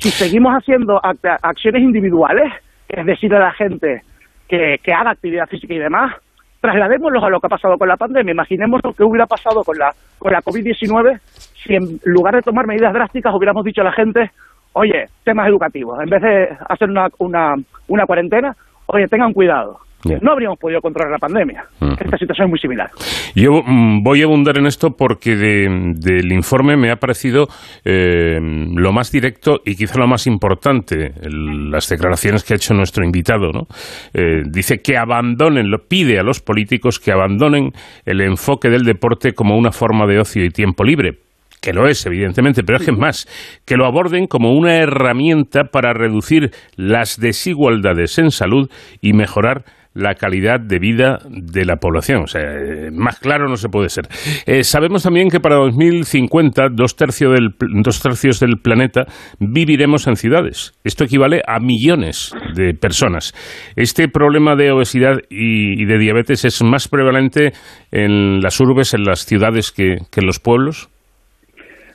Si 0.00 0.10
seguimos 0.10 0.52
haciendo 0.52 1.00
acciones 1.42 1.82
individuales, 1.82 2.52
es 2.88 3.06
decir, 3.06 3.34
a 3.34 3.38
la 3.38 3.52
gente 3.52 4.02
que, 4.48 4.78
que 4.82 4.92
haga 4.92 5.10
actividad 5.10 5.46
física 5.48 5.74
y 5.74 5.78
demás, 5.78 6.14
trasladémoslo 6.62 7.22
a 7.22 7.28
lo 7.28 7.40
que 7.40 7.48
ha 7.48 7.50
pasado 7.50 7.76
con 7.76 7.88
la 7.88 7.96
pandemia. 7.96 8.32
Imaginemos 8.32 8.80
lo 8.84 8.92
que 8.92 9.02
hubiera 9.02 9.26
pasado 9.26 9.62
con 9.64 9.76
la, 9.76 9.92
con 10.18 10.32
la 10.32 10.40
COVID-19 10.40 11.20
si 11.62 11.74
en 11.74 12.00
lugar 12.04 12.36
de 12.36 12.42
tomar 12.42 12.66
medidas 12.66 12.94
drásticas 12.94 13.34
hubiéramos 13.34 13.64
dicho 13.64 13.80
a 13.80 13.84
la 13.84 13.92
gente, 13.92 14.30
oye, 14.72 15.06
temas 15.24 15.48
educativos, 15.48 16.00
en 16.00 16.08
vez 16.08 16.22
de 16.22 16.56
hacer 16.68 16.88
una, 16.88 17.08
una, 17.18 17.54
una 17.88 18.06
cuarentena, 18.06 18.54
oye, 18.86 19.08
tengan 19.08 19.32
cuidado. 19.32 19.78
No 20.20 20.32
habríamos 20.32 20.58
podido 20.58 20.80
controlar 20.80 21.12
la 21.12 21.18
pandemia. 21.18 21.64
Esta 21.80 22.18
situación 22.18 22.46
es 22.46 22.50
muy 22.50 22.58
similar. 22.58 22.90
Yo 23.34 23.62
mm, 23.64 24.02
voy 24.02 24.22
a 24.22 24.24
abundar 24.24 24.58
en 24.58 24.66
esto 24.66 24.90
porque 24.96 25.36
de- 25.36 25.92
del 25.96 26.32
informe 26.32 26.76
me 26.76 26.90
ha 26.90 26.96
parecido 26.96 27.46
eh, 27.84 28.38
lo 28.40 28.92
más 28.92 29.10
directo 29.12 29.60
y 29.64 29.76
quizá 29.76 29.98
lo 29.98 30.06
más 30.08 30.26
importante, 30.26 31.12
el- 31.22 31.70
las 31.70 31.88
declaraciones 31.88 32.44
que 32.44 32.54
ha 32.54 32.56
hecho 32.56 32.74
nuestro 32.74 33.04
invitado. 33.04 33.50
¿no? 33.52 33.66
Eh, 34.14 34.42
dice 34.50 34.78
que 34.78 34.96
abandonen, 34.96 35.70
lo 35.70 35.78
pide 35.88 36.18
a 36.18 36.22
los 36.22 36.40
políticos 36.40 36.98
que 36.98 37.12
abandonen 37.12 37.70
el 38.04 38.20
enfoque 38.20 38.68
del 38.68 38.82
deporte 38.84 39.32
como 39.34 39.56
una 39.56 39.72
forma 39.72 40.06
de 40.06 40.18
ocio 40.18 40.44
y 40.44 40.50
tiempo 40.50 40.84
libre. 40.84 41.18
Que 41.60 41.72
lo 41.72 41.86
es, 41.86 42.04
evidentemente, 42.06 42.64
pero 42.64 42.78
es 42.78 42.84
que 42.84 42.90
es 42.90 42.98
más, 42.98 43.28
que 43.64 43.76
lo 43.76 43.86
aborden 43.86 44.26
como 44.26 44.52
una 44.52 44.78
herramienta 44.78 45.62
para 45.70 45.92
reducir 45.92 46.50
las 46.74 47.20
desigualdades 47.20 48.18
en 48.18 48.32
salud 48.32 48.68
y 49.00 49.12
mejorar 49.12 49.64
la 49.94 50.14
calidad 50.14 50.60
de 50.60 50.78
vida 50.78 51.18
de 51.28 51.64
la 51.64 51.76
población. 51.76 52.22
O 52.22 52.26
sea, 52.26 52.42
eh, 52.42 52.90
más 52.92 53.18
claro 53.18 53.48
no 53.48 53.56
se 53.56 53.68
puede 53.68 53.88
ser. 53.88 54.08
Eh, 54.46 54.64
sabemos 54.64 55.02
también 55.02 55.28
que 55.28 55.40
para 55.40 55.56
2050 55.56 56.68
dos, 56.72 56.96
tercio 56.96 57.30
del, 57.30 57.54
dos 57.82 58.00
tercios 58.00 58.40
del 58.40 58.58
planeta 58.62 59.06
viviremos 59.38 60.06
en 60.06 60.16
ciudades. 60.16 60.72
Esto 60.84 61.04
equivale 61.04 61.42
a 61.46 61.58
millones 61.60 62.32
de 62.54 62.74
personas. 62.74 63.34
Este 63.76 64.08
problema 64.08 64.56
de 64.56 64.72
obesidad 64.72 65.18
y, 65.28 65.82
y 65.82 65.84
de 65.84 65.98
diabetes 65.98 66.44
es 66.44 66.62
más 66.62 66.88
prevalente 66.88 67.52
en 67.90 68.40
las 68.40 68.60
urbes, 68.60 68.94
en 68.94 69.04
las 69.04 69.24
ciudades, 69.26 69.72
que, 69.72 69.96
que 70.10 70.20
en 70.20 70.26
los 70.26 70.40
pueblos. 70.40 70.91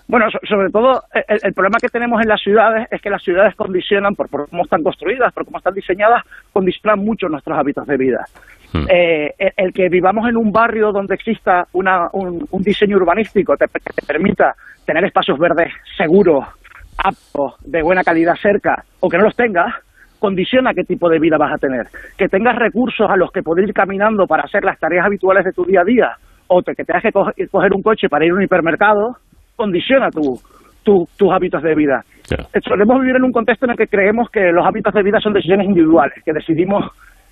Bueno, 0.08 0.30
so- 0.32 0.40
sobre 0.48 0.70
todo 0.70 1.04
el, 1.14 1.40
el 1.44 1.54
problema 1.54 1.80
que 1.82 1.90
tenemos 1.90 2.22
en 2.22 2.30
las 2.30 2.42
ciudades 2.42 2.88
es 2.92 3.02
que 3.02 3.10
las 3.10 3.22
ciudades 3.22 3.56
condicionan, 3.56 4.16
por, 4.16 4.30
por 4.30 4.50
cómo 4.50 4.64
están 4.64 4.82
construidas, 4.84 5.34
por 5.34 5.44
cómo 5.46 5.58
están 5.58 5.74
diseñadas, 5.74 6.24
condicionan 6.54 7.00
mucho 7.00 7.28
nuestros 7.28 7.58
hábitos 7.58 7.86
de 7.88 7.98
vida. 7.98 8.26
Eh, 8.90 9.34
el, 9.38 9.52
el 9.58 9.74
que 9.74 9.90
vivamos 9.90 10.28
en 10.30 10.38
un 10.38 10.52
barrio 10.52 10.92
donde 10.92 11.16
exista 11.16 11.66
una- 11.74 12.10
un, 12.14 12.48
un 12.50 12.64
diseño 12.64 12.98
urbanístico 12.98 13.56
te- 13.58 13.68
que 13.68 13.94
te 13.94 14.06
permita 14.06 14.56
tener 14.86 15.04
espacios 15.06 15.38
verdes 15.40 15.74
seguros, 15.98 16.46
aptos, 16.98 17.56
de 17.66 17.82
buena 17.82 18.04
calidad 18.04 18.36
cerca, 18.36 18.84
o 19.00 19.10
que 19.10 19.18
no 19.18 19.24
los 19.26 19.36
tengas, 19.36 19.74
condiciona 20.20 20.74
qué 20.74 20.84
tipo 20.84 21.10
de 21.10 21.20
vida 21.20 21.38
vas 21.38 21.54
a 21.54 21.58
tener. 21.58 21.88
Que 22.18 22.28
tengas 22.28 22.56
recursos 22.56 23.10
a 23.10 23.16
los 23.18 23.32
que 23.32 23.44
poder 23.44 23.68
ir 23.68 23.74
caminando 23.74 24.26
para 24.26 24.44
hacer 24.44 24.64
las 24.64 24.80
tareas 24.80 25.06
habituales 25.06 25.46
de 25.46 25.52
tu 25.54 25.64
día 25.66 25.82
a 25.82 25.86
día, 25.86 26.12
o 26.48 26.62
te- 26.64 26.76
que 26.76 26.84
tengas 26.86 27.04
que 27.04 27.12
co- 27.12 27.32
coger 27.52 27.74
un 27.74 27.84
coche 27.84 28.10
para 28.10 28.26
ir 28.26 28.32
a 28.32 28.36
un 28.36 28.42
hipermercado, 28.42 29.18
condiciona 29.58 30.10
tu, 30.10 30.40
tu- 30.84 31.06
tus 31.18 31.32
hábitos 31.34 31.62
de 31.62 31.76
vida. 31.76 32.04
Eh, 32.54 32.60
Solemos 32.64 33.02
vivir 33.02 33.18
en 33.18 33.24
un 33.26 33.32
contexto 33.34 33.66
en 33.66 33.72
el 33.72 33.78
que 33.78 33.88
creemos 33.88 34.30
que 34.30 34.52
los 34.54 34.66
hábitos 34.66 34.94
de 34.94 35.04
vida 35.04 35.20
son 35.20 35.34
decisiones 35.34 35.66
individuales, 35.68 36.24
que 36.24 36.32
decidimos 36.32 36.86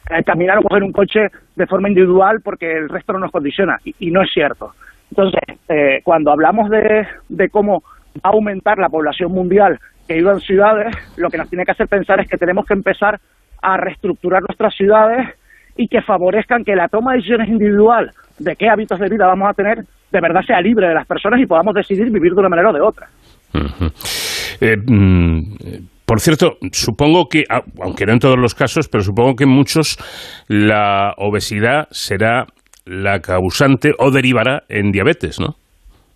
eh, 0.10 0.24
caminar 0.26 0.58
o 0.58 0.62
coger 0.64 0.84
un 0.84 0.92
coche 0.92 1.28
de 1.56 1.66
forma 1.68 1.88
individual 1.88 2.40
porque 2.44 2.72
el 2.74 2.90
resto 2.90 3.14
no 3.14 3.20
nos 3.20 3.32
condiciona, 3.32 3.78
y, 3.86 3.96
y 4.00 4.12
no 4.12 4.22
es 4.22 4.30
cierto. 4.34 4.72
Entonces, 5.10 5.42
eh, 5.70 6.02
cuando 6.04 6.32
hablamos 6.32 6.70
de, 6.70 7.08
de 7.30 7.50
cómo 7.50 7.82
va 8.18 8.30
a 8.30 8.34
aumentar 8.34 8.78
la 8.78 8.90
población 8.90 9.32
mundial 9.32 9.80
que 10.08 10.16
vive 10.16 10.32
en 10.32 10.40
ciudades, 10.40 10.96
lo 11.18 11.30
que 11.30 11.38
nos 11.38 11.50
tiene 11.50 11.64
que 11.66 11.72
hacer 11.72 11.88
pensar 11.88 12.20
es 12.20 12.28
que 12.28 12.38
tenemos 12.38 12.66
que 12.66 12.74
empezar 12.74 13.20
a 13.62 13.78
reestructurar 13.78 14.42
nuestras 14.42 14.74
ciudades 14.76 15.28
y 15.76 15.88
que 15.88 16.02
favorezcan 16.02 16.64
que 16.64 16.76
la 16.76 16.88
toma 16.88 17.12
de 17.12 17.18
decisiones 17.18 17.50
individual 17.50 18.12
de 18.40 18.56
qué 18.56 18.70
hábitos 18.70 19.00
de 19.00 19.10
vida 19.10 19.26
vamos 19.28 19.50
a 19.50 19.54
tener 19.54 19.80
de 20.12 20.22
verdad 20.22 20.42
sea 20.46 20.62
libre 20.62 20.88
de 20.88 20.94
las 20.94 21.08
personas 21.08 21.40
y 21.40 21.46
podamos 21.46 21.74
decidir 21.74 22.10
vivir 22.10 22.34
de 22.34 22.40
una 22.40 22.50
manera 22.50 22.70
o 22.70 22.74
de 22.74 22.82
otra. 22.82 23.08
Eh, 24.62 24.78
mm, 24.78 25.42
por 26.06 26.20
cierto, 26.20 26.58
supongo 26.72 27.28
que, 27.28 27.44
aunque 27.82 28.06
no 28.06 28.14
en 28.14 28.20
todos 28.20 28.38
los 28.38 28.54
casos, 28.54 28.88
pero 28.88 29.04
supongo 29.04 29.36
que 29.36 29.44
en 29.46 29.50
muchos 29.50 29.98
la 30.48 31.14
obesidad 31.18 31.88
será 31.92 32.46
la 32.86 33.20
causante 33.20 33.94
o 33.98 34.12
derivará 34.12 34.64
en 34.70 34.92
diabetes, 34.92 35.40
¿no? 35.40 35.56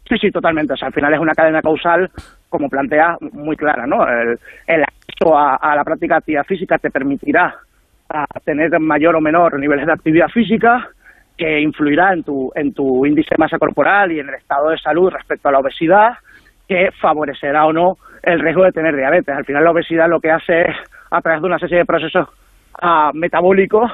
Sí, 0.08 0.16
sí, 0.20 0.32
totalmente. 0.32 0.74
O 0.74 0.78
sea, 0.78 0.88
al 0.88 0.94
final 0.94 1.14
es 1.14 1.20
una 1.20 1.34
cadena 1.34 1.62
causal, 1.62 2.10
como 2.50 2.70
plantea, 2.70 3.18
muy 3.34 3.56
clara, 3.56 3.86
¿no? 3.86 4.08
El, 4.08 4.40
el 4.68 4.84
acceso 4.84 5.38
a, 5.38 5.56
a 5.56 5.76
la 5.76 5.84
práctica 5.84 6.16
de 6.16 6.18
actividad 6.20 6.46
física 6.46 6.78
te 6.78 6.90
permitirá 6.90 7.56
a 8.10 8.26
tener 8.44 8.80
mayor 8.80 9.16
o 9.16 9.22
menor 9.22 9.60
niveles 9.60 9.86
de 9.86 9.94
actividad 9.94 10.28
física 10.30 10.90
que 11.40 11.62
influirá 11.62 12.12
en 12.12 12.24
tu, 12.24 12.52
en 12.54 12.74
tu 12.74 13.06
índice 13.06 13.30
de 13.32 13.38
masa 13.40 13.58
corporal 13.58 14.12
y 14.12 14.20
en 14.20 14.28
el 14.28 14.36
estado 14.36 14.72
de 14.72 14.78
salud 14.78 15.10
respecto 15.10 15.48
a 15.48 15.54
la 15.54 15.60
obesidad, 15.60 16.18
que 16.68 16.90
favorecerá 17.00 17.66
o 17.66 17.72
no 17.72 17.94
el 18.22 18.42
riesgo 18.42 18.66
de 18.66 18.74
tener 18.74 18.94
diabetes. 18.94 19.34
Al 19.34 19.46
final 19.46 19.64
la 19.64 19.72
obesidad 19.72 20.10
lo 20.10 20.20
que 20.20 20.32
hace 20.32 20.64
es, 20.64 20.76
a 21.10 21.22
través 21.22 21.42
de 21.42 21.48
una 21.48 21.58
serie 21.58 21.78
de 21.78 21.86
procesos 21.86 22.28
ah, 22.82 23.12
metabólicos, 23.14 23.90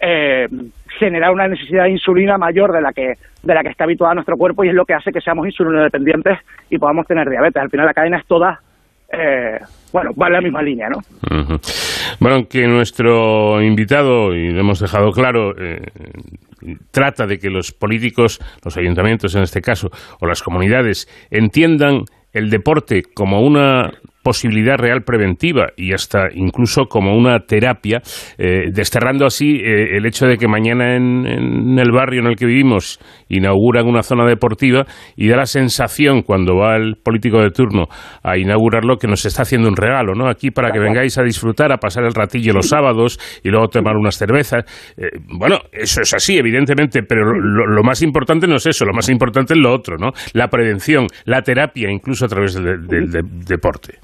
eh, 0.00 0.46
generar 1.00 1.32
una 1.32 1.48
necesidad 1.48 1.84
de 1.84 1.90
insulina 1.90 2.38
mayor 2.38 2.72
de 2.72 2.80
la 2.80 2.92
que 2.92 3.14
de 3.42 3.54
la 3.54 3.62
que 3.62 3.70
está 3.70 3.84
habituada 3.84 4.14
nuestro 4.14 4.36
cuerpo 4.36 4.64
y 4.64 4.68
es 4.68 4.74
lo 4.74 4.84
que 4.84 4.94
hace 4.94 5.10
que 5.10 5.20
seamos 5.20 5.46
insulinodependientes 5.46 6.38
y 6.70 6.78
podamos 6.78 7.06
tener 7.06 7.28
diabetes. 7.28 7.60
Al 7.60 7.70
final 7.70 7.86
la 7.86 7.92
cadena 7.92 8.18
es 8.18 8.26
toda, 8.26 8.60
eh, 9.12 9.58
bueno, 9.92 10.10
va 10.20 10.28
en 10.28 10.32
la 10.32 10.40
misma 10.40 10.62
línea, 10.62 10.88
¿no? 10.88 10.98
Bueno, 12.20 12.46
que 12.48 12.66
nuestro 12.66 13.60
invitado, 13.60 14.34
y 14.34 14.52
lo 14.52 14.60
hemos 14.60 14.80
dejado 14.80 15.10
claro, 15.10 15.50
eh, 15.58 15.82
trata 16.90 17.26
de 17.26 17.38
que 17.38 17.50
los 17.50 17.72
políticos, 17.72 18.40
los 18.64 18.76
ayuntamientos 18.76 19.34
en 19.34 19.42
este 19.42 19.60
caso, 19.60 19.90
o 20.20 20.26
las 20.26 20.42
comunidades, 20.42 21.08
entiendan 21.30 22.04
el 22.32 22.50
deporte 22.50 23.02
como 23.02 23.42
una 23.42 23.92
posibilidad 24.24 24.76
real 24.76 25.02
preventiva 25.04 25.66
y 25.76 25.92
hasta 25.92 26.28
incluso 26.34 26.86
como 26.86 27.14
una 27.16 27.38
terapia, 27.40 28.00
eh, 28.38 28.70
desterrando 28.72 29.26
así 29.26 29.60
eh, 29.62 29.96
el 29.96 30.06
hecho 30.06 30.26
de 30.26 30.36
que 30.38 30.48
mañana 30.48 30.96
en, 30.96 31.26
en 31.26 31.78
el 31.78 31.92
barrio 31.92 32.20
en 32.22 32.26
el 32.26 32.34
que 32.36 32.46
vivimos 32.46 32.98
inauguran 33.28 33.86
una 33.86 34.02
zona 34.02 34.24
deportiva 34.26 34.86
y 35.16 35.28
da 35.28 35.36
la 35.36 35.46
sensación 35.46 36.22
cuando 36.22 36.56
va 36.56 36.76
el 36.76 36.96
político 36.96 37.40
de 37.40 37.50
turno 37.50 37.84
a 38.22 38.38
inaugurarlo 38.38 38.96
que 38.96 39.06
nos 39.06 39.24
está 39.26 39.42
haciendo 39.42 39.68
un 39.68 39.76
regalo, 39.76 40.14
¿no? 40.14 40.28
Aquí 40.28 40.50
para 40.50 40.72
que 40.72 40.78
vengáis 40.80 41.18
a 41.18 41.22
disfrutar, 41.22 41.70
a 41.70 41.76
pasar 41.76 42.04
el 42.04 42.14
ratillo 42.14 42.52
los 42.54 42.68
sábados 42.68 43.18
y 43.44 43.50
luego 43.50 43.68
tomar 43.68 43.96
unas 43.96 44.16
cervezas. 44.16 44.64
Eh, 44.96 45.10
bueno, 45.38 45.58
eso 45.70 46.00
es 46.00 46.14
así, 46.14 46.38
evidentemente, 46.38 47.02
pero 47.02 47.32
lo, 47.38 47.66
lo 47.66 47.82
más 47.82 48.00
importante 48.02 48.46
no 48.46 48.56
es 48.56 48.64
eso, 48.66 48.86
lo 48.86 48.94
más 48.94 49.08
importante 49.10 49.52
es 49.52 49.60
lo 49.60 49.72
otro, 49.72 49.98
¿no? 49.98 50.12
La 50.32 50.48
prevención, 50.48 51.06
la 51.26 51.42
terapia, 51.42 51.90
incluso 51.90 52.24
a 52.24 52.28
través 52.28 52.54
del, 52.54 52.86
del- 52.86 53.10
del 53.10 53.44
deporte. 53.44 53.98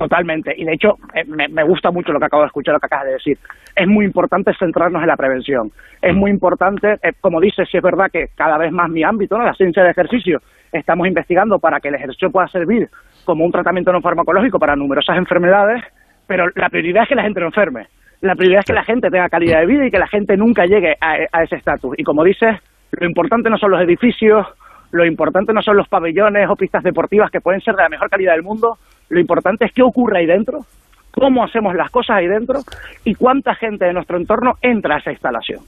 Totalmente. 0.00 0.54
Y 0.56 0.64
de 0.64 0.72
hecho, 0.72 0.96
eh, 1.12 1.24
me, 1.26 1.62
gusta 1.62 1.90
mucho 1.90 2.10
lo 2.10 2.18
que 2.18 2.24
acabo 2.24 2.42
de 2.42 2.46
escuchar, 2.46 2.72
lo 2.72 2.80
que 2.80 2.86
acabas 2.86 3.04
de 3.04 3.12
decir. 3.12 3.36
Es 3.76 3.86
muy 3.86 4.06
importante 4.06 4.50
centrarnos 4.58 5.02
en 5.02 5.08
la 5.08 5.16
prevención. 5.16 5.70
Es 6.00 6.14
muy 6.14 6.30
importante, 6.30 6.94
eh, 7.02 7.12
como 7.20 7.38
dices, 7.38 7.68
si 7.70 7.76
es 7.76 7.82
verdad 7.82 8.06
que 8.10 8.28
cada 8.34 8.56
vez 8.56 8.72
más 8.72 8.88
mi 8.88 9.04
ámbito, 9.04 9.36
la 9.36 9.52
ciencia 9.52 9.82
del 9.82 9.90
ejercicio, 9.90 10.38
estamos 10.72 11.06
investigando 11.06 11.58
para 11.58 11.80
que 11.80 11.88
el 11.88 11.96
ejercicio 11.96 12.30
pueda 12.30 12.48
servir 12.48 12.88
como 13.26 13.44
un 13.44 13.52
tratamiento 13.52 13.92
no 13.92 14.00
farmacológico 14.00 14.58
para 14.58 14.74
numerosas 14.74 15.18
enfermedades, 15.18 15.84
pero 16.26 16.46
la 16.54 16.70
prioridad 16.70 17.02
es 17.02 17.10
que 17.10 17.16
la 17.16 17.24
gente 17.24 17.40
no 17.40 17.46
enferme. 17.48 17.88
La 18.22 18.36
prioridad 18.36 18.60
es 18.60 18.66
que 18.66 18.72
la 18.72 18.84
gente 18.84 19.10
tenga 19.10 19.28
calidad 19.28 19.60
de 19.60 19.66
vida 19.66 19.86
y 19.86 19.90
que 19.90 19.98
la 19.98 20.08
gente 20.08 20.34
nunca 20.34 20.64
llegue 20.64 20.96
a, 20.98 21.16
a 21.30 21.42
ese 21.42 21.56
estatus. 21.56 21.94
Y 21.98 22.04
como 22.04 22.24
dices, 22.24 22.56
lo 22.92 23.06
importante 23.06 23.50
no 23.50 23.58
son 23.58 23.72
los 23.72 23.82
edificios, 23.82 24.46
lo 24.92 25.04
importante 25.04 25.52
no 25.52 25.62
son 25.62 25.76
los 25.76 25.88
pabellones 25.88 26.48
o 26.48 26.56
pistas 26.56 26.82
deportivas 26.82 27.30
que 27.30 27.40
pueden 27.40 27.60
ser 27.60 27.74
de 27.74 27.82
la 27.82 27.88
mejor 27.88 28.10
calidad 28.10 28.32
del 28.32 28.42
mundo, 28.42 28.78
lo 29.08 29.20
importante 29.20 29.64
es 29.64 29.72
qué 29.72 29.82
ocurre 29.82 30.18
ahí 30.18 30.26
dentro, 30.26 30.60
cómo 31.10 31.44
hacemos 31.44 31.74
las 31.74 31.90
cosas 31.90 32.16
ahí 32.16 32.26
dentro 32.26 32.60
y 33.04 33.14
cuánta 33.14 33.54
gente 33.54 33.84
de 33.84 33.92
nuestro 33.92 34.16
entorno 34.16 34.54
entra 34.62 34.96
a 34.96 34.98
esa 34.98 35.12
instalación. 35.12 35.60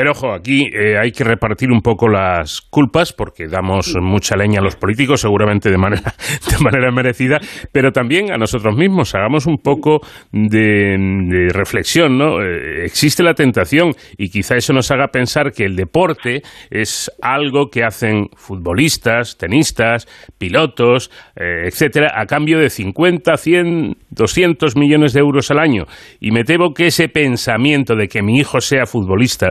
Pero 0.00 0.12
ojo, 0.12 0.32
aquí 0.32 0.62
eh, 0.72 0.96
hay 0.98 1.12
que 1.12 1.24
repartir 1.24 1.70
un 1.70 1.82
poco 1.82 2.08
las 2.08 2.62
culpas 2.62 3.12
porque 3.12 3.48
damos 3.48 3.94
mucha 4.00 4.34
leña 4.34 4.60
a 4.60 4.62
los 4.62 4.74
políticos, 4.74 5.20
seguramente 5.20 5.70
de 5.70 5.76
manera, 5.76 6.14
de 6.50 6.64
manera 6.64 6.90
merecida, 6.90 7.38
pero 7.70 7.92
también 7.92 8.32
a 8.32 8.38
nosotros 8.38 8.74
mismos. 8.74 9.14
Hagamos 9.14 9.44
un 9.44 9.58
poco 9.58 10.00
de, 10.32 10.96
de 11.28 11.52
reflexión, 11.52 12.16
¿no? 12.16 12.40
Eh, 12.42 12.86
existe 12.86 13.22
la 13.22 13.34
tentación 13.34 13.92
y 14.16 14.30
quizá 14.30 14.56
eso 14.56 14.72
nos 14.72 14.90
haga 14.90 15.08
pensar 15.08 15.52
que 15.52 15.66
el 15.66 15.76
deporte 15.76 16.40
es 16.70 17.12
algo 17.20 17.68
que 17.68 17.84
hacen 17.84 18.28
futbolistas, 18.36 19.36
tenistas, 19.36 20.08
pilotos, 20.38 21.10
eh, 21.36 21.66
etcétera, 21.66 22.14
a 22.16 22.24
cambio 22.24 22.58
de 22.58 22.70
50, 22.70 23.36
100, 23.36 23.96
200 24.08 24.76
millones 24.76 25.12
de 25.12 25.20
euros 25.20 25.50
al 25.50 25.58
año. 25.58 25.84
Y 26.20 26.30
me 26.30 26.44
temo 26.44 26.72
que 26.72 26.86
ese 26.86 27.10
pensamiento 27.10 27.96
de 27.96 28.08
que 28.08 28.22
mi 28.22 28.38
hijo 28.38 28.62
sea 28.62 28.86
futbolista 28.86 29.50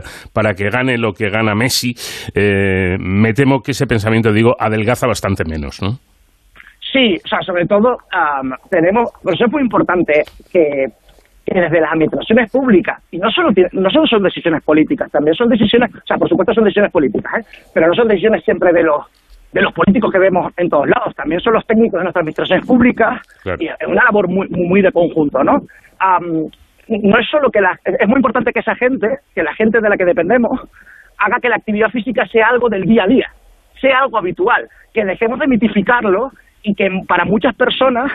que 0.54 0.68
gane 0.70 0.96
lo 0.98 1.12
que 1.12 1.28
gana 1.30 1.54
Messi, 1.54 1.94
eh, 2.34 2.96
me 2.98 3.32
temo 3.32 3.60
que 3.60 3.72
ese 3.72 3.86
pensamiento, 3.86 4.32
digo, 4.32 4.54
adelgaza 4.58 5.06
bastante 5.06 5.44
menos, 5.44 5.80
¿no? 5.82 5.98
Sí, 6.92 7.16
o 7.24 7.28
sea, 7.28 7.40
sobre 7.42 7.66
todo 7.66 7.98
am, 8.10 8.50
tenemos, 8.68 9.10
por 9.22 9.34
eso 9.34 9.44
es 9.44 9.52
muy 9.52 9.62
importante 9.62 10.24
que, 10.52 10.86
que 11.46 11.60
desde 11.60 11.80
las 11.80 11.92
administraciones 11.92 12.50
públicas, 12.50 13.00
y 13.12 13.18
no 13.18 13.30
solo, 13.30 13.50
no 13.72 13.90
solo 13.90 14.06
son 14.06 14.22
decisiones 14.24 14.62
políticas, 14.64 15.08
también 15.10 15.34
son 15.34 15.48
decisiones, 15.48 15.94
o 15.94 16.06
sea, 16.06 16.16
por 16.16 16.28
supuesto 16.28 16.52
son 16.54 16.64
decisiones 16.64 16.90
políticas, 16.90 17.32
¿eh? 17.38 17.44
pero 17.72 17.86
no 17.86 17.94
son 17.94 18.08
decisiones 18.08 18.42
siempre 18.44 18.72
de 18.72 18.82
los 18.82 19.06
de 19.52 19.62
los 19.62 19.72
políticos 19.72 20.12
que 20.12 20.18
vemos 20.20 20.52
en 20.56 20.68
todos 20.68 20.86
lados, 20.88 21.12
también 21.16 21.40
son 21.40 21.54
los 21.54 21.66
técnicos 21.66 21.98
de 21.98 22.04
nuestras 22.04 22.22
administraciones 22.22 22.64
públicas, 22.64 23.20
Claro. 23.42 23.58
y 23.60 23.66
es 23.66 23.74
una 23.88 24.04
labor 24.04 24.28
muy, 24.28 24.48
muy, 24.48 24.80
de 24.80 24.92
conjunto, 24.92 25.42
¿no? 25.42 25.58
No 26.90 27.18
es 27.18 27.28
solo 27.28 27.50
que 27.50 27.60
la, 27.60 27.78
es 27.84 28.08
muy 28.08 28.16
importante 28.16 28.52
que 28.52 28.60
esa 28.60 28.74
gente, 28.74 29.18
que 29.34 29.42
la 29.42 29.54
gente 29.54 29.80
de 29.80 29.88
la 29.88 29.96
que 29.96 30.04
dependemos, 30.04 30.60
haga 31.18 31.38
que 31.40 31.48
la 31.48 31.56
actividad 31.56 31.90
física 31.90 32.26
sea 32.26 32.48
algo 32.48 32.68
del 32.68 32.82
día 32.82 33.04
a 33.04 33.06
día, 33.06 33.30
sea 33.80 34.00
algo 34.00 34.18
habitual, 34.18 34.68
que 34.92 35.04
dejemos 35.04 35.38
de 35.38 35.46
mitificarlo 35.46 36.32
y 36.62 36.74
que 36.74 36.90
para 37.06 37.24
muchas 37.24 37.54
personas 37.54 38.12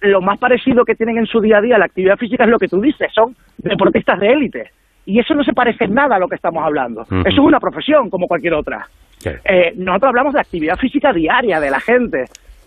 lo 0.00 0.20
más 0.20 0.38
parecido 0.38 0.84
que 0.84 0.94
tienen 0.94 1.18
en 1.18 1.26
su 1.26 1.40
día 1.40 1.58
a 1.58 1.60
día 1.60 1.78
la 1.78 1.86
actividad 1.86 2.16
física 2.16 2.44
es 2.44 2.50
lo 2.50 2.58
que 2.58 2.68
tú 2.68 2.80
dices, 2.80 3.10
son 3.12 3.34
deportistas 3.56 4.20
de 4.20 4.28
élite. 4.28 4.70
Y 5.06 5.18
eso 5.18 5.34
no 5.34 5.42
se 5.42 5.54
parece 5.54 5.84
en 5.84 5.94
nada 5.94 6.16
a 6.16 6.18
lo 6.18 6.28
que 6.28 6.34
estamos 6.34 6.62
hablando. 6.62 7.02
Eso 7.02 7.26
es 7.26 7.38
una 7.38 7.58
profesión 7.58 8.10
como 8.10 8.26
cualquier 8.26 8.52
otra. 8.52 8.86
Eh, 9.24 9.72
nosotros 9.76 10.10
hablamos 10.10 10.34
de 10.34 10.40
actividad 10.40 10.76
física 10.76 11.14
diaria 11.14 11.58
de 11.60 11.70
la 11.70 11.80
gente. 11.80 12.24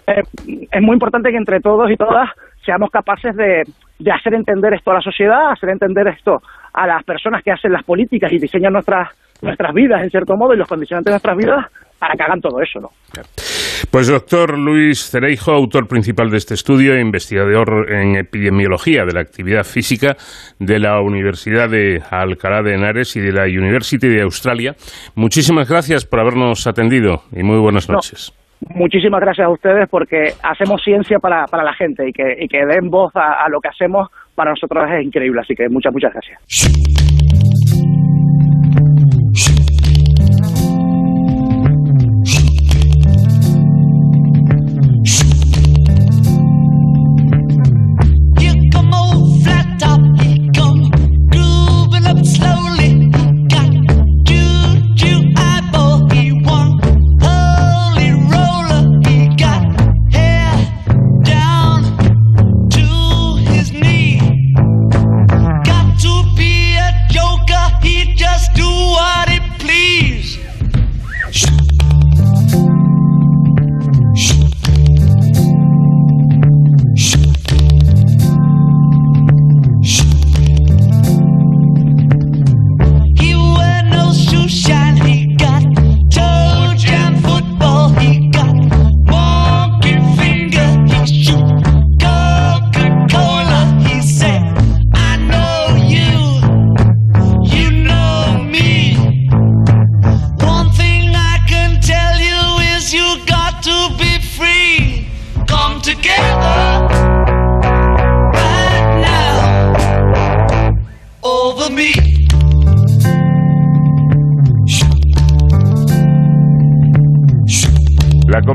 Eh, 0.07 0.23
es 0.71 0.81
muy 0.81 0.93
importante 0.93 1.29
que 1.29 1.37
entre 1.37 1.59
todos 1.59 1.89
y 1.91 1.95
todas 1.95 2.31
seamos 2.65 2.89
capaces 2.89 3.35
de, 3.35 3.63
de 3.99 4.11
hacer 4.11 4.33
entender 4.33 4.73
esto 4.73 4.91
a 4.91 4.95
la 4.95 5.01
sociedad, 5.01 5.51
hacer 5.51 5.69
entender 5.69 6.07
esto 6.07 6.41
a 6.73 6.87
las 6.87 7.03
personas 7.03 7.43
que 7.43 7.51
hacen 7.51 7.71
las 7.71 7.83
políticas 7.83 8.31
y 8.31 8.39
diseñan 8.39 8.73
nuestras 8.73 9.09
nuestras 9.41 9.73
vidas, 9.73 10.03
en 10.03 10.09
cierto 10.09 10.35
modo, 10.35 10.53
y 10.53 10.57
los 10.57 10.67
condicionantes 10.67 11.09
de 11.09 11.13
nuestras 11.13 11.37
vidas, 11.37 11.65
para 11.99 12.15
que 12.15 12.23
hagan 12.23 12.41
todo 12.41 12.61
eso, 12.61 12.79
¿no? 12.79 12.89
Pues 13.89 14.07
doctor 14.07 14.57
Luis 14.57 15.09
Cereijo, 15.09 15.51
autor 15.51 15.87
principal 15.87 16.29
de 16.29 16.37
este 16.37 16.53
estudio 16.53 16.93
e 16.93 17.01
investigador 17.01 17.91
en 17.91 18.15
epidemiología 18.15 19.03
de 19.05 19.13
la 19.13 19.21
actividad 19.21 19.63
física 19.63 20.15
de 20.59 20.79
la 20.79 21.01
Universidad 21.01 21.69
de 21.69 22.01
Alcalá 22.09 22.61
de 22.61 22.75
Henares 22.75 23.15
y 23.15 23.19
de 23.19 23.33
la 23.33 23.43
University 23.43 24.07
de 24.07 24.21
Australia. 24.21 24.75
Muchísimas 25.15 25.67
gracias 25.67 26.05
por 26.05 26.21
habernos 26.21 26.67
atendido 26.67 27.23
y 27.33 27.43
muy 27.43 27.59
buenas 27.59 27.89
No. 27.89 28.40
Muchísimas 28.69 29.21
gracias 29.21 29.45
a 29.45 29.49
ustedes 29.49 29.89
porque 29.89 30.33
hacemos 30.43 30.81
ciencia 30.83 31.19
para, 31.19 31.45
para 31.47 31.63
la 31.63 31.73
gente 31.73 32.07
y 32.07 32.13
que, 32.13 32.37
y 32.39 32.47
que 32.47 32.65
den 32.65 32.89
voz 32.89 33.15
a, 33.15 33.43
a 33.43 33.49
lo 33.49 33.59
que 33.59 33.69
hacemos 33.69 34.09
para 34.35 34.51
nosotros 34.51 34.85
es 34.91 35.05
increíble. 35.05 35.41
Así 35.41 35.55
que 35.55 35.67
muchas, 35.67 35.91
muchas 35.91 36.13
gracias. 36.13 37.00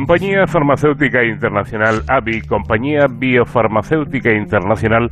Compañía 0.07 0.47
farmacéutica 0.47 1.25
internacional 1.25 2.03
AbbVie, 2.07 2.43
compañía 2.49 3.07
biofarmacéutica 3.11 4.31
internacional, 4.33 5.09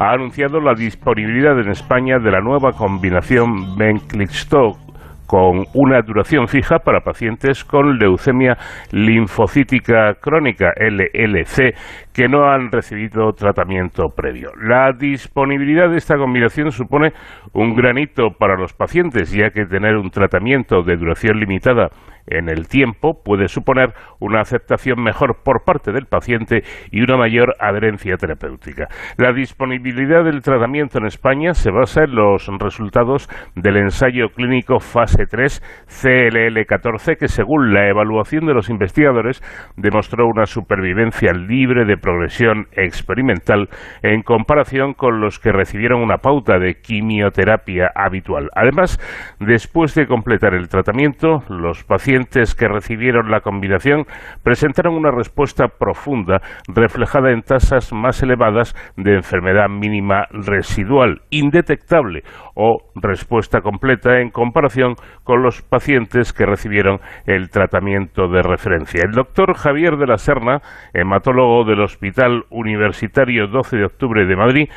ha 0.00 0.12
anunciado 0.12 0.58
la 0.58 0.72
disponibilidad 0.72 1.60
en 1.60 1.68
España 1.68 2.18
de 2.18 2.30
la 2.30 2.40
nueva 2.40 2.72
combinación 2.72 3.76
Benclixto 3.76 4.78
con 5.26 5.66
una 5.74 6.00
duración 6.00 6.48
fija 6.48 6.78
para 6.78 7.00
pacientes 7.00 7.62
con 7.62 7.98
leucemia 7.98 8.56
linfocítica 8.90 10.14
crónica, 10.14 10.72
LLC, 10.80 11.74
que 12.18 12.28
no 12.28 12.50
han 12.50 12.72
recibido 12.72 13.32
tratamiento 13.32 14.08
previo. 14.08 14.50
La 14.60 14.90
disponibilidad 14.90 15.88
de 15.88 15.98
esta 15.98 16.16
combinación 16.16 16.72
supone 16.72 17.12
un 17.52 17.76
granito 17.76 18.30
para 18.36 18.56
los 18.56 18.72
pacientes, 18.72 19.30
ya 19.30 19.50
que 19.50 19.66
tener 19.66 19.94
un 19.96 20.10
tratamiento 20.10 20.82
de 20.82 20.96
duración 20.96 21.38
limitada 21.38 21.90
en 22.30 22.48
el 22.48 22.68
tiempo 22.68 23.22
puede 23.22 23.48
suponer 23.48 23.94
una 24.20 24.40
aceptación 24.40 25.02
mejor 25.02 25.42
por 25.42 25.64
parte 25.64 25.92
del 25.92 26.06
paciente 26.06 26.62
y 26.90 27.00
una 27.00 27.16
mayor 27.16 27.54
adherencia 27.58 28.16
terapéutica. 28.16 28.88
La 29.16 29.32
disponibilidad 29.32 30.24
del 30.24 30.42
tratamiento 30.42 30.98
en 30.98 31.06
España 31.06 31.54
se 31.54 31.70
basa 31.70 32.04
en 32.04 32.14
los 32.14 32.48
resultados 32.58 33.28
del 33.54 33.76
ensayo 33.76 34.30
clínico 34.30 34.80
fase 34.80 35.26
3 35.26 35.62
CLL14 35.88 37.16
que 37.16 37.28
según 37.28 37.72
la 37.72 37.88
evaluación 37.88 38.46
de 38.46 38.54
los 38.54 38.68
investigadores 38.68 39.42
demostró 39.76 40.26
una 40.26 40.46
supervivencia 40.46 41.32
libre 41.32 41.84
de 41.84 41.96
progresión 42.08 42.68
experimental 42.72 43.68
en 44.02 44.22
comparación 44.22 44.94
con 44.94 45.20
los 45.20 45.38
que 45.38 45.52
recibieron 45.52 46.00
una 46.00 46.18
pauta 46.18 46.58
de 46.58 46.80
quimioterapia 46.80 47.90
habitual. 47.94 48.48
Además, 48.54 48.98
después 49.40 49.94
de 49.94 50.06
completar 50.06 50.54
el 50.54 50.70
tratamiento, 50.70 51.42
los 51.50 51.84
pacientes 51.84 52.54
que 52.54 52.66
recibieron 52.66 53.30
la 53.30 53.42
combinación 53.42 54.06
presentaron 54.42 54.94
una 54.94 55.10
respuesta 55.10 55.68
profunda 55.68 56.40
reflejada 56.66 57.30
en 57.30 57.42
tasas 57.42 57.92
más 57.92 58.22
elevadas 58.22 58.74
de 58.96 59.16
enfermedad 59.16 59.68
mínima 59.68 60.28
residual, 60.30 61.20
indetectable 61.28 62.22
o 62.60 62.82
respuesta 62.96 63.60
completa 63.60 64.20
en 64.20 64.30
comparación 64.30 64.96
con 65.22 65.44
los 65.44 65.62
pacientes 65.62 66.32
que 66.32 66.44
recibieron 66.44 66.98
el 67.24 67.50
tratamiento 67.50 68.26
de 68.26 68.42
referencia. 68.42 69.04
El 69.04 69.12
doctor 69.12 69.54
Javier 69.54 69.96
de 69.96 70.08
la 70.08 70.18
Serna, 70.18 70.60
hematólogo 70.92 71.64
del 71.64 71.80
Hospital 71.82 72.46
Universitario 72.50 73.46
12 73.46 73.76
de 73.76 73.84
Octubre 73.84 74.26
de 74.26 74.34
Madrid, 74.36 74.68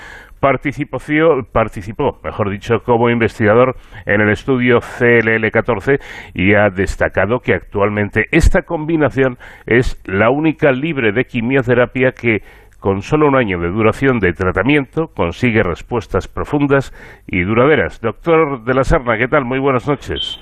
participó, 0.41 2.19
mejor 2.23 2.49
dicho, 2.49 2.79
como 2.83 3.09
investigador 3.09 3.75
en 4.05 4.21
el 4.21 4.29
estudio 4.29 4.79
CLL14 4.79 5.99
y 6.33 6.55
ha 6.55 6.69
destacado 6.69 7.39
que 7.39 7.53
actualmente 7.53 8.25
esta 8.31 8.63
combinación 8.63 9.37
es 9.65 10.01
la 10.05 10.31
única 10.31 10.71
libre 10.71 11.11
de 11.13 11.25
quimioterapia 11.25 12.11
que 12.11 12.41
con 12.81 13.03
solo 13.03 13.27
un 13.27 13.35
año 13.35 13.59
de 13.59 13.69
duración 13.69 14.19
de 14.19 14.33
tratamiento, 14.33 15.07
consigue 15.15 15.61
respuestas 15.61 16.27
profundas 16.27 16.91
y 17.27 17.41
duraderas. 17.43 18.01
Doctor 18.01 18.65
de 18.65 18.73
la 18.73 18.83
Serna, 18.83 19.17
¿qué 19.19 19.27
tal? 19.27 19.45
Muy 19.45 19.59
buenas 19.59 19.87
noches. 19.87 20.39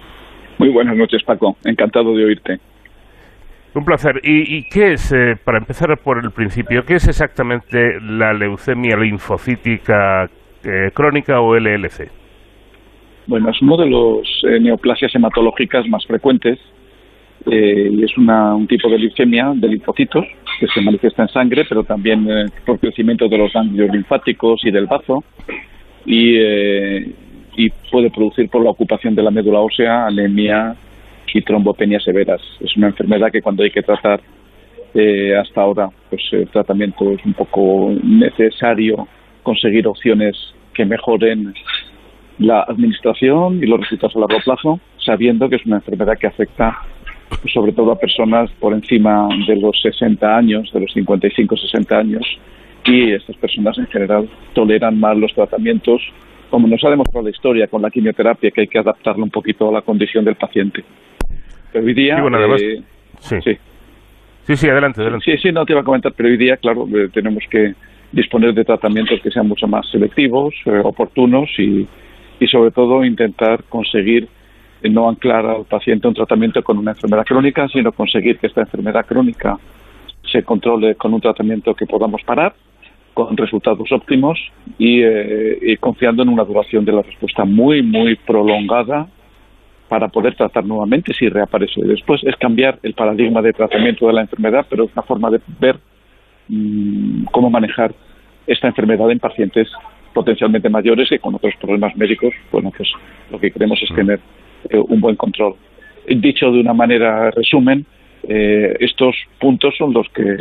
Muy 0.57 0.69
buenas 0.69 0.95
noches, 0.95 1.21
Paco. 1.23 1.57
Encantado 1.65 2.15
de 2.15 2.25
oírte. 2.25 2.57
Un 3.75 3.83
placer. 3.83 4.21
¿Y, 4.23 4.57
y 4.57 4.63
qué 4.69 4.93
es, 4.93 5.11
eh, 5.11 5.35
para 5.43 5.57
empezar 5.57 5.95
por 5.97 6.17
el 6.17 6.31
principio, 6.31 6.85
qué 6.85 6.95
es 6.95 7.07
exactamente 7.09 7.99
la 8.01 8.33
leucemia 8.33 8.95
linfocítica 8.95 10.29
eh, 10.63 10.91
crónica 10.93 11.41
o 11.41 11.55
LLC? 11.55 12.09
Bueno, 13.27 13.49
es 13.49 13.61
uno 13.61 13.75
de 13.75 13.89
los 13.89 14.43
eh, 14.47 14.59
neoplasias 14.61 15.13
hematológicas 15.13 15.85
más 15.89 16.05
frecuentes 16.07 16.57
eh, 17.49 17.89
y 17.91 18.03
es 18.03 18.17
una- 18.17 18.55
un 18.55 18.67
tipo 18.67 18.89
de 18.89 18.97
leucemia 18.99 19.51
de 19.55 19.67
linfocitos 19.67 20.25
que 20.59 20.67
se 20.67 20.81
manifiesta 20.81 21.23
en 21.23 21.29
sangre, 21.29 21.65
pero 21.67 21.83
también 21.83 22.27
eh, 22.29 22.45
por 22.65 22.79
crecimiento 22.79 23.27
de 23.27 23.37
los 23.37 23.51
ganglios 23.53 23.91
linfáticos 23.91 24.61
y 24.65 24.71
del 24.71 24.87
bazo 24.87 25.23
y, 26.05 26.35
eh, 26.37 27.11
y 27.55 27.69
puede 27.91 28.09
producir 28.09 28.49
por 28.49 28.63
la 28.63 28.71
ocupación 28.71 29.15
de 29.15 29.23
la 29.23 29.31
médula 29.31 29.59
ósea 29.59 30.05
anemia 30.07 30.75
y 31.33 31.41
trombopenia 31.41 31.99
severas. 31.99 32.41
Es 32.59 32.75
una 32.77 32.87
enfermedad 32.87 33.31
que 33.31 33.41
cuando 33.41 33.63
hay 33.63 33.71
que 33.71 33.83
tratar 33.83 34.19
eh, 34.95 35.35
hasta 35.37 35.61
ahora, 35.61 35.89
pues 36.09 36.21
el 36.31 36.47
tratamiento 36.47 37.11
es 37.11 37.23
un 37.23 37.33
poco 37.33 37.93
necesario 38.03 39.07
conseguir 39.43 39.87
opciones 39.87 40.35
que 40.73 40.83
mejoren 40.85 41.53
la 42.39 42.61
administración 42.63 43.61
y 43.61 43.67
los 43.67 43.79
resultados 43.81 44.15
a 44.15 44.19
largo 44.19 44.39
plazo, 44.43 44.79
sabiendo 44.97 45.47
que 45.49 45.57
es 45.57 45.65
una 45.65 45.75
enfermedad 45.77 46.17
que 46.17 46.27
afecta 46.27 46.77
sobre 47.53 47.72
todo 47.72 47.91
a 47.91 47.99
personas 47.99 48.49
por 48.60 48.73
encima 48.73 49.27
de 49.47 49.56
los 49.56 49.80
60 49.81 50.38
años, 50.38 50.72
de 50.73 50.80
los 50.81 50.95
55-60 50.95 51.91
años, 51.97 52.23
y 52.85 53.11
estas 53.11 53.35
personas 53.38 53.77
en 53.77 53.88
general 53.88 54.27
toleran 54.53 54.99
más 54.99 55.15
los 55.18 55.34
tratamientos, 55.34 56.01
como 56.49 56.68
nos 56.68 56.84
ha 56.84 56.89
demostrado 56.89 57.23
la 57.26 57.30
historia 57.31 57.68
con 57.68 57.81
la 57.81 57.89
quimioterapia, 57.91 58.51
que 58.51 58.61
hay 58.61 58.68
que 58.68 58.80
adaptarlo 58.80 59.23
un 59.23 59.30
poquito 59.30 59.69
a 59.69 59.72
la 59.72 59.81
condición 59.81 60.26
del 60.26 60.35
paciente. 60.35 60.84
Pero 61.72 61.85
hoy 61.85 61.93
día... 61.93 62.15
Sí, 62.15 62.22
bueno, 62.22 62.38
además- 62.38 62.61
eh, 62.61 62.81
sí. 63.19 63.35
sí. 63.43 63.57
Sí, 64.47 64.56
sí, 64.56 64.68
adelante, 64.68 65.01
adelante. 65.01 65.26
Sí, 65.31 65.38
sí, 65.38 65.51
no 65.51 65.64
te 65.64 65.73
iba 65.73 65.81
a 65.81 65.84
comentar, 65.84 66.11
pero 66.18 66.27
hoy 66.30 66.38
día, 66.38 66.57
claro, 66.57 66.88
eh, 66.95 67.10
tenemos 67.14 67.43
que 67.51 67.76
disponer 68.11 68.56
de 68.56 68.65
tratamientos 68.65 69.19
que 69.22 69.30
sean 69.30 69.47
mucho 69.47 69.68
más 69.68 69.88
selectivos, 69.91 70.56
eh, 70.65 70.81
oportunos 70.84 71.47
y, 71.60 71.85
y 72.39 72.47
sobre 72.47 72.72
todo 72.72 73.06
intentar 73.06 73.64
conseguir 73.65 74.27
no 74.84 75.10
anclar 75.10 75.45
al 75.45 75.65
paciente 75.65 76.07
un 76.07 76.14
tratamiento 76.14 76.64
con 76.64 76.77
una 76.77 76.91
enfermedad 76.91 77.26
crónica, 77.26 77.68
sino 77.68 77.91
conseguir 77.91 78.39
que 78.39 78.47
esta 78.47 78.61
enfermedad 78.61 79.06
crónica 79.06 79.57
se 80.31 80.43
controle 80.43 80.95
con 80.95 81.14
un 81.14 81.22
tratamiento 81.22 81.73
que 81.73 81.85
podamos 81.85 82.22
parar, 82.23 82.53
con 83.14 83.35
resultados 83.35 83.91
óptimos 83.91 84.39
y, 84.77 85.01
eh, 85.01 85.57
y 85.61 85.77
confiando 85.77 86.23
en 86.23 86.30
una 86.30 86.43
duración 86.43 86.85
de 86.85 86.93
la 86.93 87.01
respuesta 87.01 87.43
muy, 87.43 87.81
muy 87.81 88.15
prolongada 88.15 89.07
para 89.89 90.07
poder 90.07 90.35
tratar 90.35 90.64
nuevamente 90.64 91.14
si 91.14 91.27
reaparece. 91.27 91.81
Después 91.84 92.22
es 92.23 92.35
cambiar 92.38 92.80
el 92.84 92.93
paradigma 92.93 93.41
de 93.41 93.53
tratamiento 93.53 94.07
de 94.07 94.14
la 94.14 94.22
enfermedad, 94.22 94.65
pero 94.69 94.85
es 94.85 94.91
una 94.93 95.01
forma 95.01 95.31
de 95.31 95.41
ver 95.60 95.77
mm, 96.47 97.26
cómo 97.31 97.49
manejar 97.49 97.93
esta 98.45 98.68
enfermedad 98.68 99.10
en 99.11 99.19
pacientes 99.19 99.68
potencialmente 100.14 100.69
mayores 100.69 101.10
que 101.10 101.19
con 101.19 101.35
otros 101.35 101.53
problemas 101.60 101.95
médicos, 101.95 102.34
bueno, 102.51 102.72
pues 102.76 102.89
lo 103.31 103.39
que 103.39 103.51
queremos 103.51 103.80
es 103.81 103.95
tener 103.95 104.19
eh, 104.19 104.22
un 104.72 104.99
buen 105.02 105.15
control. 105.15 105.56
Dicho 106.07 106.52
de 106.52 106.60
una 106.60 106.73
manera 106.73 107.31
resumen, 107.31 107.86
eh, 108.27 108.76
estos 108.80 109.15
puntos 109.40 109.76
son 109.77 109.94
los 109.94 110.07
que 110.10 110.38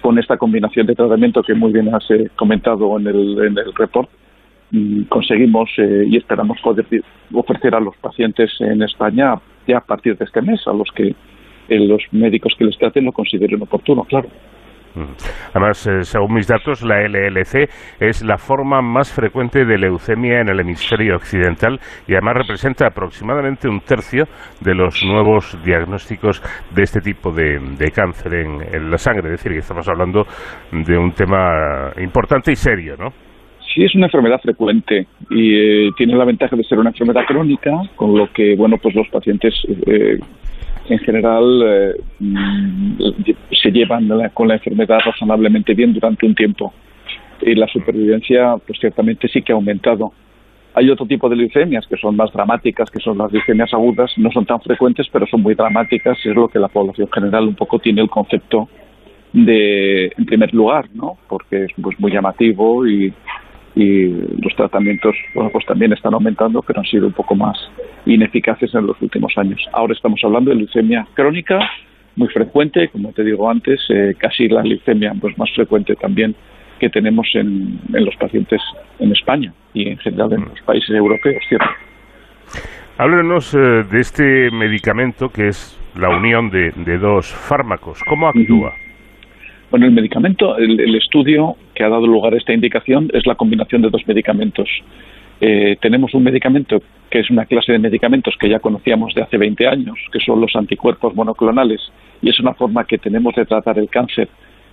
con 0.00 0.18
esta 0.18 0.36
combinación 0.36 0.86
de 0.86 0.94
tratamiento 0.94 1.42
que 1.42 1.54
muy 1.54 1.72
bien 1.72 1.94
has 1.94 2.10
eh, 2.10 2.30
comentado 2.36 2.98
en 2.98 3.06
el, 3.06 3.38
en 3.44 3.58
el 3.58 3.74
report, 3.74 4.08
mm, 4.70 5.02
conseguimos 5.04 5.70
eh, 5.78 6.04
y 6.08 6.16
esperamos 6.16 6.58
poder 6.60 6.86
ofrecer 7.32 7.74
a 7.74 7.80
los 7.80 7.96
pacientes 7.96 8.50
en 8.60 8.82
España 8.82 9.34
ya 9.66 9.78
a 9.78 9.84
partir 9.84 10.16
de 10.16 10.24
este 10.24 10.40
mes, 10.40 10.66
a 10.66 10.72
los 10.72 10.90
que 10.92 11.14
eh, 11.68 11.78
los 11.78 12.02
médicos 12.12 12.54
que 12.58 12.64
les 12.64 12.78
traten 12.78 13.04
lo 13.04 13.12
consideren 13.12 13.60
oportuno, 13.62 14.04
claro. 14.04 14.28
Además, 15.54 15.86
eh, 15.86 16.02
según 16.02 16.34
mis 16.34 16.46
datos, 16.46 16.82
la 16.82 17.00
LLC 17.00 17.68
es 18.00 18.24
la 18.24 18.38
forma 18.38 18.80
más 18.80 19.12
frecuente 19.12 19.64
de 19.64 19.78
leucemia 19.78 20.40
en 20.40 20.48
el 20.48 20.60
hemisferio 20.60 21.16
occidental 21.16 21.78
y 22.06 22.12
además 22.12 22.38
representa 22.38 22.86
aproximadamente 22.86 23.68
un 23.68 23.80
tercio 23.80 24.24
de 24.60 24.74
los 24.74 25.02
nuevos 25.04 25.58
diagnósticos 25.64 26.42
de 26.74 26.82
este 26.82 27.00
tipo 27.00 27.30
de, 27.32 27.58
de 27.78 27.90
cáncer 27.90 28.34
en, 28.34 28.62
en 28.74 28.90
la 28.90 28.98
sangre. 28.98 29.26
Es 29.26 29.42
decir, 29.42 29.52
que 29.52 29.58
estamos 29.58 29.88
hablando 29.88 30.24
de 30.72 30.98
un 30.98 31.12
tema 31.12 31.92
importante 31.98 32.52
y 32.52 32.56
serio, 32.56 32.96
¿no? 32.98 33.28
Sí, 33.74 33.84
es 33.84 33.94
una 33.94 34.06
enfermedad 34.06 34.40
frecuente 34.40 35.06
y 35.30 35.54
eh, 35.54 35.90
tiene 35.96 36.16
la 36.16 36.24
ventaja 36.24 36.56
de 36.56 36.64
ser 36.64 36.78
una 36.78 36.90
enfermedad 36.90 37.26
crónica, 37.26 37.70
con 37.96 38.16
lo 38.16 38.32
que, 38.32 38.56
bueno, 38.56 38.76
pues 38.82 38.94
los 38.94 39.08
pacientes 39.08 39.54
eh, 39.86 40.18
en 40.88 40.98
general 41.00 41.62
eh, 41.64 41.94
mm, 42.18 42.92
se 43.52 43.70
llevan 43.70 44.08
la- 44.08 44.30
con 44.30 44.48
la 44.48 44.54
enfermedad 44.54 45.00
razonablemente 45.04 45.74
bien 45.74 45.92
durante 45.92 46.26
un 46.26 46.34
tiempo. 46.34 46.72
Y 47.40 47.54
la 47.54 47.66
supervivencia, 47.68 48.56
pues 48.66 48.78
ciertamente 48.80 49.28
sí 49.28 49.42
que 49.42 49.52
ha 49.52 49.56
aumentado. 49.56 50.12
Hay 50.74 50.90
otro 50.90 51.06
tipo 51.06 51.28
de 51.28 51.36
leucemias 51.36 51.86
que 51.86 51.96
son 51.96 52.16
más 52.16 52.32
dramáticas, 52.32 52.90
que 52.90 53.00
son 53.00 53.18
las 53.18 53.32
leucemias 53.32 53.72
agudas, 53.72 54.12
no 54.16 54.30
son 54.30 54.44
tan 54.44 54.60
frecuentes, 54.60 55.06
pero 55.12 55.26
son 55.26 55.42
muy 55.42 55.54
dramáticas, 55.54 56.18
y 56.24 56.28
es 56.28 56.34
lo 56.34 56.48
que 56.48 56.58
la 56.58 56.68
población 56.68 57.08
general 57.12 57.48
un 57.48 57.54
poco 57.54 57.78
tiene 57.78 58.00
el 58.02 58.10
concepto 58.10 58.68
de, 59.32 60.06
en 60.16 60.24
primer 60.26 60.52
lugar, 60.54 60.86
¿no? 60.94 61.16
Porque 61.28 61.64
es 61.64 61.72
pues, 61.80 61.98
muy 61.98 62.12
llamativo 62.12 62.86
y, 62.86 63.12
y 63.78 64.08
los 64.42 64.54
tratamientos 64.56 65.14
bueno, 65.34 65.50
pues 65.50 65.64
también 65.64 65.92
están 65.92 66.12
aumentando, 66.12 66.62
pero 66.62 66.80
han 66.80 66.86
sido 66.86 67.06
un 67.06 67.12
poco 67.12 67.36
más 67.36 67.56
ineficaces 68.06 68.74
en 68.74 68.88
los 68.88 69.00
últimos 69.00 69.32
años. 69.36 69.60
Ahora 69.72 69.92
estamos 69.92 70.20
hablando 70.24 70.50
de 70.50 70.56
leucemia 70.56 71.06
crónica, 71.14 71.60
muy 72.16 72.26
frecuente, 72.28 72.88
como 72.88 73.12
te 73.12 73.22
digo 73.22 73.48
antes, 73.48 73.80
eh, 73.90 74.14
casi 74.18 74.48
la 74.48 74.62
leucemia 74.62 75.12
pues, 75.20 75.38
más 75.38 75.48
frecuente 75.54 75.94
también 75.94 76.34
que 76.80 76.88
tenemos 76.88 77.28
en, 77.34 77.78
en 77.94 78.04
los 78.04 78.16
pacientes 78.16 78.60
en 78.98 79.12
España 79.12 79.52
y 79.72 79.88
en 79.88 79.98
general 79.98 80.32
en 80.32 80.40
los 80.40 80.60
países 80.62 80.90
europeos, 80.90 81.40
¿cierto? 81.48 81.68
Háblenos 82.98 83.54
eh, 83.54 83.58
de 83.58 84.00
este 84.00 84.50
medicamento 84.50 85.28
que 85.28 85.48
es 85.48 85.78
la 85.96 86.08
unión 86.08 86.50
de, 86.50 86.72
de 86.84 86.98
dos 86.98 87.32
fármacos. 87.32 88.02
¿Cómo 88.08 88.26
actúa? 88.26 88.72
Bueno, 89.70 89.86
el 89.86 89.92
medicamento, 89.92 90.56
el, 90.56 90.80
el 90.80 90.94
estudio 90.94 91.56
que 91.74 91.84
ha 91.84 91.88
dado 91.88 92.06
lugar 92.06 92.32
a 92.32 92.38
esta 92.38 92.54
indicación 92.54 93.10
es 93.12 93.26
la 93.26 93.34
combinación 93.34 93.82
de 93.82 93.90
dos 93.90 94.02
medicamentos. 94.06 94.68
Eh, 95.40 95.76
tenemos 95.80 96.14
un 96.14 96.24
medicamento 96.24 96.82
que 97.10 97.20
es 97.20 97.30
una 97.30 97.46
clase 97.46 97.72
de 97.72 97.78
medicamentos 97.78 98.34
que 98.40 98.48
ya 98.48 98.58
conocíamos 98.58 99.14
de 99.14 99.22
hace 99.22 99.36
20 99.38 99.68
años, 99.68 99.98
que 100.12 100.18
son 100.20 100.40
los 100.40 100.54
anticuerpos 100.56 101.14
monoclonales, 101.14 101.80
y 102.20 102.28
es 102.28 102.40
una 102.40 102.54
forma 102.54 102.84
que 102.84 102.98
tenemos 102.98 103.34
de 103.34 103.46
tratar 103.46 103.78
el 103.78 103.88
cáncer 103.88 104.28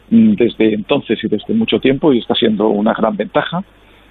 mm, 0.09 0.33
desde 0.33 0.73
entonces 0.73 1.23
y 1.23 1.27
desde 1.27 1.53
mucho 1.53 1.79
tiempo, 1.79 2.11
y 2.13 2.19
está 2.19 2.33
siendo 2.33 2.69
una 2.69 2.93
gran 2.93 3.15
ventaja. 3.15 3.63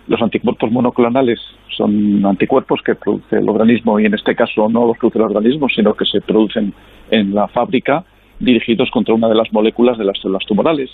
Los 0.06 0.20
anticuerpos 0.22 0.70
monoclonales 0.70 1.40
son 1.76 2.24
anticuerpos 2.24 2.82
que 2.82 2.94
produce 2.94 3.36
el 3.36 3.48
organismo, 3.48 3.98
y 3.98 4.06
en 4.06 4.14
este 4.14 4.34
caso 4.36 4.68
no 4.68 4.86
los 4.86 4.98
produce 4.98 5.18
el 5.18 5.24
organismo, 5.24 5.68
sino 5.68 5.94
que 5.94 6.04
se 6.04 6.20
producen 6.20 6.72
en 7.10 7.34
la 7.34 7.48
fábrica 7.48 8.04
dirigidos 8.40 8.90
contra 8.90 9.14
una 9.14 9.28
de 9.28 9.34
las 9.34 9.52
moléculas 9.52 9.98
de 9.98 10.04
las 10.04 10.18
células 10.20 10.44
tumorales. 10.46 10.90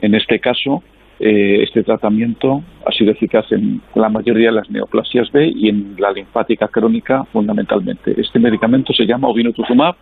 En 0.00 0.14
este 0.14 0.38
caso, 0.38 0.82
eh, 1.20 1.62
este 1.62 1.82
tratamiento 1.82 2.62
ha 2.86 2.92
sido 2.92 3.10
eficaz 3.10 3.50
en 3.50 3.80
la 3.94 4.08
mayoría 4.08 4.50
de 4.50 4.56
las 4.56 4.70
neoplasias 4.70 5.30
B 5.32 5.52
y 5.54 5.68
en 5.68 5.96
la 5.98 6.12
linfática 6.12 6.68
crónica 6.68 7.24
fundamentalmente. 7.32 8.14
Este 8.16 8.38
medicamento 8.38 8.92
se 8.92 9.04
llama 9.04 9.28
ovinutuzumab 9.28 9.96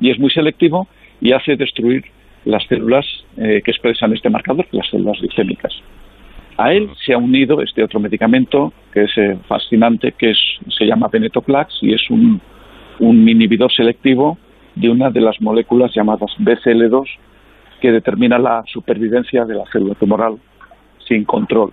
y 0.00 0.10
es 0.10 0.18
muy 0.18 0.30
selectivo 0.30 0.88
y 1.20 1.32
hace 1.32 1.56
destruir 1.56 2.04
las 2.44 2.64
células 2.66 3.06
eh, 3.36 3.62
que 3.64 3.70
expresan 3.70 4.12
este 4.12 4.28
marcador, 4.28 4.66
las 4.72 4.88
células 4.88 5.20
leucémicas. 5.20 5.72
A 6.58 6.72
él 6.72 6.88
se 7.04 7.12
ha 7.12 7.18
unido 7.18 7.62
este 7.62 7.84
otro 7.84 8.00
medicamento 8.00 8.72
que 8.92 9.04
es 9.04 9.18
eh, 9.18 9.36
fascinante, 9.46 10.14
que 10.18 10.32
se 10.68 10.84
llama 10.84 11.08
venetoclax 11.12 11.78
y 11.82 11.92
es 11.92 12.10
un, 12.10 12.40
un 12.98 13.28
inhibidor 13.28 13.72
selectivo 13.72 14.38
de 14.76 14.90
una 14.90 15.10
de 15.10 15.20
las 15.20 15.40
moléculas 15.40 15.92
llamadas 15.94 16.30
BCL2 16.38 17.06
que 17.80 17.90
determina 17.90 18.38
la 18.38 18.62
supervivencia 18.66 19.44
de 19.44 19.54
la 19.54 19.64
célula 19.72 19.94
tumoral 19.94 20.36
sin 21.06 21.24
control. 21.24 21.72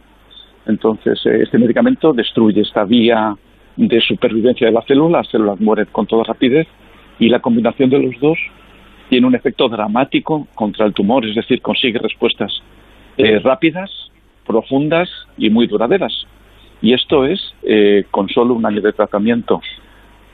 Entonces, 0.65 1.19
eh, 1.25 1.41
este 1.43 1.57
medicamento 1.57 2.13
destruye 2.13 2.61
esta 2.61 2.85
vía 2.85 3.35
de 3.75 4.01
supervivencia 4.01 4.67
de 4.67 4.73
la 4.73 4.81
célula, 4.83 5.19
las 5.19 5.27
células 5.27 5.59
mueren 5.59 5.87
con 5.91 6.07
toda 6.07 6.23
rapidez 6.23 6.67
y 7.19 7.29
la 7.29 7.39
combinación 7.39 7.89
de 7.89 7.99
los 7.99 8.19
dos 8.19 8.37
tiene 9.09 9.27
un 9.27 9.35
efecto 9.35 9.67
dramático 9.67 10.47
contra 10.55 10.85
el 10.85 10.93
tumor, 10.93 11.25
es 11.25 11.35
decir, 11.35 11.61
consigue 11.61 11.99
respuestas 11.99 12.51
eh, 13.17 13.39
rápidas, 13.39 13.91
profundas 14.45 15.09
y 15.37 15.49
muy 15.49 15.67
duraderas. 15.67 16.25
Y 16.81 16.93
esto 16.93 17.25
es 17.25 17.53
eh, 17.63 18.05
con 18.11 18.29
solo 18.29 18.53
un 18.53 18.65
año 18.65 18.81
de 18.81 18.93
tratamiento 18.93 19.61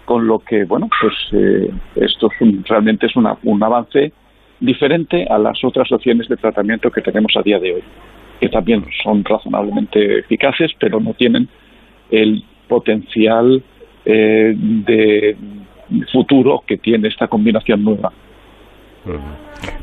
con 0.10 0.26
lo 0.26 0.40
que, 0.40 0.64
bueno, 0.66 0.90
pues 1.00 1.14
eh, 1.34 1.70
esto 1.96 2.30
es 2.34 2.42
un- 2.42 2.64
realmente 2.68 3.06
es 3.06 3.16
una- 3.16 3.38
un 3.44 3.62
avance 3.62 4.12
diferente 4.60 5.28
a 5.30 5.38
las 5.38 5.64
otras 5.64 5.92
opciones 5.92 6.28
de 6.28 6.36
tratamiento 6.36 6.90
que 6.90 7.02
tenemos 7.02 7.32
a 7.38 7.44
día 7.44 7.60
de 7.60 7.76
hoy, 7.76 7.84
que 8.40 8.50
también 8.50 8.84
son 9.04 9.24
razonablemente 9.24 10.18
eficaces, 10.22 10.72
pero 10.80 11.00
no 11.00 11.14
tienen 11.14 11.48
el 12.10 12.44
potencial 12.68 13.62
eh, 14.06 14.54
de 14.58 15.36
futuro 16.12 16.64
que 16.66 16.78
tiene 16.78 17.08
esta 17.10 17.28
combinación 17.28 17.84
nueva. 17.84 18.12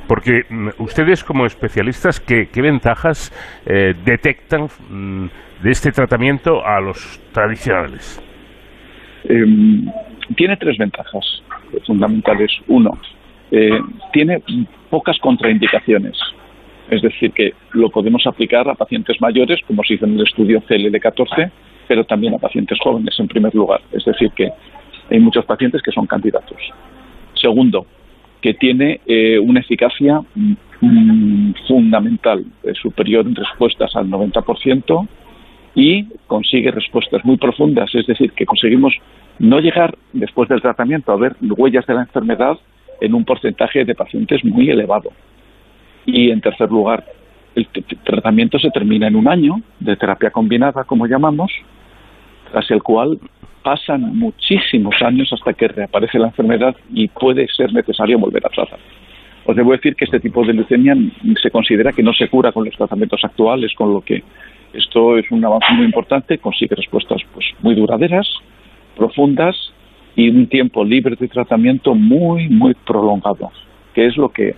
Porque 0.09 0.43
mm, 0.51 0.69
ustedes 0.79 1.23
como 1.23 1.47
especialistas, 1.47 2.19
¿qué, 2.19 2.49
qué 2.53 2.63
ventajas 2.63 3.31
eh, 3.67 3.95
detectan 4.05 4.67
mm, 4.91 5.27
de 5.63 5.71
este 5.71 5.93
tratamiento 5.93 6.67
a 6.67 6.81
los 6.81 7.21
tradicionales? 7.33 8.21
Em, 9.29 9.87
tiene 10.35 10.57
tres 10.57 10.79
ventajas 10.79 11.43
fundamentales. 11.87 12.51
Uno, 12.69 12.99
eh, 13.51 13.81
tiene 14.13 14.43
pocas 14.91 15.19
contraindicaciones. 15.19 16.17
Es 16.91 17.03
decir, 17.03 17.33
que 17.33 17.53
lo 17.73 17.91
podemos 17.91 18.27
aplicar 18.27 18.69
a 18.69 18.75
pacientes 18.75 19.21
mayores, 19.21 19.61
como 19.67 19.83
se 19.83 19.95
hizo 19.95 20.07
en 20.07 20.15
el 20.15 20.23
estudio 20.23 20.63
CLL14, 20.63 21.51
pero 21.89 22.05
también 22.05 22.35
a 22.35 22.39
pacientes 22.39 22.79
jóvenes 22.81 23.19
en 23.19 23.29
primer 23.29 23.55
lugar. 23.55 23.81
Es 23.93 24.05
decir, 24.05 24.31
que 24.31 24.51
hay 25.11 25.19
muchos 25.21 25.45
pacientes 25.45 25.83
que 25.83 25.93
son 25.93 26.07
candidatos. 26.07 26.59
Segundo, 27.35 27.87
que 28.41 28.55
tiene 28.55 29.01
eh, 29.07 29.39
una 29.39 29.61
eficacia 29.61 30.21
mm, 30.81 31.53
fundamental, 31.67 32.45
eh, 32.63 32.73
superior 32.81 33.27
en 33.27 33.35
respuestas 33.35 33.95
al 33.97 34.09
90% 34.09 35.09
y 35.75 36.05
consigue 36.27 36.71
respuestas 36.71 37.25
muy 37.25 37.37
profundas, 37.37 37.95
es 37.95 38.07
decir, 38.07 38.33
que 38.33 38.47
conseguimos 38.47 38.95
no 39.39 39.61
llegar 39.61 39.97
después 40.13 40.49
del 40.49 40.63
tratamiento 40.63 41.13
a 41.13 41.17
ver 41.17 41.37
huellas 41.41 41.87
de 41.87 41.95
la 41.95 42.03
enfermedad 42.03 42.59
en 43.01 43.15
un 43.15 43.25
porcentaje 43.25 43.85
de 43.85 43.95
pacientes 43.95 44.45
muy 44.45 44.71
elevado. 44.71 45.11
Y 46.07 46.31
en 46.31 46.41
tercer 46.41 46.71
lugar, 46.71 47.05
el 47.55 47.67
tratamiento 48.05 48.59
se 48.59 48.71
termina 48.71 49.09
en 49.09 49.17
un 49.17 49.29
año 49.29 49.61
de 49.81 49.97
terapia 49.97 50.31
combinada, 50.31 50.85
como 50.85 51.07
llamamos, 51.07 51.53
tras 52.51 52.71
el 52.71 52.83
cual 52.83 53.19
pasan 53.63 54.17
muchísimos 54.17 54.95
años 55.03 55.33
hasta 55.33 55.53
que 55.53 55.67
reaparece 55.69 56.19
la 56.19 56.29
enfermedad 56.29 56.77
y 56.93 57.09
puede 57.09 57.49
ser 57.49 57.73
necesario 57.73 58.19
volver 58.19 58.47
a 58.47 58.51
tratar. 58.51 58.79
Os 59.45 59.57
debo 59.57 59.73
decir 59.73 59.97
que 59.97 60.05
este 60.05 60.21
tipo 60.21 60.45
de 60.45 60.53
leucemia 60.53 60.95
se 61.41 61.51
considera 61.51 61.93
que 61.93 62.03
no 62.03 62.13
se 62.13 62.29
cura 62.29 62.53
con 62.53 62.65
los 62.65 62.77
tratamientos 62.77 63.21
actuales, 63.25 63.73
con 63.75 63.93
lo 63.93 64.01
que 64.01 64.23
esto 64.73 65.17
es 65.19 65.31
un 65.31 65.45
avance 65.45 65.73
muy 65.73 65.87
importante, 65.87 66.39
consigue 66.39 66.75
respuestas 66.75 67.23
pues 67.33 67.47
muy 67.61 67.75
duraderas, 67.75 68.29
profundas 68.97 69.57
y 70.15 70.31
un 70.31 70.47
tiempo 70.47 70.85
libre 70.85 71.17
de 71.19 71.29
tratamiento 71.29 71.95
muy, 71.95 72.49
muy 72.49 72.75
prolongado 72.75 73.51
que 73.97 74.05
es 74.05 74.17
lo 74.19 74.29
que 74.29 74.55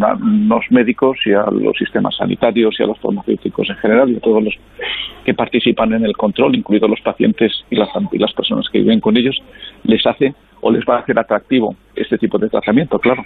a 0.00 0.18
los 0.20 0.64
médicos 0.70 1.16
y 1.24 1.32
a 1.32 1.44
los 1.52 1.76
sistemas 1.78 2.16
sanitarios 2.16 2.74
y 2.80 2.82
a 2.82 2.86
los 2.86 2.98
farmacéuticos 2.98 3.70
en 3.70 3.76
general 3.76 4.10
y 4.10 4.16
a 4.16 4.20
todos 4.20 4.42
los 4.42 4.54
que 5.24 5.34
participan 5.34 5.92
en 5.92 6.04
el 6.04 6.16
control, 6.16 6.56
incluidos 6.56 6.90
los 6.90 7.00
pacientes 7.00 7.64
y 7.70 7.76
las, 7.76 7.88
y 8.10 8.18
las 8.18 8.32
personas 8.32 8.68
que 8.72 8.80
viven 8.80 8.98
con 8.98 9.16
ellos, 9.16 9.36
les 9.84 10.04
hace 10.04 10.34
o 10.62 10.72
les 10.72 10.82
va 10.84 10.96
a 10.96 10.98
hacer 10.98 11.16
atractivo 11.16 11.76
este 11.94 12.18
tipo 12.18 12.38
de 12.38 12.48
tratamiento, 12.48 12.98
claro. 12.98 13.24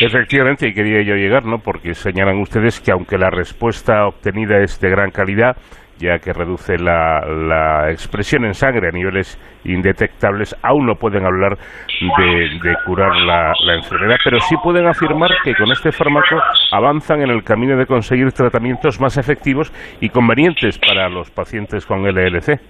Efectivamente, 0.00 0.68
y 0.68 0.72
quería 0.72 1.02
yo 1.02 1.16
llegar, 1.16 1.44
¿no? 1.44 1.58
Porque 1.58 1.92
señalan 1.92 2.38
ustedes 2.38 2.80
que 2.80 2.92
aunque 2.92 3.18
la 3.18 3.28
respuesta 3.28 4.06
obtenida 4.06 4.62
es 4.62 4.80
de 4.80 4.88
gran 4.88 5.10
calidad, 5.10 5.58
ya 5.98 6.18
que 6.18 6.32
reduce 6.32 6.78
la, 6.78 7.20
la, 7.20 7.90
expresión 7.90 8.44
en 8.44 8.54
sangre 8.54 8.88
a 8.88 8.90
niveles 8.90 9.38
indetectables, 9.64 10.56
aún 10.62 10.86
no 10.86 10.94
pueden 10.94 11.24
hablar 11.24 11.58
de, 12.00 12.58
de 12.62 12.76
curar 12.86 13.16
la, 13.16 13.52
la, 13.64 13.74
enfermedad, 13.74 14.16
pero 14.24 14.38
sí 14.40 14.56
pueden 14.62 14.86
afirmar 14.86 15.30
que 15.44 15.54
con 15.54 15.70
este 15.72 15.92
fármaco 15.92 16.36
avanzan 16.72 17.22
en 17.22 17.30
el 17.30 17.42
camino 17.42 17.76
de 17.76 17.86
conseguir 17.86 18.30
tratamientos 18.32 19.00
más 19.00 19.16
efectivos 19.16 19.72
y 20.00 20.08
convenientes 20.08 20.78
para 20.78 21.08
los 21.08 21.30
pacientes 21.30 21.84
con 21.84 22.02
LLC. 22.02 22.60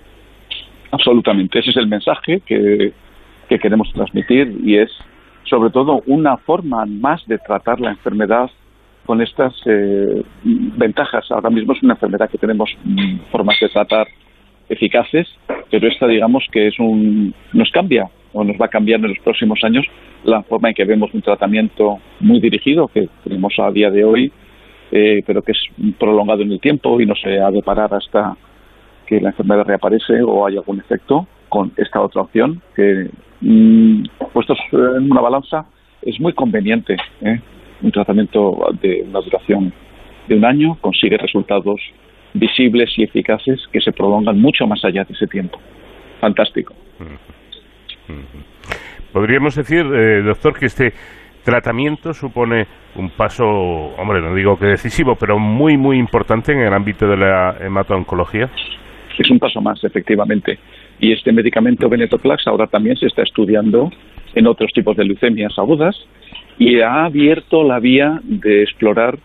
Absolutamente, 0.91 1.59
ese 1.59 1.71
es 1.71 1.77
el 1.77 1.87
mensaje 1.87 2.41
que, 2.47 2.93
que 3.49 3.59
queremos 3.59 3.93
transmitir 3.93 4.57
y 4.65 4.79
es 4.79 4.91
sobre 5.45 5.71
todo 5.71 6.03
una 6.07 6.37
forma 6.37 6.85
más 6.87 7.27
de 7.27 7.39
tratar 7.39 7.81
la 7.81 7.91
enfermedad 7.91 8.51
con 9.09 9.23
estas 9.23 9.55
eh, 9.65 10.23
ventajas. 10.45 11.25
Ahora 11.31 11.49
mismo 11.49 11.73
es 11.73 11.83
una 11.83 11.95
enfermedad 11.95 12.29
que 12.29 12.37
tenemos 12.37 12.71
mm, 12.85 13.31
formas 13.33 13.57
de 13.59 13.71
tratar 13.71 14.07
eficaces, 14.69 15.27
pero 15.71 15.89
esta 15.89 16.07
digamos 16.07 16.45
que 16.53 16.67
es 16.67 16.79
un 16.79 17.33
nos 17.55 17.71
cambia 17.71 18.11
o 18.35 18.45
nos 18.45 18.61
va 18.61 18.67
a 18.67 18.69
cambiar 18.69 19.01
en 19.01 19.09
los 19.09 19.19
próximos 19.21 19.61
años 19.65 19.87
la 20.25 20.43
forma 20.43 20.69
en 20.69 20.75
que 20.75 20.85
vemos 20.85 21.09
un 21.15 21.23
tratamiento 21.23 21.99
muy 22.21 22.39
dirigido 22.39 22.89
que 22.89 23.09
tenemos 23.25 23.55
a 23.59 23.71
día 23.71 23.91
de 23.91 24.05
hoy, 24.05 24.31
eh, 24.93 25.23
pero 25.27 25.41
que 25.41 25.53
es 25.53 25.61
prolongado 25.99 26.43
en 26.43 26.53
el 26.53 26.61
tiempo 26.61 27.01
y 27.01 27.07
no 27.07 27.15
se 27.15 27.41
ha 27.41 27.51
de 27.51 27.63
parar 27.63 27.95
hasta 27.95 28.37
que 29.07 29.23
la 29.23 29.31
enfermedad 29.31 29.65
reaparece 29.65 30.23
o 30.23 30.47
hay 30.47 30.59
algún 30.59 30.81
efecto 30.81 31.27
con 31.49 31.73
esta 31.79 32.03
otra 32.03 32.21
opción 32.21 32.61
que 32.77 33.09
mm, 33.41 34.03
puestos 34.35 34.59
en 34.71 35.11
una 35.11 35.23
balanza 35.23 35.65
es 36.03 36.21
muy 36.21 36.35
conveniente. 36.35 36.99
¿eh? 37.23 37.41
Un 37.83 37.93
tratamiento 37.93 38.57
de 38.81 39.03
una 39.09 39.21
duración 39.21 39.73
de 40.29 40.35
un 40.35 40.45
año 40.45 40.77
consigue 40.81 41.17
resultados 41.17 41.81
visibles 42.35 42.91
y 42.97 43.05
eficaces 43.05 43.61
que 43.73 43.81
se 43.81 43.93
prolongan 43.93 44.39
mucho 44.39 44.67
más 44.67 44.85
allá 44.85 45.05
de 45.05 45.15
ese 45.15 45.27
tiempo. 45.27 45.59
Fantástico. 46.21 46.75
Podríamos 49.13 49.55
decir, 49.55 49.87
eh, 49.87 50.23
doctor, 50.23 50.59
que 50.59 50.67
este 50.67 50.93
tratamiento 51.45 52.13
supone 52.13 52.67
un 52.97 53.11
paso, 53.11 53.45
hombre, 53.45 54.21
no 54.21 54.35
digo 54.35 54.59
que 54.59 54.67
decisivo, 54.67 55.17
pero 55.19 55.39
muy, 55.39 55.77
muy 55.77 55.99
importante 55.99 56.53
en 56.53 56.61
el 56.61 56.75
ámbito 56.75 57.07
de 57.07 57.17
la 57.17 57.57
hemato-oncología. 57.61 58.51
Es 59.19 59.31
un 59.31 59.39
paso 59.39 59.61
más, 59.61 59.83
efectivamente. 59.83 60.59
Y 61.01 61.13
este 61.13 61.33
medicamento 61.33 61.89
Venetoclax 61.89 62.47
ahora 62.47 62.67
también 62.67 62.97
se 62.97 63.07
está 63.07 63.23
estudiando 63.23 63.91
en 64.35 64.47
otros 64.47 64.73
tipos 64.73 64.97
de 64.97 65.05
leucemias 65.05 65.59
agudas 65.59 65.97
y 66.59 66.81
ha 66.81 67.05
abierto 67.05 67.63
la 67.63 67.79
vía 67.79 68.21
de 68.25 68.63
explorar 68.63 69.19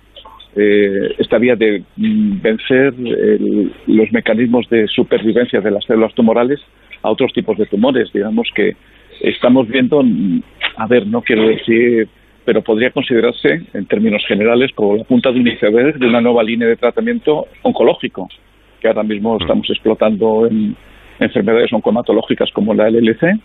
eh, 0.55 1.15
esta 1.17 1.39
vía 1.39 1.55
de 1.55 1.83
mm, 1.97 2.41
vencer 2.41 2.93
el, 2.97 3.73
los 3.87 4.11
mecanismos 4.11 4.69
de 4.69 4.87
supervivencia 4.87 5.61
de 5.61 5.71
las 5.71 5.83
células 5.85 6.13
tumorales 6.13 6.59
a 7.01 7.09
otros 7.09 7.33
tipos 7.33 7.57
de 7.57 7.65
tumores. 7.65 8.11
Digamos 8.13 8.47
que 8.53 8.75
estamos 9.21 9.67
viendo, 9.67 10.03
mm, 10.03 10.41
a 10.77 10.87
ver, 10.87 11.07
no 11.07 11.21
quiero 11.21 11.47
decir, 11.47 12.07
pero 12.45 12.61
podría 12.61 12.91
considerarse 12.91 13.61
en 13.73 13.85
términos 13.87 14.23
generales 14.27 14.71
como 14.75 14.97
la 14.97 15.03
punta 15.03 15.31
de 15.31 15.39
un 15.39 15.47
iceberg 15.47 15.97
de 15.97 16.07
una 16.07 16.21
nueva 16.21 16.43
línea 16.43 16.67
de 16.67 16.75
tratamiento 16.75 17.47
oncológico 17.63 18.27
que 18.81 18.89
ahora 18.89 19.03
mismo 19.03 19.37
estamos 19.39 19.67
explotando 19.69 20.45
en 20.45 20.75
enfermedades 21.19 21.71
oncomatológicas 21.71 22.51
como 22.51 22.73
la 22.73 22.89
LLC 22.89 23.39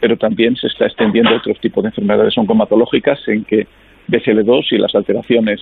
pero 0.00 0.16
también 0.16 0.56
se 0.56 0.68
está 0.68 0.86
extendiendo 0.86 1.30
a 1.30 1.36
otros 1.36 1.58
tipos 1.60 1.82
de 1.82 1.88
enfermedades 1.88 2.36
oncomatológicas 2.38 3.20
en 3.28 3.44
que 3.44 3.66
BCL2 4.08 4.72
y 4.72 4.78
las 4.78 4.94
alteraciones 4.94 5.60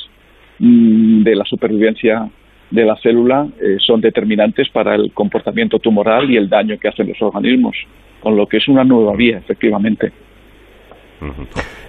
mm, 0.59 1.23
de 1.23 1.37
la 1.37 1.45
supervivencia 1.45 2.29
de 2.71 2.85
la 2.85 2.97
célula 2.97 3.47
eh, 3.61 3.77
son 3.79 4.01
determinantes 4.01 4.69
para 4.71 4.95
el 4.95 5.13
comportamiento 5.13 5.79
tumoral 5.79 6.31
y 6.31 6.37
el 6.37 6.49
daño 6.49 6.79
que 6.79 6.89
hacen 6.89 7.09
los 7.09 7.21
organismos, 7.23 7.77
con 8.21 8.37
lo 8.37 8.47
que 8.47 8.57
es 8.59 8.69
una 8.69 8.85
nueva 8.85 9.15
vía, 9.15 9.39
efectivamente. 9.39 10.13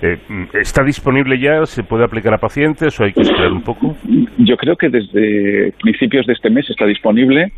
Eh, 0.01 0.17
¿Está 0.53 0.83
disponible 0.83 1.37
ya? 1.37 1.65
¿Se 1.65 1.83
puede 1.83 2.05
aplicar 2.05 2.33
a 2.33 2.37
pacientes 2.37 2.97
o 2.99 3.03
hay 3.03 3.11
que 3.11 3.21
esperar 3.21 3.51
un 3.51 3.61
poco? 3.61 3.95
Yo 4.37 4.55
creo 4.55 4.75
que 4.77 4.89
desde 4.89 5.73
principios 5.81 6.25
de 6.27 6.33
este 6.33 6.49
mes 6.49 6.69
está 6.69 6.85
disponible 6.85 7.51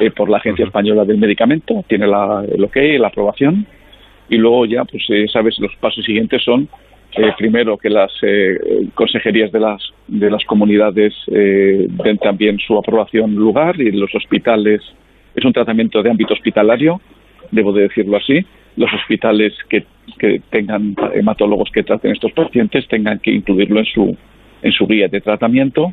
eh, 0.00 0.10
por 0.10 0.28
la 0.28 0.38
Agencia 0.38 0.66
Española 0.66 1.04
del 1.04 1.18
Medicamento, 1.18 1.84
tiene 1.88 2.06
la, 2.06 2.44
el 2.52 2.62
OK, 2.64 2.76
la 2.98 3.08
aprobación, 3.08 3.66
y 4.28 4.36
luego 4.36 4.66
ya, 4.66 4.84
pues 4.84 5.04
eh, 5.10 5.26
sabes, 5.32 5.58
los 5.58 5.74
pasos 5.76 6.04
siguientes 6.04 6.42
son 6.42 6.68
eh, 7.16 7.32
primero 7.38 7.78
que 7.78 7.88
las 7.88 8.10
eh, 8.22 8.58
consejerías 8.94 9.52
de 9.52 9.60
las 9.60 9.80
de 10.08 10.28
las 10.28 10.44
comunidades 10.44 11.14
eh, 11.28 11.86
den 11.88 12.18
también 12.18 12.58
su 12.58 12.76
aprobación 12.76 13.36
lugar 13.36 13.80
y 13.80 13.92
los 13.92 14.12
hospitales 14.16 14.82
es 15.36 15.44
un 15.44 15.52
tratamiento 15.52 16.02
de 16.02 16.10
ámbito 16.10 16.34
hospitalario, 16.34 17.00
debo 17.52 17.72
de 17.72 17.82
decirlo 17.82 18.16
así. 18.16 18.44
Los 18.76 18.92
hospitales 18.92 19.52
que, 19.68 19.84
que 20.18 20.42
tengan 20.50 20.96
hematólogos 21.14 21.70
que 21.70 21.84
traten 21.84 22.10
estos 22.10 22.32
pacientes 22.32 22.88
tengan 22.88 23.20
que 23.20 23.30
incluirlo 23.30 23.78
en 23.78 23.86
su 23.86 24.16
en 24.64 24.72
su 24.72 24.86
guía 24.86 25.08
de 25.08 25.20
tratamiento 25.20 25.92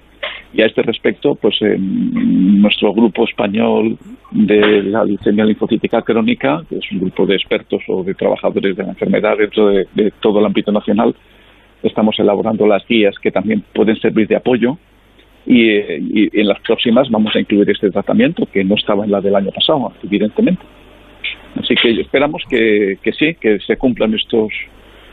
y 0.53 0.61
a 0.61 0.65
este 0.65 0.81
respecto, 0.81 1.35
pues 1.35 1.55
nuestro 1.61 2.93
grupo 2.93 3.25
español 3.25 3.97
de 4.31 4.83
la 4.83 5.03
leucemia 5.03 5.45
linfocítica 5.45 6.01
crónica, 6.01 6.63
que 6.69 6.77
es 6.77 6.91
un 6.91 6.99
grupo 7.01 7.25
de 7.25 7.35
expertos 7.35 7.81
o 7.87 8.03
de 8.03 8.13
trabajadores 8.13 8.75
de 8.75 8.83
la 8.83 8.89
enfermedad 8.89 9.37
dentro 9.37 9.67
de, 9.67 10.11
todo 10.21 10.39
el 10.39 10.45
ámbito 10.45 10.71
nacional, 10.71 11.13
estamos 11.83 12.17
elaborando 12.19 12.65
las 12.65 12.85
guías 12.87 13.15
que 13.21 13.31
también 13.31 13.63
pueden 13.73 13.97
servir 13.97 14.27
de 14.27 14.37
apoyo 14.37 14.77
y, 15.45 15.69
y, 15.69 16.29
en 16.31 16.47
las 16.47 16.59
próximas 16.61 17.09
vamos 17.09 17.35
a 17.35 17.39
incluir 17.39 17.69
este 17.69 17.89
tratamiento 17.89 18.45
que 18.45 18.63
no 18.63 18.75
estaba 18.75 19.03
en 19.03 19.11
la 19.11 19.19
del 19.19 19.35
año 19.35 19.51
pasado, 19.51 19.91
evidentemente. 20.03 20.63
Así 21.55 21.75
que 21.75 21.99
esperamos 21.99 22.43
que, 22.49 22.97
que 23.03 23.11
sí, 23.11 23.35
que 23.35 23.59
se 23.59 23.75
cumplan 23.75 24.13
estos 24.13 24.49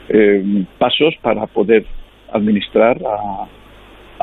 eh, 0.09 0.65
pasos 0.79 1.15
para 1.23 1.47
poder 1.47 1.85
administrar 2.33 2.99
a, 3.05 3.47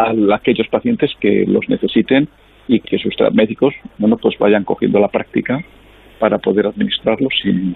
a 0.01 0.35
aquellos 0.35 0.67
pacientes 0.67 1.11
que 1.19 1.45
los 1.47 1.67
necesiten 1.69 2.27
y 2.67 2.79
que 2.79 2.97
sus 2.97 3.13
médicos 3.33 3.73
bueno 3.97 4.17
pues 4.17 4.37
vayan 4.39 4.63
cogiendo 4.63 4.99
la 4.99 5.07
práctica 5.07 5.63
para 6.19 6.39
poder 6.39 6.67
administrarlos 6.67 7.33
sin 7.41 7.75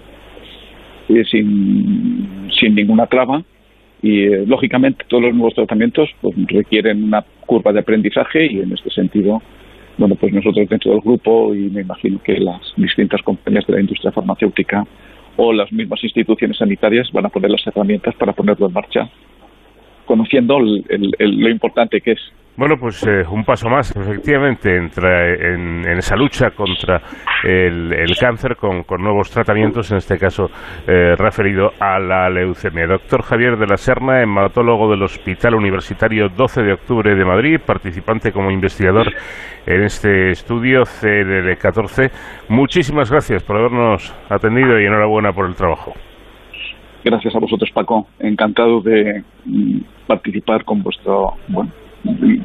eh, 1.10 1.24
sin, 1.24 2.48
sin 2.58 2.74
ninguna 2.74 3.06
traba. 3.06 3.42
Y 4.00 4.22
eh, 4.22 4.44
lógicamente 4.46 5.04
todos 5.08 5.24
los 5.24 5.34
nuevos 5.34 5.54
tratamientos 5.54 6.08
pues, 6.20 6.36
requieren 6.46 7.02
una 7.02 7.24
curva 7.46 7.72
de 7.72 7.80
aprendizaje 7.80 8.46
y 8.46 8.60
en 8.60 8.72
este 8.72 8.90
sentido 8.90 9.42
bueno 9.98 10.14
pues 10.14 10.32
nosotros 10.32 10.66
dentro 10.68 10.92
del 10.92 11.00
grupo 11.00 11.54
y 11.54 11.68
me 11.68 11.82
imagino 11.82 12.18
que 12.22 12.38
las 12.38 12.60
distintas 12.76 13.20
compañías 13.22 13.66
de 13.66 13.74
la 13.74 13.80
industria 13.80 14.12
farmacéutica 14.12 14.86
o 15.36 15.52
las 15.52 15.70
mismas 15.70 16.02
instituciones 16.02 16.56
sanitarias 16.56 17.10
van 17.12 17.26
a 17.26 17.28
poner 17.28 17.50
las 17.50 17.66
herramientas 17.66 18.14
para 18.14 18.32
ponerlo 18.32 18.68
en 18.68 18.72
marcha 18.72 19.10
conociendo 20.10 20.58
el- 20.58 20.84
el- 20.88 21.12
el- 21.20 21.38
lo 21.40 21.48
importante 21.48 22.00
que 22.00 22.12
es 22.12 22.32
Bueno, 22.56 22.74
pues 22.78 23.06
eh, 23.06 23.22
un 23.30 23.44
paso 23.44 23.68
más, 23.70 23.94
efectivamente, 23.96 24.76
entra 24.76 25.28
en, 25.34 25.86
en 25.88 25.98
esa 25.98 26.14
lucha 26.16 26.50
contra 26.50 27.00
el, 27.44 27.94
cáncer 28.20 28.56
con, 28.56 28.82
con 28.82 29.00
nuevos 29.00 29.30
tratamientos, 29.30 29.90
en 29.92 29.98
este 29.98 30.18
caso 30.18 30.50
eh, 30.86 31.14
referido 31.16 31.70
a 31.78 31.98
la 32.00 32.28
leucemia. 32.28 32.86
Doctor 32.86 33.22
Javier 33.22 33.56
de 33.56 33.66
la 33.66 33.76
Serna, 33.78 34.20
hematólogo 34.20 34.90
del 34.90 35.02
Hospital 35.04 35.54
Universitario 35.54 36.28
12 36.28 36.62
de 36.62 36.72
Octubre 36.74 37.14
de 37.14 37.24
Madrid, 37.24 37.60
participante 37.64 38.32
como 38.32 38.50
investigador 38.50 39.06
en 39.64 39.82
este 39.84 40.32
estudio 40.32 40.82
CDD14. 40.82 42.10
Muchísimas 42.48 43.10
gracias 43.10 43.42
por 43.44 43.56
habernos 43.56 44.14
atendido 44.28 44.78
y 44.78 44.84
enhorabuena 44.86 45.32
por 45.32 45.46
el 45.46 45.54
trabajo. 45.54 45.94
Gracias 47.04 47.34
a 47.34 47.38
vosotros, 47.38 47.70
Paco. 47.72 48.06
Encantado 48.18 48.80
de 48.80 49.22
mm, 49.44 49.78
participar 50.06 50.64
con 50.64 50.82
vuestro 50.82 51.34
bueno, 51.48 51.70
mm, 52.04 52.36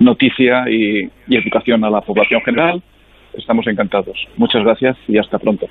noticia 0.00 0.64
y, 0.70 1.10
y 1.28 1.36
educación 1.36 1.84
a 1.84 1.90
la 1.90 2.00
población 2.00 2.40
general. 2.42 2.82
Estamos 3.34 3.66
encantados. 3.66 4.16
Muchas 4.36 4.62
gracias 4.62 4.96
y 5.08 5.18
hasta 5.18 5.38
pronto. 5.38 5.66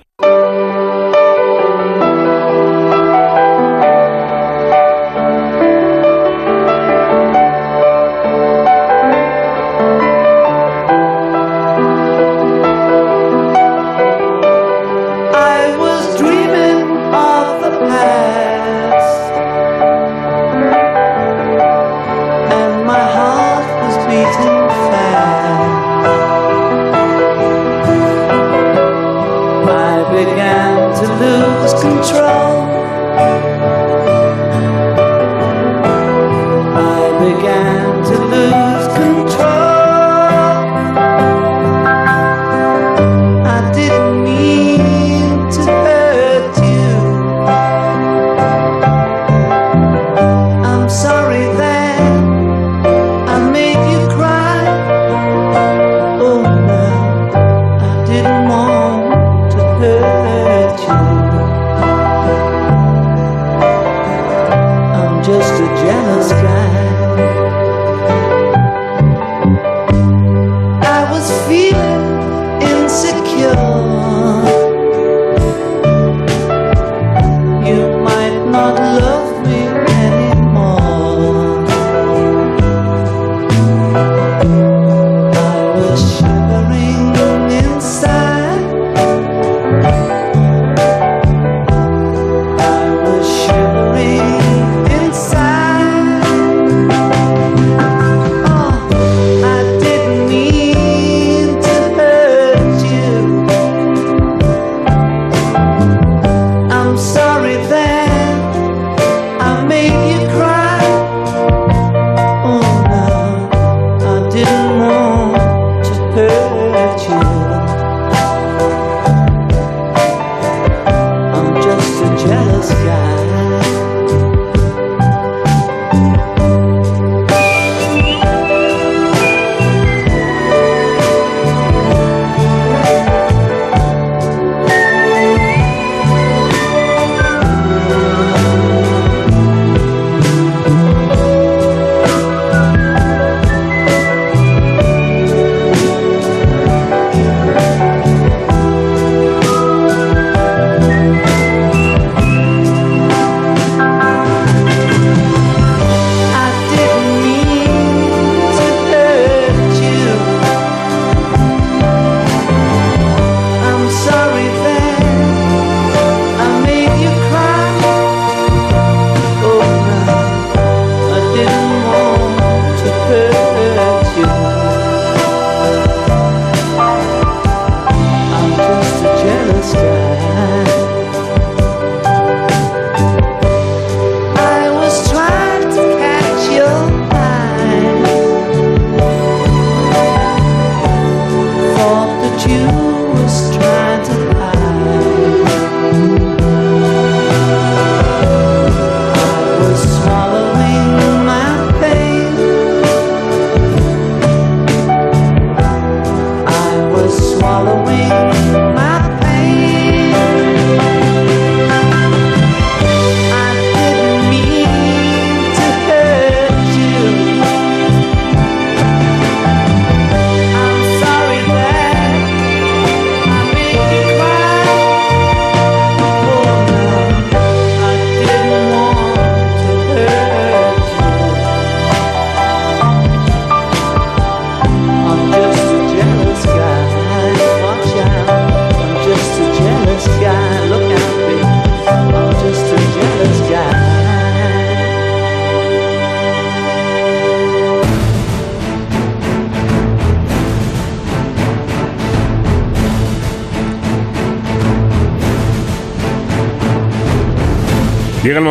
같은 31.86 32.15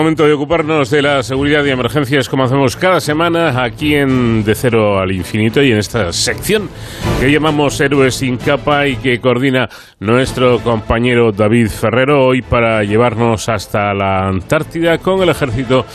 momento 0.05 0.27
de 0.27 0.35
ocuparnos 0.35 0.91
de 0.91 1.01
la 1.01 1.23
seguridad 1.23 1.65
y 1.65 1.71
emergencias 1.71 2.29
como 2.29 2.45
hacemos 2.45 2.77
cada 2.77 3.01
semana 3.01 3.65
aquí 3.65 3.95
en 3.95 4.45
De 4.45 4.55
Cero 4.55 4.99
al 4.99 5.11
Infinito 5.13 5.63
y 5.63 5.73
en 5.73 5.79
esta 5.79 6.13
sección 6.13 6.69
que 7.19 7.33
llamamos 7.33 7.81
Héroes 7.81 8.17
sin 8.17 8.37
capa 8.37 8.87
y 8.87 8.97
que 8.97 9.19
coordina 9.19 9.67
nuestro 10.01 10.59
compañero 10.59 11.33
David 11.33 11.69
Ferrero 11.69 12.27
hoy 12.27 12.43
para 12.43 12.85
llevarnos 12.85 13.49
hasta 13.49 13.95
la 13.95 14.29
Antártida 14.29 14.99
con 14.99 15.23
el 15.23 15.31
ejército 15.31 15.87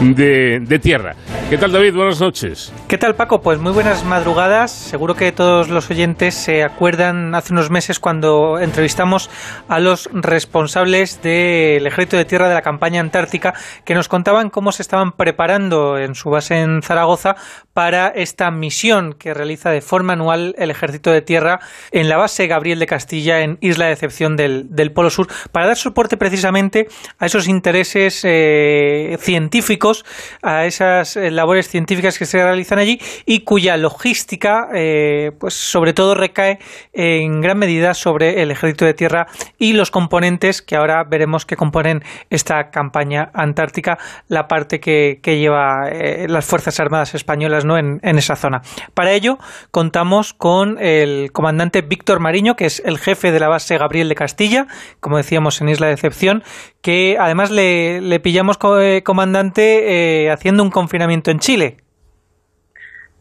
de, 0.00 0.60
de 0.60 0.78
tierra. 0.78 1.14
¿Qué 1.50 1.58
tal 1.58 1.70
David? 1.70 1.94
Buenas 1.94 2.22
noches. 2.22 2.72
¿Qué 2.88 2.96
tal 2.96 3.16
Paco? 3.16 3.42
Pues 3.42 3.58
muy 3.58 3.72
buenas 3.72 4.02
madrugadas. 4.02 4.70
Seguro 4.70 5.14
que 5.14 5.30
todos 5.30 5.68
los 5.68 5.90
oyentes 5.90 6.34
se 6.34 6.64
acuerdan 6.64 7.34
hace 7.34 7.52
unos 7.52 7.68
meses 7.68 8.00
cuando 8.00 8.58
entrevistamos 8.58 9.28
a 9.68 9.78
los 9.78 10.08
responsables 10.10 11.20
del 11.20 11.86
ejército 11.86 12.16
de 12.16 12.24
tierra 12.24 12.48
de 12.48 12.54
la 12.54 12.62
campaña 12.62 13.02
antártica 13.02 13.52
que 13.84 13.94
nos 13.94 14.08
contaban 14.08 14.48
cómo 14.48 14.72
se 14.72 14.80
estaban 14.80 15.12
preparando 15.12 15.98
en 15.98 16.14
su 16.14 16.30
base 16.30 16.62
en 16.62 16.80
Zaragoza 16.80 17.36
para 17.74 18.08
esta 18.08 18.50
misión 18.50 19.12
que 19.12 19.34
realiza 19.34 19.70
de 19.70 19.82
forma 19.82 20.14
anual 20.14 20.54
el 20.56 20.70
Ejército 20.70 21.12
de 21.12 21.20
Tierra 21.20 21.60
en 21.92 22.08
la 22.08 22.16
base 22.16 22.46
Gabriel 22.46 22.78
de 22.78 22.86
Castilla 22.86 23.42
en 23.42 23.58
Isla 23.60 23.86
de 23.86 23.92
Excepción 23.92 24.34
del, 24.34 24.92
Polo 24.94 25.10
Sur 25.10 25.28
para 25.52 25.66
dar 25.66 25.76
soporte 25.76 26.16
precisamente 26.16 26.88
a 27.18 27.26
esos 27.26 27.48
intereses 27.48 28.22
eh, 28.24 29.18
científicos, 29.20 30.06
a 30.42 30.64
esas 30.64 31.16
eh, 31.16 31.30
labores 31.30 31.68
científicas 31.68 32.18
que 32.18 32.24
se 32.24 32.42
realizan 32.42 32.77
allí 32.78 33.00
y 33.26 33.40
cuya 33.40 33.76
logística, 33.76 34.68
eh, 34.74 35.32
pues 35.38 35.54
sobre 35.54 35.92
todo 35.92 36.14
recae 36.14 36.58
en 36.92 37.40
gran 37.40 37.58
medida 37.58 37.94
sobre 37.94 38.42
el 38.42 38.50
Ejército 38.50 38.84
de 38.84 38.94
Tierra 38.94 39.26
y 39.58 39.72
los 39.72 39.90
componentes 39.90 40.62
que 40.62 40.76
ahora 40.76 41.04
veremos 41.04 41.46
que 41.46 41.56
componen 41.56 42.02
esta 42.30 42.70
campaña 42.70 43.30
antártica, 43.34 43.98
la 44.28 44.48
parte 44.48 44.80
que, 44.80 45.20
lleva 45.24 45.88
eh, 45.90 46.26
las 46.28 46.46
Fuerzas 46.46 46.80
Armadas 46.80 47.14
Españolas 47.14 47.64
¿no? 47.64 47.76
En, 47.76 48.00
esa 48.02 48.34
zona. 48.34 48.62
Para 48.94 49.12
ello, 49.12 49.38
contamos 49.70 50.32
con 50.32 50.78
el 50.78 51.30
comandante 51.32 51.82
Víctor 51.82 52.18
Mariño, 52.18 52.56
que 52.56 52.66
es 52.66 52.82
el 52.84 52.98
jefe 52.98 53.30
de 53.30 53.38
la 53.38 53.48
base 53.48 53.78
Gabriel 53.78 54.08
de 54.08 54.14
Castilla, 54.14 54.66
como 55.00 55.18
decíamos 55.18 55.60
en 55.60 55.68
Isla 55.68 55.86
de 55.86 55.92
Excepción, 55.92 56.42
que 56.82 57.16
además 57.20 57.50
le, 57.50 58.20
pillamos, 58.20 58.58
eh, 58.80 59.02
comandante, 59.04 60.30
haciendo 60.30 60.62
un 60.62 60.70
confinamiento 60.70 61.30
en 61.30 61.38
Chile. 61.38 61.76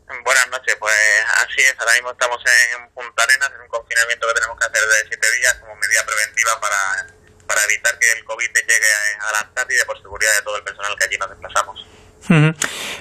Buenas 0.08 0.48
noches, 0.48 0.76
pues 0.80 0.96
así 1.44 1.62
es, 1.62 1.76
ahora 1.80 1.94
mismo 1.94 2.12
estamos 2.12 2.42
en 2.46 2.90
Punta 2.92 3.24
Arenas, 3.24 3.52
en 3.54 3.62
un 3.62 3.68
confinamiento 3.68 4.28
que 4.28 4.34
tenemos 4.34 4.58
que 4.58 4.66
hacer 4.66 4.82
de 4.88 5.08
siete 5.10 5.28
días 5.40 5.54
como 5.60 5.76
medida 5.76 6.06
preventiva 6.06 6.60
para 6.62 7.18
para 7.48 7.64
evitar 7.64 7.98
que 7.98 8.12
el 8.12 8.26
COVID 8.26 8.52
llegue 8.54 8.92
a 9.20 9.32
la 9.32 9.40
Antártida 9.40 9.86
por 9.86 10.00
seguridad 10.02 10.32
de 10.38 10.44
todo 10.44 10.58
el 10.58 10.64
personal 10.64 10.96
que 10.98 11.06
allí 11.06 11.18
nos 11.18 11.30
desplazamos. 11.30 11.86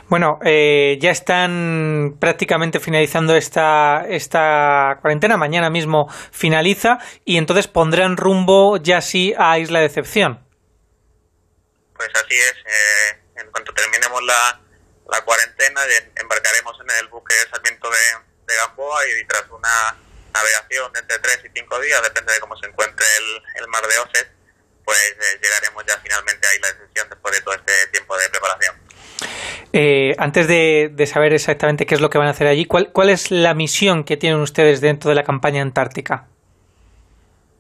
Bueno, 0.08 0.38
eh, 0.44 0.98
ya 1.00 1.10
están 1.10 2.16
prácticamente 2.20 2.78
finalizando 2.78 3.34
esta, 3.34 4.04
esta 4.08 4.98
cuarentena. 5.00 5.36
Mañana 5.36 5.68
mismo 5.68 6.08
finaliza 6.30 6.98
y 7.24 7.36
entonces 7.36 7.66
pondrán 7.66 8.16
rumbo 8.16 8.76
ya 8.76 9.00
sí 9.00 9.34
a 9.36 9.58
Isla 9.58 9.80
de 9.80 9.86
Excepción. 9.86 10.46
Pues 11.96 12.08
así 12.14 12.36
es. 12.36 12.52
Eh, 12.52 13.40
en 13.40 13.50
cuanto 13.50 13.72
terminemos 13.72 14.22
la, 14.22 14.60
la 15.10 15.20
cuarentena, 15.22 15.80
embarcaremos 16.16 16.76
en 16.80 16.90
el 17.00 17.08
buque 17.08 17.34
Sarmiento 17.50 17.88
de, 17.90 18.52
de 18.52 18.54
Gamboa 18.56 18.98
y 19.06 19.24
tras 19.26 19.44
una 19.50 19.96
navegación 20.32 20.92
de 20.92 21.00
entre 21.00 21.18
3 21.18 21.40
y 21.44 21.58
5 21.60 21.80
días, 21.80 22.02
depende 22.02 22.32
de 22.32 22.40
cómo 22.40 22.56
se 22.56 22.66
encuentre 22.66 23.06
el, 23.18 23.62
el 23.62 23.68
mar 23.68 23.82
de 23.86 23.98
Oses, 23.98 24.26
pues 24.84 24.98
eh, 24.98 25.40
llegaremos 25.42 25.84
ya 25.86 25.98
finalmente 26.02 26.46
a 26.46 26.54
Isla 26.54 26.68
de 26.68 26.74
Excepción 26.74 27.08
después 27.08 27.34
de 27.34 27.40
todo 27.42 27.54
este 27.54 27.72
tiempo 27.92 28.16
de 28.16 28.28
preparación. 28.30 28.76
Eh, 29.72 30.14
antes 30.18 30.46
de, 30.48 30.90
de, 30.92 31.06
saber 31.06 31.32
exactamente 31.32 31.86
qué 31.86 31.94
es 31.94 32.00
lo 32.00 32.08
que 32.08 32.18
van 32.18 32.28
a 32.28 32.30
hacer 32.30 32.46
allí, 32.46 32.66
¿cuál, 32.66 32.92
¿cuál 32.92 33.10
es 33.10 33.30
la 33.30 33.54
misión 33.54 34.04
que 34.04 34.16
tienen 34.16 34.40
ustedes 34.40 34.80
dentro 34.80 35.10
de 35.10 35.16
la 35.16 35.24
campaña 35.24 35.62
antártica? 35.62 36.28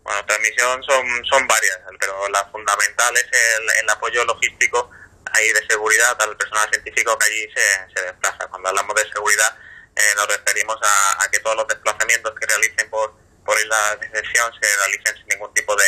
Bueno, 0.02 0.22
nuestra 0.22 0.38
misión 0.38 0.82
son, 0.84 1.24
son 1.24 1.46
varias, 1.46 1.80
pero 1.98 2.28
la 2.28 2.44
fundamental 2.46 3.14
es 3.16 3.24
el, 3.24 3.64
el 3.82 3.90
apoyo 3.90 4.24
logístico 4.24 4.90
ahí 5.36 5.52
de 5.52 5.66
seguridad 5.66 6.16
al 6.20 6.36
personal 6.36 6.68
científico 6.70 7.18
que 7.18 7.26
allí 7.26 7.48
se, 7.54 7.94
se 7.94 8.04
desplaza. 8.04 8.46
Cuando 8.48 8.68
hablamos 8.68 8.94
de 8.96 9.08
seguridad 9.12 9.56
eh, 9.96 10.12
nos 10.14 10.28
referimos 10.28 10.76
a, 10.82 11.30
que 11.30 11.40
todos 11.40 11.56
los 11.56 11.66
desplazamientos 11.68 12.34
que 12.38 12.46
realicen 12.46 12.88
por, 12.90 13.14
por 13.44 13.58
Isla 13.58 13.96
de 13.96 14.06
Excepción 14.06 14.52
se 14.60 14.76
realicen 14.76 15.16
sin 15.16 15.26
ningún 15.28 15.52
tipo 15.54 15.74
de, 15.74 15.84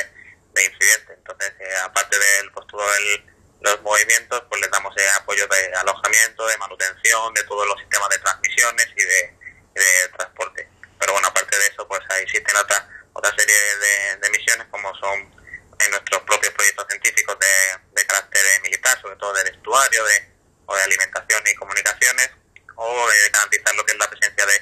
de 0.54 0.64
incidente. 0.64 1.12
Entonces, 1.12 1.52
eh, 1.60 1.76
aparte 1.84 2.16
del 2.18 2.50
pues, 2.52 2.66
todo 2.68 2.84
el, 2.96 3.26
los 3.60 3.82
movimientos, 3.82 4.42
pues 4.48 4.62
les 4.62 4.70
damos 4.70 4.96
eh, 4.96 5.06
apoyo 5.20 5.46
de 5.46 5.74
alojamiento, 5.74 6.46
de 6.46 6.56
manutención, 6.56 7.34
de 7.34 7.44
todos 7.44 7.66
los 7.66 7.78
sistemas 7.80 8.08
de 8.08 8.18
transmisiones 8.18 8.86
y 8.96 9.04
de, 9.04 9.34
de 9.74 10.08
transporte. 10.16 10.68
Pero 10.98 11.12
bueno, 11.12 11.28
aparte 11.28 11.58
de 11.58 11.66
eso, 11.66 11.86
pues 11.86 12.00
ahí 12.08 12.22
existen 12.22 12.56
otra, 12.56 12.88
otra 13.12 13.30
serie 13.36 13.54
de, 13.54 14.16
de 14.16 14.30
misiones 14.30 14.66
como 14.70 14.94
son 14.96 15.37
en 15.78 15.90
nuestros 15.90 16.22
propios 16.22 16.52
proyectos 16.54 16.86
científicos 16.88 17.36
de, 17.38 18.00
de 18.00 18.06
carácter 18.06 18.42
militar, 18.62 19.00
sobre 19.00 19.16
todo 19.16 19.32
de 19.34 19.44
vestuario 19.44 20.04
de, 20.04 20.34
o 20.66 20.76
de 20.76 20.82
alimentación 20.82 21.42
y 21.46 21.54
comunicaciones, 21.54 22.30
o 22.76 23.08
de 23.08 23.30
garantizar 23.32 23.74
lo 23.74 23.84
que 23.84 23.92
es 23.92 23.98
la 23.98 24.10
presencia 24.10 24.46
de, 24.46 24.52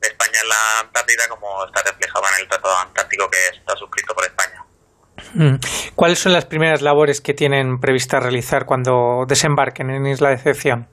de 0.00 0.08
España 0.08 0.40
en 0.40 0.48
la 0.48 0.80
Antártida, 0.80 1.28
como 1.28 1.66
está 1.66 1.82
reflejado 1.82 2.24
en 2.34 2.42
el 2.42 2.48
Tratado 2.48 2.78
Antártico 2.78 3.30
que 3.30 3.48
está 3.48 3.76
suscrito 3.76 4.14
por 4.14 4.24
España. 4.24 4.64
¿Cuáles 5.94 6.18
son 6.18 6.32
las 6.32 6.46
primeras 6.46 6.80
labores 6.80 7.20
que 7.20 7.34
tienen 7.34 7.78
prevista 7.78 8.20
realizar 8.20 8.64
cuando 8.64 9.26
desembarquen 9.28 9.90
en 9.90 10.06
Isla 10.06 10.30
de 10.30 10.36
Excepción? 10.36 10.88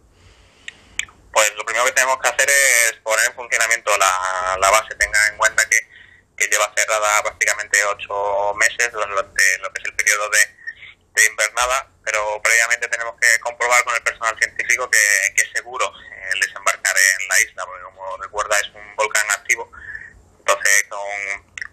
Pues 1.32 1.54
lo 1.56 1.64
primero 1.64 1.86
que 1.86 1.94
tenemos 1.94 2.18
que 2.20 2.28
hacer 2.28 2.50
es 2.50 2.98
poner 3.04 3.26
en 3.28 3.34
funcionamiento 3.34 3.92
la, 3.98 4.58
la 4.60 4.70
base. 4.70 4.96
Tenga 4.96 5.20
en 5.32 5.38
cuenta 5.38 5.64
que, 5.70 5.78
que, 6.38 6.48
lleva 6.48 6.72
cerrada 6.76 7.24
prácticamente 7.24 7.84
ocho 7.86 8.54
meses 8.56 8.92
durante 8.92 9.58
lo 9.60 9.74
que 9.74 9.82
es 9.82 9.86
el 9.86 9.96
periodo 9.96 10.30
de, 10.30 10.40
de 11.16 11.26
invernada, 11.26 11.90
pero 12.06 12.42
previamente 12.42 12.88
tenemos 12.88 13.16
que 13.20 13.40
comprobar 13.40 13.84
con 13.84 13.96
el 13.96 14.04
personal 14.04 14.38
científico 14.38 14.90
que, 14.90 14.98
es 15.36 15.52
seguro 15.54 15.92
el 16.32 16.40
desembarcar 16.40 16.96
en 16.96 17.28
la 17.28 17.42
isla, 17.42 17.66
porque 17.66 17.84
como 17.84 18.18
recuerda 18.18 18.60
es 18.60 18.70
un 18.74 18.96
volcán 18.96 19.30
activo. 19.32 19.72
Entonces, 20.40 20.86
con 20.90 21.02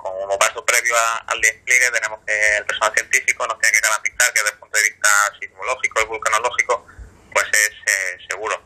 como 0.05 0.39
paso 0.39 0.65
previo 0.66 0.95
al 1.27 1.41
despliegue 1.41 1.91
tenemos 1.91 2.20
que 2.27 2.57
el 2.59 2.66
personal 2.66 2.93
científico 2.93 3.47
nos 3.47 3.59
tiene 3.59 3.74
que 3.74 3.89
garantizar 3.89 4.32
que 4.35 4.41
desde 4.41 4.53
el 4.53 4.59
punto 4.59 4.77
de 4.77 4.85
vista 4.85 5.09
sismológico 5.41 6.01
y 6.03 6.05
vulcanológico 6.05 6.86
pues 7.32 7.47
es 7.49 7.73
eh, 7.86 8.19
seguro 8.28 8.62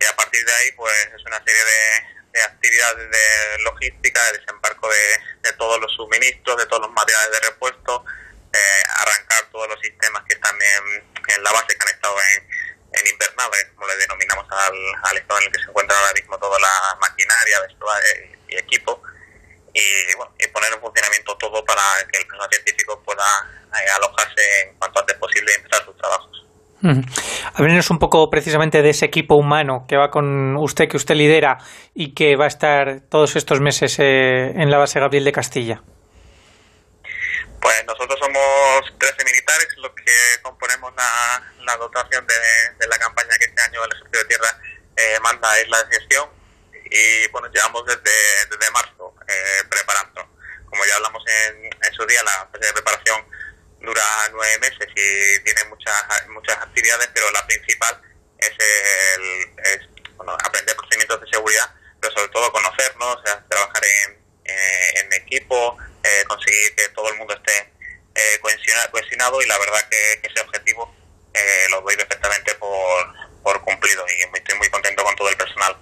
y 0.00 0.04
a 0.04 0.16
partir 0.16 0.44
de 0.44 0.52
ahí 0.52 0.72
pues 0.72 0.92
es 1.14 1.24
una 1.24 1.38
serie 1.38 1.64
de 1.64 2.21
actividades 2.40 3.10
de 3.10 3.62
logística 3.62 4.20
de 4.24 4.38
desembarco 4.38 4.88
de, 4.88 5.50
de, 5.50 5.52
todos 5.56 5.80
los 5.80 5.92
suministros 5.94 6.56
de 6.56 6.66
todos 6.66 6.82
los 6.82 6.92
materiales 6.92 7.30
de 7.32 7.40
repuesto 7.48 8.04
eh, 8.52 8.82
arrancar 8.96 9.50
todos 9.50 9.68
los 9.68 9.80
sistemas 9.80 10.22
que 10.28 10.34
están 10.34 10.54
en, 10.54 11.04
en 11.36 11.42
la 11.42 11.52
base 11.52 11.76
que 11.76 11.88
han 11.88 11.94
estado 11.94 12.16
en, 12.36 12.48
en 12.92 13.12
invernada 13.12 13.56
como 13.74 13.86
le 13.88 13.96
denominamos 13.96 14.46
al, 14.50 15.10
al 15.10 15.16
estado 15.16 15.40
en 15.40 15.46
el 15.46 15.52
que 15.52 15.60
se 15.60 15.68
encuentra 15.68 15.98
ahora 15.98 16.12
mismo 16.14 16.38
toda 16.38 16.58
la 16.58 16.98
maquinaria 17.00 17.60
vestuario 17.60 18.08
y 18.48 18.56
equipo 18.56 19.02
y, 19.74 20.14
bueno, 20.16 20.34
y 20.38 20.46
poner 20.48 20.72
en 20.72 20.80
funcionamiento 20.80 21.36
todo 21.38 21.64
para 21.64 21.82
que 22.10 22.18
el 22.18 22.26
personal 22.26 22.48
científico 22.50 23.02
pueda 23.02 23.24
eh, 23.80 23.90
alojarse 23.96 24.60
en 24.62 24.74
cuanto 24.76 25.00
antes 25.00 25.16
posible 25.16 25.52
y 25.52 25.60
empezar 25.60 25.84
sus 25.84 25.96
trabajos. 25.96 26.46
Háblenos 27.54 27.90
un 27.90 27.98
poco 27.98 28.28
precisamente 28.28 28.82
de 28.82 28.90
ese 28.90 29.06
equipo 29.06 29.36
humano 29.36 29.84
que 29.88 29.96
va 29.96 30.10
con 30.10 30.56
usted, 30.56 30.88
que 30.88 30.96
usted 30.96 31.14
lidera 31.14 31.58
y 31.94 32.14
que 32.14 32.36
va 32.36 32.44
a 32.44 32.48
estar 32.48 33.02
todos 33.08 33.36
estos 33.36 33.60
meses 33.60 33.98
eh, 33.98 34.52
en 34.56 34.70
la 34.70 34.78
base 34.78 34.98
Gabriel 34.98 35.24
de 35.24 35.32
Castilla. 35.32 35.82
Pues 37.60 37.84
nosotros 37.86 38.18
somos 38.18 38.98
13 38.98 39.24
militares 39.24 39.68
los 39.78 39.92
que 39.92 40.42
componemos 40.42 40.92
la, 40.96 41.42
la 41.64 41.76
dotación 41.76 42.26
de, 42.26 42.34
de, 42.78 42.88
la 42.88 42.98
campaña 42.98 43.30
que 43.38 43.44
este 43.44 43.62
año 43.62 43.84
el 43.84 43.92
Ejército 43.92 44.18
de 44.18 44.24
Tierra 44.24 44.48
eh, 44.96 45.18
manda 45.22 45.48
a 45.48 45.60
Isla 45.60 45.84
de 45.84 45.96
Gestión 45.96 46.28
y 46.90 47.28
bueno, 47.30 47.48
llevamos 47.54 47.86
desde, 47.86 48.10
desde 48.50 48.72
marzo 48.72 49.14
eh, 49.28 49.64
preparando. 49.70 50.26
Como 50.66 50.84
ya 50.84 50.96
hablamos 50.96 51.22
en, 51.46 51.64
en 51.66 51.92
su 51.94 52.04
día, 52.06 52.22
la 52.24 52.48
fase 52.50 52.66
de 52.66 52.72
preparación 52.72 53.24
dura 53.80 54.02
nueve 54.32 54.58
meses 54.60 54.81
y 54.94 55.44
tiene 55.44 55.64
muchas 55.68 55.94
muchas 56.28 56.56
actividades, 56.58 57.08
pero 57.14 57.30
la 57.32 57.46
principal 57.46 58.00
es, 58.38 58.52
el, 59.16 59.90
bueno, 60.16 60.32
aprender 60.44 60.76
procedimientos 60.76 61.20
de 61.20 61.30
seguridad, 61.30 61.74
pero 62.00 62.12
sobre 62.14 62.28
todo 62.32 62.52
conocernos, 62.52 63.16
o 63.16 63.26
sea, 63.26 63.44
trabajar 63.48 63.82
en, 63.84 64.22
eh, 64.44 65.00
en 65.00 65.12
equipo, 65.14 65.76
eh, 66.02 66.24
conseguir 66.26 66.74
que 66.74 66.88
todo 66.90 67.08
el 67.10 67.16
mundo 67.16 67.34
esté 67.34 67.72
eh, 68.14 68.40
cohesionado 68.90 69.40
y 69.40 69.46
la 69.46 69.58
verdad 69.58 69.88
que, 69.88 70.28
ese 70.28 70.40
objetivo 70.40 70.94
eh, 71.32 71.66
lo 71.70 71.80
doy 71.80 71.96
perfectamente 71.96 72.54
por, 72.56 73.14
por 73.42 73.60
cumplido 73.62 74.04
y 74.08 74.36
estoy 74.36 74.58
muy 74.58 74.68
contento 74.68 75.02
con 75.04 75.16
todo 75.16 75.28
el 75.28 75.36
personal 75.36 75.76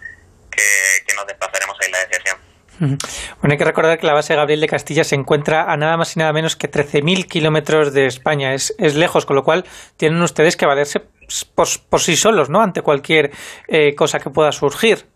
que, 0.51 1.15
nos 1.15 1.27
desplazaremos 1.27 1.77
a 1.79 1.85
Isla 1.85 1.99
de 1.99 2.05
Excepción. 2.05 2.50
Bueno, 2.81 3.53
hay 3.53 3.59
que 3.59 3.65
recordar 3.65 3.99
que 3.99 4.07
la 4.07 4.15
base 4.15 4.35
Gabriel 4.35 4.61
de 4.61 4.67
Castilla 4.67 5.05
se 5.05 5.15
encuentra 5.15 5.71
a 5.71 5.77
nada 5.77 5.99
más 5.99 6.17
y 6.17 6.19
nada 6.19 6.33
menos 6.33 6.57
que 6.57 6.71
13.000 6.71 7.29
kilómetros 7.29 7.93
de 7.93 8.07
España. 8.07 8.55
Es, 8.55 8.75
es 8.79 8.95
lejos, 8.95 9.27
con 9.27 9.37
lo 9.37 9.45
cual 9.45 9.67
tienen 9.99 10.23
ustedes 10.23 10.57
que 10.57 10.65
valerse 10.65 11.01
por, 11.55 11.69
por 11.91 12.01
sí 12.01 12.17
solos, 12.17 12.49
¿no? 12.49 12.63
Ante 12.63 12.81
cualquier 12.81 13.33
eh, 13.69 13.95
cosa 13.95 14.19
que 14.19 14.31
pueda 14.31 14.51
surgir. 14.51 15.07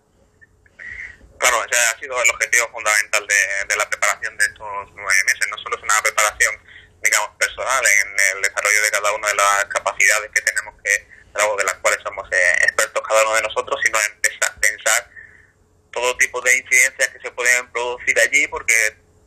Claro, 1.38 1.56
ese 1.64 1.80
ha 1.80 1.98
sido 1.98 2.22
el 2.22 2.30
objetivo 2.30 2.68
fundamental 2.70 3.26
de, 3.26 3.76
la 3.76 3.88
preparación 3.88 4.36
de 4.36 4.44
estos 4.44 4.92
nueve 4.94 5.20
meses. 5.26 5.48
No 5.50 5.56
solo 5.58 5.76
es 5.76 5.82
una 5.82 5.94
preparación, 6.02 6.54
digamos, 7.02 7.30
personal 7.38 7.84
en 7.84 8.36
el 8.36 8.42
desarrollo 8.42 8.82
de 8.82 8.90
cada 8.90 9.12
una 9.12 9.28
de 9.28 9.34
las 9.34 9.64
capacidades 9.72 10.30
que 10.34 10.42
tenemos 10.42 10.74
que, 10.84 10.90
de 10.90 11.64
las 11.64 11.74
cuales 11.80 11.98
somos 12.04 12.28
eh, 12.30 12.54
expertos 12.64 13.02
cada 13.08 13.22
uno 13.22 13.34
de 13.36 13.42
nosotros, 13.42 13.80
sino 13.82 13.98
en 13.98 14.20
pensar 14.20 15.08
todo 15.94 16.16
tipo 16.16 16.40
de 16.40 16.58
incidencias 16.58 17.08
que 17.08 17.20
se 17.20 17.30
pueden 17.30 17.70
producir 17.70 18.18
allí 18.18 18.46
porque 18.48 18.74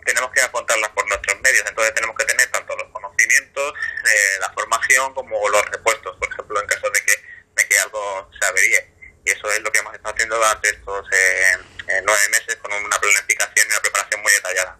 tenemos 0.06 0.31
que 0.31 0.41
afrontarlas 0.41 0.89
por 0.91 1.07
nuestros 1.07 1.39
medios. 1.41 1.64
Entonces 1.68 1.94
tenemos 1.95 2.15
que 2.15 2.26
tener 2.26 2.48
tanto 2.52 2.76
los 2.76 2.91
conocimientos, 2.91 3.73
eh, 3.73 4.39
la 4.39 4.52
formación 4.53 5.14
como 5.14 5.49
los 5.49 5.65
repuestos, 5.72 6.15
por 6.18 6.30
ejemplo, 6.30 6.61
en 6.61 6.68
caso 6.68 6.89
de 6.89 6.99
que, 7.02 7.14
de 7.56 7.68
que 7.68 7.80
algo 7.80 8.30
se 8.39 8.48
averíe. 8.48 8.94
Y 9.26 9.31
eso 9.31 9.49
es 9.52 9.61
lo 9.61 9.72
que 9.72 9.80
hemos 9.80 9.94
estado 9.94 10.14
haciendo 10.14 10.35
durante 10.35 10.69
estos 10.69 11.06
eh, 11.11 11.57
eh, 11.88 12.02
nueve 12.06 12.22
meses 12.31 12.56
con 12.57 12.72
una 12.72 12.99
planificación 12.99 13.68
y 13.68 13.72
una 13.72 13.81
preparación 13.81 14.22
muy 14.22 14.31
detallada. 14.34 14.77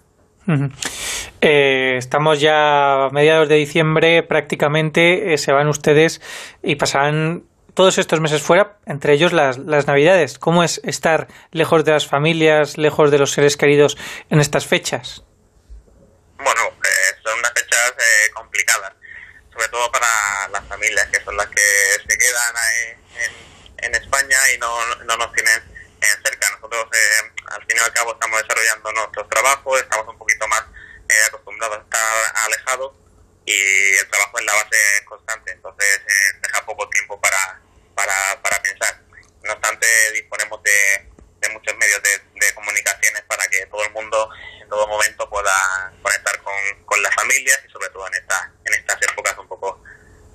Eh, 1.42 1.96
estamos 1.98 2.40
ya 2.40 3.06
a 3.06 3.10
mediados 3.10 3.50
de 3.50 3.56
diciembre, 3.56 4.24
prácticamente 4.24 5.34
eh, 5.34 5.38
se 5.38 5.52
van 5.52 5.68
ustedes 5.68 6.22
y 6.64 6.76
pasarán 6.76 7.44
todos 7.78 8.00
estos 8.00 8.20
meses 8.20 8.42
fuera, 8.42 8.80
entre 8.88 9.14
ellos 9.14 9.34
las, 9.34 9.60
las 9.60 9.86
Navidades. 9.86 10.40
¿Cómo 10.40 10.64
es 10.64 10.82
estar 10.84 11.28
lejos 11.52 11.86
de 11.86 11.92
las 11.92 12.08
familias, 12.08 12.76
lejos 12.76 13.12
de 13.12 13.20
los 13.20 13.34
seres 13.34 13.56
queridos 13.56 14.00
en 14.32 14.40
estas 14.40 14.66
fechas? 14.66 15.22
Bueno, 16.38 16.62
eh, 16.64 17.16
son 17.24 17.38
unas 17.38 17.54
fechas 17.54 17.92
eh, 17.92 18.32
complicadas, 18.34 18.94
sobre 19.54 19.68
todo 19.68 19.92
para 19.92 20.08
las 20.52 20.68
familias, 20.68 21.06
que 21.12 21.24
son 21.24 21.38
las 21.38 21.46
que 21.50 21.62
se 22.02 22.18
quedan 22.18 22.56
en, 23.84 23.94
España 23.94 24.38
y 24.56 24.58
no, 24.58 24.96
no 25.06 25.16
nos 25.16 25.32
tienen 25.34 25.62
eh, 26.02 26.06
cerca. 26.26 26.50
Nosotros, 26.56 26.88
eh, 26.92 27.32
al 27.46 27.64
fin 27.68 27.78
y 27.78 27.80
al 27.80 27.94
cabo, 27.94 28.14
estamos 28.14 28.42
desarrollando 28.42 28.92
nuestros 28.92 29.30
trabajos, 29.30 29.82
estamos 29.82 30.08
un 30.08 30.18
poquito 30.18 30.48
más 30.48 30.64
eh, 31.10 31.14
acostumbrados 31.28 31.78
a 31.78 31.82
estar 31.84 32.44
alejados 32.44 32.96
y 33.46 33.54
el 34.02 34.10
trabajo 34.10 34.40
en 34.40 34.46
la 34.48 34.54
base 34.56 34.78
es 34.98 35.06
constante, 35.06 35.52
entonces 35.52 36.02
deja 36.42 36.66
poco 36.66 36.90
tiempo 36.90 37.22
para, 37.22 37.62
para, 37.98 38.14
para 38.44 38.62
pensar. 38.62 39.02
No 39.44 39.54
obstante, 39.54 39.88
disponemos 40.14 40.62
de, 40.62 41.10
de 41.42 41.50
muchos 41.50 41.76
medios 41.78 42.02
de, 42.04 42.46
de 42.46 42.54
comunicaciones 42.54 43.24
para 43.24 43.44
que 43.48 43.66
todo 43.66 43.84
el 43.84 43.92
mundo 43.92 44.30
en 44.62 44.70
todo 44.70 44.88
momento 44.88 45.28
pueda 45.30 45.92
conectar 46.04 46.38
con, 46.44 46.54
con 46.86 47.02
las 47.02 47.14
familias 47.16 47.60
y 47.68 47.72
sobre 47.72 47.90
todo 47.90 48.06
en, 48.08 48.14
esta, 48.14 48.52
en 48.66 48.74
estas 48.74 49.02
épocas 49.02 49.36
un 49.40 49.48
poco, 49.48 49.82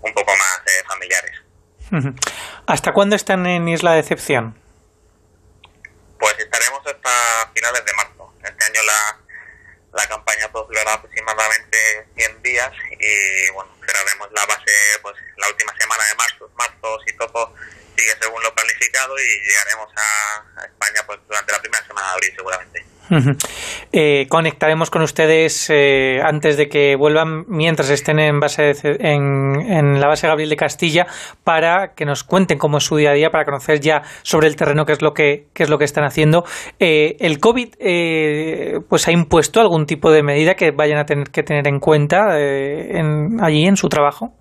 un 0.02 0.12
poco 0.12 0.32
más 0.36 0.58
eh, 0.66 0.84
familiares. 0.88 1.42
¿Hasta 2.66 2.92
cuándo 2.92 3.14
están 3.14 3.46
en 3.46 3.68
Isla 3.68 3.92
de 3.92 3.96
Decepción? 3.98 4.58
Pues 6.18 6.34
estaremos 6.38 6.80
hasta 6.86 7.50
finales 7.54 7.84
de 7.84 7.92
marzo. 7.92 8.34
Este 8.42 8.64
año 8.64 8.80
la, 8.86 9.20
la 9.92 10.06
campaña 10.06 10.50
pues, 10.50 10.66
durará 10.68 10.94
aproximadamente 10.94 12.06
100 12.16 12.42
días 12.42 12.72
y 12.98 13.50
bueno, 13.52 13.70
cerraremos 13.86 14.30
la 14.32 14.46
base 14.46 14.72
pues 15.02 15.14
la 15.36 15.48
última 15.48 15.72
semana 15.78 16.02
de 16.08 16.14
marzo, 16.16 16.50
marzo 16.56 16.98
si 17.06 17.16
todo 17.16 17.54
sigue 17.96 18.16
según 18.20 18.42
lo 18.42 18.54
planificado 18.54 19.14
y 19.18 19.40
llegaremos 19.46 19.88
a, 19.96 20.60
a 20.60 20.64
España 20.64 21.02
pues 21.06 21.18
durante 21.26 21.52
la 21.52 21.60
primera 21.60 21.86
semana 21.86 22.06
de 22.08 22.12
abril 22.14 22.32
seguramente. 22.36 22.91
Eh, 23.92 24.26
conectaremos 24.28 24.90
con 24.90 25.02
ustedes 25.02 25.68
eh, 25.70 26.20
antes 26.22 26.56
de 26.56 26.68
que 26.68 26.96
vuelvan, 26.96 27.44
mientras 27.48 27.90
estén 27.90 28.18
en, 28.18 28.40
base 28.40 28.72
en, 28.82 29.60
en 29.60 30.00
la 30.00 30.06
base 30.06 30.26
Gabriel 30.26 30.48
de 30.50 30.56
Castilla, 30.56 31.06
para 31.44 31.94
que 31.94 32.04
nos 32.04 32.24
cuenten 32.24 32.58
cómo 32.58 32.78
es 32.78 32.84
su 32.84 32.96
día 32.96 33.10
a 33.10 33.14
día, 33.14 33.30
para 33.30 33.44
conocer 33.44 33.80
ya 33.80 34.02
sobre 34.22 34.48
el 34.48 34.56
terreno 34.56 34.86
qué 34.86 34.92
es 34.92 35.02
lo 35.02 35.12
que, 35.12 35.46
es 35.54 35.68
lo 35.68 35.78
que 35.78 35.84
están 35.84 36.04
haciendo. 36.04 36.44
Eh, 36.78 37.16
¿El 37.20 37.38
COVID 37.38 37.74
eh, 37.80 38.80
pues 38.88 39.06
ha 39.08 39.12
impuesto 39.12 39.60
algún 39.60 39.86
tipo 39.86 40.10
de 40.10 40.22
medida 40.22 40.54
que 40.54 40.70
vayan 40.70 40.98
a 40.98 41.04
tener 41.04 41.28
que 41.30 41.42
tener 41.42 41.66
en 41.68 41.80
cuenta 41.80 42.38
en, 42.40 43.38
allí 43.42 43.66
en 43.66 43.76
su 43.76 43.88
trabajo? 43.88 44.32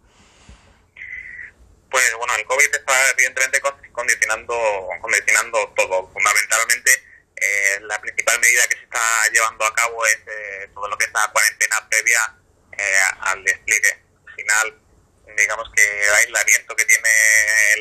Pues 1.89 2.03
bueno, 2.17 2.33
el 2.39 2.45
COVID 2.45 2.69
está 2.71 2.93
evidentemente 3.17 3.59
con- 3.59 3.91
condicionando, 3.91 4.53
condicionando 5.01 5.57
todo. 5.75 6.07
Fundamentalmente, 6.13 6.91
eh, 7.41 7.79
la 7.81 7.99
principal 7.99 8.39
medida 8.39 8.67
que 8.67 8.77
se 8.77 8.83
está 8.83 9.01
llevando 9.33 9.65
a 9.65 9.73
cabo 9.73 10.05
es 10.05 10.19
eh, 10.27 10.69
todo 10.73 10.87
lo 10.87 10.97
que 10.97 11.05
es 11.05 11.11
la 11.11 11.27
cuarentena 11.31 11.87
previa 11.89 12.19
eh, 12.77 12.99
al 13.21 13.43
despliegue. 13.43 14.03
Al 14.27 14.33
final, 14.35 14.81
digamos 15.35 15.71
que 15.75 15.83
el 15.83 16.13
aislamiento 16.15 16.75
que 16.75 16.85
tiene 16.85 17.09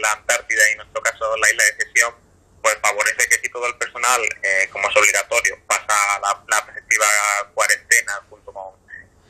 la 0.01 0.12
Antártida 0.12 0.62
y 0.69 0.73
en 0.73 0.78
nuestro 0.78 1.03
caso 1.03 1.37
la 1.37 1.51
isla 1.51 1.65
de 1.65 1.85
Sesión, 1.85 2.15
pues 2.62 2.77
favorece 2.82 3.28
que 3.28 3.39
si 3.39 3.49
todo 3.51 3.66
el 3.66 3.77
personal, 3.77 4.20
eh, 4.43 4.69
como 4.73 4.89
es 4.89 4.97
obligatorio, 4.97 5.59
pasa 5.66 6.19
la, 6.20 6.45
la 6.49 6.65
preceptiva 6.66 7.07
cuarentena 7.55 8.15
junto 8.28 8.53
con 8.53 8.74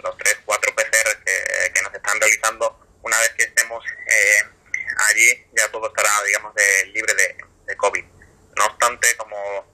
los 0.02 0.16
tres, 0.18 0.38
cuatro 0.44 0.74
PCR 0.74 1.24
que, 1.24 1.82
nos 1.82 1.94
están 1.94 2.20
realizando, 2.20 2.78
una 3.02 3.18
vez 3.20 3.30
que 3.36 3.44
estemos 3.44 3.84
eh, 4.06 4.42
allí 5.08 5.46
ya 5.56 5.68
todo 5.70 5.88
estará, 5.88 6.10
digamos, 6.26 6.54
de- 6.54 6.86
libre 6.86 7.14
de 7.14 7.76
COVID. 7.76 8.04
No 8.56 8.66
obstante, 8.66 9.16
como 9.16 9.69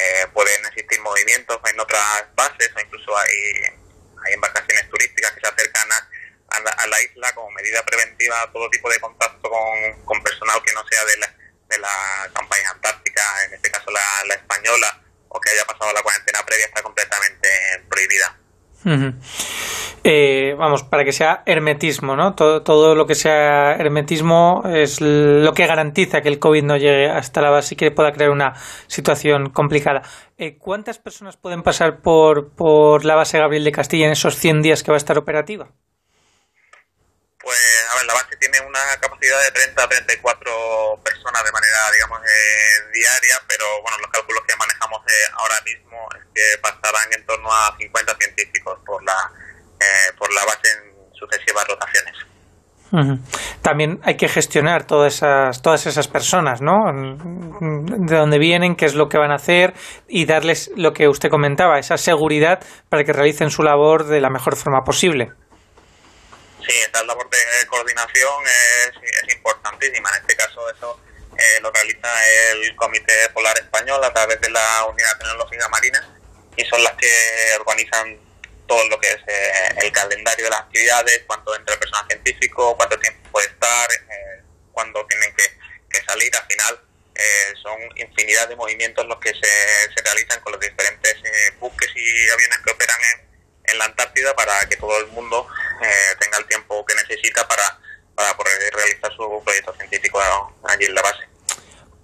eh, 0.00 0.26
pueden 0.32 0.64
existir 0.66 1.00
movimientos 1.00 1.58
en 1.70 1.78
otras 1.80 2.24
bases 2.34 2.70
o 2.74 2.80
incluso 2.80 3.16
hay, 3.16 4.32
embarcaciones 4.32 4.88
turísticas 4.90 5.32
que 5.32 5.40
se 5.40 5.46
acercan 5.46 5.92
a, 5.92 6.56
a 6.56 6.60
la, 6.60 6.70
a 6.70 6.86
la 6.86 7.02
isla 7.02 7.32
como 7.34 7.50
medida 7.52 7.82
preventiva 7.84 8.42
a 8.42 8.52
todo 8.52 8.68
tipo 8.70 8.90
de 8.90 9.00
contacto 9.00 9.48
con, 9.48 10.04
con 10.04 10.22
personal 10.22 10.62
que 10.62 10.72
no 10.74 10.86
sea 10.86 11.04
de 11.06 11.16
la, 11.16 11.34
de 11.68 11.78
la 11.78 12.30
campaña 12.34 12.70
antártica, 12.70 13.22
en 13.46 13.54
este 13.54 13.70
caso 13.70 13.90
la, 13.90 14.00
la 14.26 14.34
española, 14.34 15.02
o 15.28 15.40
que 15.40 15.50
haya 15.50 15.64
pasado 15.64 15.92
la 15.92 16.02
cuarentena 16.02 16.44
previa 16.44 16.66
está 16.66 16.82
completamente 16.82 17.48
prohibida. 17.88 18.36
Eh, 20.02 20.54
vamos, 20.56 20.82
para 20.82 21.04
que 21.04 21.12
sea 21.12 21.42
hermetismo, 21.44 22.16
¿no? 22.16 22.34
Todo, 22.34 22.62
todo 22.62 22.94
lo 22.94 23.06
que 23.06 23.14
sea 23.14 23.72
hermetismo 23.72 24.62
es 24.66 25.00
lo 25.00 25.52
que 25.52 25.66
garantiza 25.66 26.22
que 26.22 26.28
el 26.28 26.38
COVID 26.38 26.62
no 26.62 26.78
llegue 26.78 27.10
hasta 27.10 27.42
la 27.42 27.50
base 27.50 27.74
y 27.74 27.76
que 27.76 27.90
pueda 27.90 28.12
crear 28.12 28.30
una 28.30 28.54
situación 28.86 29.50
complicada. 29.50 30.02
Eh, 30.38 30.56
¿Cuántas 30.56 30.98
personas 30.98 31.36
pueden 31.36 31.62
pasar 31.62 32.00
por, 32.00 32.48
por 32.54 33.04
la 33.04 33.14
base 33.14 33.38
Gabriel 33.38 33.64
de 33.64 33.72
Castilla 33.72 34.06
en 34.06 34.12
esos 34.12 34.36
100 34.36 34.62
días 34.62 34.82
que 34.82 34.90
va 34.90 34.96
a 34.96 35.04
estar 35.04 35.18
operativa? 35.18 35.68
Pues, 37.38 37.58
a 37.92 37.96
ver, 37.98 38.06
la 38.06 38.14
base 38.14 38.36
tiene 38.36 38.58
una 38.60 38.80
capacidad 39.00 39.42
de 39.44 39.50
30 39.50 39.82
a 39.82 39.88
34 39.88 41.00
personas 41.04 41.44
de 41.44 41.52
manera, 41.52 41.78
digamos, 41.92 42.20
eh, 42.20 42.90
diaria, 42.92 43.36
pero 43.48 43.66
bueno, 43.82 43.98
los 43.98 44.10
cálculos 44.10 44.44
que 44.46 44.56
manejamos 44.56 45.00
eh, 45.06 45.32
ahora 45.34 45.56
mismo 45.64 46.08
es 46.16 46.24
que 46.34 46.58
pasarán 46.62 47.12
en 47.12 47.26
torno 47.26 47.52
a 47.52 47.76
50 47.78 48.16
científicos 48.16 48.78
por 48.86 49.02
la, 49.04 49.16
eh, 49.80 50.12
por 50.18 50.32
la 50.32 50.44
base 50.44 50.68
en 50.76 51.14
sucesivas 51.14 51.66
rotaciones. 51.66 52.30
También 53.62 54.00
hay 54.02 54.16
que 54.16 54.28
gestionar 54.28 54.84
todas 54.84 55.14
esas, 55.14 55.62
todas 55.62 55.86
esas 55.86 56.08
personas, 56.08 56.60
¿no? 56.60 56.90
De 56.90 58.16
dónde 58.16 58.38
vienen, 58.38 58.74
qué 58.74 58.84
es 58.86 58.94
lo 58.94 59.08
que 59.08 59.16
van 59.16 59.30
a 59.30 59.36
hacer 59.36 59.74
y 60.08 60.26
darles 60.26 60.70
lo 60.76 60.92
que 60.92 61.06
usted 61.06 61.28
comentaba, 61.28 61.78
esa 61.78 61.96
seguridad 61.96 62.58
para 62.88 63.04
que 63.04 63.12
realicen 63.12 63.50
su 63.50 63.62
labor 63.62 64.06
de 64.06 64.20
la 64.20 64.28
mejor 64.28 64.56
forma 64.56 64.80
posible. 64.84 65.28
Sí, 66.66 66.76
esta 66.84 67.04
labor 67.04 67.30
de 67.30 67.38
coordinación 67.68 68.42
es, 68.44 68.90
es 69.02 69.34
importantísima. 69.36 70.08
En 70.10 70.20
este 70.22 70.36
caso, 70.36 70.60
eso 70.74 71.00
eh, 71.38 71.60
lo 71.62 71.70
realiza 71.70 72.08
el 72.52 72.74
Comité 72.76 73.14
Polar 73.32 73.56
Español 73.56 74.02
a 74.02 74.12
través 74.12 74.40
de 74.40 74.50
la 74.50 74.84
Unidad 74.84 75.16
Tecnológica 75.18 75.68
Marina 75.68 76.00
y 76.56 76.64
son 76.64 76.82
las 76.82 76.92
que 76.94 77.08
organizan 77.58 78.29
todo 78.70 78.88
lo 78.88 79.00
que 79.00 79.08
es 79.08 79.18
eh, 79.26 79.52
el 79.82 79.90
calendario 79.90 80.44
de 80.44 80.50
las 80.50 80.60
actividades, 80.60 81.24
cuánto 81.26 81.56
entra 81.56 81.74
el 81.74 81.80
personal 81.80 82.06
científico, 82.06 82.76
cuánto 82.76 82.96
tiempo 83.00 83.28
puede 83.32 83.48
estar, 83.48 83.88
eh, 83.90 84.42
cuándo 84.70 85.04
tienen 85.08 85.34
que, 85.34 85.50
salir. 86.06 86.30
Al 86.36 86.46
final, 86.46 86.80
eh, 87.16 87.52
son 87.60 87.80
infinidad 87.96 88.48
de 88.48 88.54
movimientos 88.54 89.04
los 89.06 89.18
que 89.18 89.30
se, 89.30 90.02
realizan 90.04 90.40
con 90.42 90.52
los 90.52 90.60
diferentes 90.60 91.16
buques 91.58 91.88
y 91.96 92.30
aviones 92.30 92.58
que 92.64 92.70
operan 92.70 92.96
en, 93.64 93.78
la 93.78 93.84
Antártida 93.86 94.34
para 94.34 94.68
que 94.68 94.76
todo 94.76 94.98
el 94.98 95.06
mundo 95.08 95.46
tenga 96.18 96.38
el 96.38 96.46
tiempo 96.46 96.84
que 96.84 96.94
necesita 96.94 97.46
para, 97.46 97.78
para 98.16 98.36
poder 98.36 98.74
realizar 98.74 99.12
su 99.14 99.42
proyecto 99.44 99.74
científico 99.74 100.20
allí 100.64 100.86
en 100.86 100.94
la 100.94 101.02
base. 101.02 101.29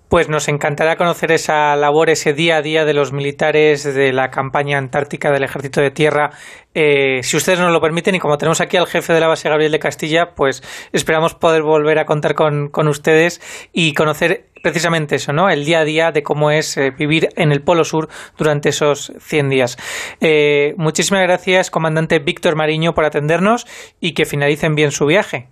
Pues 0.08 0.28
nos 0.28 0.46
encantará 0.46 0.96
conocer 0.96 1.32
esa 1.32 1.74
labor, 1.74 2.10
ese 2.10 2.32
día 2.32 2.58
a 2.58 2.62
día 2.62 2.84
de 2.84 2.94
los 2.94 3.12
militares 3.12 3.82
de 3.82 4.12
la 4.12 4.30
campaña 4.30 4.78
antártica 4.78 5.32
del 5.32 5.42
Ejército 5.42 5.80
de 5.80 5.90
Tierra. 5.90 6.30
Eh, 6.74 7.24
si 7.24 7.36
ustedes 7.36 7.58
nos 7.58 7.72
lo 7.72 7.80
permiten, 7.80 8.14
y 8.14 8.20
como 8.20 8.38
tenemos 8.38 8.60
aquí 8.60 8.76
al 8.76 8.86
jefe 8.86 9.12
de 9.12 9.18
la 9.20 9.26
base, 9.26 9.48
Gabriel 9.48 9.72
de 9.72 9.80
Castilla, 9.80 10.34
pues 10.36 10.62
esperamos 10.92 11.34
poder 11.34 11.62
volver 11.62 11.98
a 11.98 12.06
contar 12.06 12.34
con, 12.36 12.68
con 12.68 12.86
ustedes 12.86 13.40
y 13.72 13.94
conocer 13.94 14.50
precisamente 14.62 15.16
eso, 15.16 15.32
¿no? 15.32 15.50
El 15.50 15.64
día 15.64 15.80
a 15.80 15.84
día 15.84 16.12
de 16.12 16.22
cómo 16.22 16.50
es 16.50 16.76
eh, 16.76 16.90
vivir 16.90 17.28
en 17.36 17.50
el 17.50 17.62
Polo 17.62 17.84
Sur 17.84 18.08
durante 18.36 18.68
esos 18.68 19.12
100 19.20 19.48
días. 19.48 19.76
Eh, 20.20 20.74
muchísimas 20.76 21.22
gracias, 21.22 21.70
comandante 21.70 22.20
Víctor 22.20 22.54
Mariño, 22.54 22.94
por 22.94 23.04
atendernos 23.04 23.66
y 24.00 24.14
que 24.14 24.24
finalicen 24.24 24.74
bien 24.74 24.92
su 24.92 25.06
viaje. 25.06 25.48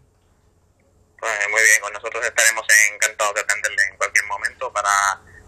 Muy 1.25 1.63
bien, 1.63 1.81
con 1.81 1.93
nosotros 1.93 2.23
estaremos 2.23 2.67
encantados 2.93 3.35
de 3.35 3.41
atenderle 3.41 3.83
en 3.91 3.97
cualquier 3.97 4.25
momento 4.27 4.71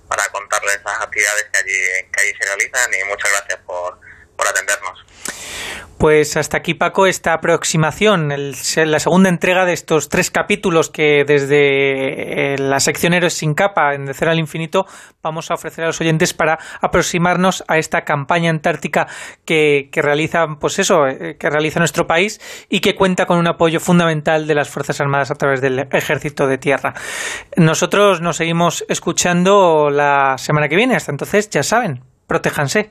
para, 0.09 0.29
contarles 0.33 0.81
las 0.85 1.01
actividades 1.01 1.45
que 1.53 1.59
allí, 1.59 2.11
que 2.13 2.21
allí 2.21 2.33
se 2.39 2.47
realizan 2.47 2.91
y 2.95 3.05
muchas 3.09 3.31
gracias 3.31 3.59
por, 3.67 3.99
por 4.37 4.47
atendernos. 4.49 5.05
Pues 5.99 6.37
hasta 6.37 6.59
aquí, 6.59 6.75
Paco, 6.75 7.07
esta 7.07 7.33
aproximación, 7.33 8.31
el- 8.31 8.55
la 8.85 8.99
segunda 8.99 9.31
entrega 9.31 9.65
de 9.65 9.73
estos 9.73 10.11
tres 10.11 10.31
capítulos 10.31 10.91
que 10.91 11.25
desde 11.27 12.53
eh, 12.55 12.59
la 12.59 12.81
sección 12.81 13.15
Héroes 13.15 13.33
sin 13.33 13.55
capa, 13.55 13.95
en 13.95 14.05
De 14.05 14.13
Cero 14.13 14.31
al 14.31 14.39
Infinito, 14.39 14.87
vamos 15.23 15.51
a 15.51 15.55
ofrecer 15.55 15.85
a 15.85 15.87
los 15.87 15.99
oyentes 16.03 16.35
para 16.35 16.59
aproximarnos 16.83 17.65
a 17.67 17.79
esta 17.79 18.03
campaña 18.05 18.51
antártica 18.51 19.07
que, 19.47 19.89
realiza, 19.95 20.47
pues 20.61 20.79
eso, 20.79 21.07
eh, 21.09 21.39
que 21.41 21.49
realiza 21.49 21.79
nuestro 21.79 22.07
país 22.07 22.43
y 22.69 22.81
que 22.81 22.95
cuenta 22.95 23.25
con 23.25 23.39
un 23.39 23.47
apoyo 23.47 23.81
fundamental 23.81 24.47
de 24.47 24.55
las 24.55 24.69
Fuerzas 24.69 25.01
Armadas 25.01 25.31
a 25.31 25.37
través 25.37 25.63
del 25.63 25.79
Ejército 25.91 26.47
de 26.47 26.59
Tierra. 26.59 26.93
Nosotros 27.57 28.21
nos 28.21 28.37
seguimos 28.37 28.85
escuchando 28.91 29.89
la 29.89 30.37
semana 30.37 30.69
que 30.69 30.77
viene. 30.77 30.95
Hasta 30.95 31.11
entonces, 31.11 31.49
ya 31.49 31.63
saben, 31.63 32.05
protéjanse. 32.27 32.91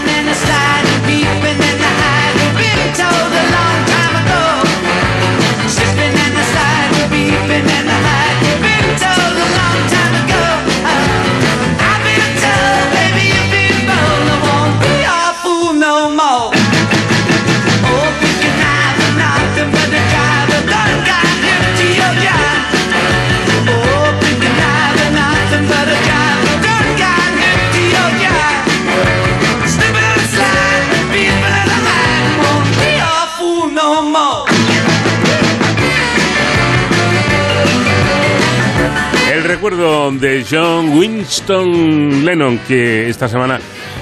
Recuerdo 39.51 40.09
de 40.13 40.45
John 40.49 40.97
Winston 40.97 42.23
Lennon, 42.23 42.57
que 42.59 43.09
esta 43.09 43.27
semana 43.27 43.59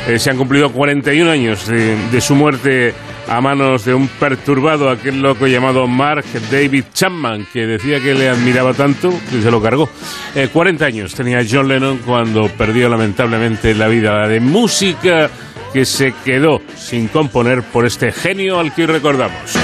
eh, 0.07 0.19
se 0.19 0.30
han 0.30 0.38
cumplido 0.38 0.71
41 0.71 1.31
años 1.31 1.65
de, 1.65 1.97
de 2.11 2.21
su 2.21 2.35
muerte 2.35 2.93
a 3.27 3.41
manos 3.41 3.84
de 3.84 3.95
un 3.95 4.07
perturbado, 4.07 4.91
aquel 4.91 5.23
loco 5.23 5.47
llamado 5.47 5.88
Mark 5.88 6.26
David 6.51 6.84
Chapman, 6.93 7.47
que 7.51 7.65
decía 7.65 7.99
que 7.99 8.13
le 8.13 8.30
admiraba 8.30 8.76
tanto 8.76 9.09
que 9.31 9.41
se 9.41 9.49
lo 9.49 9.59
cargó. 9.59 9.89
Eh, 10.35 10.49
40 10.53 10.85
años 10.85 11.15
tenía 11.15 11.39
John 11.49 11.67
Lennon 11.67 11.97
cuando 12.05 12.47
perdió 12.49 12.88
lamentablemente 12.88 13.73
la 13.73 13.88
vida 13.88 14.27
de 14.27 14.39
música 14.39 15.31
que 15.73 15.84
se 15.84 16.13
quedó 16.23 16.61
sin 16.76 17.07
componer 17.07 17.63
por 17.63 17.88
este 17.88 18.11
genio 18.11 18.59
al 18.59 18.71
que 18.76 18.84
hoy 18.84 18.88
recordamos. 18.88 19.57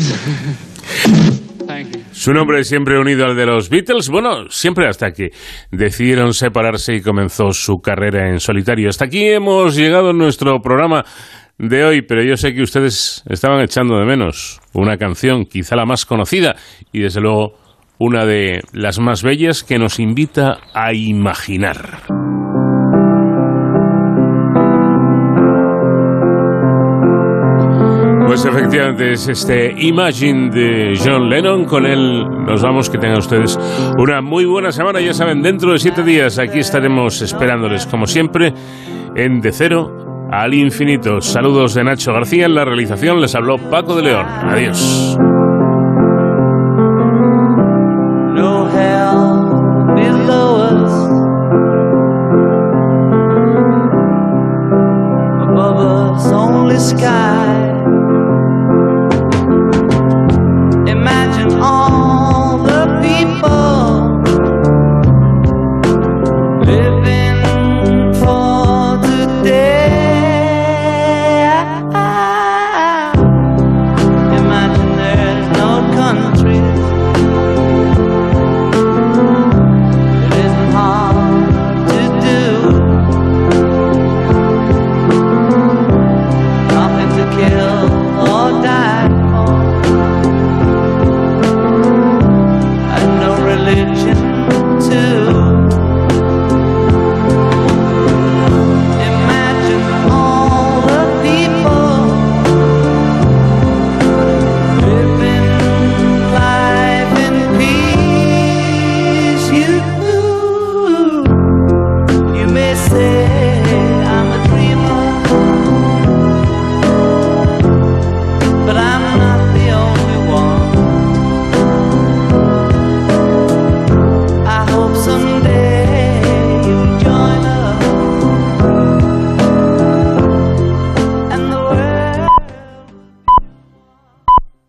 Years. 0.00 1.40
Thank 1.66 1.96
you. 1.96 2.00
Su 2.12 2.32
nombre 2.34 2.60
es 2.60 2.68
siempre 2.68 2.98
unido 2.98 3.24
al 3.24 3.34
de 3.34 3.46
los 3.46 3.70
Beatles, 3.70 4.10
bueno, 4.10 4.50
siempre 4.50 4.86
hasta 4.86 5.12
que 5.12 5.30
decidieron 5.70 6.34
separarse 6.34 6.94
y 6.94 7.00
comenzó 7.00 7.52
su 7.52 7.78
carrera 7.78 8.28
en 8.28 8.40
solitario. 8.40 8.88
Hasta 8.90 9.06
aquí 9.06 9.24
hemos 9.24 9.74
llegado 9.74 10.10
en 10.10 10.18
nuestro 10.18 10.60
programa 10.60 11.04
de 11.56 11.84
hoy, 11.84 12.02
pero 12.02 12.22
yo 12.22 12.36
sé 12.36 12.52
que 12.52 12.62
ustedes 12.62 13.22
estaban 13.26 13.62
echando 13.62 13.98
de 13.98 14.04
menos 14.04 14.60
una 14.74 14.96
canción, 14.96 15.46
quizá 15.46 15.76
la 15.76 15.86
más 15.86 16.04
conocida 16.04 16.56
y 16.92 17.00
desde 17.00 17.20
luego 17.20 17.54
una 17.98 18.26
de 18.26 18.60
las 18.72 18.98
más 18.98 19.22
bellas 19.22 19.62
que 19.62 19.78
nos 19.78 19.98
invita 19.98 20.58
a 20.74 20.92
imaginar. 20.92 22.29
Pues 28.42 28.54
efectivamente 28.54 29.12
es 29.12 29.28
este 29.28 29.74
Imagine 29.76 30.48
de 30.48 30.98
John 30.98 31.28
Lennon. 31.28 31.66
Con 31.66 31.84
él 31.84 32.24
nos 32.46 32.62
vamos. 32.62 32.88
Que 32.88 32.96
tengan 32.96 33.18
ustedes 33.18 33.58
una 33.98 34.22
muy 34.22 34.46
buena 34.46 34.72
semana. 34.72 34.98
Ya 34.98 35.12
saben, 35.12 35.42
dentro 35.42 35.72
de 35.72 35.78
siete 35.78 36.02
días 36.02 36.38
aquí 36.38 36.60
estaremos 36.60 37.20
esperándoles, 37.20 37.84
como 37.84 38.06
siempre, 38.06 38.54
en 39.14 39.42
De 39.42 39.52
Cero 39.52 40.28
al 40.32 40.54
Infinito. 40.54 41.20
Saludos 41.20 41.74
de 41.74 41.84
Nacho 41.84 42.14
García. 42.14 42.46
En 42.46 42.54
la 42.54 42.64
realización 42.64 43.20
les 43.20 43.34
habló 43.34 43.58
Paco 43.58 43.94
de 43.96 44.04
León. 44.04 44.24
Adiós. 44.26 45.18